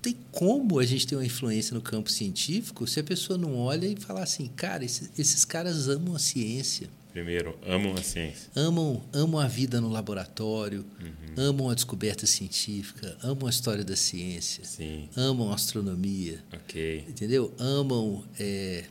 Tem 0.00 0.16
como 0.30 0.78
a 0.78 0.84
gente 0.86 1.06
ter 1.06 1.16
uma 1.16 1.24
influência 1.26 1.74
no 1.74 1.80
campo 1.80 2.10
científico 2.10 2.86
se 2.86 3.00
a 3.00 3.04
pessoa 3.04 3.36
não 3.38 3.56
olha 3.56 3.86
e 3.86 3.96
fala 3.96 4.22
assim, 4.22 4.46
cara, 4.54 4.84
esses, 4.84 5.10
esses 5.18 5.44
caras 5.44 5.88
amam 5.88 6.14
a 6.14 6.18
ciência 6.18 6.88
Primeiro, 7.12 7.58
amam 7.66 7.94
a 7.94 8.02
ciência. 8.02 8.48
amam, 8.54 9.02
amam 9.12 9.40
a 9.40 9.48
vida 9.48 9.80
no 9.80 9.88
laboratório, 9.88 10.84
Uhum. 11.00 11.48
amam 11.48 11.70
a 11.70 11.74
descoberta 11.74 12.26
científica, 12.26 13.16
amam 13.22 13.46
a 13.48 13.50
história 13.50 13.82
da 13.82 13.96
ciência, 13.96 14.62
Sim. 14.64 15.08
amam 15.16 15.50
a 15.50 15.54
astronomia, 15.56 16.44
Ok. 16.52 17.04
entendeu? 17.08 17.52
Amam, 17.58 18.22
é, 18.38 18.84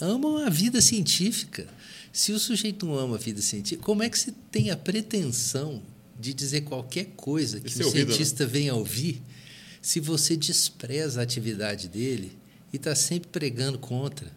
amam 0.00 0.38
a 0.38 0.50
vida 0.50 0.80
científica. 0.80 1.68
Se 2.12 2.32
o 2.32 2.38
sujeito 2.40 2.84
não 2.84 2.98
ama 2.98 3.14
a 3.14 3.18
vida 3.18 3.40
científica, 3.40 3.84
como 3.84 4.02
é 4.02 4.08
que 4.08 4.18
você 4.18 4.32
tem 4.50 4.70
a 4.70 4.76
pretensão 4.76 5.80
de 6.18 6.34
dizer 6.34 6.62
qualquer 6.62 7.04
coisa 7.16 7.60
que 7.60 7.68
Esse 7.68 7.82
é 7.82 7.84
o 7.84 7.88
ouvido, 7.88 8.08
né? 8.08 8.14
cientista 8.14 8.44
venha 8.44 8.74
ouvir 8.74 9.22
se 9.88 10.00
você 10.00 10.36
despreza 10.36 11.18
a 11.18 11.22
atividade 11.22 11.88
dele 11.88 12.36
e 12.70 12.76
está 12.76 12.94
sempre 12.94 13.30
pregando 13.30 13.78
contra? 13.78 14.30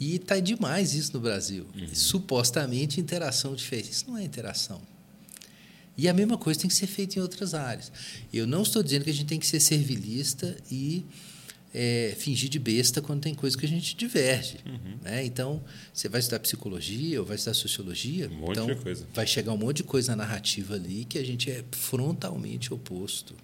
E 0.00 0.16
está 0.16 0.40
demais 0.40 0.94
isso 0.94 1.12
no 1.12 1.20
Brasil. 1.20 1.64
Supostamente 1.92 3.00
interação 3.00 3.54
de 3.54 3.62
fez. 3.62 3.88
Isso 3.88 4.10
não 4.10 4.18
é 4.18 4.24
interação. 4.24 4.82
E 5.96 6.08
a 6.08 6.12
mesma 6.12 6.36
coisa 6.36 6.58
tem 6.58 6.66
que 6.68 6.74
ser 6.74 6.88
feita 6.88 7.20
em 7.20 7.22
outras 7.22 7.54
áreas. 7.54 7.92
Eu 8.32 8.48
não 8.48 8.62
estou 8.62 8.82
dizendo 8.82 9.04
que 9.04 9.10
a 9.10 9.14
gente 9.14 9.28
tem 9.28 9.38
que 9.38 9.46
ser 9.46 9.60
servilista 9.60 10.56
e 10.68 11.06
é, 11.72 12.16
fingir 12.18 12.50
de 12.50 12.58
besta 12.58 13.00
quando 13.00 13.20
tem 13.20 13.32
coisa 13.32 13.56
que 13.56 13.64
a 13.64 13.68
gente 13.68 13.94
diverge. 13.94 14.58
Né? 15.02 15.24
Então, 15.24 15.62
você 15.92 16.08
vai 16.08 16.18
estudar 16.18 16.40
psicologia 16.40 17.20
ou 17.20 17.24
vai 17.24 17.36
estudar 17.36 17.54
sociologia, 17.54 18.28
Um 18.28 18.38
monte 18.38 18.50
então 18.50 18.66
de 18.66 18.74
coisa. 18.74 19.06
vai 19.14 19.24
chegar 19.24 19.52
um 19.52 19.56
monte 19.56 19.76
de 19.76 19.84
coisa 19.84 20.16
na 20.16 20.24
narrativa 20.24 20.74
ali 20.74 21.04
que 21.04 21.16
a 21.16 21.24
gente 21.24 21.48
é 21.48 21.64
frontalmente 21.70 22.74
oposto. 22.74 23.36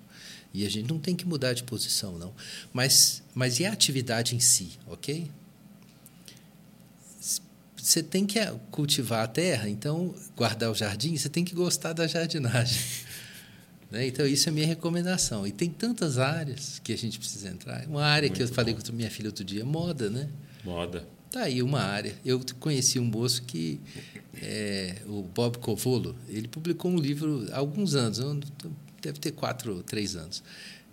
E 0.53 0.67
a 0.67 0.71
gente 0.71 0.89
não 0.89 0.99
tem 0.99 1.15
que 1.15 1.27
mudar 1.27 1.53
de 1.53 1.63
posição, 1.63 2.19
não. 2.19 2.33
Mas, 2.73 3.23
mas 3.35 3.61
e 3.61 3.67
a 3.67 3.73
atividade 3.73 4.35
em 4.35 4.41
si, 4.41 4.71
ok? 4.87 5.31
Você 7.77 8.03
tem 8.03 8.27
que 8.27 8.39
cultivar 8.71 9.25
a 9.25 9.27
terra, 9.27 9.69
então 9.69 10.15
guardar 10.37 10.71
o 10.71 10.75
jardim, 10.75 11.17
você 11.17 11.29
tem 11.29 11.45
que 11.45 11.55
gostar 11.55 11.93
da 11.93 12.07
jardinagem. 12.07 12.81
Né? 13.91 14.07
Então, 14.07 14.25
isso 14.25 14.49
é 14.49 14.53
minha 14.53 14.69
recomendação. 14.69 15.45
E 15.45 15.51
tem 15.51 15.69
tantas 15.69 16.17
áreas 16.17 16.79
que 16.79 16.93
a 16.93 16.97
gente 16.97 17.19
precisa 17.19 17.49
entrar. 17.49 17.85
Uma 17.89 18.05
área 18.05 18.29
Muito 18.29 18.37
que 18.37 18.43
eu 18.45 18.49
falei 18.55 18.73
bom. 18.73 18.81
com 18.81 18.89
a 18.89 18.95
minha 18.95 19.11
filha 19.11 19.29
outro 19.29 19.43
dia, 19.43 19.65
moda, 19.65 20.09
né? 20.09 20.29
Moda. 20.65 21.05
Tá 21.31 21.43
aí 21.43 21.63
uma 21.63 21.81
área. 21.81 22.15
Eu 22.25 22.41
conheci 22.61 22.99
um 23.01 23.05
moço 23.05 23.43
que, 23.43 23.81
é, 24.41 25.03
o 25.07 25.23
Bob 25.23 25.59
Covolo, 25.59 26.17
ele 26.29 26.47
publicou 26.47 26.91
um 26.91 26.99
livro 26.99 27.47
há 27.53 27.59
alguns 27.59 27.95
anos, 27.95 28.21
deve 29.01 29.19
ter 29.19 29.33
quatro 29.33 29.83
três 29.83 30.17
anos. 30.17 30.43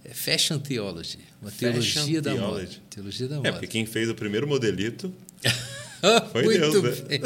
É 0.05 0.13
Fashion 0.13 0.59
Theology, 0.59 1.19
uma 1.41 1.51
Fashion 1.51 1.71
teologia 2.05 2.21
da 2.21 2.31
moda. 2.35 2.45
Theology. 2.59 2.81
Teologia 2.89 3.27
da 3.27 3.35
É, 3.35 3.37
moda. 3.39 3.51
porque 3.53 3.67
quem 3.67 3.85
fez 3.85 4.09
o 4.09 4.15
primeiro 4.15 4.47
modelito, 4.47 5.13
foi 6.31 6.43
Muito 6.43 6.81
Deus, 6.81 7.01
né? 7.01 7.17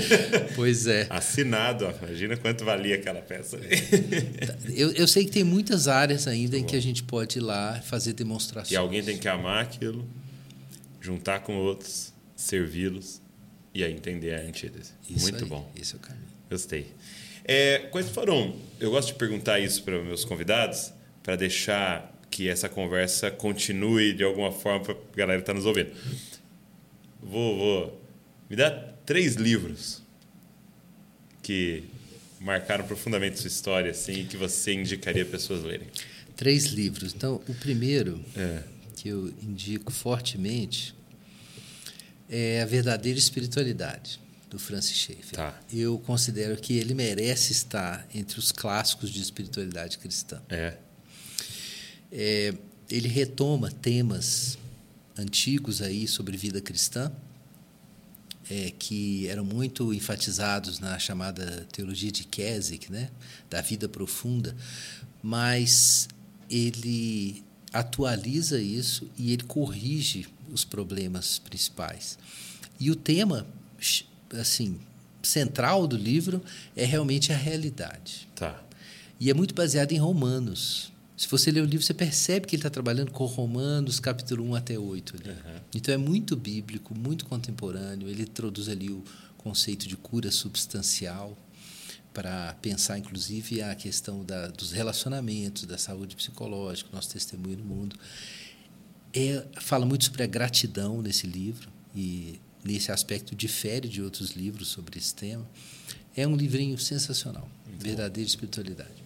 pois 0.54 0.86
é. 0.86 1.06
assinado, 1.10 1.84
ó. 1.84 1.92
Imagina 2.06 2.36
quanto 2.36 2.64
valia 2.64 2.94
aquela 2.94 3.20
peça. 3.20 3.58
Eu, 4.74 4.92
eu 4.92 5.06
sei 5.08 5.24
que 5.24 5.32
tem 5.32 5.44
muitas 5.44 5.88
áreas 5.88 6.26
ainda 6.26 6.56
em 6.56 6.64
que 6.64 6.76
a 6.76 6.80
gente 6.80 7.02
pode 7.02 7.38
ir 7.38 7.42
lá 7.42 7.80
fazer 7.82 8.12
demonstrações. 8.14 8.70
E 8.72 8.76
alguém 8.76 9.02
tem 9.02 9.18
que 9.18 9.28
amar 9.28 9.62
aquilo, 9.62 10.08
juntar 11.00 11.40
com 11.40 11.56
outros, 11.56 12.12
servi-los 12.36 13.20
e 13.74 13.84
aí 13.84 13.92
entender 13.92 14.34
a 14.34 14.40
antítese. 14.40 14.92
Muito 15.08 15.44
aí, 15.44 15.50
bom. 15.50 15.70
Esse 15.78 15.94
é 15.94 15.96
o 15.96 16.00
caminho. 16.00 16.24
Gostei. 16.48 16.86
É, 17.52 17.78
quais 17.90 18.08
foram? 18.08 18.54
Eu 18.78 18.92
gosto 18.92 19.08
de 19.08 19.14
perguntar 19.14 19.58
isso 19.58 19.82
para 19.82 20.00
meus 20.00 20.24
convidados, 20.24 20.92
para 21.20 21.34
deixar 21.34 22.16
que 22.30 22.48
essa 22.48 22.68
conversa 22.68 23.28
continue 23.28 24.12
de 24.12 24.22
alguma 24.22 24.52
forma 24.52 24.84
para 24.84 24.94
a 24.94 25.16
galera 25.16 25.38
que 25.40 25.42
está 25.42 25.52
nos 25.52 25.66
ouvindo. 25.66 25.90
Vou, 27.20 27.56
vou. 27.58 28.00
Me 28.48 28.54
dá 28.54 28.70
três 29.04 29.34
livros 29.34 30.00
que 31.42 31.82
marcaram 32.40 32.86
profundamente 32.86 33.40
sua 33.40 33.48
história, 33.48 33.90
assim, 33.90 34.20
e 34.20 34.24
que 34.26 34.36
você 34.36 34.72
indicaria 34.72 35.24
pessoas 35.26 35.64
lerem. 35.64 35.88
Três 36.36 36.66
livros. 36.66 37.12
Então, 37.14 37.42
o 37.48 37.54
primeiro 37.54 38.24
É. 38.36 38.62
que 38.94 39.08
eu 39.08 39.26
indico 39.42 39.90
fortemente 39.92 40.94
é 42.28 42.62
A 42.62 42.64
Verdadeira 42.64 43.18
Espiritualidade, 43.18 44.20
do 44.50 44.58
Francis 44.58 44.96
Schaeffer. 44.96 45.36
Tá. 45.36 45.58
Eu 45.72 45.98
considero 46.00 46.56
que 46.56 46.76
ele 46.76 46.92
merece 46.92 47.52
estar 47.52 48.06
entre 48.12 48.38
os 48.38 48.50
clássicos 48.50 49.10
de 49.10 49.22
espiritualidade 49.22 49.96
cristã. 49.96 50.42
É. 50.48 50.76
É, 52.10 52.54
ele 52.90 53.08
retoma 53.08 53.70
temas 53.70 54.58
antigos 55.16 55.80
aí 55.80 56.08
sobre 56.08 56.36
vida 56.36 56.60
cristã, 56.60 57.12
é, 58.50 58.72
que 58.76 59.28
eram 59.28 59.44
muito 59.44 59.94
enfatizados 59.94 60.80
na 60.80 60.98
chamada 60.98 61.68
teologia 61.72 62.10
de 62.10 62.24
Keswick, 62.24 62.90
né, 62.90 63.08
da 63.48 63.60
vida 63.60 63.88
profunda, 63.88 64.56
mas 65.22 66.08
ele 66.50 67.44
atualiza 67.72 68.60
isso 68.60 69.08
e 69.16 69.32
ele 69.32 69.44
corrige 69.44 70.26
os 70.52 70.64
problemas 70.64 71.38
principais. 71.38 72.18
E 72.80 72.90
o 72.90 72.96
tema, 72.96 73.46
assim, 74.38 74.78
central 75.22 75.86
do 75.86 75.96
livro 75.96 76.42
é 76.76 76.84
realmente 76.84 77.32
a 77.32 77.36
realidade. 77.36 78.28
Tá. 78.34 78.62
E 79.18 79.30
é 79.30 79.34
muito 79.34 79.54
baseado 79.54 79.92
em 79.92 79.98
Romanos. 79.98 80.92
Se 81.16 81.28
você 81.28 81.50
ler 81.50 81.60
o 81.60 81.66
livro, 81.66 81.84
você 81.84 81.92
percebe 81.92 82.46
que 82.46 82.56
ele 82.56 82.60
está 82.60 82.70
trabalhando 82.70 83.10
com 83.10 83.26
Romanos, 83.26 84.00
capítulo 84.00 84.42
1 84.50 84.54
até 84.54 84.78
8. 84.78 85.16
Ali. 85.16 85.28
Uhum. 85.28 85.60
Então 85.74 85.94
é 85.94 85.98
muito 85.98 86.34
bíblico, 86.34 86.94
muito 86.94 87.26
contemporâneo. 87.26 88.08
Ele 88.08 88.22
introduz 88.22 88.68
ali 88.70 88.90
o 88.90 89.04
conceito 89.36 89.86
de 89.86 89.96
cura 89.96 90.30
substancial 90.30 91.36
para 92.14 92.54
pensar, 92.62 92.98
inclusive, 92.98 93.62
a 93.62 93.74
questão 93.74 94.24
da, 94.24 94.48
dos 94.48 94.72
relacionamentos, 94.72 95.64
da 95.64 95.78
saúde 95.78 96.16
psicológica, 96.16 96.88
nosso 96.92 97.10
testemunho 97.10 97.58
no 97.58 97.64
mundo. 97.64 97.96
É, 99.12 99.44
fala 99.60 99.84
muito 99.84 100.04
sobre 100.06 100.22
a 100.22 100.26
gratidão 100.26 101.02
nesse 101.02 101.26
livro 101.26 101.68
e 101.94 102.40
nesse 102.64 102.92
aspecto 102.92 103.34
difere 103.34 103.88
de 103.88 104.02
outros 104.02 104.32
livros 104.32 104.68
sobre 104.68 104.98
esse 104.98 105.14
tema. 105.14 105.48
É 106.16 106.26
um 106.26 106.36
livrinho 106.36 106.76
sensacional, 106.78 107.48
Muito 107.66 107.82
verdadeira 107.82 108.28
espiritualidade. 108.28 109.02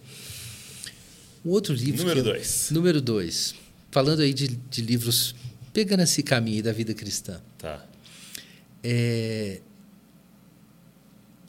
Um 1.45 1.49
outro 1.49 1.73
livro. 1.73 2.01
Número 2.01 2.23
dois. 2.23 2.69
Número 2.71 3.01
dois. 3.01 3.55
Falando 3.91 4.21
aí 4.21 4.33
de, 4.33 4.47
de 4.47 4.81
livros, 4.81 5.35
pegando 5.71 6.01
esse 6.01 6.23
caminho 6.23 6.63
da 6.63 6.73
vida 6.73 6.93
cristã. 6.93 7.39
Tá. 7.57 7.85
É, 8.83 9.61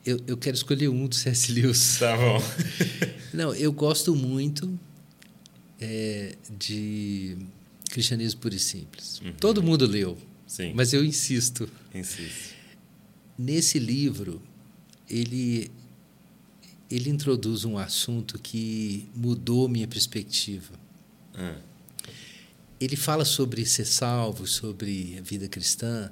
eu, 0.06 0.20
eu 0.26 0.36
quero 0.36 0.54
escolher 0.54 0.88
um 0.88 1.08
do 1.08 1.14
C.S. 1.14 1.50
Lewis. 1.50 1.98
Tá 1.98 2.16
bom. 2.16 2.40
Não, 3.34 3.52
eu 3.54 3.72
gosto 3.72 4.14
muito 4.14 4.78
é, 5.80 6.36
de 6.56 7.36
Cristianismo 7.90 8.40
Puro 8.40 8.54
e 8.54 8.58
Simples. 8.58 9.20
Uhum. 9.20 9.32
Todo 9.32 9.62
mundo 9.62 9.84
leu, 9.84 10.16
Sim. 10.46 10.72
mas 10.74 10.92
eu 10.92 11.04
insisto. 11.04 11.68
Insiste. 11.98 12.54
Nesse 13.38 13.78
livro, 13.78 14.40
ele, 15.08 15.70
ele 16.90 17.10
introduz 17.10 17.64
um 17.64 17.76
assunto 17.78 18.38
que 18.38 19.08
mudou 19.14 19.68
minha 19.68 19.86
perspectiva. 19.88 20.72
Ah, 21.34 21.56
Ele 22.80 22.96
fala 22.96 23.24
sobre 23.24 23.64
ser 23.66 23.84
salvo, 23.86 24.46
sobre 24.46 25.16
a 25.18 25.22
vida 25.22 25.48
cristã, 25.48 26.10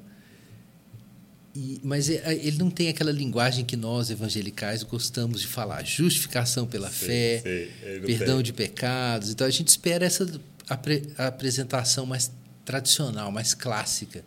e, 1.55 1.79
mas 1.85 2.09
é- 2.11 2.35
ele 2.35 2.59
não 2.59 2.69
tem 2.71 2.89
aquela 2.89 3.13
linguagem 3.13 3.65
que 3.65 3.77
nós 3.77 4.11
evangelicais 4.11 4.83
gostamos 4.83 5.41
de 5.41 5.47
falar, 5.47 5.85
justificação 5.85 6.67
pela 6.67 6.91
sei, 6.91 7.39
fé, 7.41 7.99
não 8.01 8.07
perdão 8.07 8.37
tem. 8.37 8.43
de 8.45 8.53
pecados. 8.53 9.31
Então 9.31 9.47
a 9.47 9.51
gente 9.51 9.69
espera 9.69 10.05
essa 10.05 10.27
apre- 10.69 11.05
apresentação 11.17 12.05
mais 12.07 12.31
tradicional, 12.65 13.31
mais 13.31 13.55
clássica. 13.55 14.25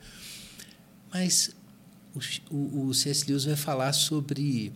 Mas 1.12 1.56
o, 2.50 2.88
o, 2.88 2.94
C.S. 2.94 3.26
Lewis 3.28 3.46
vai 3.46 3.56
falar 3.56 3.94
sobre, 3.94 4.72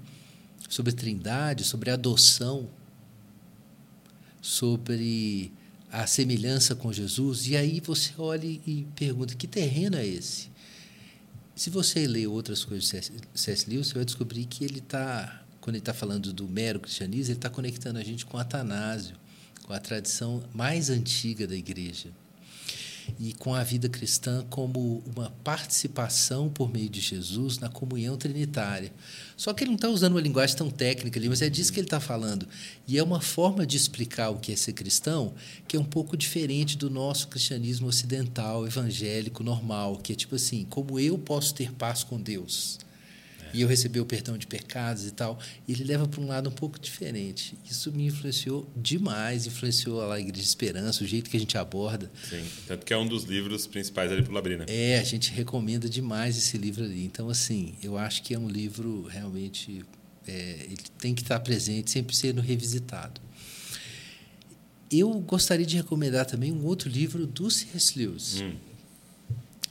sobre 0.70 0.94
trindade, 0.94 1.64
sobre 1.64 1.90
adoção, 1.90 2.70
sobre 4.41 5.52
a 5.91 6.08
semelhança 6.08 6.76
com 6.76 6.91
Jesus. 6.91 7.48
E 7.48 7.56
aí 7.56 7.80
você 7.80 8.12
olha 8.18 8.45
e 8.45 8.88
pergunta: 8.95 9.36
que 9.36 9.48
terreno 9.48 9.98
é 9.98 10.06
esse? 10.06 10.49
Se 11.56 11.70
você 11.70 12.08
ler 12.08 12.28
outras 12.28 12.64
coisas 12.64 12.90
de. 12.90 13.40
C.S. 13.40 13.70
Lewis, 13.70 13.88
você 13.88 13.95
vai 13.95 14.06
descobrir 14.06 14.45
que 14.45 14.64
ele 14.64 14.80
está, 14.80 15.44
quando 15.60 15.76
ele 15.76 15.82
está 15.82 15.94
falando 15.94 16.32
do 16.32 16.48
mero 16.48 16.80
cristianismo, 16.80 17.32
ele 17.32 17.38
está 17.38 17.49
conectando 17.49 17.99
a 17.99 18.03
gente 18.03 18.26
com 18.26 18.38
Atanásio, 18.38 19.16
com 19.64 19.74
a 19.74 19.80
tradição 19.80 20.44
mais 20.53 20.90
antiga 20.90 21.45
da 21.45 21.56
igreja 21.56 22.10
e 23.20 23.34
com 23.34 23.54
a 23.54 23.64
vida 23.64 23.90
cristã 23.90 24.46
como 24.50 25.04
uma 25.16 25.30
participação 25.44 26.50
por 26.50 26.72
meio 26.72 26.90
de 26.90 27.00
Jesus 27.00 27.58
na 27.58 27.70
comunhão 27.70 28.18
trinitária. 28.18 28.92
Só 29.38 29.54
que 29.54 29.64
ele 29.64 29.72
não 29.72 29.76
está 29.76 29.90
usando 29.90 30.14
uma 30.14 30.22
linguagem 30.22 30.56
tão 30.56 30.70
técnica 30.70 31.20
ali, 31.20 31.28
mas 31.28 31.42
é 31.42 31.50
disso 31.50 31.74
que 31.74 31.80
ele 31.80 31.88
está 31.88 32.00
falando. 32.00 32.48
E 32.88 32.98
é 32.98 33.04
uma 33.04 33.22
forma 33.22 33.66
de 33.66 33.78
explicar 33.78 34.30
o 34.30 34.38
que 34.38 34.52
é 34.52 34.56
ser 34.56 34.74
cristão 34.74 35.34
que 35.68 35.78
é 35.78 35.80
um 35.80 35.86
pouco 35.86 36.18
diferente 36.18 36.78
do 36.78 36.90
nosso 36.90 37.28
cristianismo 37.28 37.88
ocidental, 37.88 38.66
evangélico, 38.68 39.44
normal, 39.44 39.98
que 39.98 40.14
é 40.14 40.16
tipo 40.16 40.36
assim, 40.36 40.66
como 40.70 41.00
eu 41.00 41.18
posso 41.18 41.54
ter 41.54 41.72
paz 41.72 42.04
com 42.04 42.20
Deus? 42.20 42.80
E 43.53 43.61
eu 43.61 43.68
receber 43.68 43.99
o 43.99 44.06
perdão 44.06 44.38
de 44.38 44.48
pecados 44.48 45.06
e 45.06 45.11
tal. 45.11 45.40
Ele 45.68 45.84
leva 45.84 46.07
para 46.07 46.22
um 46.22 46.28
lado 46.28 46.49
um 46.49 46.53
pouco 46.53 46.80
diferente. 46.80 47.57
Isso 47.69 47.91
me 47.91 48.06
influenciou 48.06 48.69
demais, 48.76 49.45
influenciou 49.45 50.11
a 50.11 50.19
Igreja 50.19 50.41
de 50.41 50.48
Esperança, 50.48 51.03
o 51.03 51.07
jeito 51.07 51.30
que 51.30 51.38
a 51.38 51.40
gente 51.40 51.57
aborda. 51.57 52.11
Sim. 52.30 52.44
Tanto 52.68 52.86
que 52.86 52.94
é 52.94 52.98
um 52.98 53.07
dos 53.07 53.23
livros 53.23 53.68
principais 53.68 54.11
ali 54.11 54.22
pro 54.23 54.34
Labrina. 54.34 54.65
É, 54.68 54.99
a 54.99 55.03
gente 55.03 55.32
recomenda 55.32 55.90
demais 55.90 56.38
esse 56.38 56.57
livro 56.57 56.84
ali. 56.84 57.03
Então, 57.03 57.30
assim, 57.30 57.76
eu 57.82 57.98
acho 57.98 58.23
que 58.23 58.34
é 58.34 58.40
um 58.40 58.48
livro 58.49 59.03
realmente. 59.07 59.84
é, 60.28 60.65
ele 60.65 60.84
tem 60.99 61.15
que 61.15 61.22
estar 61.22 61.40
presente, 61.40 61.90
sempre 61.91 62.15
sendo 62.15 62.41
revisitado. 62.41 63.19
Eu 64.91 65.10
gostaria 65.22 65.65
de 65.65 65.78
recomendar 65.78 66.26
também 66.26 66.52
um 66.52 66.65
outro 66.65 66.90
livro 66.90 67.26
do 67.26 67.49
C.S. 67.49 67.98
Lewis. 67.98 68.41
Hum. 68.41 68.56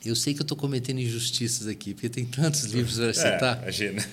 Eu 0.04 0.16
sei 0.16 0.32
que 0.34 0.40
eu 0.40 0.44
estou 0.44 0.56
cometendo 0.56 0.98
injustiças 1.00 1.66
aqui, 1.66 1.92
porque 1.94 2.08
tem 2.08 2.24
tantos 2.24 2.64
livros 2.64 2.96
para 2.98 3.12
citar, 3.12 3.58
É, 3.58 3.62
imagina. 3.62 4.06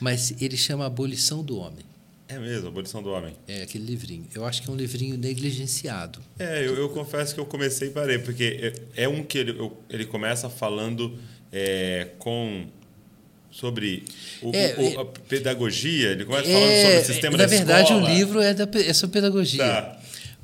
mas 0.00 0.34
ele 0.40 0.56
chama 0.56 0.86
Abolição 0.86 1.42
do 1.42 1.56
Homem. 1.58 1.84
É 2.28 2.38
mesmo, 2.38 2.68
Abolição 2.68 3.02
do 3.02 3.08
Homem. 3.10 3.34
É 3.48 3.62
aquele 3.62 3.86
livrinho. 3.86 4.26
Eu 4.34 4.44
acho 4.44 4.60
que 4.62 4.68
é 4.68 4.72
um 4.72 4.76
livrinho 4.76 5.16
negligenciado. 5.16 6.18
É, 6.38 6.66
eu, 6.66 6.76
eu 6.76 6.88
confesso 6.90 7.32
que 7.34 7.40
eu 7.40 7.46
comecei 7.46 7.88
e 7.88 7.90
parei, 7.90 8.18
porque 8.18 8.74
é, 8.94 9.04
é 9.04 9.08
um 9.08 9.22
que 9.22 9.38
ele, 9.38 9.52
eu- 9.52 9.74
ele 9.88 10.04
começa 10.04 10.50
falando 10.50 11.18
é, 11.50 12.08
com 12.18 12.66
sobre 13.50 14.04
o, 14.42 14.54
É, 14.54 14.74
o- 14.78 15.00
a 15.00 15.04
pedagogia, 15.06 16.10
ele 16.10 16.26
começa 16.26 16.44
falando 16.44 16.70
É, 16.70 16.82
sobre 16.82 16.98
o 16.98 17.04
sistema 17.06 17.36
na 17.38 17.44
da 17.44 17.48
verdade, 17.48 17.82
escola. 17.92 18.10
o 18.10 18.14
livro 18.14 18.40
é, 18.42 18.52
da, 18.52 18.68
é 18.78 18.92
sobre 18.92 19.14
pedagogia. 19.14 19.64
Tá. 19.64 19.97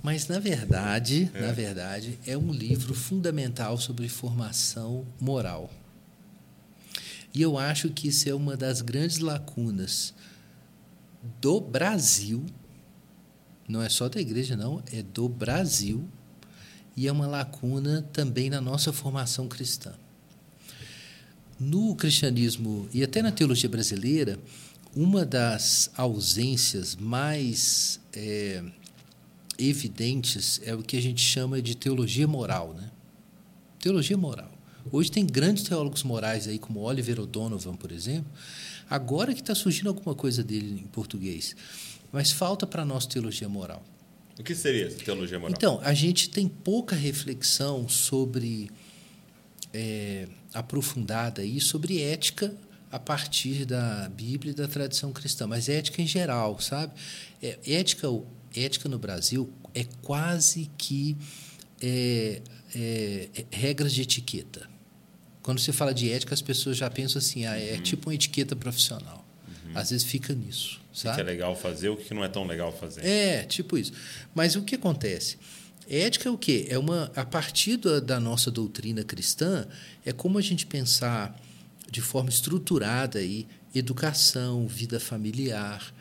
Mas, 0.05 0.29
na 0.29 0.39
verdade, 0.39 1.31
na 1.33 1.51
verdade, 1.51 2.19
é 2.27 2.37
um 2.37 2.53
livro 2.53 2.93
fundamental 2.93 3.79
sobre 3.79 4.07
formação 4.07 5.07
moral. 5.19 5.73
E 7.33 7.41
eu 7.41 7.57
acho 7.57 7.89
que 7.89 8.09
isso 8.09 8.29
é 8.29 8.35
uma 8.35 8.55
das 8.55 8.83
grandes 8.83 9.17
lacunas 9.17 10.13
do 11.41 11.59
Brasil 11.59 12.45
Não 13.67 13.81
é 13.81 13.89
só 13.89 14.11
da 14.11 14.21
igreja, 14.21 14.59
não, 14.59 14.83
é 14.93 15.03
do 15.03 15.27
Brasil 15.27 16.07
e 16.95 17.09
é 17.09 17.13
uma 17.13 17.27
lacuna 17.27 18.03
também 18.13 18.51
na 18.51 18.61
nossa 18.61 18.93
formação 18.93 19.49
cristã. 19.49 19.95
No 21.59 21.97
cristianismo 21.97 22.91
e 22.93 23.03
até 23.03 23.23
na 23.23 23.33
teologia 23.33 23.71
brasileira, 23.71 24.39
uma 24.95 25.25
das 25.25 25.91
ausências 25.97 26.95
mais 26.95 27.99
é, 28.13 28.63
evidentes 29.59 30.61
é 30.65 30.75
o 30.75 30.83
que 30.83 30.97
a 30.97 31.03
gente 31.03 31.21
chama 31.21 31.61
de 31.61 31.77
teologia 31.77 32.27
moral, 32.27 32.75
né? 32.75 32.91
Teologia 33.79 34.17
moral. 34.17 34.51
Hoje 34.91 35.11
tem 35.11 35.25
grandes 35.25 35.65
teólogos 35.65 36.03
morais 36.03 36.47
aí, 36.47 36.59
como 36.59 36.81
Oliver 36.81 37.21
O'Donovan, 37.21 37.75
por 37.75 37.91
exemplo. 37.91 38.31
Agora 38.89 39.33
que 39.35 39.41
está 39.41 39.55
surgindo 39.55 39.89
alguma 39.89 40.15
coisa 40.15 40.43
dele 40.43 40.81
em 40.83 40.87
português. 40.87 41.57
Mas 42.13 42.31
falta 42.31 42.67
para 42.67 42.85
nós 42.85 43.07
teologia 43.07 43.49
moral. 43.49 43.83
O 44.39 44.43
que 44.43 44.55
seria 44.55 44.87
essa 44.87 44.99
teologia 44.99 45.39
moral? 45.39 45.55
Então, 45.57 45.81
a 45.83 45.95
gente 45.95 46.29
tem 46.29 46.49
pouca 46.49 46.95
reflexão 46.95 47.89
sobre 47.89 48.71
é, 49.73 50.29
aprofundada 50.53 51.43
aí 51.43 51.61
sobre 51.61 52.01
ética 52.01 52.55
a 52.91 52.99
partir 52.99 53.65
da 53.65 54.09
Bíblia 54.09 54.53
e 54.53 54.55
da 54.55 54.69
tradição 54.69 55.13
cristã, 55.13 55.49
mas 55.49 55.69
ética 55.69 56.01
em 56.01 56.07
geral, 56.07 56.61
sabe? 56.61 56.93
É, 57.43 57.59
ética, 57.67 58.07
ética 58.55 58.89
no 58.89 58.99
Brasil 58.99 59.51
é 59.75 59.85
quase 60.03 60.71
que 60.79 61.17
é, 61.81 62.41
é, 62.75 63.29
é 63.35 63.45
regras 63.51 63.93
de 63.93 64.03
etiqueta. 64.03 64.69
Quando 65.43 65.59
você 65.59 65.73
fala 65.73 65.93
de 65.93 66.11
ética, 66.11 66.33
as 66.33 66.41
pessoas 66.41 66.77
já 66.77 66.89
pensam 66.89 67.19
assim, 67.19 67.45
ah, 67.45 67.59
é 67.59 67.75
uhum. 67.75 67.83
tipo 67.83 68.09
uma 68.09 68.15
etiqueta 68.15 68.57
profissional. 68.57 69.27
Uhum. 69.47 69.73
Às 69.75 69.91
vezes 69.91 70.07
fica 70.07 70.35
nisso. 70.35 70.81
Sabe? 70.93 71.13
O 71.13 71.15
que 71.17 71.21
é 71.21 71.25
legal 71.25 71.57
fazer, 71.57 71.89
o 71.89 71.97
que 71.97 72.15
não 72.15 72.25
é 72.25 72.29
tão 72.29 72.47
legal 72.47 72.73
fazer. 72.73 73.05
É, 73.05 73.43
tipo 73.43 73.77
isso. 73.77 73.93
Mas 74.35 74.57
o 74.57 74.63
que 74.63 74.77
acontece? 74.77 75.37
Ética 75.89 76.29
é 76.29 76.33
o 76.33 76.39
quê? 76.39 76.67
É 76.71 76.79
uma 76.79 77.11
a 77.15 77.25
partir 77.25 77.77
da, 77.77 78.01
da 78.01 78.19
nossa 78.19 78.51
doutrina 78.51 79.05
cristã, 79.05 79.67
é 80.05 80.13
como 80.13 80.39
a 80.39 80.41
gente 80.41 80.65
pensar 80.65 81.39
de 81.91 82.01
forma 82.01 82.31
estruturada 82.31 83.19
aí 83.19 83.47
educação, 83.75 84.67
vida 84.67 84.99
familiar. 84.99 85.94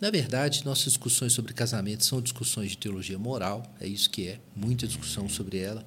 Na 0.00 0.10
verdade, 0.10 0.64
nossas 0.64 0.94
discussões 0.94 1.32
sobre 1.34 1.52
casamento 1.52 2.04
são 2.04 2.22
discussões 2.22 2.70
de 2.70 2.78
teologia 2.78 3.18
moral, 3.18 3.62
é 3.78 3.86
isso 3.86 4.08
que 4.08 4.28
é, 4.28 4.38
muita 4.56 4.86
discussão 4.86 5.28
sobre 5.28 5.58
ela. 5.58 5.84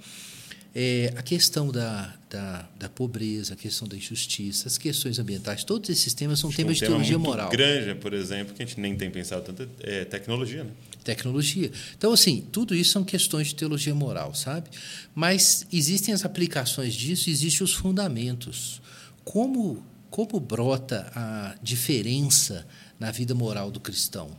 É, 0.75 1.13
a 1.15 1.21
questão 1.21 1.69
da, 1.71 2.13
da, 2.29 2.67
da, 2.79 2.89
pobreza, 2.89 3.53
a 3.53 3.55
questão 3.55 3.87
da 3.87 3.95
injustiça, 3.95 4.67
as 4.67 4.77
questões 4.77 5.19
ambientais, 5.19 5.63
todos 5.63 5.87
esses 5.89 6.15
temas 6.15 6.39
são 6.39 6.51
temas 6.51 6.77
um 6.77 6.79
de 6.79 6.79
teologia 6.79 7.17
muito 7.17 7.29
moral. 7.29 7.49
grande, 7.49 7.93
por 7.99 8.11
exemplo, 8.11 8.55
que 8.55 8.63
a 8.63 8.65
gente 8.65 8.79
nem 8.79 8.95
tem 8.95 9.09
pensado 9.11 9.43
tanto, 9.43 9.69
é 9.81 10.03
tecnologia. 10.05 10.63
Né? 10.63 10.71
Tecnologia. 11.03 11.71
Então, 11.95 12.11
assim, 12.11 12.47
tudo 12.51 12.73
isso 12.73 12.91
são 12.91 13.03
questões 13.03 13.49
de 13.49 13.55
teologia 13.55 13.93
moral, 13.93 14.33
sabe? 14.33 14.69
Mas 15.13 15.67
existem 15.71 16.11
as 16.11 16.25
aplicações 16.25 16.95
disso, 16.95 17.29
existem 17.29 17.63
os 17.63 17.73
fundamentos. 17.73 18.81
Como, 19.23 19.85
como 20.09 20.39
brota 20.39 21.11
a 21.15 21.55
diferença 21.61 22.65
na 23.03 23.11
vida 23.11 23.35
moral 23.35 23.69
do 23.69 23.81
cristão? 23.81 24.31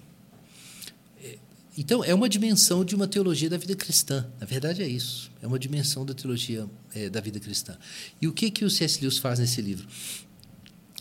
Então, 1.76 2.02
é 2.02 2.14
uma 2.14 2.30
dimensão 2.30 2.82
de 2.82 2.94
uma 2.94 3.06
teologia 3.06 3.50
da 3.50 3.58
vida 3.58 3.76
cristã. 3.76 4.26
Na 4.40 4.46
verdade, 4.46 4.82
é 4.82 4.88
isso. 4.88 5.30
É 5.42 5.46
uma 5.46 5.58
dimensão 5.58 6.06
da 6.06 6.14
teologia 6.14 6.66
é, 6.94 7.10
da 7.10 7.20
vida 7.20 7.38
cristã. 7.38 7.76
E 8.22 8.26
o 8.26 8.32
que, 8.32 8.50
que 8.50 8.64
o 8.64 8.70
C.S. 8.70 9.00
Lewis 9.02 9.18
faz 9.18 9.38
nesse 9.38 9.60
livro? 9.60 9.86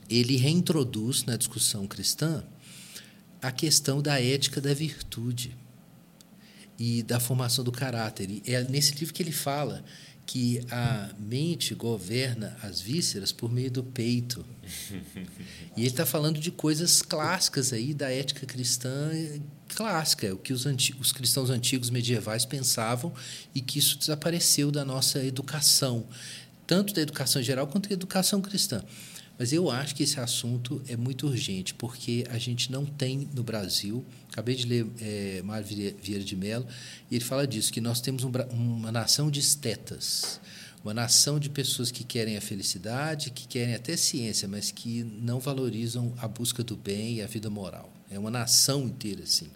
Ele 0.09 0.35
reintroduz 0.35 1.23
na 1.23 1.37
discussão 1.37 1.87
cristã 1.87 2.43
a 3.41 3.49
questão 3.49 4.01
da 4.01 4.21
ética 4.21 4.59
da 4.59 4.73
virtude 4.73 5.55
e 6.77 7.01
da 7.03 7.17
formação 7.17 7.63
do 7.63 7.71
caráter. 7.71 8.29
E 8.29 8.53
é 8.53 8.61
nesse 8.65 8.93
livro 8.95 9.13
que 9.13 9.23
ele 9.23 9.31
fala 9.31 9.85
que 10.25 10.65
a 10.71 11.09
mente 11.19 11.75
governa 11.75 12.57
as 12.61 12.79
vísceras 12.79 13.31
por 13.31 13.51
meio 13.51 13.69
do 13.69 13.83
peito. 13.83 14.45
E 15.75 15.81
ele 15.81 15.87
está 15.87 16.05
falando 16.05 16.39
de 16.39 16.51
coisas 16.51 17.01
clássicas 17.01 17.73
aí 17.73 17.93
da 17.93 18.09
ética 18.09 18.45
cristã 18.45 19.11
clássica, 19.75 20.33
o 20.33 20.37
que 20.37 20.53
os, 20.53 20.65
os 20.99 21.11
cristãos 21.11 21.49
antigos 21.49 21.89
medievais 21.89 22.45
pensavam 22.45 23.13
e 23.53 23.61
que 23.61 23.79
isso 23.79 23.97
desapareceu 23.97 24.71
da 24.71 24.85
nossa 24.85 25.23
educação, 25.23 26.05
tanto 26.65 26.93
da 26.93 27.01
educação 27.01 27.41
geral 27.41 27.67
quanto 27.67 27.89
da 27.89 27.93
educação 27.93 28.41
cristã. 28.41 28.83
Mas 29.37 29.51
eu 29.51 29.69
acho 29.69 29.95
que 29.95 30.03
esse 30.03 30.19
assunto 30.19 30.81
é 30.87 30.95
muito 30.95 31.27
urgente, 31.27 31.73
porque 31.73 32.23
a 32.29 32.37
gente 32.37 32.71
não 32.71 32.85
tem 32.85 33.27
no 33.33 33.43
Brasil. 33.43 34.05
Acabei 34.33 34.55
de 34.55 34.65
ler 34.65 34.87
é, 34.99 35.43
Mário 35.43 35.63
Vieira 36.01 36.23
de 36.23 36.35
Mello, 36.35 36.65
e 37.11 37.15
ele 37.15 37.23
fala 37.23 37.45
disso, 37.45 37.71
que 37.71 37.79
nós 37.79 38.01
temos 38.01 38.23
um, 38.23 38.31
uma 38.51 38.91
nação 38.91 39.29
de 39.29 39.39
estetas, 39.39 40.41
uma 40.83 40.91
nação 40.91 41.39
de 41.39 41.51
pessoas 41.51 41.91
que 41.91 42.03
querem 42.03 42.35
a 42.35 42.41
felicidade, 42.41 43.29
que 43.29 43.47
querem 43.47 43.75
até 43.75 43.95
ciência, 43.95 44.47
mas 44.47 44.71
que 44.71 45.03
não 45.03 45.39
valorizam 45.39 46.15
a 46.17 46.27
busca 46.27 46.63
do 46.63 46.75
bem 46.75 47.17
e 47.17 47.21
a 47.21 47.27
vida 47.27 47.47
moral. 47.47 47.93
É 48.09 48.17
uma 48.17 48.31
nação 48.31 48.85
inteira 48.85 49.21
assim. 49.21 49.51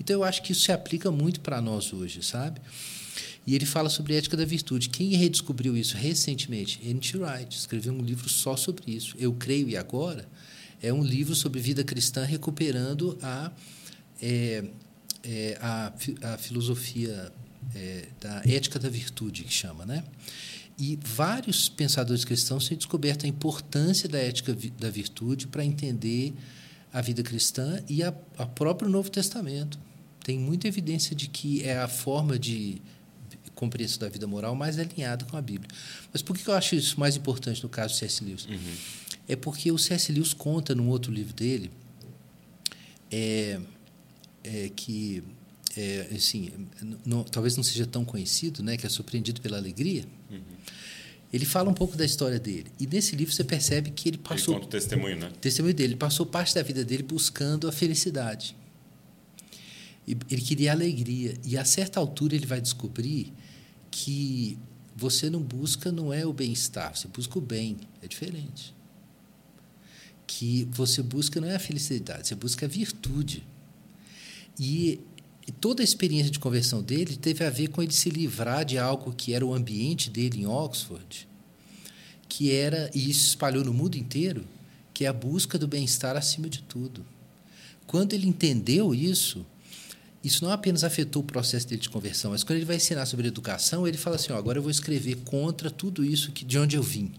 Então 0.00 0.16
eu 0.16 0.24
acho 0.24 0.42
que 0.42 0.52
isso 0.52 0.62
se 0.62 0.72
aplica 0.72 1.10
muito 1.10 1.40
para 1.40 1.60
nós 1.60 1.92
hoje, 1.92 2.22
sabe? 2.22 2.58
E 3.46 3.54
ele 3.54 3.66
fala 3.66 3.90
sobre 3.90 4.16
ética 4.16 4.34
da 4.34 4.46
virtude. 4.46 4.88
Quem 4.88 5.10
redescobriu 5.10 5.76
isso 5.76 5.94
recentemente? 5.94 6.80
N.T. 6.82 7.18
Wright 7.18 7.54
escreveu 7.54 7.92
um 7.92 8.00
livro 8.00 8.30
só 8.30 8.56
sobre 8.56 8.92
isso. 8.92 9.14
Eu 9.18 9.34
creio 9.34 9.68
e 9.68 9.76
agora 9.76 10.26
é 10.82 10.90
um 10.90 11.02
livro 11.02 11.34
sobre 11.34 11.60
vida 11.60 11.84
cristã 11.84 12.24
recuperando 12.24 13.18
a 13.22 13.52
é, 14.20 14.64
é, 15.24 15.58
a, 15.60 15.92
a, 16.34 16.38
filosofia 16.38 17.32
é, 17.74 18.06
da 18.20 18.42
ética 18.46 18.78
da 18.78 18.88
virtude 18.88 19.44
que 19.44 19.52
chama, 19.52 19.84
né? 19.84 20.04
E 20.78 20.98
vários 21.02 21.68
pensadores 21.68 22.24
cristãos 22.24 22.68
têm 22.68 22.76
descoberto 22.76 23.24
a 23.24 23.28
importância 23.28 24.08
da 24.08 24.18
ética 24.18 24.56
da 24.78 24.90
virtude 24.90 25.46
para 25.46 25.64
entender 25.64 26.34
a 26.92 27.00
vida 27.00 27.22
cristã 27.22 27.82
e 27.88 28.02
a, 28.02 28.12
a 28.36 28.46
próprio 28.46 28.88
Novo 28.88 29.10
Testamento. 29.10 29.78
Tem 30.22 30.38
muita 30.38 30.68
evidência 30.68 31.16
de 31.16 31.28
que 31.28 31.62
é 31.62 31.78
a 31.78 31.88
forma 31.88 32.38
de 32.38 32.80
compreensão 33.54 34.00
da 34.00 34.08
vida 34.10 34.26
moral 34.26 34.54
mais 34.54 34.78
alinhada 34.78 35.24
com 35.24 35.36
a 35.36 35.40
Bíblia. 35.40 35.70
Mas 36.12 36.20
por 36.20 36.36
que 36.36 36.46
eu 36.46 36.54
acho 36.54 36.74
isso 36.74 37.00
mais 37.00 37.16
importante 37.16 37.62
no 37.62 37.70
caso 37.70 37.94
do 37.94 37.96
C.S. 37.96 38.22
Lewis? 38.22 38.44
Uhum. 38.44 38.58
É 39.26 39.34
porque 39.34 39.72
o 39.72 39.78
C.S. 39.78 40.12
Lewis 40.12 40.34
conta 40.34 40.74
num 40.74 40.88
outro 40.88 41.10
livro 41.10 41.32
dele 41.32 41.70
é, 43.10 43.60
é 44.46 44.70
que 44.74 45.22
é, 45.76 46.08
assim, 46.14 46.50
não, 47.04 47.22
talvez 47.24 47.56
não 47.56 47.64
seja 47.64 47.86
tão 47.86 48.04
conhecido, 48.04 48.62
né, 48.62 48.76
que 48.76 48.86
é 48.86 48.88
surpreendido 48.88 49.40
pela 49.40 49.56
alegria. 49.56 50.04
Uhum. 50.30 50.40
Ele 51.32 51.44
fala 51.44 51.68
um 51.68 51.74
pouco 51.74 51.96
da 51.96 52.04
história 52.04 52.38
dele. 52.38 52.66
E 52.78 52.86
nesse 52.86 53.14
livro 53.16 53.34
você 53.34 53.44
percebe 53.44 53.90
que 53.90 54.08
ele 54.08 54.18
passou. 54.18 54.54
Ele 54.54 54.62
conta 54.62 54.76
o 54.76 54.80
testemunho, 54.80 55.16
né? 55.16 55.32
Testemunho 55.40 55.74
dele. 55.74 55.92
Ele 55.92 55.98
passou 55.98 56.24
parte 56.24 56.54
da 56.54 56.62
vida 56.62 56.84
dele 56.84 57.02
buscando 57.02 57.68
a 57.68 57.72
felicidade. 57.72 58.56
E 60.06 60.16
ele 60.30 60.40
queria 60.40 60.72
alegria. 60.72 61.34
E 61.44 61.58
a 61.58 61.64
certa 61.64 61.98
altura 61.98 62.36
ele 62.36 62.46
vai 62.46 62.60
descobrir 62.60 63.32
que 63.90 64.56
você 64.94 65.28
não 65.28 65.42
busca 65.42 65.90
não 65.90 66.12
é 66.12 66.24
o 66.24 66.32
bem-estar, 66.32 66.96
você 66.96 67.08
busca 67.08 67.38
o 67.38 67.42
bem, 67.42 67.76
é 68.02 68.06
diferente. 68.06 68.74
Que 70.26 70.66
você 70.70 71.02
busca 71.02 71.40
não 71.40 71.48
é 71.48 71.56
a 71.56 71.58
felicidade, 71.58 72.28
você 72.28 72.34
busca 72.34 72.64
a 72.64 72.68
virtude. 72.68 73.44
E, 74.58 75.00
toda 75.60 75.82
a 75.82 75.84
experiência 75.84 76.30
de 76.30 76.38
conversão 76.38 76.82
dele 76.82 77.16
teve 77.16 77.44
a 77.44 77.50
ver 77.50 77.68
com 77.68 77.82
ele 77.82 77.92
se 77.92 78.10
livrar 78.10 78.64
de 78.64 78.78
algo 78.78 79.12
que 79.12 79.32
era 79.32 79.44
o 79.44 79.54
ambiente 79.54 80.10
dele 80.10 80.40
em 80.40 80.46
Oxford, 80.46 81.28
que 82.28 82.52
era, 82.52 82.90
e 82.94 83.10
isso 83.10 83.26
espalhou 83.28 83.64
no 83.64 83.72
mundo 83.72 83.96
inteiro, 83.96 84.44
que 84.92 85.04
é 85.04 85.08
a 85.08 85.12
busca 85.12 85.58
do 85.58 85.68
bem-estar 85.68 86.16
acima 86.16 86.48
de 86.48 86.62
tudo. 86.62 87.04
Quando 87.86 88.14
ele 88.14 88.26
entendeu 88.26 88.94
isso, 88.94 89.46
isso 90.24 90.42
não 90.42 90.50
apenas 90.50 90.82
afetou 90.82 91.22
o 91.22 91.26
processo 91.26 91.68
dele 91.68 91.80
de 91.80 91.88
conversão, 91.88 92.32
mas 92.32 92.42
quando 92.42 92.56
ele 92.56 92.64
vai 92.64 92.76
ensinar 92.76 93.06
sobre 93.06 93.28
educação, 93.28 93.86
ele 93.86 93.96
fala 93.96 94.16
assim: 94.16 94.32
agora 94.32 94.58
eu 94.58 94.62
vou 94.62 94.70
escrever 94.70 95.16
contra 95.24 95.70
tudo 95.70 96.04
isso 96.04 96.32
que, 96.32 96.44
de 96.44 96.58
onde 96.58 96.76
eu 96.76 96.82
vim 96.82 97.12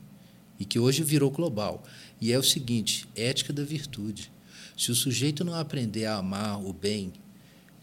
e 0.59 0.65
que 0.65 0.79
hoje 0.79 1.03
virou 1.03 1.31
global. 1.31 1.83
E 2.19 2.31
é 2.31 2.37
o 2.37 2.43
seguinte: 2.43 3.07
ética 3.15 3.53
da 3.53 3.63
virtude. 3.63 4.31
Se 4.75 4.91
o 4.91 4.95
sujeito 4.95 5.43
não 5.43 5.55
aprender 5.55 6.05
a 6.05 6.17
amar 6.17 6.63
o 6.63 6.71
bem 6.73 7.13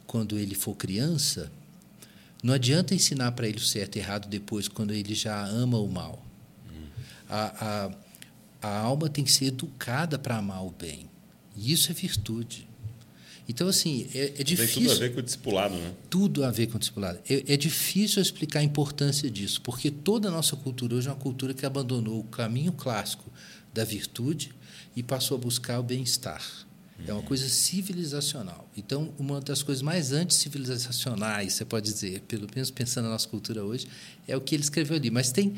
quando 0.06 0.39
ele 0.39 0.55
for 0.55 0.74
criança, 0.74 1.51
não 2.43 2.52
adianta 2.52 2.94
ensinar 2.94 3.32
para 3.32 3.48
ele 3.48 3.59
o 3.59 3.64
certo 3.64 3.97
e 3.97 3.98
errado 4.01 4.28
depois, 4.28 4.68
quando 4.68 4.93
ele 4.93 5.14
já 5.14 5.44
ama 5.47 5.78
o 5.78 5.89
mal. 5.89 6.24
A, 7.28 7.90
a, 8.62 8.68
a 8.68 8.78
alma 8.81 9.09
tem 9.09 9.24
que 9.24 9.32
ser 9.32 9.47
educada 9.47 10.18
para 10.18 10.36
amar 10.36 10.64
o 10.64 10.70
bem. 10.70 11.09
E 11.56 11.72
isso 11.72 11.90
é 11.90 11.94
virtude. 11.94 12.68
Então, 13.48 13.68
assim, 13.68 14.09
é, 14.14 14.35
é 14.39 14.44
difícil. 14.44 14.74
Tem 14.74 14.85
tudo 14.85 14.93
a 14.93 14.98
ver 14.98 15.12
com 15.12 15.20
o 15.20 15.22
discipulado, 15.22 15.74
né? 15.74 15.93
Tudo 16.09 16.44
a 16.44 16.51
ver 16.51 16.66
com 16.66 16.76
o 16.76 16.78
discipulado. 16.78 17.18
É, 17.28 17.55
é, 17.55 17.56
difícil 17.56 18.22
explicar 18.22 18.60
a 18.60 18.62
importância 18.62 19.31
disso, 19.31 19.60
porque 19.60 19.90
toda 19.90 20.28
a 20.28 20.31
nossa 20.31 20.56
cultura 20.56 20.94
hoje 20.94 21.09
é 21.09 21.10
uma 21.10 21.18
cultura 21.18 21.52
que 21.52 21.66
abandonou 21.66 22.20
o 22.20 22.24
caminho 22.24 22.72
clássico 22.72 23.31
da 23.72 23.85
virtude 23.85 24.52
e 24.97 25.02
passou 25.02 25.36
a 25.36 25.40
buscar 25.40 25.78
o 25.78 25.82
bem-estar. 25.82 26.43
É 27.07 27.12
uma 27.12 27.23
coisa 27.23 27.49
civilizacional. 27.49 28.69
Então, 28.77 29.12
uma 29.19 29.41
das 29.41 29.62
coisas 29.62 29.83
mais 29.83 30.12
anticivilizacionais, 30.12 31.53
você 31.55 31.65
pode 31.65 31.93
dizer, 31.93 32.21
pelo 32.29 32.47
menos 32.55 32.71
pensando 32.71 33.05
na 33.07 33.11
nossa 33.11 33.29
cultura 33.29 33.65
hoje, 33.65 33.89
é 34.29 34.37
o 34.37 34.41
que 34.41 34.55
ele 34.55 34.62
escreveu 34.62 34.97
ali. 34.97 35.11
Mas 35.11 35.33
tem. 35.33 35.49
Legal. 35.49 35.57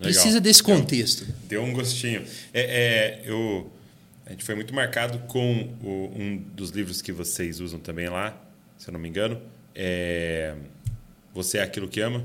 Precisa 0.00 0.40
desse 0.40 0.62
contexto. 0.62 1.24
Deu, 1.24 1.34
deu 1.48 1.62
um 1.62 1.72
gostinho. 1.72 2.24
É, 2.52 3.20
é, 3.24 3.30
eu, 3.30 3.70
a 4.26 4.30
gente 4.30 4.44
foi 4.44 4.54
muito 4.54 4.74
marcado 4.74 5.18
com 5.28 5.62
o, 5.82 6.12
um 6.18 6.36
dos 6.38 6.70
livros 6.70 7.00
que 7.02 7.12
vocês 7.12 7.60
usam 7.60 7.78
também 7.78 8.08
lá, 8.08 8.36
se 8.78 8.88
eu 8.88 8.92
não 8.92 8.98
me 9.00 9.08
engano. 9.08 9.40
É, 9.74 10.54
Você 11.34 11.58
é 11.58 11.62
Aquilo 11.62 11.86
que 11.88 12.00
Ama. 12.00 12.24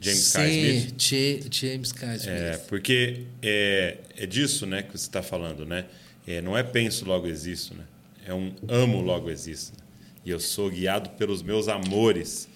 James 0.00 0.18
Sim, 0.20 0.32
K. 0.38 0.48
Smith. 0.48 0.94
J- 0.96 1.48
James 1.50 1.92
K. 1.92 2.16
Smith. 2.16 2.28
É, 2.30 2.56
porque 2.68 3.24
é, 3.42 3.98
é 4.16 4.26
disso 4.26 4.64
né, 4.66 4.82
que 4.82 4.92
você 4.92 5.06
está 5.06 5.22
falando, 5.22 5.66
né? 5.66 5.84
É, 6.26 6.40
não 6.40 6.56
é 6.56 6.62
penso, 6.62 7.04
logo 7.04 7.26
existo, 7.26 7.74
né? 7.74 7.84
É 8.26 8.34
um 8.34 8.52
amo, 8.68 9.00
logo 9.00 9.30
existo. 9.30 9.76
E 10.24 10.30
eu 10.30 10.38
sou 10.38 10.70
guiado 10.70 11.10
pelos 11.10 11.42
meus 11.42 11.68
amores. 11.68 12.48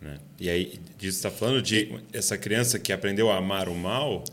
Né? 0.00 0.18
E 0.38 0.48
aí, 0.48 0.80
disso 0.96 1.16
está 1.16 1.30
falando 1.30 1.60
de 1.60 2.00
essa 2.12 2.38
criança 2.38 2.78
que 2.78 2.92
aprendeu 2.92 3.30
a 3.30 3.36
amar 3.36 3.68
o 3.68 3.74
mal 3.74 4.24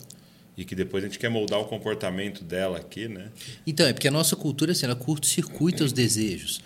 e 0.57 0.63
que 0.63 0.75
depois 0.75 1.03
a 1.03 1.07
gente 1.07 1.19
quer 1.19 1.29
moldar 1.29 1.59
o 1.59 1.65
comportamento 1.65 2.43
dela 2.43 2.77
aqui, 2.77 3.07
né? 3.07 3.31
Então, 3.65 3.85
é 3.85 3.91
porque 3.91 4.07
a 4.07 4.11
nossa 4.11 4.35
cultura 4.35 4.71
assim, 4.71 4.85
ela 4.85 4.95
curto-circuita 4.95 5.83
os 5.83 5.91
desejos. 5.91 6.61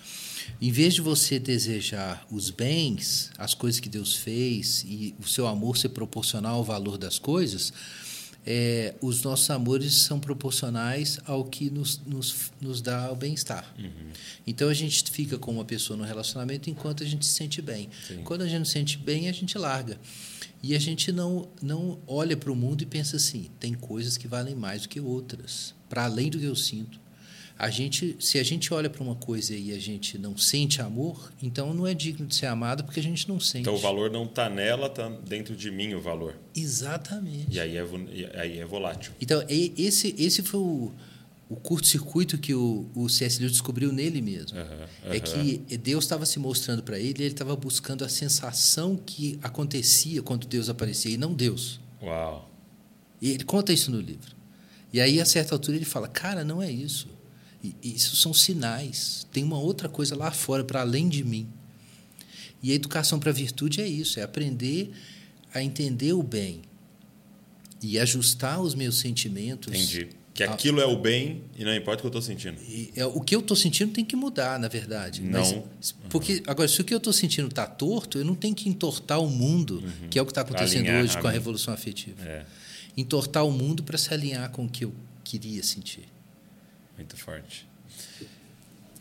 Em 0.62 0.72
vez 0.72 0.94
de 0.94 1.02
você 1.02 1.40
desejar 1.40 2.26
os 2.30 2.50
bens, 2.50 3.32
as 3.38 3.54
coisas 3.54 3.80
que 3.80 3.90
Deus 3.90 4.16
fez 4.16 4.84
e 4.86 5.16
o 5.20 5.28
seu 5.28 5.48
amor 5.48 5.78
ser 5.78 5.90
proporcional 5.90 6.58
ao 6.58 6.64
valor 6.64 6.98
das 6.98 7.18
coisas, 7.18 7.72
é, 8.52 8.96
os 9.00 9.22
nossos 9.22 9.48
amores 9.52 9.94
são 9.94 10.20
proporcionais 10.20 11.20
ao 11.28 11.46
que 11.46 11.70
nos, 11.70 12.02
nos, 12.04 12.52
nos 12.60 12.82
dá 12.82 13.12
o 13.12 13.16
bem-estar. 13.16 13.76
Então 14.48 14.70
a 14.70 14.74
gente 14.74 15.04
fica 15.12 15.38
com 15.38 15.52
uma 15.52 15.64
pessoa 15.64 15.96
no 15.96 16.04
relacionamento 16.04 16.68
enquanto 16.68 17.04
a 17.04 17.06
gente 17.06 17.28
se 17.28 17.34
sente 17.34 17.62
bem. 17.62 17.92
Sim. 18.08 18.24
Quando 18.24 18.42
a 18.42 18.48
gente 18.48 18.66
se 18.66 18.74
sente 18.74 18.98
bem, 18.98 19.30
a 19.30 19.32
gente 19.32 19.56
larga. 19.56 20.00
E 20.64 20.76
a 20.76 20.80
gente 20.80 21.12
não, 21.12 21.48
não 21.62 22.00
olha 22.08 22.36
para 22.36 22.52
o 22.52 22.56
mundo 22.56 22.82
e 22.82 22.88
pensa 22.88 23.18
assim: 23.18 23.52
tem 23.60 23.76
coisas 23.76 24.18
que 24.18 24.28
valem 24.28 24.56
mais 24.56 24.82
do 24.82 24.90
que 24.90 25.00
outras, 25.00 25.76
para 25.88 26.06
além 26.06 26.32
do 26.32 26.40
que 26.40 26.46
eu 26.46 26.56
sinto. 26.56 27.00
A 27.62 27.70
gente, 27.70 28.16
se 28.22 28.40
a 28.40 28.44
gente 28.44 28.74
olha 28.74 28.90
para 28.90 29.04
uma 29.04 29.16
coisa 29.16 29.54
e 29.54 29.74
a 29.74 29.78
gente 29.80 30.18
não 30.18 30.38
sente 30.38 30.82
amor, 30.82 31.34
então 31.44 31.74
não 31.74 31.86
é 31.86 31.94
digno 31.94 32.26
de 32.26 32.34
ser 32.34 32.46
amado 32.46 32.86
porque 32.86 33.02
a 33.02 33.04
gente 33.04 33.28
não 33.28 33.38
sente. 33.38 33.64
Então 33.64 33.76
o 33.76 33.78
valor 33.78 34.10
não 34.10 34.24
está 34.24 34.50
nela, 34.50 34.88
está 34.88 35.10
dentro 35.10 35.58
de 35.58 35.70
mim 35.70 35.94
o 35.94 36.00
valor. 36.00 36.38
Exatamente. 36.56 37.48
E 37.54 37.60
aí 37.60 37.76
é, 37.76 37.86
aí 38.40 38.60
é 38.60 38.66
volátil. 38.66 39.12
Então, 39.20 39.44
esse, 39.50 40.16
esse 40.18 40.42
foi 40.42 40.58
o, 40.62 40.94
o 41.50 41.56
curto-circuito 41.58 42.38
que 42.38 42.54
o, 42.54 42.90
o 42.96 43.10
C.S. 43.10 43.40
Lewis 43.40 43.52
descobriu 43.52 43.92
nele 43.92 44.22
mesmo. 44.22 44.58
Aham, 44.58 44.88
É 45.04 45.18
aham. 45.18 45.20
que 45.20 45.78
Deus 45.78 46.06
estava 46.06 46.26
se 46.26 46.40
mostrando 46.40 46.82
para 46.82 46.98
ele 46.98 47.20
e 47.20 47.24
ele 47.24 47.34
estava 47.34 47.58
buscando 47.58 48.06
a 48.06 48.10
sensação 48.10 48.96
que 48.96 49.38
acontecia 49.44 50.22
quando 50.22 50.48
Deus 50.48 50.70
aparecia, 50.70 51.12
e 51.12 51.18
não 51.18 51.34
Deus. 51.34 51.82
Uau. 52.02 52.50
E 53.22 53.32
ele 53.32 53.44
conta 53.44 53.74
isso 53.74 53.92
no 53.92 54.00
livro. 54.00 54.34
E 54.94 55.02
aí, 55.02 55.20
a 55.20 55.26
certa 55.26 55.54
altura, 55.54 55.76
ele 55.76 55.86
fala: 55.86 56.08
Cara, 56.08 56.46
não 56.46 56.62
é 56.62 56.72
isso. 56.72 57.19
I- 57.64 57.76
Isso 57.84 58.16
são 58.16 58.34
sinais. 58.34 59.28
Tem 59.32 59.44
uma 59.44 59.58
outra 59.60 59.90
coisa 59.90 60.16
lá 60.16 60.32
fora, 60.32 60.64
para 60.64 60.82
além 60.82 61.10
de 61.10 61.24
mim. 61.24 61.48
E 62.62 62.72
a 62.72 62.76
educação 62.76 63.20
para 63.20 63.30
a 63.30 63.34
virtude 63.34 63.82
é 63.82 63.88
isso: 63.88 64.20
é 64.20 64.24
aprender 64.24 64.92
a 65.54 65.62
entender 65.64 66.14
o 66.14 66.22
bem 66.24 66.62
e 67.82 67.98
ajustar 68.00 68.62
os 68.62 68.76
meus 68.76 68.98
sentimentos. 69.00 69.74
Entendi. 69.74 70.10
Que 70.34 70.44
aquilo 70.44 70.80
é 70.80 70.86
o 70.86 70.98
bem 70.98 71.44
e 71.58 71.66
não 71.66 71.76
importa 71.76 72.00
o 72.00 72.02
que 72.04 72.06
eu 72.16 72.20
estou 72.20 72.22
sentindo. 72.22 72.62
E, 72.62 72.92
é, 72.96 73.06
o 73.06 73.20
que 73.20 73.36
eu 73.36 73.42
estou 73.42 73.58
sentindo 73.58 73.92
tem 73.92 74.06
que 74.06 74.16
mudar, 74.16 74.58
na 74.58 74.70
verdade. 74.70 75.22
Não. 75.22 75.42
Mas, 75.42 75.92
porque, 76.10 76.42
agora, 76.48 76.66
se 76.70 76.80
o 76.80 76.86
que 76.86 76.94
eu 76.94 76.98
estou 76.98 77.12
sentindo 77.12 77.50
está 77.50 77.66
torto, 77.68 78.18
eu 78.18 78.24
não 78.24 78.36
tenho 78.36 78.56
que 78.56 78.70
entortar 78.70 79.20
o 79.20 79.30
mundo, 79.30 79.84
que 80.10 80.18
é 80.18 80.22
o 80.22 80.26
que 80.26 80.32
está 80.32 80.42
acontecendo 80.42 80.86
Alinhar, 80.86 81.04
hoje 81.04 81.12
com 81.14 81.18
a 81.20 81.22
amém. 81.24 81.34
revolução 81.34 81.74
afetiva. 81.74 82.24
É, 82.24 82.46
Entortar 82.96 83.46
o 83.46 83.52
mundo 83.52 83.84
para 83.84 83.98
se 83.98 84.14
alinhar 84.14 84.50
com 84.52 84.64
o 84.66 84.70
que 84.70 84.86
eu 84.86 84.94
queria 85.26 85.62
sentir. 85.62 86.06
Muito 87.00 87.16
forte. 87.16 87.66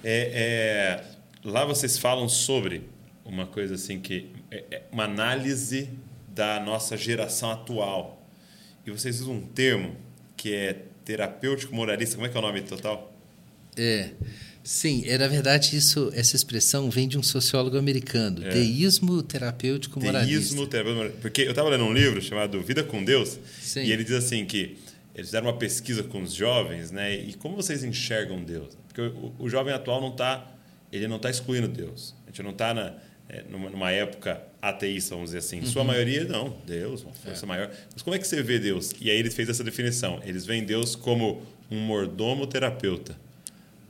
É, 0.05 1.03
é, 1.03 1.05
lá 1.45 1.65
vocês 1.65 1.99
falam 1.99 2.29
sobre 2.29 2.83
uma 3.25 3.47
coisa 3.47 3.75
assim 3.75 3.99
que 3.99 4.31
é, 4.51 4.65
é 4.70 4.83
uma 4.93 5.05
análise 5.05 5.91
da 6.29 6.61
nossa 6.61 6.97
geração 6.97 7.51
atual. 7.51 8.25
E 8.87 8.91
vocês 8.91 9.20
usam 9.20 9.35
um 9.35 9.41
termo 9.47 9.97
que 10.37 10.55
é 10.55 10.85
terapêutico 11.05 11.75
moralista. 11.75 12.15
Como 12.15 12.27
é 12.27 12.31
que 12.31 12.37
é 12.37 12.41
o 12.41 12.43
nome 12.43 12.62
total? 12.62 13.12
É. 13.77 14.11
Sim, 14.62 15.03
é, 15.07 15.19
na 15.19 15.27
verdade, 15.27 15.77
isso, 15.77 16.11
essa 16.15 16.37
expressão 16.37 16.91
vem 16.91 17.09
de 17.09 17.19
um 17.19 17.23
sociólogo 17.23 17.79
americano, 17.79 18.47
É. 18.47 18.51
teísmo 18.51 19.23
terapêutico 19.23 19.99
moralista. 19.99 20.39
Teísmo 20.39 20.66
terapêutico 20.66 20.97
moralista. 20.99 21.20
Porque 21.23 21.43
eu 21.43 21.51
estava 21.51 21.70
lendo 21.70 21.85
um 21.85 21.93
livro 21.93 22.20
chamado 22.23 22.61
Vida 22.62 22.85
com 22.85 23.03
Deus 23.03 23.39
Sim. 23.61 23.81
e 23.81 23.93
ele 23.93 24.05
diz 24.05 24.12
assim 24.12 24.45
que 24.45 24.77
eles 25.19 25.28
fizeram 25.28 25.47
uma 25.49 25.57
pesquisa 25.59 26.03
com 26.03 26.23
os 26.23 26.32
jovens, 26.32 26.90
né? 26.90 27.15
E 27.15 27.35
como 27.35 27.57
vocês 27.57 27.82
enxergam 27.85 28.43
Deus? 28.43 28.77
Porque 28.86 29.01
o, 29.03 29.35
o 29.39 29.49
jovem 29.51 29.74
atual 29.74 30.01
não 30.01 30.11
está, 30.11 30.51
ele 30.93 31.07
não 31.09 31.16
está 31.16 31.28
excluindo 31.28 31.69
Deus. 31.69 32.15
A 32.27 32.31
gente 32.31 32.43
não 32.43 32.53
está 32.53 32.73
na, 32.73 32.95
é, 33.28 33.43
numa, 33.51 33.69
numa 33.69 33.90
época 33.90 34.40
ateísta, 34.62 35.15
vamos 35.15 35.31
dizer 35.31 35.39
assim. 35.39 35.61
Uhum. 35.61 35.66
Sua 35.66 35.85
maioria 35.85 36.24
não, 36.24 36.57
Deus, 36.66 37.03
uma 37.03 37.12
força 37.12 37.45
maior. 37.47 37.70
Mas 37.93 38.01
como 38.03 38.15
é 38.16 38.19
que 38.19 38.27
você 38.27 38.43
vê 38.43 38.59
Deus? 38.59 38.93
E 39.01 39.11
aí 39.11 39.19
ele 39.19 39.31
fez 39.31 39.49
essa 39.49 39.62
definição. 39.65 40.20
Eles 40.24 40.47
veem 40.47 40.65
Deus 40.65 40.95
como 40.97 41.43
um 41.70 41.78
mordomo 41.81 42.47
terapeuta, 42.47 43.16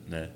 né? 0.08 0.30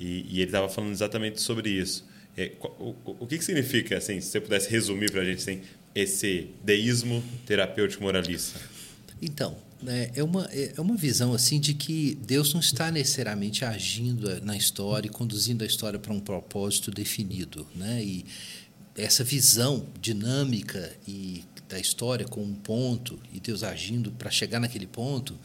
E, 0.00 0.26
e 0.28 0.34
ele 0.40 0.44
estava 0.44 0.68
falando 0.68 0.90
exatamente 0.92 1.40
sobre 1.40 1.70
isso. 1.70 2.04
É, 2.36 2.50
o, 2.60 2.96
o- 3.04 3.16
o 3.20 3.26
que, 3.26 3.38
que 3.38 3.44
significa, 3.44 3.96
assim, 3.96 4.20
se 4.20 4.28
você 4.28 4.40
pudesse 4.40 4.68
resumir 4.68 5.10
para 5.12 5.20
a 5.20 5.24
gente, 5.24 5.38
assim, 5.38 5.60
esse 5.94 6.48
deísmo 6.64 7.22
terapêutico 7.46 8.02
moralista? 8.02 8.58
Então, 9.20 9.56
é, 10.14 10.22
uma, 10.22 10.44
é 10.52 10.80
uma 10.80 10.96
visão 10.96 11.34
assim 11.34 11.58
de 11.58 11.74
que 11.74 12.16
Deus 12.26 12.52
não 12.52 12.60
está 12.60 12.90
necessariamente 12.90 13.64
agindo 13.64 14.40
na 14.44 14.56
história 14.56 15.08
e 15.08 15.10
conduzindo 15.10 15.62
a 15.62 15.66
história 15.66 15.98
para 15.98 16.12
um 16.12 16.20
propósito 16.20 16.90
definido. 16.90 17.66
Né? 17.74 18.02
E 18.02 18.24
essa 18.96 19.24
visão 19.24 19.86
dinâmica 20.00 20.92
e 21.06 21.44
da 21.68 21.78
história 21.78 22.26
com 22.26 22.42
um 22.42 22.54
ponto 22.54 23.18
e 23.32 23.40
Deus 23.40 23.62
agindo 23.62 24.12
para 24.12 24.30
chegar 24.30 24.60
naquele 24.60 24.86
ponto, 24.86 25.38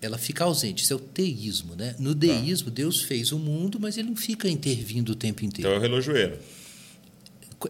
ela 0.00 0.18
fica 0.18 0.44
ausente. 0.44 0.84
Isso 0.84 0.92
é 0.92 0.96
o 0.96 1.00
teísmo. 1.00 1.74
Né? 1.74 1.96
No 1.98 2.14
deísmo, 2.14 2.70
Deus 2.70 3.00
fez 3.00 3.32
o 3.32 3.38
mundo, 3.38 3.78
mas 3.80 3.96
ele 3.96 4.08
não 4.08 4.16
fica 4.16 4.48
intervindo 4.48 5.10
o 5.10 5.14
tempo 5.14 5.44
inteiro. 5.44 5.68
Então 5.68 5.72
é 5.74 5.78
o 5.78 5.80
relojoeiro. 5.80 6.38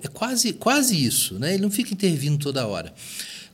É 0.03 0.09
quase, 0.09 0.53
quase 0.53 1.03
isso, 1.03 1.39
né? 1.39 1.55
Ele 1.55 1.63
não 1.63 1.71
fica 1.71 1.95
intervindo 1.95 2.39
toda 2.39 2.67
hora. 2.67 2.93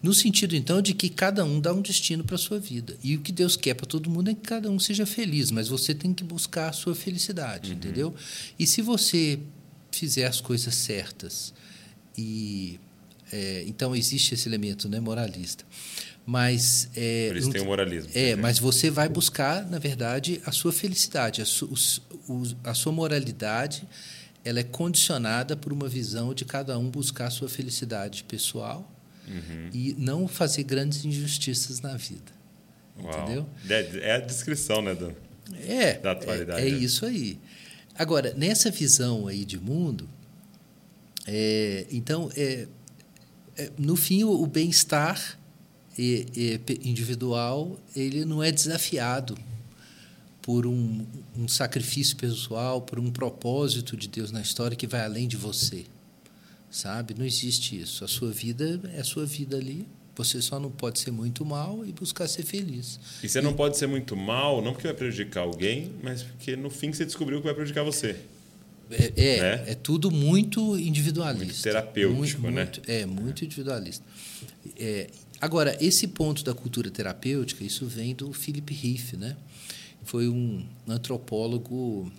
No 0.05 0.13
sentido, 0.13 0.55
então, 0.55 0.83
de 0.83 0.93
que 0.93 1.09
cada 1.09 1.45
um 1.47 1.59
dá 1.59 1.73
um 1.73 1.81
destino 1.81 2.23
para 2.23 2.35
a 2.35 2.39
sua 2.39 2.59
vida. 2.59 2.95
E 3.03 3.17
o 3.17 3.21
que 3.21 3.33
Deus 3.33 3.57
quer 3.57 3.73
para 3.75 3.87
todo 3.87 4.11
mundo 4.11 4.31
é 4.31 4.35
que 4.35 4.43
cada 4.43 4.71
um 4.71 4.79
seja 4.79 5.07
feliz, 5.07 5.51
mas 5.51 5.67
você 5.69 5.95
tem 5.95 6.13
que 6.13 6.23
buscar 6.23 6.69
a 6.69 6.73
sua 6.73 6.95
felicidade, 6.95 7.73
entendeu? 7.73 8.15
E 8.59 8.67
se 8.67 8.83
você 8.83 9.39
fizer 9.91 10.27
as 10.27 10.41
coisas 10.43 10.75
certas, 10.75 11.55
e 12.19 12.79
é, 13.33 13.65
então 13.67 13.97
existe 13.97 14.35
esse 14.35 14.47
elemento 14.49 14.89
né, 14.91 15.01
moralista. 15.01 15.65
Mas. 16.27 16.89
É, 16.95 17.29
Por 17.29 17.37
isso 17.39 17.51
tem 17.51 17.63
o 17.63 17.65
moralismo. 17.67 18.11
é, 18.15 18.37
mas 18.37 18.59
você 18.59 18.91
vai 18.91 19.09
buscar, 19.09 19.69
na 19.71 19.79
verdade, 19.79 20.41
a 20.45 20.53
sua 20.53 20.73
felicidade, 20.73 21.41
a, 21.43 21.47
su, 21.47 21.67
os- 22.29 22.57
a 22.63 22.75
sua 22.75 22.93
moralidade, 22.93 23.89
ela 24.45 24.61
é 24.61 24.63
condicionada 24.63 25.57
por 25.57 25.73
uma 25.73 25.89
visão 25.89 26.35
de 26.35 26.45
cada 26.45 26.79
um 26.79 26.91
buscar 26.91 27.27
a 27.29 27.31
sua 27.31 27.49
felicidade 27.49 28.23
pessoal 28.25 28.91
Uhum. 29.27 29.71
e 29.73 29.95
não 29.99 30.29
fazer 30.29 30.65
grandes 30.65 31.05
injustiças 31.05 31.81
na 31.81 31.97
vida. 31.97 32.33
Uau. 33.03 33.23
Entendeu? 33.23 33.49
É, 33.69 34.11
é 34.11 34.13
a 34.17 34.21
descrição, 34.21 34.83
né, 34.83 34.95
Dan? 34.95 35.13
É, 35.67 35.95
Da 35.99 36.13
atualidade, 36.13 36.61
é, 36.61 36.65
é 36.65 36.69
isso 36.69 37.05
aí. 37.05 37.39
Agora, 37.97 38.35
nessa 38.35 38.71
visão 38.71 39.27
aí 39.27 39.45
de 39.45 39.59
mundo, 39.59 40.09
é, 41.27 41.87
então, 41.91 42.31
é, 42.37 42.67
é, 43.57 43.71
no 43.79 43.97
fim, 43.97 44.25
o, 44.25 44.31
o 44.31 44.47
bem-estar 44.47 45.39
é, 45.99 46.27
é, 46.37 46.61
individual 46.83 47.79
ele 47.95 48.25
não 48.25 48.43
é 48.43 48.51
desafiado 48.51 49.37
por 50.43 50.67
um, 50.67 51.07
um 51.37 51.49
sacrifício 51.49 52.17
pessoal, 52.17 52.83
por 52.83 52.99
um 52.99 53.11
propósito 53.11 53.97
de 53.97 54.09
Deus 54.09 54.31
na 54.31 54.43
história 54.43 54.77
que 54.77 54.87
vai 54.87 55.03
além 55.03 55.27
de 55.27 55.37
você, 55.37 55.87
sabe? 56.75 57.15
Não 57.17 57.25
existe 57.25 57.81
isso. 57.81 58.05
A 58.05 58.09
sua 58.09 58.31
vida 58.33 58.81
é 58.95 59.01
a 59.01 59.05
sua 59.05 59.25
vida 59.25 59.57
ali. 59.57 59.87
Você 60.17 60.41
só 60.43 60.59
não 60.61 60.71
pode 60.71 60.99
ser 61.01 61.11
muito 61.11 61.45
mal 61.45 61.85
e 61.87 61.93
buscar 61.93 62.27
ser 62.29 62.45
feliz. 62.45 62.99
E 63.23 63.29
você 63.29 63.41
não 63.41 63.53
pode 63.55 63.77
ser 63.77 63.87
muito 63.87 64.15
mal, 64.17 64.61
não 64.63 64.73
porque 64.73 64.87
vai 64.87 64.97
prejudicar 64.97 65.41
alguém, 65.43 65.93
mas 66.03 66.23
porque 66.23 66.55
no 66.57 66.71
fim 66.71 66.93
você 66.93 67.05
descobriu 67.05 67.39
que 67.39 67.45
vai 67.45 67.55
prejudicar 67.55 67.83
você. 67.85 68.17
É, 68.91 69.13
é, 69.17 69.41
Né? 69.41 69.65
é 69.69 69.75
tudo 69.75 70.11
muito 70.11 70.79
individualista. 70.79 71.45
Muito 71.47 71.63
terapêutico, 71.63 72.43
Muito- 72.43 72.55
né? 72.57 72.65
muito- 72.65 72.83
é, 72.91 73.07
muito 73.07 73.45
individualista. 73.45 74.05
É, 74.79 75.09
agora, 75.41 75.77
esse 75.81 76.07
ponto 76.09 76.45
da 76.45 76.55
cultura 76.55 76.91
terapêutica, 76.91 77.65
isso 77.65 77.87
vem 77.87 78.15
do 78.15 78.33
Philip 78.33 78.73
Riff, 78.75 79.17
né? 79.17 79.37
foi 80.05 80.29
um 80.29 80.63
antropólogo 80.87 82.13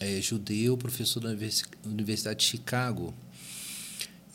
é, 0.00 0.20
judeu, 0.20 0.76
professor 0.78 1.20
da 1.20 1.36
Universidade 1.84 2.38
de 2.40 2.46
Chicago. 2.46 3.12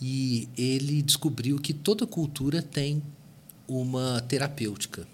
E 0.01 0.47
ele 0.57 1.01
descobriu 1.01 1.57
que 1.59 1.73
toda 1.73 2.05
cultura 2.05 2.61
tem 2.61 3.01
uma 3.67 4.21
terapêutica. 4.21 5.07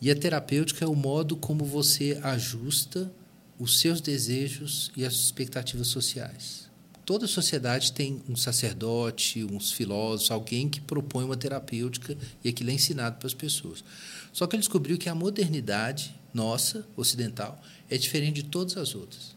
E 0.00 0.10
a 0.10 0.16
terapêutica 0.16 0.84
é 0.84 0.88
o 0.88 0.94
modo 0.94 1.36
como 1.36 1.64
você 1.64 2.18
ajusta 2.22 3.10
os 3.58 3.80
seus 3.80 4.00
desejos 4.00 4.90
e 4.96 5.04
as 5.04 5.14
expectativas 5.14 5.88
sociais. 5.88 6.68
Toda 7.06 7.26
sociedade 7.26 7.92
tem 7.92 8.22
um 8.28 8.36
sacerdote, 8.36 9.44
uns 9.44 9.72
filósofos, 9.72 10.30
alguém 10.30 10.68
que 10.68 10.80
propõe 10.80 11.24
uma 11.24 11.36
terapêutica 11.36 12.16
e 12.42 12.48
aquilo 12.48 12.70
é 12.70 12.74
ensinado 12.74 13.16
para 13.16 13.26
as 13.26 13.34
pessoas. 13.34 13.84
Só 14.32 14.46
que 14.46 14.56
ele 14.56 14.60
descobriu 14.60 14.96
que 14.96 15.08
a 15.08 15.14
modernidade 15.14 16.14
nossa, 16.34 16.84
ocidental, 16.96 17.62
é 17.88 17.96
diferente 17.96 18.42
de 18.42 18.48
todas 18.48 18.76
as 18.76 18.94
outras. 18.94 19.33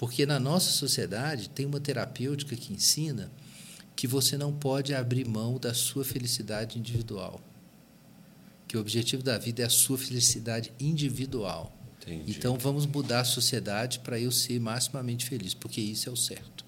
Porque 0.00 0.24
na 0.24 0.40
nossa 0.40 0.70
sociedade 0.70 1.50
tem 1.50 1.66
uma 1.66 1.78
terapêutica 1.78 2.56
que 2.56 2.72
ensina 2.72 3.30
que 3.94 4.06
você 4.06 4.38
não 4.38 4.50
pode 4.50 4.94
abrir 4.94 5.28
mão 5.28 5.58
da 5.58 5.74
sua 5.74 6.02
felicidade 6.06 6.78
individual. 6.78 7.38
Que 8.66 8.78
o 8.78 8.80
objetivo 8.80 9.22
da 9.22 9.36
vida 9.36 9.62
é 9.62 9.66
a 9.66 9.68
sua 9.68 9.98
felicidade 9.98 10.72
individual. 10.80 11.76
Entendi. 12.00 12.30
Então 12.30 12.56
vamos 12.56 12.86
mudar 12.86 13.20
a 13.20 13.24
sociedade 13.24 13.98
para 13.98 14.18
eu 14.18 14.32
ser 14.32 14.58
maximamente 14.58 15.26
feliz, 15.26 15.52
porque 15.52 15.82
isso 15.82 16.08
é 16.08 16.12
o 16.12 16.16
certo. 16.16 16.64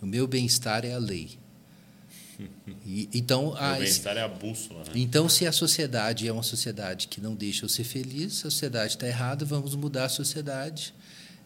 O 0.00 0.06
meu 0.06 0.26
bem-estar 0.26 0.86
é 0.86 0.94
a 0.94 0.98
lei. 0.98 1.38
E, 2.86 3.10
então, 3.12 3.48
o 3.48 3.76
bem-estar 3.76 4.16
é 4.16 4.22
a 4.22 4.28
bússola. 4.28 4.84
Né? 4.84 4.92
Então, 4.94 5.28
se 5.28 5.46
a 5.46 5.52
sociedade 5.52 6.26
é 6.26 6.32
uma 6.32 6.42
sociedade 6.42 7.08
que 7.08 7.20
não 7.20 7.34
deixa 7.34 7.66
eu 7.66 7.68
ser 7.68 7.84
feliz, 7.84 8.38
a 8.38 8.50
sociedade 8.50 8.94
está 8.94 9.06
errada, 9.06 9.44
vamos 9.44 9.74
mudar 9.74 10.06
a 10.06 10.08
sociedade. 10.08 10.94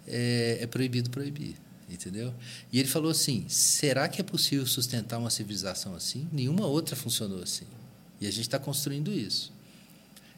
É, 0.07 0.59
é 0.61 0.67
proibido 0.67 1.11
proibir 1.11 1.57
entendeu? 1.89 2.35
E 2.73 2.79
ele 2.79 2.89
falou 2.89 3.11
assim: 3.11 3.45
será 3.49 4.09
que 4.09 4.21
é 4.21 4.25
possível 4.25 4.67
sustentar 4.67 5.19
uma 5.19 5.31
civilização 5.31 5.95
assim? 5.95 6.29
Nenhuma 6.33 6.67
outra 6.67 6.97
funcionou 6.97 7.43
assim. 7.43 7.65
E 8.21 8.27
a 8.27 8.31
gente 8.31 8.43
está 8.43 8.59
construindo 8.59 9.13
isso. 9.13 9.53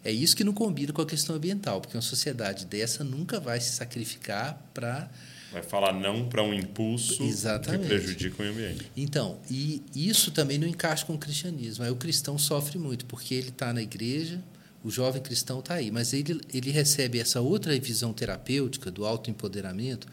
É 0.05 0.13
isso 0.13 0.37
que 0.37 0.45
não 0.45 0.53
combina 0.53 0.93
com 0.93 1.03
a 1.03 1.07
questão 1.07 1.37
ambiental, 1.37 1.81
porque 1.81 1.97
uma 1.97 2.03
sociedade 2.03 2.67
dessa 2.67 3.03
nunca 3.03 3.41
vai 3.41 3.61
se 3.61 3.73
sacrificar 3.73 4.61
para. 4.73 5.11
Vai 5.53 5.63
falar 5.63 5.93
não 5.93 6.29
para 6.29 6.43
um 6.43 6.53
impulso 6.53 7.23
Exatamente. 7.23 7.83
que 7.83 7.89
prejudica 7.89 8.37
o 8.37 8.41
meio 8.41 8.53
ambiente. 8.53 8.93
Então, 8.97 9.39
e 9.51 9.83
isso 9.95 10.31
também 10.31 10.59
não 10.59 10.69
encaixa 10.69 11.07
com 11.07 11.15
o 11.15 11.19
cristianismo. 11.19 11.85
Aí 11.85 11.91
o 11.91 11.97
cristão 11.97 12.37
sofre 12.39 12.79
muito, 12.79 13.07
porque 13.07 13.35
ele 13.35 13.49
está 13.49 13.73
na 13.73 13.81
igreja, 13.81 14.43
o 14.83 14.91
jovem 14.91 15.21
cristão 15.21 15.59
está 15.61 15.75
aí, 15.75 15.91
mas 15.91 16.13
ele, 16.13 16.41
ele 16.53 16.71
recebe 16.71 17.19
essa 17.19 17.41
outra 17.41 17.79
visão 17.79 18.13
terapêutica 18.13 18.91
do 18.91 19.05
autoempoderamento 19.05 20.07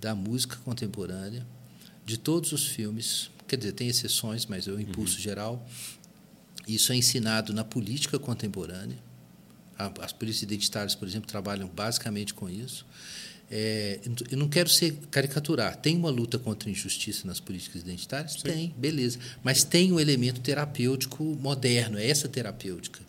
da 0.00 0.14
música 0.14 0.56
contemporânea, 0.64 1.44
de 2.06 2.16
todos 2.16 2.52
os 2.52 2.66
filmes, 2.66 3.30
quer 3.46 3.56
dizer, 3.56 3.72
tem 3.72 3.88
exceções, 3.88 4.46
mas 4.46 4.68
é 4.68 4.70
o 4.70 4.80
impulso 4.80 5.16
uhum. 5.16 5.22
geral. 5.22 5.68
Isso 6.66 6.92
é 6.92 6.96
ensinado 6.96 7.52
na 7.52 7.64
política 7.64 8.18
contemporânea. 8.18 8.98
As 10.00 10.12
polícias 10.12 10.42
identitárias, 10.42 10.94
por 10.94 11.06
exemplo, 11.06 11.28
trabalham 11.28 11.68
basicamente 11.68 12.34
com 12.34 12.48
isso. 12.48 12.84
É, 13.50 14.00
eu 14.30 14.36
não 14.36 14.48
quero 14.48 14.68
ser 14.68 14.98
caricaturar. 15.10 15.76
Tem 15.76 15.96
uma 15.96 16.10
luta 16.10 16.38
contra 16.38 16.68
a 16.68 16.72
injustiça 16.72 17.26
nas 17.26 17.40
políticas 17.40 17.82
identitárias? 17.82 18.32
Sim. 18.32 18.40
Tem, 18.42 18.74
beleza. 18.76 19.18
Mas 19.42 19.64
tem 19.64 19.92
um 19.92 19.98
elemento 19.98 20.40
terapêutico 20.40 21.24
moderno, 21.40 21.98
é 21.98 22.06
essa 22.06 22.28
terapêutica. 22.28 23.00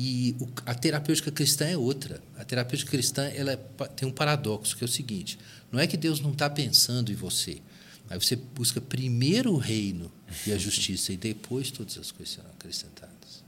E 0.00 0.36
o, 0.38 0.48
a 0.64 0.76
terapêutica 0.76 1.32
cristã 1.32 1.66
é 1.66 1.76
outra. 1.76 2.22
A 2.36 2.44
terapêutica 2.44 2.88
cristã 2.88 3.24
ela 3.34 3.50
é, 3.50 3.56
tem 3.96 4.08
um 4.08 4.12
paradoxo, 4.12 4.76
que 4.76 4.84
é 4.84 4.86
o 4.86 4.88
seguinte: 4.88 5.36
não 5.72 5.80
é 5.80 5.88
que 5.88 5.96
Deus 5.96 6.20
não 6.20 6.30
está 6.30 6.48
pensando 6.48 7.10
em 7.10 7.16
você. 7.16 7.60
Aí 8.08 8.16
você 8.16 8.36
busca 8.36 8.80
primeiro 8.80 9.52
o 9.52 9.56
reino 9.56 10.08
e 10.46 10.52
a 10.52 10.56
justiça, 10.56 11.12
e 11.12 11.16
depois 11.16 11.72
todas 11.72 11.98
as 11.98 12.12
coisas 12.12 12.36
serão 12.36 12.48
acrescentadas. 12.50 13.42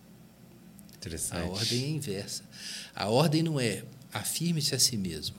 Interessante. 0.96 1.40
A 1.40 1.46
ordem 1.46 1.84
é 1.84 1.88
inversa. 1.88 2.42
A 2.96 3.08
ordem 3.08 3.44
não 3.44 3.60
é 3.60 3.84
afirme-se 4.12 4.74
a 4.74 4.78
si 4.80 4.96
mesmo. 4.96 5.36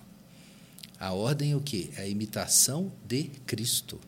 A 0.97 1.11
ordem 1.11 1.51
é 1.51 1.55
o 1.57 1.61
quê? 1.61 1.89
É 1.97 2.03
a 2.03 2.07
imitação 2.07 2.89
de 3.05 3.23
Cristo. 3.45 3.99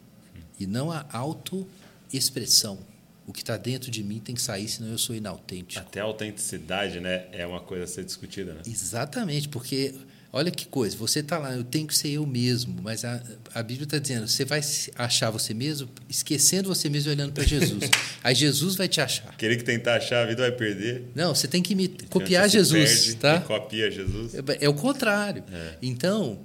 E 0.57 0.65
não 0.65 0.89
a 0.89 1.05
autoexpressão. 1.11 2.80
O 3.26 3.32
que 3.32 3.41
está 3.41 3.56
dentro 3.56 3.90
de 3.90 4.04
mim 4.04 4.20
tem 4.20 4.36
que 4.36 4.41
sair, 4.41 4.68
senão 4.68 4.91
eu 4.91 4.98
sou 4.98 5.16
inautêntico. 5.16 5.80
Até 5.80 6.02
a 6.02 6.04
autenticidade 6.04 7.00
né, 7.00 7.26
é 7.32 7.45
uma 7.48 7.62
coisa 7.62 7.86
a 7.86 7.88
ser 7.88 8.04
discutida. 8.04 8.54
Né? 8.54 8.62
Exatamente, 8.66 9.48
porque 9.48 9.95
Olha 10.36 10.50
que 10.50 10.66
coisa, 10.66 10.98
você 10.98 11.20
está 11.20 11.38
lá, 11.38 11.54
eu 11.54 11.64
tenho 11.64 11.86
que 11.86 11.95
ser 11.95 12.10
eu 12.10 12.26
mesmo, 12.26 12.82
mas 12.82 13.06
a, 13.06 13.22
a 13.54 13.62
Bíblia 13.62 13.84
está 13.84 14.00
dizendo, 14.00 14.28
você 14.28 14.44
vai 14.44 14.62
achar 14.95 15.30
você 15.30 15.54
mesmo, 15.54 15.88
esquecendo 16.10 16.68
você 16.68 16.90
mesmo 16.90 17.12
e 17.12 17.14
olhando 17.14 17.34
para 17.34 17.44
Jesus. 17.44 17.84
Aí 18.24 18.34
Jesus 18.34 18.76
vai 18.76 18.88
te 18.88 19.00
achar. 19.00 19.38
Querer 19.38 19.58
que 19.58 19.64
tentar 19.64 19.98
achar 19.98 20.24
a 20.24 20.26
vida 20.26 20.41
vai 20.41 20.52
perder. 20.52 21.04
Não, 21.14 21.36
você 21.36 21.48
tem 21.48 21.62
que 21.62 21.76
me, 21.76 21.88
copiar 22.10 22.50
Jesus. 22.50 23.02
Perde, 23.02 23.16
tá? 23.18 23.41
copia 23.41 23.91
Jesus. 23.91 24.34
É, 24.34 24.66
é 24.66 24.68
o 24.68 24.74
contrário. 24.74 25.44
É. 25.54 25.78
Então, 25.84 26.40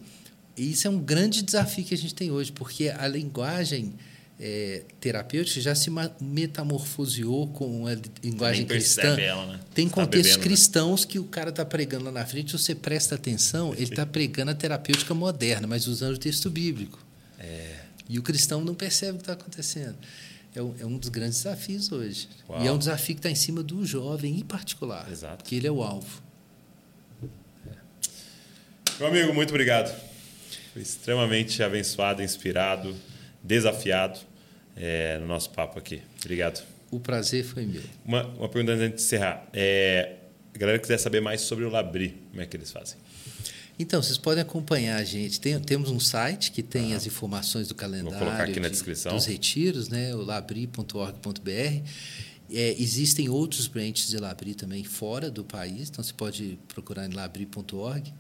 isso 0.55 0.87
é 0.87 0.91
um 0.91 0.99
grande 0.99 1.41
desafio 1.41 1.83
que 1.83 1.95
a 1.95 1.99
gente 1.99 2.15
tem 2.15 2.31
hoje, 2.31 2.53
porque 2.53 2.91
a 2.91 3.09
linguagem 3.09 3.95
é, 4.41 4.85
terapêutica 5.01 5.61
já 5.61 5.75
se 5.75 5.91
metamorfoseou 6.21 7.49
com 7.49 7.87
a 7.87 7.97
linguagem 8.23 8.65
cristã. 8.65 9.19
Ela, 9.19 9.47
né? 9.47 9.61
Tem 9.75 9.89
tá 9.89 9.95
contextos 9.95 10.37
bebendo, 10.37 10.39
né? 10.39 10.45
cristãos 10.45 11.05
né? 11.05 11.11
que 11.11 11.19
o 11.19 11.25
cara 11.25 11.51
está 11.51 11.65
pregando 11.65 12.05
lá 12.05 12.13
na 12.13 12.25
frente, 12.25 12.53
você 12.53 12.75
presta 12.75 13.17
atenção, 13.17 13.75
ele 13.75 13.85
está 13.85 14.07
pregando 14.07 14.53
a 14.53 14.55
terapêutica 14.55 15.13
moderna, 15.13 15.67
mas 15.67 15.89
usando 15.89 16.15
o 16.15 16.19
texto 16.19 16.49
bíblico. 16.49 17.05
É. 17.39 17.81
E 18.09 18.19
o 18.19 18.23
cristão 18.23 18.65
não 18.65 18.75
percebe 18.75 19.13
o 19.13 19.15
que 19.17 19.23
está 19.23 19.33
acontecendo. 19.33 19.97
É 20.55 20.63
um, 20.63 20.75
é 20.81 20.87
um, 20.87 20.97
dos 20.97 21.09
grandes 21.09 21.39
desafios 21.39 21.91
hoje. 21.93 22.29
Uau. 22.49 22.63
E 22.63 22.67
é 22.67 22.73
um 22.73 22.79
desafio 22.79 23.17
que 23.17 23.21
está 23.21 23.31
em 23.31 23.35
cima 23.35 23.63
do 23.63 23.85
jovem 23.85 24.39
em 24.39 24.45
particular, 24.45 25.07
Exato. 25.11 25.45
que 25.45 25.57
ele 25.57 25.67
é 25.67 25.71
o 25.71 25.83
alvo. 25.83 26.23
Meu 28.99 29.09
amigo, 29.09 29.35
muito 29.35 29.51
obrigado. 29.51 29.95
Foi 30.73 30.83
extremamente 30.83 31.63
abençoado, 31.63 32.23
inspirado 32.23 32.95
desafiado 33.43 34.19
é, 34.77 35.19
no 35.19 35.27
nosso 35.27 35.51
papo 35.51 35.79
aqui. 35.79 36.03
Obrigado. 36.21 36.65
O 36.91 36.99
prazer 36.99 37.45
foi 37.45 37.67
meu. 37.67 37.83
Uma, 38.05 38.27
uma 38.27 38.49
pergunta 38.49 38.73
antes 38.73 39.01
de 39.01 39.05
encerrar. 39.07 39.47
É, 39.53 40.17
a 40.55 40.59
galera 40.59 40.79
quiser 40.79 40.99
saber 40.99 41.21
mais 41.21 41.43
sobre 41.43 41.65
o 41.65 41.71
Labri, 41.71 42.17
como 42.31 42.43
é 42.43 42.47
que 42.47 42.57
eles 42.57 42.71
fazem? 42.71 42.97
Então, 43.79 44.03
vocês 44.03 44.19
podem 44.19 44.43
acompanhar 44.43 44.97
a 44.97 45.05
gente. 45.05 45.41
Tem, 45.41 45.59
temos 45.61 45.91
um 45.91 46.01
site 46.01 46.51
que 46.51 46.63
tem 46.65 46.95
ah, 46.95 46.97
as 46.97 47.07
informações 47.07 47.69
do 47.69 47.75
calendário. 47.75 48.11
Vou 48.11 48.27
colocar 48.27 48.45
aqui 48.45 48.59
na 48.59 48.69
descrição. 48.69 49.15
Dos 49.15 49.27
retiros, 49.27 49.89
né? 49.89 50.15
o 50.15 50.23
labri.org.br. 50.23 51.51
É, 52.51 52.75
existem 52.79 53.29
outros 53.29 53.67
branches 53.69 54.09
de 54.09 54.17
Labri 54.17 54.55
também 54.55 54.83
fora 54.83 55.31
do 55.31 55.45
país, 55.45 55.91
então 55.91 56.03
você 56.03 56.15
pode 56.15 56.59
procurar 56.67 57.07
em 57.07 57.13
labri.org. 57.13 58.13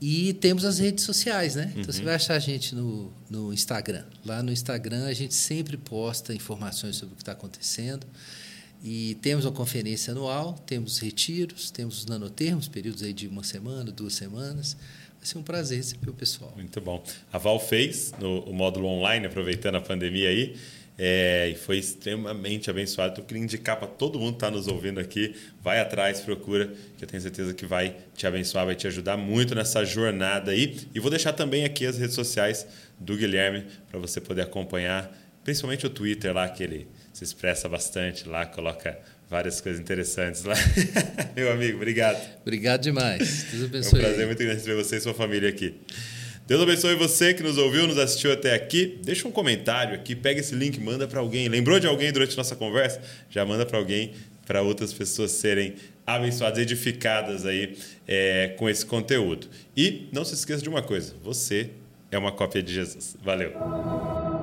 E 0.00 0.34
temos 0.34 0.64
as 0.64 0.78
redes 0.78 1.04
sociais, 1.04 1.54
né? 1.54 1.72
Então 1.74 1.90
você 1.90 2.00
uhum. 2.00 2.04
vai 2.04 2.14
achar 2.16 2.34
a 2.34 2.38
gente 2.38 2.74
no, 2.74 3.10
no 3.30 3.52
Instagram. 3.52 4.04
Lá 4.24 4.42
no 4.42 4.52
Instagram 4.52 5.06
a 5.06 5.14
gente 5.14 5.34
sempre 5.34 5.76
posta 5.76 6.34
informações 6.34 6.96
sobre 6.96 7.14
o 7.14 7.16
que 7.16 7.22
está 7.22 7.32
acontecendo. 7.32 8.06
E 8.84 9.14
temos 9.22 9.46
uma 9.46 9.52
conferência 9.52 10.12
anual, 10.12 10.52
temos 10.66 10.98
retiros, 10.98 11.70
temos 11.70 12.00
os 12.00 12.06
nanotermos, 12.06 12.68
períodos 12.68 13.02
aí 13.02 13.12
de 13.12 13.26
uma 13.26 13.42
semana, 13.42 13.90
duas 13.90 14.14
semanas. 14.14 14.76
Vai 15.18 15.26
ser 15.26 15.38
um 15.38 15.42
prazer 15.42 15.78
receber 15.78 16.10
o 16.10 16.12
pessoal. 16.12 16.52
Muito 16.54 16.80
bom. 16.80 17.02
A 17.32 17.38
Val 17.38 17.58
fez 17.58 18.12
no, 18.20 18.40
o 18.40 18.52
módulo 18.52 18.86
online, 18.86 19.26
aproveitando 19.26 19.76
a 19.76 19.80
pandemia 19.80 20.28
aí. 20.28 20.56
É, 20.98 21.50
e 21.50 21.54
foi 21.54 21.76
extremamente 21.78 22.70
abençoado. 22.70 23.12
Então, 23.12 23.24
eu 23.24 23.28
queria 23.28 23.42
indicar 23.42 23.76
para 23.76 23.86
todo 23.86 24.18
mundo 24.18 24.32
que 24.32 24.36
está 24.36 24.50
nos 24.50 24.66
ouvindo 24.66 24.98
aqui, 24.98 25.34
vai 25.62 25.78
atrás, 25.78 26.20
procura, 26.20 26.72
que 26.96 27.04
eu 27.04 27.08
tenho 27.08 27.22
certeza 27.22 27.52
que 27.52 27.66
vai 27.66 27.96
te 28.14 28.26
abençoar, 28.26 28.64
vai 28.64 28.74
te 28.74 28.86
ajudar 28.86 29.16
muito 29.16 29.54
nessa 29.54 29.84
jornada 29.84 30.52
aí. 30.52 30.76
E 30.94 31.00
vou 31.00 31.10
deixar 31.10 31.34
também 31.34 31.64
aqui 31.64 31.84
as 31.84 31.98
redes 31.98 32.14
sociais 32.14 32.66
do 32.98 33.14
Guilherme 33.16 33.66
para 33.90 34.00
você 34.00 34.20
poder 34.20 34.42
acompanhar, 34.42 35.14
principalmente 35.44 35.86
o 35.86 35.90
Twitter 35.90 36.32
lá, 36.32 36.48
que 36.48 36.62
ele 36.62 36.88
se 37.12 37.24
expressa 37.24 37.68
bastante 37.68 38.26
lá, 38.26 38.46
coloca 38.46 38.98
várias 39.28 39.60
coisas 39.60 39.80
interessantes 39.80 40.44
lá. 40.44 40.54
Meu 41.36 41.52
amigo, 41.52 41.76
obrigado. 41.76 42.18
Obrigado 42.40 42.82
demais. 42.82 43.46
Deus 43.50 43.64
abençoe. 43.64 43.98
É 43.98 44.02
um 44.02 44.06
prazer 44.06 44.26
muito 44.26 44.38
grande 44.38 44.54
receber 44.54 44.82
você 44.82 44.96
e 44.96 45.00
sua 45.00 45.14
família 45.14 45.48
aqui. 45.48 45.74
Deus 46.46 46.62
abençoe 46.62 46.94
você 46.94 47.34
que 47.34 47.42
nos 47.42 47.58
ouviu, 47.58 47.88
nos 47.88 47.98
assistiu 47.98 48.32
até 48.32 48.54
aqui. 48.54 49.00
Deixa 49.02 49.26
um 49.26 49.32
comentário 49.32 49.96
aqui, 49.96 50.14
pega 50.14 50.38
esse 50.38 50.54
link, 50.54 50.78
manda 50.78 51.08
para 51.08 51.18
alguém. 51.18 51.48
Lembrou 51.48 51.80
de 51.80 51.88
alguém 51.88 52.12
durante 52.12 52.36
nossa 52.36 52.54
conversa? 52.54 53.02
Já 53.28 53.44
manda 53.44 53.66
para 53.66 53.78
alguém, 53.78 54.12
para 54.46 54.62
outras 54.62 54.92
pessoas 54.92 55.32
serem 55.32 55.74
abençoadas, 56.06 56.60
edificadas 56.60 57.44
aí 57.44 57.76
é, 58.06 58.54
com 58.56 58.68
esse 58.68 58.86
conteúdo. 58.86 59.48
E 59.76 60.08
não 60.12 60.24
se 60.24 60.34
esqueça 60.34 60.62
de 60.62 60.68
uma 60.68 60.82
coisa: 60.82 61.14
você 61.20 61.70
é 62.12 62.18
uma 62.18 62.30
cópia 62.30 62.62
de 62.62 62.72
Jesus. 62.72 63.16
Valeu! 63.24 64.35